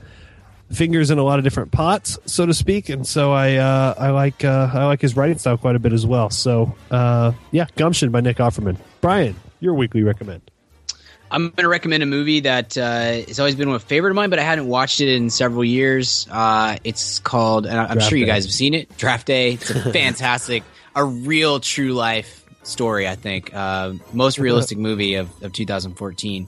fingers 0.72 1.10
in 1.10 1.18
a 1.18 1.22
lot 1.22 1.38
of 1.38 1.44
different 1.44 1.70
pots, 1.70 2.18
so 2.26 2.46
to 2.46 2.54
speak. 2.54 2.88
And 2.88 3.06
so 3.06 3.32
I 3.32 3.56
uh, 3.56 3.94
I 3.96 4.10
like 4.10 4.44
uh, 4.44 4.70
I 4.72 4.86
like 4.86 5.00
his 5.00 5.16
writing 5.16 5.38
style 5.38 5.56
quite 5.56 5.76
a 5.76 5.78
bit 5.78 5.92
as 5.92 6.04
well. 6.04 6.30
So 6.30 6.74
uh, 6.90 7.32
yeah, 7.52 7.66
Gumption 7.76 8.10
by 8.10 8.22
Nick 8.22 8.38
Offerman. 8.38 8.76
Brian, 9.00 9.36
your 9.60 9.74
weekly 9.74 10.02
recommend. 10.02 10.42
I'm 11.30 11.44
going 11.48 11.64
to 11.64 11.68
recommend 11.68 12.02
a 12.02 12.06
movie 12.06 12.40
that 12.40 12.76
uh, 12.78 12.82
has 13.26 13.40
always 13.40 13.56
been 13.56 13.68
a 13.68 13.78
favorite 13.80 14.10
of 14.10 14.16
mine, 14.16 14.30
but 14.30 14.38
I 14.38 14.42
hadn't 14.42 14.68
watched 14.68 15.00
it 15.00 15.08
in 15.08 15.30
several 15.30 15.64
years. 15.64 16.28
Uh, 16.30 16.76
it's 16.84 17.18
called, 17.18 17.66
and 17.66 17.78
I'm 17.78 17.94
Draft 17.94 18.08
sure 18.08 18.18
you 18.18 18.24
Day. 18.24 18.32
guys 18.32 18.44
have 18.44 18.52
seen 18.52 18.74
it, 18.74 18.96
Draft 18.96 19.26
Day. 19.26 19.54
It's 19.54 19.70
a 19.70 19.92
fantastic, 19.92 20.62
a 20.94 21.04
real 21.04 21.58
true 21.60 21.92
life 21.92 22.44
story. 22.62 23.08
I 23.08 23.16
think 23.16 23.52
uh, 23.54 23.94
most 24.12 24.38
realistic 24.38 24.78
movie 24.88 25.14
of, 25.14 25.28
of 25.42 25.52
2014. 25.52 26.46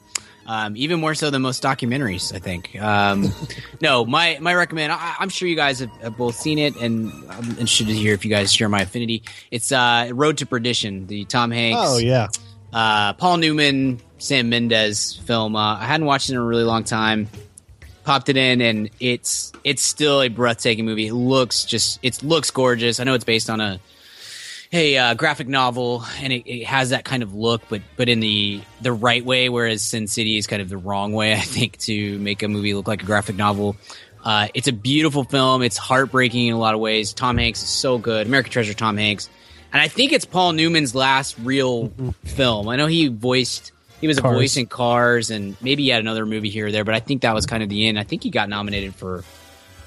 Um, 0.49 0.77
even 0.77 1.01
more 1.01 1.17
so 1.17 1.31
than 1.31 1.43
most 1.43 1.61
documentaries, 1.65 2.33
I 2.33 2.39
think. 2.39 2.81
Um, 2.81 3.33
no, 3.81 4.05
my 4.05 4.39
my 4.41 4.55
recommend. 4.55 4.93
I, 4.93 5.17
I'm 5.19 5.29
sure 5.29 5.49
you 5.49 5.57
guys 5.57 5.81
have, 5.81 5.91
have 6.01 6.17
both 6.17 6.37
seen 6.37 6.61
it, 6.61 6.77
and 6.77 7.11
I'm 7.29 7.51
interested 7.51 7.89
to 7.89 7.93
hear 7.93 8.15
if 8.15 8.25
you 8.25 8.31
guys 8.31 8.53
share 8.53 8.69
my 8.69 8.83
affinity. 8.83 9.25
It's 9.51 9.73
uh, 9.73 10.11
Road 10.13 10.39
to 10.39 10.47
Perdition, 10.47 11.09
the 11.09 11.25
Tom 11.25 11.51
Hanks 11.51 11.81
Oh 11.83 11.99
yeah, 11.99 12.29
uh, 12.73 13.13
Paul 13.15 13.39
Newman, 13.39 14.01
Sam 14.19 14.49
Mendes 14.49 15.15
film. 15.25 15.57
Uh, 15.57 15.79
I 15.79 15.85
hadn't 15.85 16.07
watched 16.07 16.29
it 16.29 16.33
in 16.33 16.39
a 16.39 16.45
really 16.45 16.65
long 16.65 16.85
time. 16.85 17.29
Popped 18.05 18.29
it 18.29 18.37
in, 18.37 18.61
and 18.61 18.91
it's 19.01 19.53
it's 19.65 19.83
still 19.83 20.23
a 20.23 20.29
breathtaking 20.29 20.85
movie. 20.85 21.09
It 21.09 21.15
looks 21.15 21.65
just 21.65 21.99
it 22.03 22.23
looks 22.23 22.51
gorgeous. 22.51 23.01
I 23.01 23.05
know 23.05 23.15
it's 23.15 23.25
based 23.25 23.51
on 23.51 23.61
a 23.61 23.81
a 24.73 24.97
uh, 24.97 25.15
graphic 25.15 25.49
novel, 25.49 26.05
and 26.21 26.33
it, 26.33 26.49
it 26.49 26.65
has 26.67 26.91
that 26.91 27.05
kind 27.05 27.23
of 27.23 27.35
look, 27.35 27.63
but 27.69 27.83
but 27.97 28.09
in 28.09 28.21
the 28.21 28.61
the 28.81 28.93
right 28.93 29.25
way. 29.25 29.49
Whereas 29.49 29.83
Sin 29.83 30.07
City 30.07 30.39
is 30.39 30.47
kind 30.47 30.63
of 30.63 30.69
the 30.69 30.77
wrong 30.77 31.13
way, 31.13 31.33
I 31.35 31.41
think, 31.41 31.79
to 31.79 32.19
make 32.19 32.43
a 32.43 32.49
movie 32.49 32.75
look 32.75 32.89
like 32.89 33.03
a 33.03 33.07
graphic 33.07 33.37
novel. 33.37 33.77
Uh, 34.25 34.49
it's 34.55 34.67
a 34.67 34.73
beautiful 34.73 35.23
film. 35.23 35.63
It's 35.63 35.77
heartbreaking 35.77 36.49
in 36.49 36.55
a 36.55 36.59
lot 36.59 36.75
of 36.75 36.81
ways. 36.81 37.13
Tom 37.13 37.39
Hanks 37.39 37.63
is 37.63 37.69
so 37.69 37.97
good. 37.97 38.27
American 38.27 38.51
Treasure, 38.51 38.75
Tom 38.75 38.97
Hanks, 38.97 39.29
and 39.77 39.83
I 39.83 39.89
think 39.89 40.13
it's 40.13 40.25
Paul 40.25 40.53
Newman's 40.53 40.95
last 40.95 41.37
real 41.39 41.93
film. 42.25 42.67
I 42.71 42.77
know 42.77 42.87
he 42.87 43.09
voiced. 43.09 43.73
He 44.01 44.07
was 44.07 44.17
a 44.17 44.23
voice 44.23 44.57
in 44.57 44.65
Cars, 44.65 45.31
and 45.31 45.55
maybe 45.61 45.83
he 45.83 45.91
had 45.91 46.01
another 46.01 46.25
movie 46.25 46.49
here 46.49 46.69
or 46.69 46.73
there. 46.73 46.83
But 46.83 46.95
I 46.95 47.01
think 47.01 47.21
that 47.23 47.35
was 47.35 47.45
kind 47.45 47.63
of 47.63 47.69
the 47.69 47.87
end. 47.87 47.99
I 47.99 48.03
think 48.03 48.23
he 48.23 48.31
got 48.31 48.49
nominated 48.49 48.95
for 48.95 49.23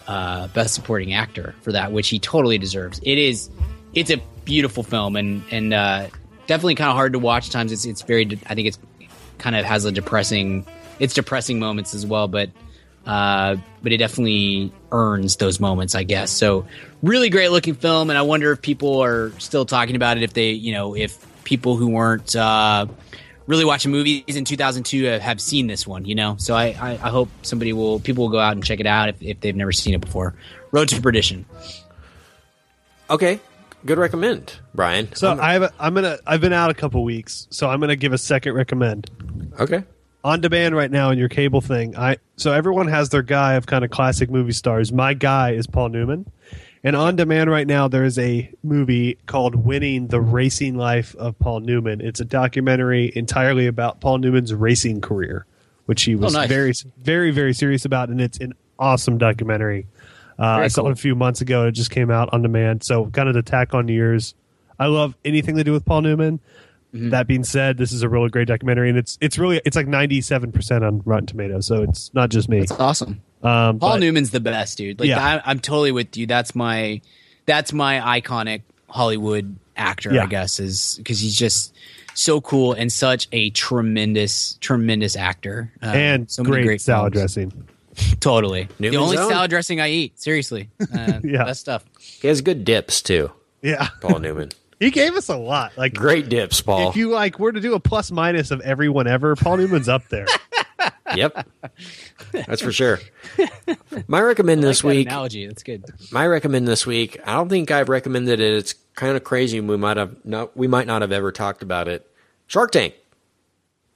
uh, 0.08 0.48
best 0.50 0.76
supporting 0.76 1.16
actor 1.16 1.56
for 1.62 1.72
that, 1.72 1.92
which 1.92 2.08
he 2.08 2.20
totally 2.20 2.60
deserves. 2.60 3.00
It 3.02 3.18
is, 3.18 3.50
it's 3.96 4.12
a 4.12 4.22
beautiful 4.46 4.84
film, 4.84 5.16
and 5.16 5.44
and 5.50 5.74
uh, 5.74 6.08
definitely 6.46 6.76
kind 6.76 6.92
of 6.92 6.96
hard 6.96 7.14
to 7.14 7.20
watch. 7.20 7.48
at 7.48 7.52
Times 7.52 7.72
it's 7.72 7.86
it's 7.86 8.04
very. 8.04 8.26
I 8.46 8.54
think 8.54 8.68
it's 8.68 8.78
kind 9.40 9.56
of 9.56 9.66
has 9.66 9.86
a 9.86 9.92
depressing. 9.92 10.68
It's 11.00 11.16
depressing 11.16 11.58
moments 11.58 11.96
as 11.96 12.06
well, 12.06 12.28
but 12.28 12.52
uh, 13.10 13.56
but 13.82 13.92
it 13.92 13.98
definitely 13.98 14.72
earns 14.92 15.38
those 15.38 15.60
moments, 15.60 15.96
I 15.96 16.04
guess. 16.04 16.30
So 16.32 16.68
really 17.02 17.30
great 17.30 17.50
looking 17.50 17.74
film, 17.74 18.10
and 18.12 18.20
I 18.20 18.22
wonder 18.22 18.52
if 18.52 18.62
people 18.62 19.04
are 19.04 19.32
still 19.40 19.66
talking 19.66 19.96
about 19.96 20.18
it. 20.18 20.24
If 20.24 20.34
they, 20.34 20.52
you 20.52 20.74
know, 20.74 20.96
if 20.96 21.18
people 21.44 21.76
who 21.76 21.88
weren't 21.88 22.36
uh, 22.36 22.86
really 23.48 23.66
watching 23.66 23.90
movies 23.92 24.36
in 24.36 24.46
2002 24.46 25.06
have, 25.06 25.22
have 25.22 25.42
seen 25.42 25.66
this 25.66 25.88
one, 25.88 26.06
you 26.06 26.14
know. 26.14 26.36
So 26.38 26.54
I, 26.54 26.66
I, 26.80 26.92
I 26.92 27.10
hope 27.10 27.30
somebody 27.42 27.74
will 27.74 28.00
people 28.00 28.26
will 28.26 28.32
go 28.32 28.40
out 28.40 28.54
and 28.54 28.64
check 28.64 28.80
it 28.80 28.86
out 28.86 29.10
if, 29.10 29.22
if 29.24 29.40
they've 29.40 29.56
never 29.56 29.72
seen 29.72 29.96
it 29.96 30.02
before. 30.02 30.36
Road 30.72 30.90
to 30.90 31.02
Perdition. 31.02 31.46
Okay, 33.10 33.40
good 33.86 33.98
recommend, 33.98 34.54
Brian. 34.76 35.14
So 35.16 35.30
I'm- 35.30 35.40
I 35.40 35.54
have 35.54 35.64
a, 35.64 35.74
I'm 35.80 35.96
gonna 35.96 36.20
I've 36.28 36.42
been 36.42 36.54
out 36.54 36.70
a 36.70 36.76
couple 36.76 37.04
weeks, 37.04 37.48
so 37.50 37.68
I'm 37.68 37.80
gonna 37.80 37.96
give 37.96 38.14
a 38.14 38.20
second 38.20 38.54
recommend. 38.54 39.10
okay. 39.60 39.84
On 40.24 40.42
demand 40.42 40.76
right 40.76 40.92
now 40.92 41.12
in 41.12 41.18
your 41.18 41.30
cable 41.30 41.62
thing. 41.62 41.96
I 41.98 42.18
so 42.36 42.52
everyone 42.52 42.88
has 42.88 43.10
their 43.10 43.22
guy 43.22 43.54
of 43.54 43.66
kind 43.66 43.84
of 43.86 43.92
classic 43.92 44.30
movie 44.30 44.52
stars. 44.52 44.92
My 44.92 45.14
guy 45.14 45.52
is 45.52 45.68
Paul 45.68 45.90
Newman. 45.90 46.26
And 46.84 46.96
on 46.96 47.18
demand 47.18 47.50
right 47.50 47.68
now 47.68 47.88
there 47.90 48.06
is 48.06 48.18
a 48.18 48.50
movie 48.64 49.18
called 49.26 49.56
Winning 49.56 50.08
the 50.08 50.22
Racing 50.22 50.76
Life 50.78 51.14
of 51.16 51.38
Paul 51.40 51.60
Newman. 51.62 52.00
It's 52.02 52.20
a 52.22 52.26
documentary 52.26 53.12
entirely 53.16 53.68
about 53.68 54.00
Paul 54.00 54.20
Newman's 54.20 54.54
racing 54.54 55.02
career, 55.02 55.46
which 55.88 56.04
he 56.04 56.16
was 56.16 56.36
Oh, 56.36 56.40
nice. 56.40 56.50
very 56.50 56.74
very 56.98 57.32
very 57.32 57.54
serious 57.54 57.84
about 57.86 58.10
and 58.10 58.22
it's 58.22 58.38
an 58.40 58.54
awesome 58.78 59.18
documentary. 59.18 59.88
Uh, 60.38 60.44
I 60.64 60.68
saw 60.70 60.84
cool. 60.84 60.92
it 60.92 60.94
a 60.94 60.96
few 60.96 61.16
months 61.16 61.42
ago. 61.42 61.68
It 61.68 61.74
just 61.74 61.92
came 61.92 62.10
out 62.10 62.30
on 62.32 62.42
demand. 62.42 62.84
So 62.84 63.08
kind 63.08 63.28
of 63.28 63.36
the 63.36 63.42
tack 63.42 63.74
on 63.74 63.90
years. 63.90 64.36
I 64.80 64.86
love 64.88 65.14
anything 65.26 65.58
to 65.58 65.66
do 65.66 65.74
with 65.74 65.84
Paul 65.84 66.02
Newman. 66.04 66.40
Mm-hmm. 66.94 67.10
That 67.10 67.28
being 67.28 67.44
said, 67.44 67.78
this 67.78 67.92
is 67.92 68.02
a 68.02 68.10
really 68.10 68.30
great 68.30 68.48
documentary, 68.48 68.90
and 68.90 68.98
it's 68.98 69.18
it's 69.22 69.38
really 69.38 69.62
it's 69.64 69.76
like 69.76 69.86
ninety 69.88 70.22
seven 70.22 70.52
percent 70.52 70.84
on 70.84 71.02
Rotten 71.06 71.28
Tomatoes. 71.28 71.68
So 71.68 71.84
it's 71.84 72.12
not 72.16 72.30
just 72.30 72.50
me. 72.50 72.60
It's 72.60 72.72
awesome. 72.72 73.22
Um, 73.44 73.78
Paul 73.80 73.92
but- 73.92 74.00
Newman's 74.00 74.32
the 74.32 74.40
best, 74.40 74.78
dude. 74.80 75.00
Like 75.00 75.10
Yeah. 75.10 75.42
I, 75.46 75.52
I'm 75.52 75.60
totally 75.60 75.92
with 75.92 76.18
you. 76.18 76.26
That's 76.26 76.56
my 76.56 77.02
that's 77.46 77.72
my 77.74 78.20
iconic 78.22 78.62
Hollywood 78.90 79.56
actor, 79.78 80.12
Yeah. 80.14 80.24
I 80.24 80.26
guess, 80.26 80.60
is 80.60 80.96
because 80.98 81.20
he's 81.20 81.36
just 81.36 81.76
so 82.16 82.42
cool 82.42 82.74
and 82.74 82.92
such 82.92 83.28
a 83.32 83.52
tremendous, 83.52 84.58
tremendous 84.60 85.16
actor. 85.16 85.72
Uh, 85.82 85.86
and 85.88 86.30
so 86.32 86.44
many 86.44 86.64
great, 86.64 86.82
salad 86.82 87.14
films. 87.14 87.34
dressing. 87.36 87.68
Totally, 88.20 88.68
the 88.80 88.96
only 88.98 89.18
own. 89.18 89.30
salad 89.30 89.50
dressing 89.50 89.80
I 89.80 89.90
eat. 89.90 90.20
Seriously, 90.20 90.70
uh, 90.94 91.20
Yeah. 91.24 91.44
best 91.46 91.60
stuff. 91.62 91.86
He 92.00 92.28
has 92.30 92.42
good 92.42 92.66
dips 92.66 93.02
too, 93.02 93.32
Yeah, 93.62 93.90
Paul 94.02 94.20
Newman. 94.20 94.50
He 94.80 94.92
gave 94.92 95.16
us 95.16 95.30
a 95.30 95.38
lot. 95.38 95.78
Like 95.78 95.94
Great 95.94 96.30
dips, 96.30 96.62
Paul. 96.62 96.90
if 96.90 96.96
you 96.96 97.10
like 97.10 97.40
were 97.40 97.52
to 97.52 97.60
do 97.60 97.74
a 97.74 97.80
plus 97.80 98.12
minus 98.12 98.52
of 98.52 98.62
everyone 98.62 99.08
ever, 99.08 99.36
Paul 99.36 99.58
Newman's 99.58 99.90
up 99.90 100.08
there. 100.10 100.26
yep, 101.16 101.48
that's 102.32 102.62
for 102.62 102.72
sure. 102.72 103.00
My 104.08 104.22
recommend 104.22 104.64
this 104.64 104.84
Like 104.84 104.92
that 104.94 104.98
week. 104.98 105.08
analogy. 105.08 105.48
That's 105.48 105.64
good. 105.64 105.84
My 106.12 106.26
recommend 106.28 106.68
this 106.68 106.86
week. 106.86 107.20
I 107.26 107.34
don't 107.34 107.50
think 107.50 107.72
I've 107.72 107.90
recommended 107.90 108.40
it. 108.40 108.54
It's 108.54 108.74
kind 108.96 109.16
of 109.18 109.24
crazy. 109.24 109.60
We 109.60 109.78
might 109.78 109.98
have 109.98 110.16
not. 110.26 110.56
We 110.56 110.68
might 110.68 110.88
not 110.88 111.02
have 111.02 111.12
ever 111.12 111.32
talked 111.32 111.64
about 111.64 111.88
it. 111.88 112.10
Shark 112.48 112.72
Tank. 112.72 112.94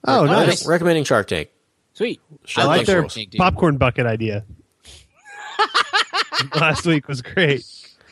Oh, 0.05 0.23
Recommending- 0.23 0.47
nice. 0.49 0.67
Recommending 0.67 1.03
Shark 1.05 1.27
Tank. 1.27 1.49
Sweet. 1.93 2.19
Sure. 2.45 2.63
I 2.63 2.67
like 2.67 2.75
Thanks, 2.79 2.87
their 2.87 2.99
Rules. 3.01 3.13
Dude. 3.13 3.33
popcorn 3.37 3.77
bucket 3.77 4.05
idea. 4.05 4.43
Last 6.55 6.85
week 6.85 7.07
was 7.07 7.21
great 7.21 7.63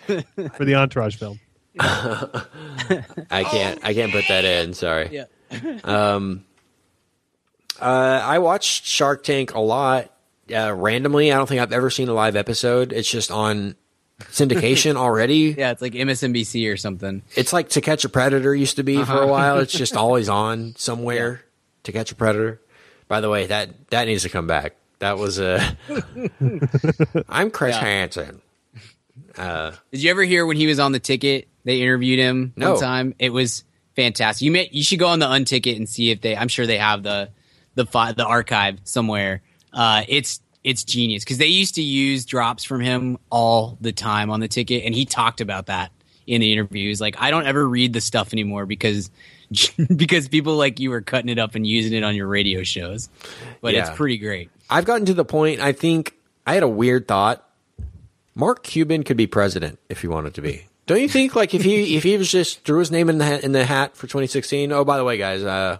for 0.07 0.63
the 0.65 0.75
Entourage 0.75 1.15
film. 1.17 1.39
I 1.79 3.43
can't. 3.49 3.79
I 3.83 3.93
can't 3.93 4.11
put 4.11 4.25
that 4.27 4.45
in. 4.45 4.73
Sorry. 4.73 5.09
Yeah. 5.11 5.25
Uh, 7.79 8.21
I 8.23 8.39
watched 8.39 8.85
Shark 8.85 9.23
Tank 9.23 9.53
a 9.53 9.59
lot 9.59 10.11
uh, 10.53 10.73
randomly. 10.73 11.31
I 11.31 11.37
don't 11.37 11.47
think 11.47 11.61
I've 11.61 11.71
ever 11.73 11.89
seen 11.89 12.09
a 12.09 12.13
live 12.13 12.35
episode. 12.35 12.93
It's 12.93 13.09
just 13.09 13.31
on 13.31 13.75
syndication 14.25 14.95
already. 14.97 15.55
Yeah, 15.57 15.71
it's 15.71 15.81
like 15.81 15.93
MSNBC 15.93 16.71
or 16.71 16.77
something. 16.77 17.23
It's 17.35 17.51
like 17.53 17.69
To 17.69 17.81
Catch 17.81 18.05
a 18.05 18.09
Predator 18.09 18.53
used 18.53 18.75
to 18.75 18.83
be 18.83 19.03
for 19.03 19.21
a 19.23 19.27
while. 19.27 19.57
It's 19.59 19.73
just 19.73 19.95
always 19.97 20.29
on 20.29 20.75
somewhere. 20.77 21.43
To 21.83 21.91
Catch 21.91 22.11
a 22.11 22.15
Predator. 22.15 22.61
By 23.07 23.19
the 23.21 23.29
way, 23.29 23.47
that 23.47 23.89
that 23.89 24.05
needs 24.05 24.21
to 24.23 24.29
come 24.29 24.45
back. 24.45 24.75
That 24.99 25.17
was 25.17 25.39
a. 25.39 25.75
I'm 27.27 27.49
Chris 27.49 27.75
Yeah. 27.75 27.81
Hansen. 27.81 28.41
Did 29.35 30.03
you 30.03 30.11
ever 30.11 30.23
hear 30.23 30.45
when 30.45 30.57
he 30.57 30.67
was 30.67 30.79
on 30.79 30.91
the 30.91 30.99
ticket? 30.99 31.47
They 31.63 31.81
interviewed 31.81 32.19
him 32.19 32.53
No. 32.55 32.71
one 32.73 32.81
time. 32.81 33.15
It 33.19 33.31
was 33.31 33.63
fantastic. 33.95 34.45
You 34.45 34.51
may 34.51 34.69
you 34.71 34.83
should 34.83 34.99
go 34.99 35.07
on 35.07 35.19
the 35.19 35.29
unticket 35.31 35.77
and 35.77 35.87
see 35.87 36.11
if 36.11 36.21
they. 36.21 36.35
I'm 36.35 36.47
sure 36.47 36.65
they 36.65 36.77
have 36.77 37.03
the 37.03 37.29
the 37.75 37.85
fi- 37.85 38.11
the 38.13 38.25
archive 38.25 38.79
somewhere. 38.83 39.41
Uh, 39.73 40.03
it's 40.07 40.41
it's 40.63 40.83
genius 40.83 41.23
because 41.23 41.37
they 41.37 41.47
used 41.47 41.75
to 41.75 41.81
use 41.81 42.25
drops 42.25 42.63
from 42.63 42.81
him 42.81 43.17
all 43.29 43.77
the 43.81 43.91
time 43.91 44.29
on 44.29 44.39
the 44.39 44.47
ticket, 44.47 44.83
and 44.85 44.93
he 44.93 45.05
talked 45.05 45.41
about 45.41 45.67
that 45.67 45.91
in 46.27 46.41
the 46.41 46.51
interviews. 46.53 46.99
Like 47.01 47.15
I 47.19 47.31
don't 47.31 47.45
ever 47.47 47.67
read 47.67 47.93
the 47.93 48.01
stuff 48.01 48.33
anymore 48.33 48.65
because 48.65 49.09
because 49.95 50.27
people 50.27 50.55
like 50.55 50.79
you 50.79 50.91
are 50.93 51.01
cutting 51.01 51.29
it 51.29 51.39
up 51.39 51.55
and 51.55 51.65
using 51.65 51.93
it 51.93 52.03
on 52.03 52.15
your 52.15 52.27
radio 52.27 52.63
shows. 52.63 53.09
But 53.61 53.73
it's 53.73 53.89
pretty 53.91 54.17
great. 54.17 54.49
I've 54.69 54.85
gotten 54.85 55.05
to 55.07 55.13
the 55.13 55.25
point. 55.25 55.59
I 55.59 55.73
think 55.73 56.15
I 56.47 56.53
had 56.53 56.63
a 56.63 56.67
weird 56.69 57.07
thought. 57.07 57.47
Mark 58.33 58.63
Cuban 58.63 59.03
could 59.03 59.17
be 59.17 59.27
president 59.27 59.77
if 59.89 60.01
he 60.01 60.07
wanted 60.07 60.33
to 60.35 60.41
be. 60.41 60.65
Don't 60.87 60.99
you 60.99 61.09
think? 61.09 61.35
Like 61.35 61.53
if 61.53 61.63
he 61.63 61.95
if 61.97 62.03
he 62.03 62.17
was 62.17 62.31
just 62.31 62.63
threw 62.65 62.79
his 62.79 62.91
name 62.91 63.09
in 63.09 63.17
the 63.17 63.25
hat, 63.25 63.43
in 63.43 63.51
the 63.51 63.65
hat 63.65 63.95
for 63.95 64.07
2016. 64.07 64.71
Oh, 64.71 64.83
by 64.83 64.97
the 64.97 65.03
way, 65.03 65.17
guys, 65.17 65.43
uh, 65.43 65.77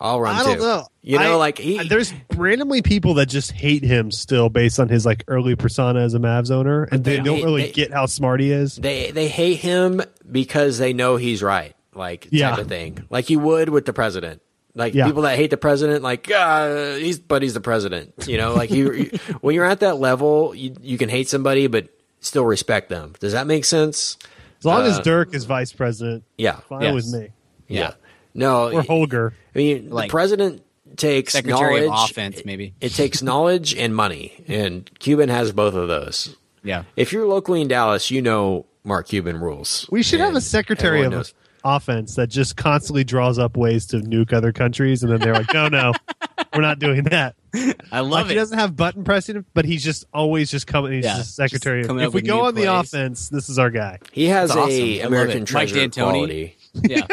I'll 0.00 0.20
run 0.20 0.36
I 0.36 0.38
too. 0.44 0.48
don't 0.50 0.58
know. 0.60 0.86
You 1.02 1.18
know, 1.18 1.32
I- 1.32 1.36
like 1.36 1.58
he. 1.58 1.88
there's 1.88 2.12
randomly 2.36 2.82
people 2.82 3.14
that 3.14 3.26
just 3.26 3.50
hate 3.50 3.82
him 3.82 4.10
still 4.10 4.48
based 4.48 4.78
on 4.78 4.88
his 4.88 5.04
like 5.04 5.24
early 5.26 5.56
persona 5.56 6.00
as 6.00 6.14
a 6.14 6.18
Mavs 6.18 6.50
owner, 6.50 6.84
and 6.84 7.02
they, 7.02 7.16
they 7.16 7.22
don't 7.22 7.36
hate- 7.36 7.44
really 7.44 7.62
they- 7.62 7.72
get 7.72 7.92
how 7.92 8.06
smart 8.06 8.40
he 8.40 8.52
is. 8.52 8.76
they 8.76 9.10
they 9.10 9.28
hate 9.28 9.56
him 9.58 10.00
because 10.30 10.78
they 10.78 10.92
know 10.92 11.16
he's 11.16 11.42
right, 11.42 11.74
like 11.94 12.22
type 12.22 12.32
Yeah. 12.32 12.60
of 12.60 12.68
thing, 12.68 13.04
like 13.10 13.28
you 13.30 13.40
would 13.40 13.68
with 13.70 13.86
the 13.86 13.92
president. 13.92 14.40
Like 14.74 14.94
Yeah. 14.94 15.06
people 15.06 15.22
that 15.22 15.36
hate 15.36 15.50
the 15.50 15.56
president, 15.56 16.04
like 16.04 16.30
uh, 16.30 16.94
he's 16.94 17.18
but 17.18 17.42
he's 17.42 17.54
the 17.54 17.60
president. 17.60 18.14
You 18.28 18.36
know, 18.38 18.54
like 18.54 18.70
you, 18.70 18.92
you 18.92 19.04
when 19.40 19.56
you're 19.56 19.64
at 19.64 19.80
that 19.80 19.96
level, 19.96 20.54
you 20.54 20.76
you 20.80 20.96
can 20.98 21.08
hate 21.08 21.28
somebody 21.28 21.66
but 21.66 21.88
still 22.20 22.44
respect 22.44 22.88
them. 22.88 23.14
Does 23.20 23.32
that 23.32 23.46
make 23.46 23.64
sense? 23.64 24.16
As 24.58 24.64
long 24.64 24.82
as 24.86 24.98
Uh, 24.98 25.02
Dirk 25.02 25.34
is 25.34 25.44
vice 25.44 25.72
president, 25.72 26.24
Yeah, 26.36 26.56
fine 26.68 26.82
Yes. 26.82 26.94
with 26.94 27.12
me. 27.12 27.28
yeah. 27.68 27.92
No, 28.34 28.70
Or 28.72 28.82
Holger. 28.82 29.34
I 29.54 29.58
mean, 29.58 29.90
Like, 29.90 30.08
the 30.08 30.12
president 30.12 30.62
takes 30.96 31.32
Secretary 31.32 31.84
of 31.84 31.90
knowledge. 31.90 32.10
Offense, 32.10 32.42
maybe. 32.44 32.74
It 32.80 32.94
takes 32.94 33.22
knowledge 33.22 33.74
and 33.76 33.94
money, 33.94 34.44
and 34.48 34.90
Cuban 34.98 35.28
has 35.28 35.52
both 35.52 35.74
of 35.74 35.88
those. 35.88 36.36
Yeah. 36.64 36.84
If 36.96 37.12
you're 37.12 37.26
locally 37.26 37.60
in 37.62 37.68
Dallas, 37.68 38.10
you 38.10 38.20
know 38.22 38.66
Mark 38.84 39.08
Cuban 39.08 39.38
rules. 39.38 39.86
We 39.90 40.02
should 40.02 40.20
have 40.20 40.34
a 40.34 40.40
secretary 40.40 41.02
of 41.04 41.12
knows. 41.12 41.34
offense 41.64 42.14
that 42.16 42.28
just 42.28 42.56
constantly 42.56 43.04
draws 43.04 43.38
up 43.38 43.56
ways 43.56 43.86
to 43.86 43.98
nuke 43.98 44.32
other 44.32 44.52
countries, 44.52 45.02
and 45.02 45.12
then 45.12 45.20
they're 45.20 45.34
like, 45.34 45.52
"No, 45.54 45.68
no, 45.68 45.92
we're 46.54 46.62
not 46.62 46.78
doing 46.78 47.04
that." 47.04 47.34
I 47.92 48.00
Like 48.00 48.26
it. 48.26 48.30
he 48.30 48.34
doesn't 48.34 48.58
have 48.58 48.76
button 48.76 49.04
pressing, 49.04 49.44
but 49.54 49.64
he's 49.64 49.82
just 49.82 50.04
always 50.12 50.50
just 50.50 50.66
coming. 50.66 50.92
He's 50.92 51.04
Yeah, 51.04 51.16
just 51.16 51.34
secretary. 51.34 51.82
just 51.84 51.94
if 51.96 52.14
we 52.14 52.22
go 52.22 52.36
new 52.40 52.46
on 52.46 52.54
the 52.54 52.64
offense, 52.64 53.28
this 53.30 53.48
is 53.48 53.58
our 53.58 53.70
guy. 53.70 53.98
He 54.12 54.26
has 54.26 54.50
That's 54.50 54.60
awesome. 54.60 54.72
a 54.72 55.00
I 55.00 55.02
love 55.04 55.12
American 55.12 55.42
it. 55.44 55.52
Mike 55.52 55.68
D'Antoni. 55.70 55.92
quality. 55.94 56.56
Yeah. 56.82 57.06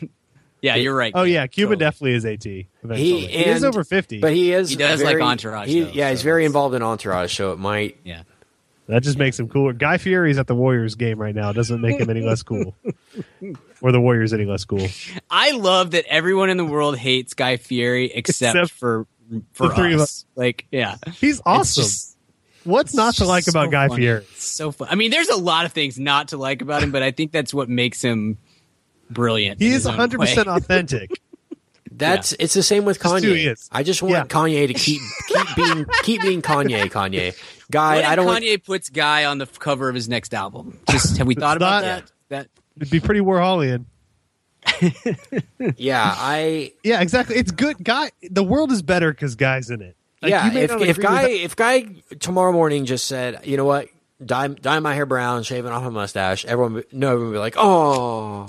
yeah, 0.62 0.74
you're 0.76 0.94
right. 0.94 1.12
Oh 1.14 1.22
yeah, 1.24 1.46
Cuban 1.46 1.78
Totally. 1.78 1.86
definitely 1.86 2.14
is 2.14 2.24
AT. 2.24 2.46
Eventually. 2.84 3.26
He, 3.26 3.44
is 3.46 3.64
over 3.64 3.84
fifty. 3.84 4.20
But 4.20 4.32
he 4.32 4.52
is 4.52 4.70
He 4.70 4.76
does 4.76 5.00
very- 5.02 5.14
like 5.20 5.22
Entourage, 5.22 5.68
he- 5.68 5.80
though, 5.82 5.90
yeah, 5.90 6.10
he's 6.10 6.22
very 6.22 6.44
involved 6.44 6.74
in 6.74 6.82
Entourage, 6.82 7.36
so 7.36 7.52
it 7.52 7.58
might. 7.58 7.98
Yeah. 8.04 8.22
That 8.88 9.02
just 9.02 9.18
makes 9.18 9.38
him 9.38 9.48
cooler. 9.48 9.72
Guy 9.72 9.98
Fieri's 9.98 10.38
at 10.38 10.46
the 10.46 10.54
Warriors 10.54 10.94
game 10.96 11.18
right 11.20 11.34
now. 11.34 11.52
Doesn't 11.52 11.80
make 11.80 12.00
him 12.00 12.10
any 12.10 12.22
less 12.22 12.42
cool, 12.42 12.74
or 13.80 13.92
the 13.92 14.00
Warriors 14.00 14.32
any 14.32 14.44
less 14.44 14.64
cool. 14.64 14.86
I 15.30 15.52
love 15.52 15.92
that 15.92 16.04
everyone 16.08 16.50
in 16.50 16.56
the 16.56 16.64
world 16.64 16.96
hates 16.98 17.34
Guy 17.34 17.56
Fieri 17.56 18.06
except, 18.12 18.56
Except 18.56 18.70
for 18.78 19.06
for 19.52 19.68
the 19.68 19.74
three 19.74 19.94
of 19.94 20.00
us. 20.00 20.24
Like, 20.34 20.66
yeah. 20.72 20.96
He's 21.14 21.40
awesome. 21.44 21.82
just- 21.84 22.16
What's 22.64 22.92
not 22.94 23.14
to 23.16 23.24
like 23.24 23.44
just 23.44 23.54
about 23.54 23.66
so 23.66 23.70
Guy 23.70 23.88
funny. 23.88 24.02
Fieri? 24.02 24.24
It's 24.32 24.44
so 24.44 24.72
fun. 24.72 24.88
I 24.90 24.94
mean, 24.94 25.10
there's 25.10 25.28
a 25.28 25.36
lot 25.36 25.64
of 25.64 25.72
things 25.72 25.98
not 25.98 26.28
to 26.28 26.36
like 26.36 26.60
about 26.60 26.82
him, 26.82 26.90
but 26.90 27.02
I 27.02 27.12
think 27.12 27.32
that's 27.32 27.54
what 27.54 27.68
makes 27.70 28.02
him 28.02 28.36
brilliant. 29.08 29.58
He 29.60 29.68
is 29.68 29.86
100 29.86 30.20
percent 30.20 30.48
way. 30.48 30.54
authentic. 30.54 31.10
That's 31.90 32.32
it's 32.38 32.54
the 32.54 32.62
same 32.62 32.84
with 32.84 33.00
Just 33.02 33.24
who 33.24 33.32
he 33.32 33.44
Kanye. 33.46 33.52
is. 33.52 33.68
I 33.72 33.82
just 33.82 34.02
want 34.02 34.12
Yeah. 34.14 34.24
Kanye 34.24 34.68
to 34.68 34.74
keep 34.74 35.00
keep 35.28 35.56
being 35.56 35.86
keep 36.02 36.22
being 36.22 36.42
Kanye. 36.42 36.84
Kanye, 36.90 37.34
guy. 37.70 37.96
What 37.96 38.04
I 38.04 38.16
don't. 38.16 38.26
want- 38.26 38.44
Kanye 38.44 38.64
puts 38.64 38.88
Guy 38.90 39.24
on 39.24 39.38
the 39.38 39.46
cover 39.46 39.88
of 39.88 39.94
his 39.94 40.08
next 40.08 40.34
album? 40.34 40.78
Just 40.90 41.18
have 41.18 41.26
we 41.26 41.34
thought 41.34 41.56
about 41.56 41.82
not- 41.82 41.82
that? 41.82 42.12
That 42.28 42.48
It'd 42.76 42.90
be 42.90 43.00
pretty 43.00 43.20
Warholian. 43.20 43.86
yeah, 45.76 46.14
I. 46.16 46.72
Yeah, 46.84 47.00
exactly. 47.00 47.36
It's 47.36 47.50
good. 47.50 47.82
Guy, 47.82 48.10
the 48.22 48.42
world 48.44 48.70
is 48.72 48.82
better 48.82 49.10
because 49.12 49.34
Guy's 49.34 49.70
in 49.70 49.82
it. 49.82 49.96
Like, 50.20 50.30
yeah, 50.30 50.52
if 50.52 50.70
if 50.72 51.00
guy 51.00 51.28
if 51.28 51.54
guy 51.56 51.86
tomorrow 52.18 52.52
morning 52.52 52.84
just 52.86 53.06
said, 53.06 53.46
you 53.46 53.56
know 53.56 53.64
what, 53.64 53.88
dye 54.24 54.48
dye 54.48 54.78
my 54.80 54.94
hair 54.94 55.06
brown, 55.06 55.42
shaving 55.42 55.70
off 55.72 55.82
my 55.84 55.90
mustache, 55.90 56.44
everyone 56.44 56.74
would- 56.74 56.92
no, 56.92 57.08
everyone 57.08 57.28
would 57.30 57.34
be 57.34 57.38
like, 57.38 57.54
oh, 57.56 58.46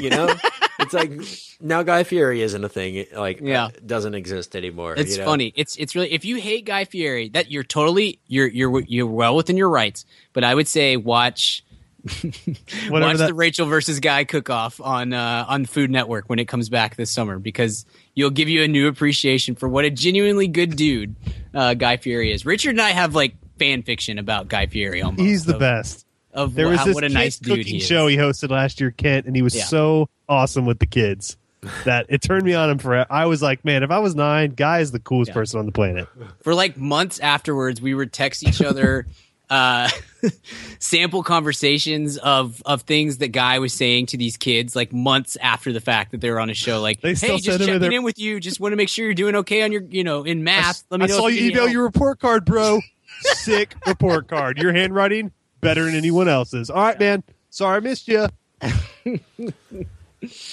you 0.00 0.10
know, 0.10 0.34
it's 0.78 0.92
like 0.92 1.12
now 1.60 1.82
Guy 1.82 2.04
Fieri 2.04 2.42
isn't 2.42 2.62
a 2.64 2.68
thing. 2.68 2.96
It, 2.96 3.12
Like, 3.16 3.40
Yeah. 3.40 3.64
uh, 3.66 3.70
doesn't 3.84 4.14
exist 4.14 4.54
anymore. 4.56 4.94
It's 4.96 5.12
you 5.12 5.18
know? 5.18 5.24
funny. 5.24 5.52
It's 5.56 5.76
it's 5.76 5.94
really 5.94 6.12
if 6.12 6.24
you 6.24 6.36
hate 6.36 6.64
Guy 6.66 6.84
Fieri, 6.84 7.28
that 7.30 7.50
you're 7.50 7.64
totally 7.64 8.20
you're 8.26 8.46
you're 8.48 8.80
you're 8.82 9.06
well 9.06 9.34
within 9.36 9.56
your 9.56 9.70
rights. 9.70 10.04
But 10.32 10.44
I 10.44 10.54
would 10.54 10.68
say 10.68 10.96
watch 10.96 11.64
watch 12.24 13.16
that- 13.18 13.26
the 13.28 13.34
Rachael 13.34 13.66
versus 13.66 14.00
Guy 14.00 14.24
cook 14.24 14.50
off 14.50 14.80
on 14.80 15.12
uh, 15.12 15.44
on 15.48 15.66
Food 15.66 15.90
Network 15.90 16.28
when 16.28 16.38
it 16.38 16.48
comes 16.48 16.68
back 16.68 16.96
this 16.96 17.10
summer 17.10 17.38
because 17.38 17.86
you'll 18.14 18.30
give 18.30 18.48
you 18.48 18.62
a 18.62 18.68
new 18.68 18.88
appreciation 18.88 19.54
for 19.54 19.68
what 19.68 19.84
a 19.84 19.90
genuinely 19.90 20.48
good 20.48 20.76
dude 20.76 21.14
uh, 21.54 21.74
Guy 21.74 21.96
Fieri 21.96 22.32
is. 22.32 22.44
Richard 22.46 22.70
and 22.70 22.80
I 22.80 22.90
have 22.90 23.14
like 23.14 23.34
fan 23.58 23.82
fiction 23.82 24.18
about 24.18 24.48
Guy 24.48 24.66
Fieri. 24.66 25.02
Almost 25.02 25.20
he's 25.22 25.44
the 25.44 25.54
of, 25.54 25.60
best. 25.60 26.06
Of 26.32 26.54
There 26.54 26.68
was 26.68 26.78
how- 26.78 26.84
this 26.86 26.94
what 26.94 27.04
a 27.04 27.08
nice 27.08 27.38
dude 27.38 27.58
cooking 27.58 27.74
he 27.74 27.80
show 27.80 28.06
he 28.06 28.16
hosted 28.16 28.50
last 28.50 28.80
year, 28.80 28.90
Kent, 28.90 29.26
and 29.26 29.36
he 29.36 29.42
was 29.42 29.54
Yeah. 29.54 29.64
so 29.64 30.08
awesome 30.28 30.64
with 30.66 30.78
the 30.78 30.86
kids 30.86 31.36
that 31.84 32.06
it 32.08 32.22
turned 32.22 32.44
me 32.44 32.54
on 32.54 32.70
him 32.70 32.78
for. 32.78 33.06
I 33.12 33.26
was 33.26 33.40
like, 33.42 33.64
man, 33.64 33.82
if 33.82 33.90
I 33.90 33.98
was 33.98 34.14
nine, 34.16 34.54
Guy 34.56 34.80
is 34.80 34.90
the 34.92 34.98
coolest 34.98 35.28
Yeah. 35.28 35.34
person 35.34 35.60
on 35.60 35.66
the 35.66 35.72
planet. 35.72 36.08
for 36.42 36.54
like 36.54 36.76
months 36.76 37.20
afterwards 37.20 37.80
we 37.82 37.94
would 37.94 38.12
text 38.12 38.46
each 38.46 38.60
other 38.62 39.06
uh 39.50 39.88
sample 40.78 41.22
conversations 41.22 42.16
of 42.18 42.62
of 42.64 42.82
things 42.82 43.18
that 43.18 43.28
guy 43.28 43.58
was 43.58 43.72
saying 43.72 44.06
to 44.06 44.16
these 44.16 44.36
kids 44.38 44.74
like 44.74 44.92
months 44.92 45.36
after 45.42 45.72
the 45.72 45.80
fact 45.80 46.12
that 46.12 46.20
they 46.20 46.30
were 46.30 46.40
on 46.40 46.48
a 46.48 46.54
show 46.54 46.80
like 46.80 47.00
They 47.00 47.14
still 47.14 47.36
hey 47.36 47.40
just 47.40 47.58
checking 47.58 47.74
in 47.74 47.80
their- 47.80 47.92
in 47.92 48.02
with 48.02 48.18
you 48.18 48.40
just 48.40 48.60
want 48.60 48.72
to 48.72 48.76
make 48.76 48.88
sure 48.88 49.04
you're 49.04 49.14
doing 49.14 49.36
okay 49.36 49.62
on 49.62 49.72
your 49.72 49.82
you 49.82 50.04
know 50.04 50.22
in 50.24 50.42
math 50.44 50.84
let 50.90 51.00
me 51.00 51.04
I 51.04 51.06
know 51.08 51.18
saw 51.18 51.26
you 51.26 51.46
email 51.48 51.62
help." 51.62 51.72
your 51.72 51.82
report 51.82 52.18
card, 52.20 52.44
bro. 52.44 52.80
sick 53.22 53.74
report 53.86 54.28
card. 54.28 54.58
Your 54.58 54.72
handwriting 54.72 55.32
better 55.60 55.84
than 55.84 55.94
anyone 55.94 56.28
else's. 56.28 56.70
All 56.70 56.82
right, 56.82 56.98
man. 56.98 57.22
Sorry 57.50 57.76
I 57.76 57.80
missed 57.80 58.08
you. 58.08 58.26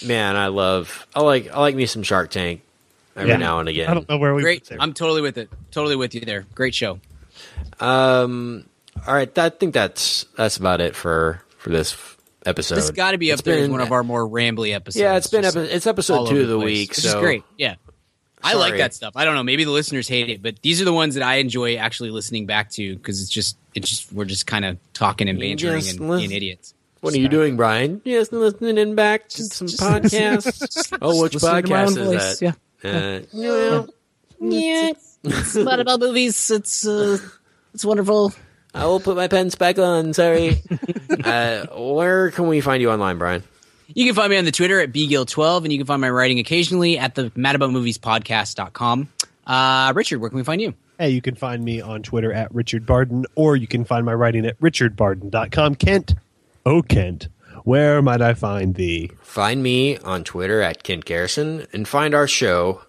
Man, 0.05 0.35
I 0.35 0.47
love. 0.47 1.05
I 1.15 1.21
like. 1.21 1.51
I 1.51 1.59
like 1.59 1.75
me 1.75 1.85
some 1.85 2.01
Shark 2.03 2.31
Tank 2.31 2.61
every 3.15 3.29
Yeah. 3.29 3.37
now 3.37 3.59
and 3.59 3.69
again. 3.69 3.89
I 3.89 3.93
don't 3.93 4.09
know 4.09 4.17
where 4.17 4.33
we 4.33 4.41
Great. 4.41 4.67
I'm 4.79 4.93
totally 4.93 5.21
with 5.21 5.37
it. 5.37 5.49
Totally 5.71 5.95
with 5.95 6.15
you 6.15 6.21
there. 6.21 6.45
Great 6.55 6.73
show. 6.73 6.99
Um. 7.79 8.65
All 9.07 9.13
right. 9.13 9.35
I 9.37 9.49
think 9.49 9.73
that's 9.73 10.25
that's 10.35 10.57
about 10.57 10.81
it 10.81 10.95
for 10.95 11.41
for 11.57 11.69
this 11.69 11.95
episode. 12.45 12.75
This 12.75 12.85
has 12.85 12.91
got 12.91 13.11
to 13.11 13.17
be 13.19 13.31
up 13.31 13.35
It's 13.39 13.43
there 13.43 13.59
as 13.59 13.69
one 13.69 13.81
of 13.81 13.91
our 13.91 14.03
more 14.03 14.27
rambly 14.27 14.73
episodes. 14.73 15.01
Yeah, 15.01 15.17
it's 15.17 15.27
been 15.27 15.45
epi- 15.45 15.59
it's 15.59 15.85
episode 15.87 16.29
two 16.29 16.41
of 16.41 16.47
the 16.47 16.55
place, 16.57 16.65
week. 16.65 16.89
Which 16.89 16.99
so 16.99 17.09
is 17.09 17.15
great. 17.15 17.43
Yeah. 17.57 17.75
I 18.43 18.53
like 18.53 18.77
that 18.77 18.93
stuff. 18.93 19.13
I 19.15 19.25
don't 19.25 19.35
know. 19.35 19.43
Maybe 19.43 19.63
the 19.63 19.71
listeners 19.71 20.07
hate 20.07 20.29
it, 20.29 20.41
but 20.41 20.61
these 20.61 20.81
are 20.81 20.85
the 20.85 20.93
ones 20.93 21.15
that 21.15 21.23
I 21.23 21.35
enjoy 21.35 21.75
actually 21.75 22.11
listening 22.11 22.45
back 22.45 22.69
to 22.71 22.95
because 22.95 23.21
it's 23.21 23.29
just, 23.29 23.57
it's 23.75 23.89
just, 23.89 24.13
we're 24.13 24.25
just 24.25 24.47
kind 24.47 24.65
of 24.65 24.77
talking 24.93 25.27
and 25.29 25.39
bantering 25.39 25.87
and 25.87 25.99
listen- 25.99 26.17
being 26.17 26.31
idiots. 26.31 26.73
What 27.01 27.13
are 27.13 27.19
you 27.19 27.29
doing, 27.29 27.55
Brian? 27.55 28.01
Just 28.05 28.33
listening 28.33 28.93
back 28.93 29.29
to 29.29 29.43
some 29.45 29.67
podcasts. 29.67 30.97
oh, 31.01 31.21
which 31.21 31.33
listen 31.33 31.63
to 31.63 31.69
my 31.69 31.83
own 31.83 31.87
podcast 31.87 31.97
is 31.97 31.97
voice, 31.97 32.39
that? 32.39 32.55
Uh, 32.83 33.25
yeah. 33.31 33.85
Yeah, 34.41 34.91
it's 35.23 35.55
not 35.55 35.79
about 35.79 35.99
movies. 35.99 36.51
It's 36.51 36.85
uh, 36.85 37.17
it's 37.73 37.85
wonderful. 37.85 38.33
I 38.73 38.85
will 38.85 38.99
put 38.99 39.15
my 39.15 39.27
pants 39.27 39.55
back 39.55 39.79
on. 39.79 40.13
Sorry. 40.13 40.61
uh, 41.23 41.65
where 41.75 42.31
can 42.31 42.47
we 42.47 42.61
find 42.61 42.81
you 42.81 42.91
online, 42.91 43.17
Brian? 43.17 43.43
You 43.93 44.05
can 44.05 44.15
find 44.15 44.29
me 44.29 44.37
on 44.37 44.45
the 44.45 44.51
Twitter 44.51 44.79
at 44.79 44.91
bgill12, 44.91 45.63
and 45.63 45.71
you 45.71 45.79
can 45.79 45.87
find 45.87 46.01
my 46.01 46.09
writing 46.09 46.39
occasionally 46.39 46.97
at 46.97 47.15
the 47.15 47.31
madaboutmoviespodcast.com. 47.31 49.09
Uh, 49.47 49.93
Richard, 49.95 50.21
where 50.21 50.29
can 50.29 50.37
we 50.37 50.43
find 50.43 50.61
you? 50.61 50.73
Hey, 50.99 51.09
you 51.09 51.21
can 51.21 51.35
find 51.35 51.63
me 51.63 51.81
on 51.81 52.03
Twitter 52.03 52.31
at 52.31 52.53
Richard 52.53 52.85
Barden, 52.85 53.25
or 53.35 53.55
you 53.55 53.67
can 53.67 53.85
find 53.85 54.05
my 54.05 54.13
writing 54.13 54.45
at 54.45 54.59
richardbarden.com. 54.59 55.75
Kent, 55.75 56.15
oh 56.65 56.81
Kent, 56.81 57.29
where 57.63 58.01
might 58.01 58.21
I 58.21 58.33
find 58.33 58.75
thee? 58.75 59.11
Find 59.21 59.63
me 59.63 59.97
on 59.97 60.23
Twitter 60.23 60.61
at 60.61 60.83
Kent 60.83 61.05
Garrison 61.05 61.65
and 61.73 61.87
find 61.87 62.13
our 62.13 62.27
show 62.27 62.81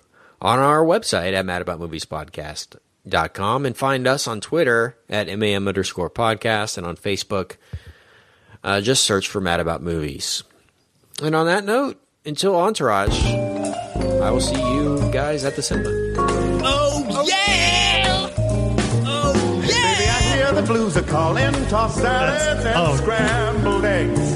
on 0.42 0.58
our 0.58 0.84
website 0.84 1.34
at 1.34 1.46
madaboutmoviespodcast.com 1.46 3.66
and 3.66 3.76
find 3.76 4.06
us 4.06 4.26
on 4.26 4.40
Twitter 4.40 4.98
at 5.08 5.38
MAM 5.38 5.68
underscore 5.68 6.10
podcast 6.10 6.76
and 6.76 6.86
on 6.86 6.96
Facebook. 6.96 7.56
Uh, 8.62 8.80
just 8.80 9.04
search 9.04 9.28
for 9.28 9.40
Mad 9.40 9.60
About 9.60 9.82
Movies. 9.82 10.42
And 11.22 11.34
on 11.34 11.46
that 11.46 11.64
note, 11.66 12.00
until 12.24 12.56
Entourage, 12.56 13.26
I 13.26 14.30
will 14.30 14.40
see 14.40 14.58
you 14.58 14.98
guys 15.12 15.44
at 15.44 15.54
the 15.54 15.60
cinema. 15.60 15.90
Oh, 16.64 17.26
yeah! 17.28 18.30
Oh, 19.04 19.62
yeah! 19.66 19.98
Baby, 19.98 20.08
I 20.08 20.22
hear 20.34 20.52
the 20.52 20.62
blues 20.62 20.96
are 20.96 21.02
calling, 21.02 21.52
tossed 21.68 21.98
salads 21.98 22.64
and 22.64 22.74
oh. 22.74 22.96
scrambled 22.96 23.84
eggs. 23.84 24.32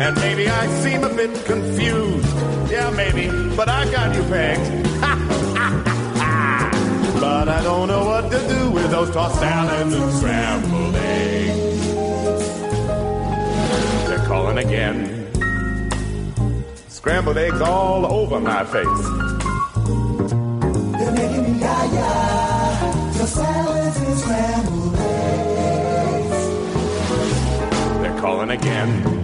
And 0.00 0.16
maybe 0.16 0.48
I 0.48 0.66
seem 0.82 1.04
a 1.04 1.14
bit 1.14 1.44
confused. 1.44 2.26
Yeah, 2.68 2.90
maybe, 2.90 3.28
but 3.54 3.68
I 3.68 3.88
got 3.92 4.16
you 4.16 4.22
pegged. 4.24 4.82
but 7.20 7.48
I 7.48 7.62
don't 7.62 7.86
know 7.86 8.04
what 8.06 8.28
to 8.32 8.38
do 8.48 8.70
with 8.72 8.90
those 8.90 9.10
tossed 9.12 9.38
salads 9.38 9.94
and 9.94 10.12
scrambled 10.14 10.96
eggs. 10.96 11.67
They're 14.38 14.58
again. 14.58 15.26
Scrambled 16.88 17.38
eggs 17.38 17.60
all 17.60 18.06
over 18.06 18.38
my 18.40 18.64
face. 18.64 19.02
They're 20.98 21.12
making 21.12 21.42
me 21.42 21.60
yah-yah. 21.60 23.10
So 23.12 23.26
salads 23.26 23.96
and 24.00 24.18
scrambled 24.18 24.96
eggs. 24.98 26.40
They're 28.00 28.20
calling 28.20 28.50
again. 28.50 29.17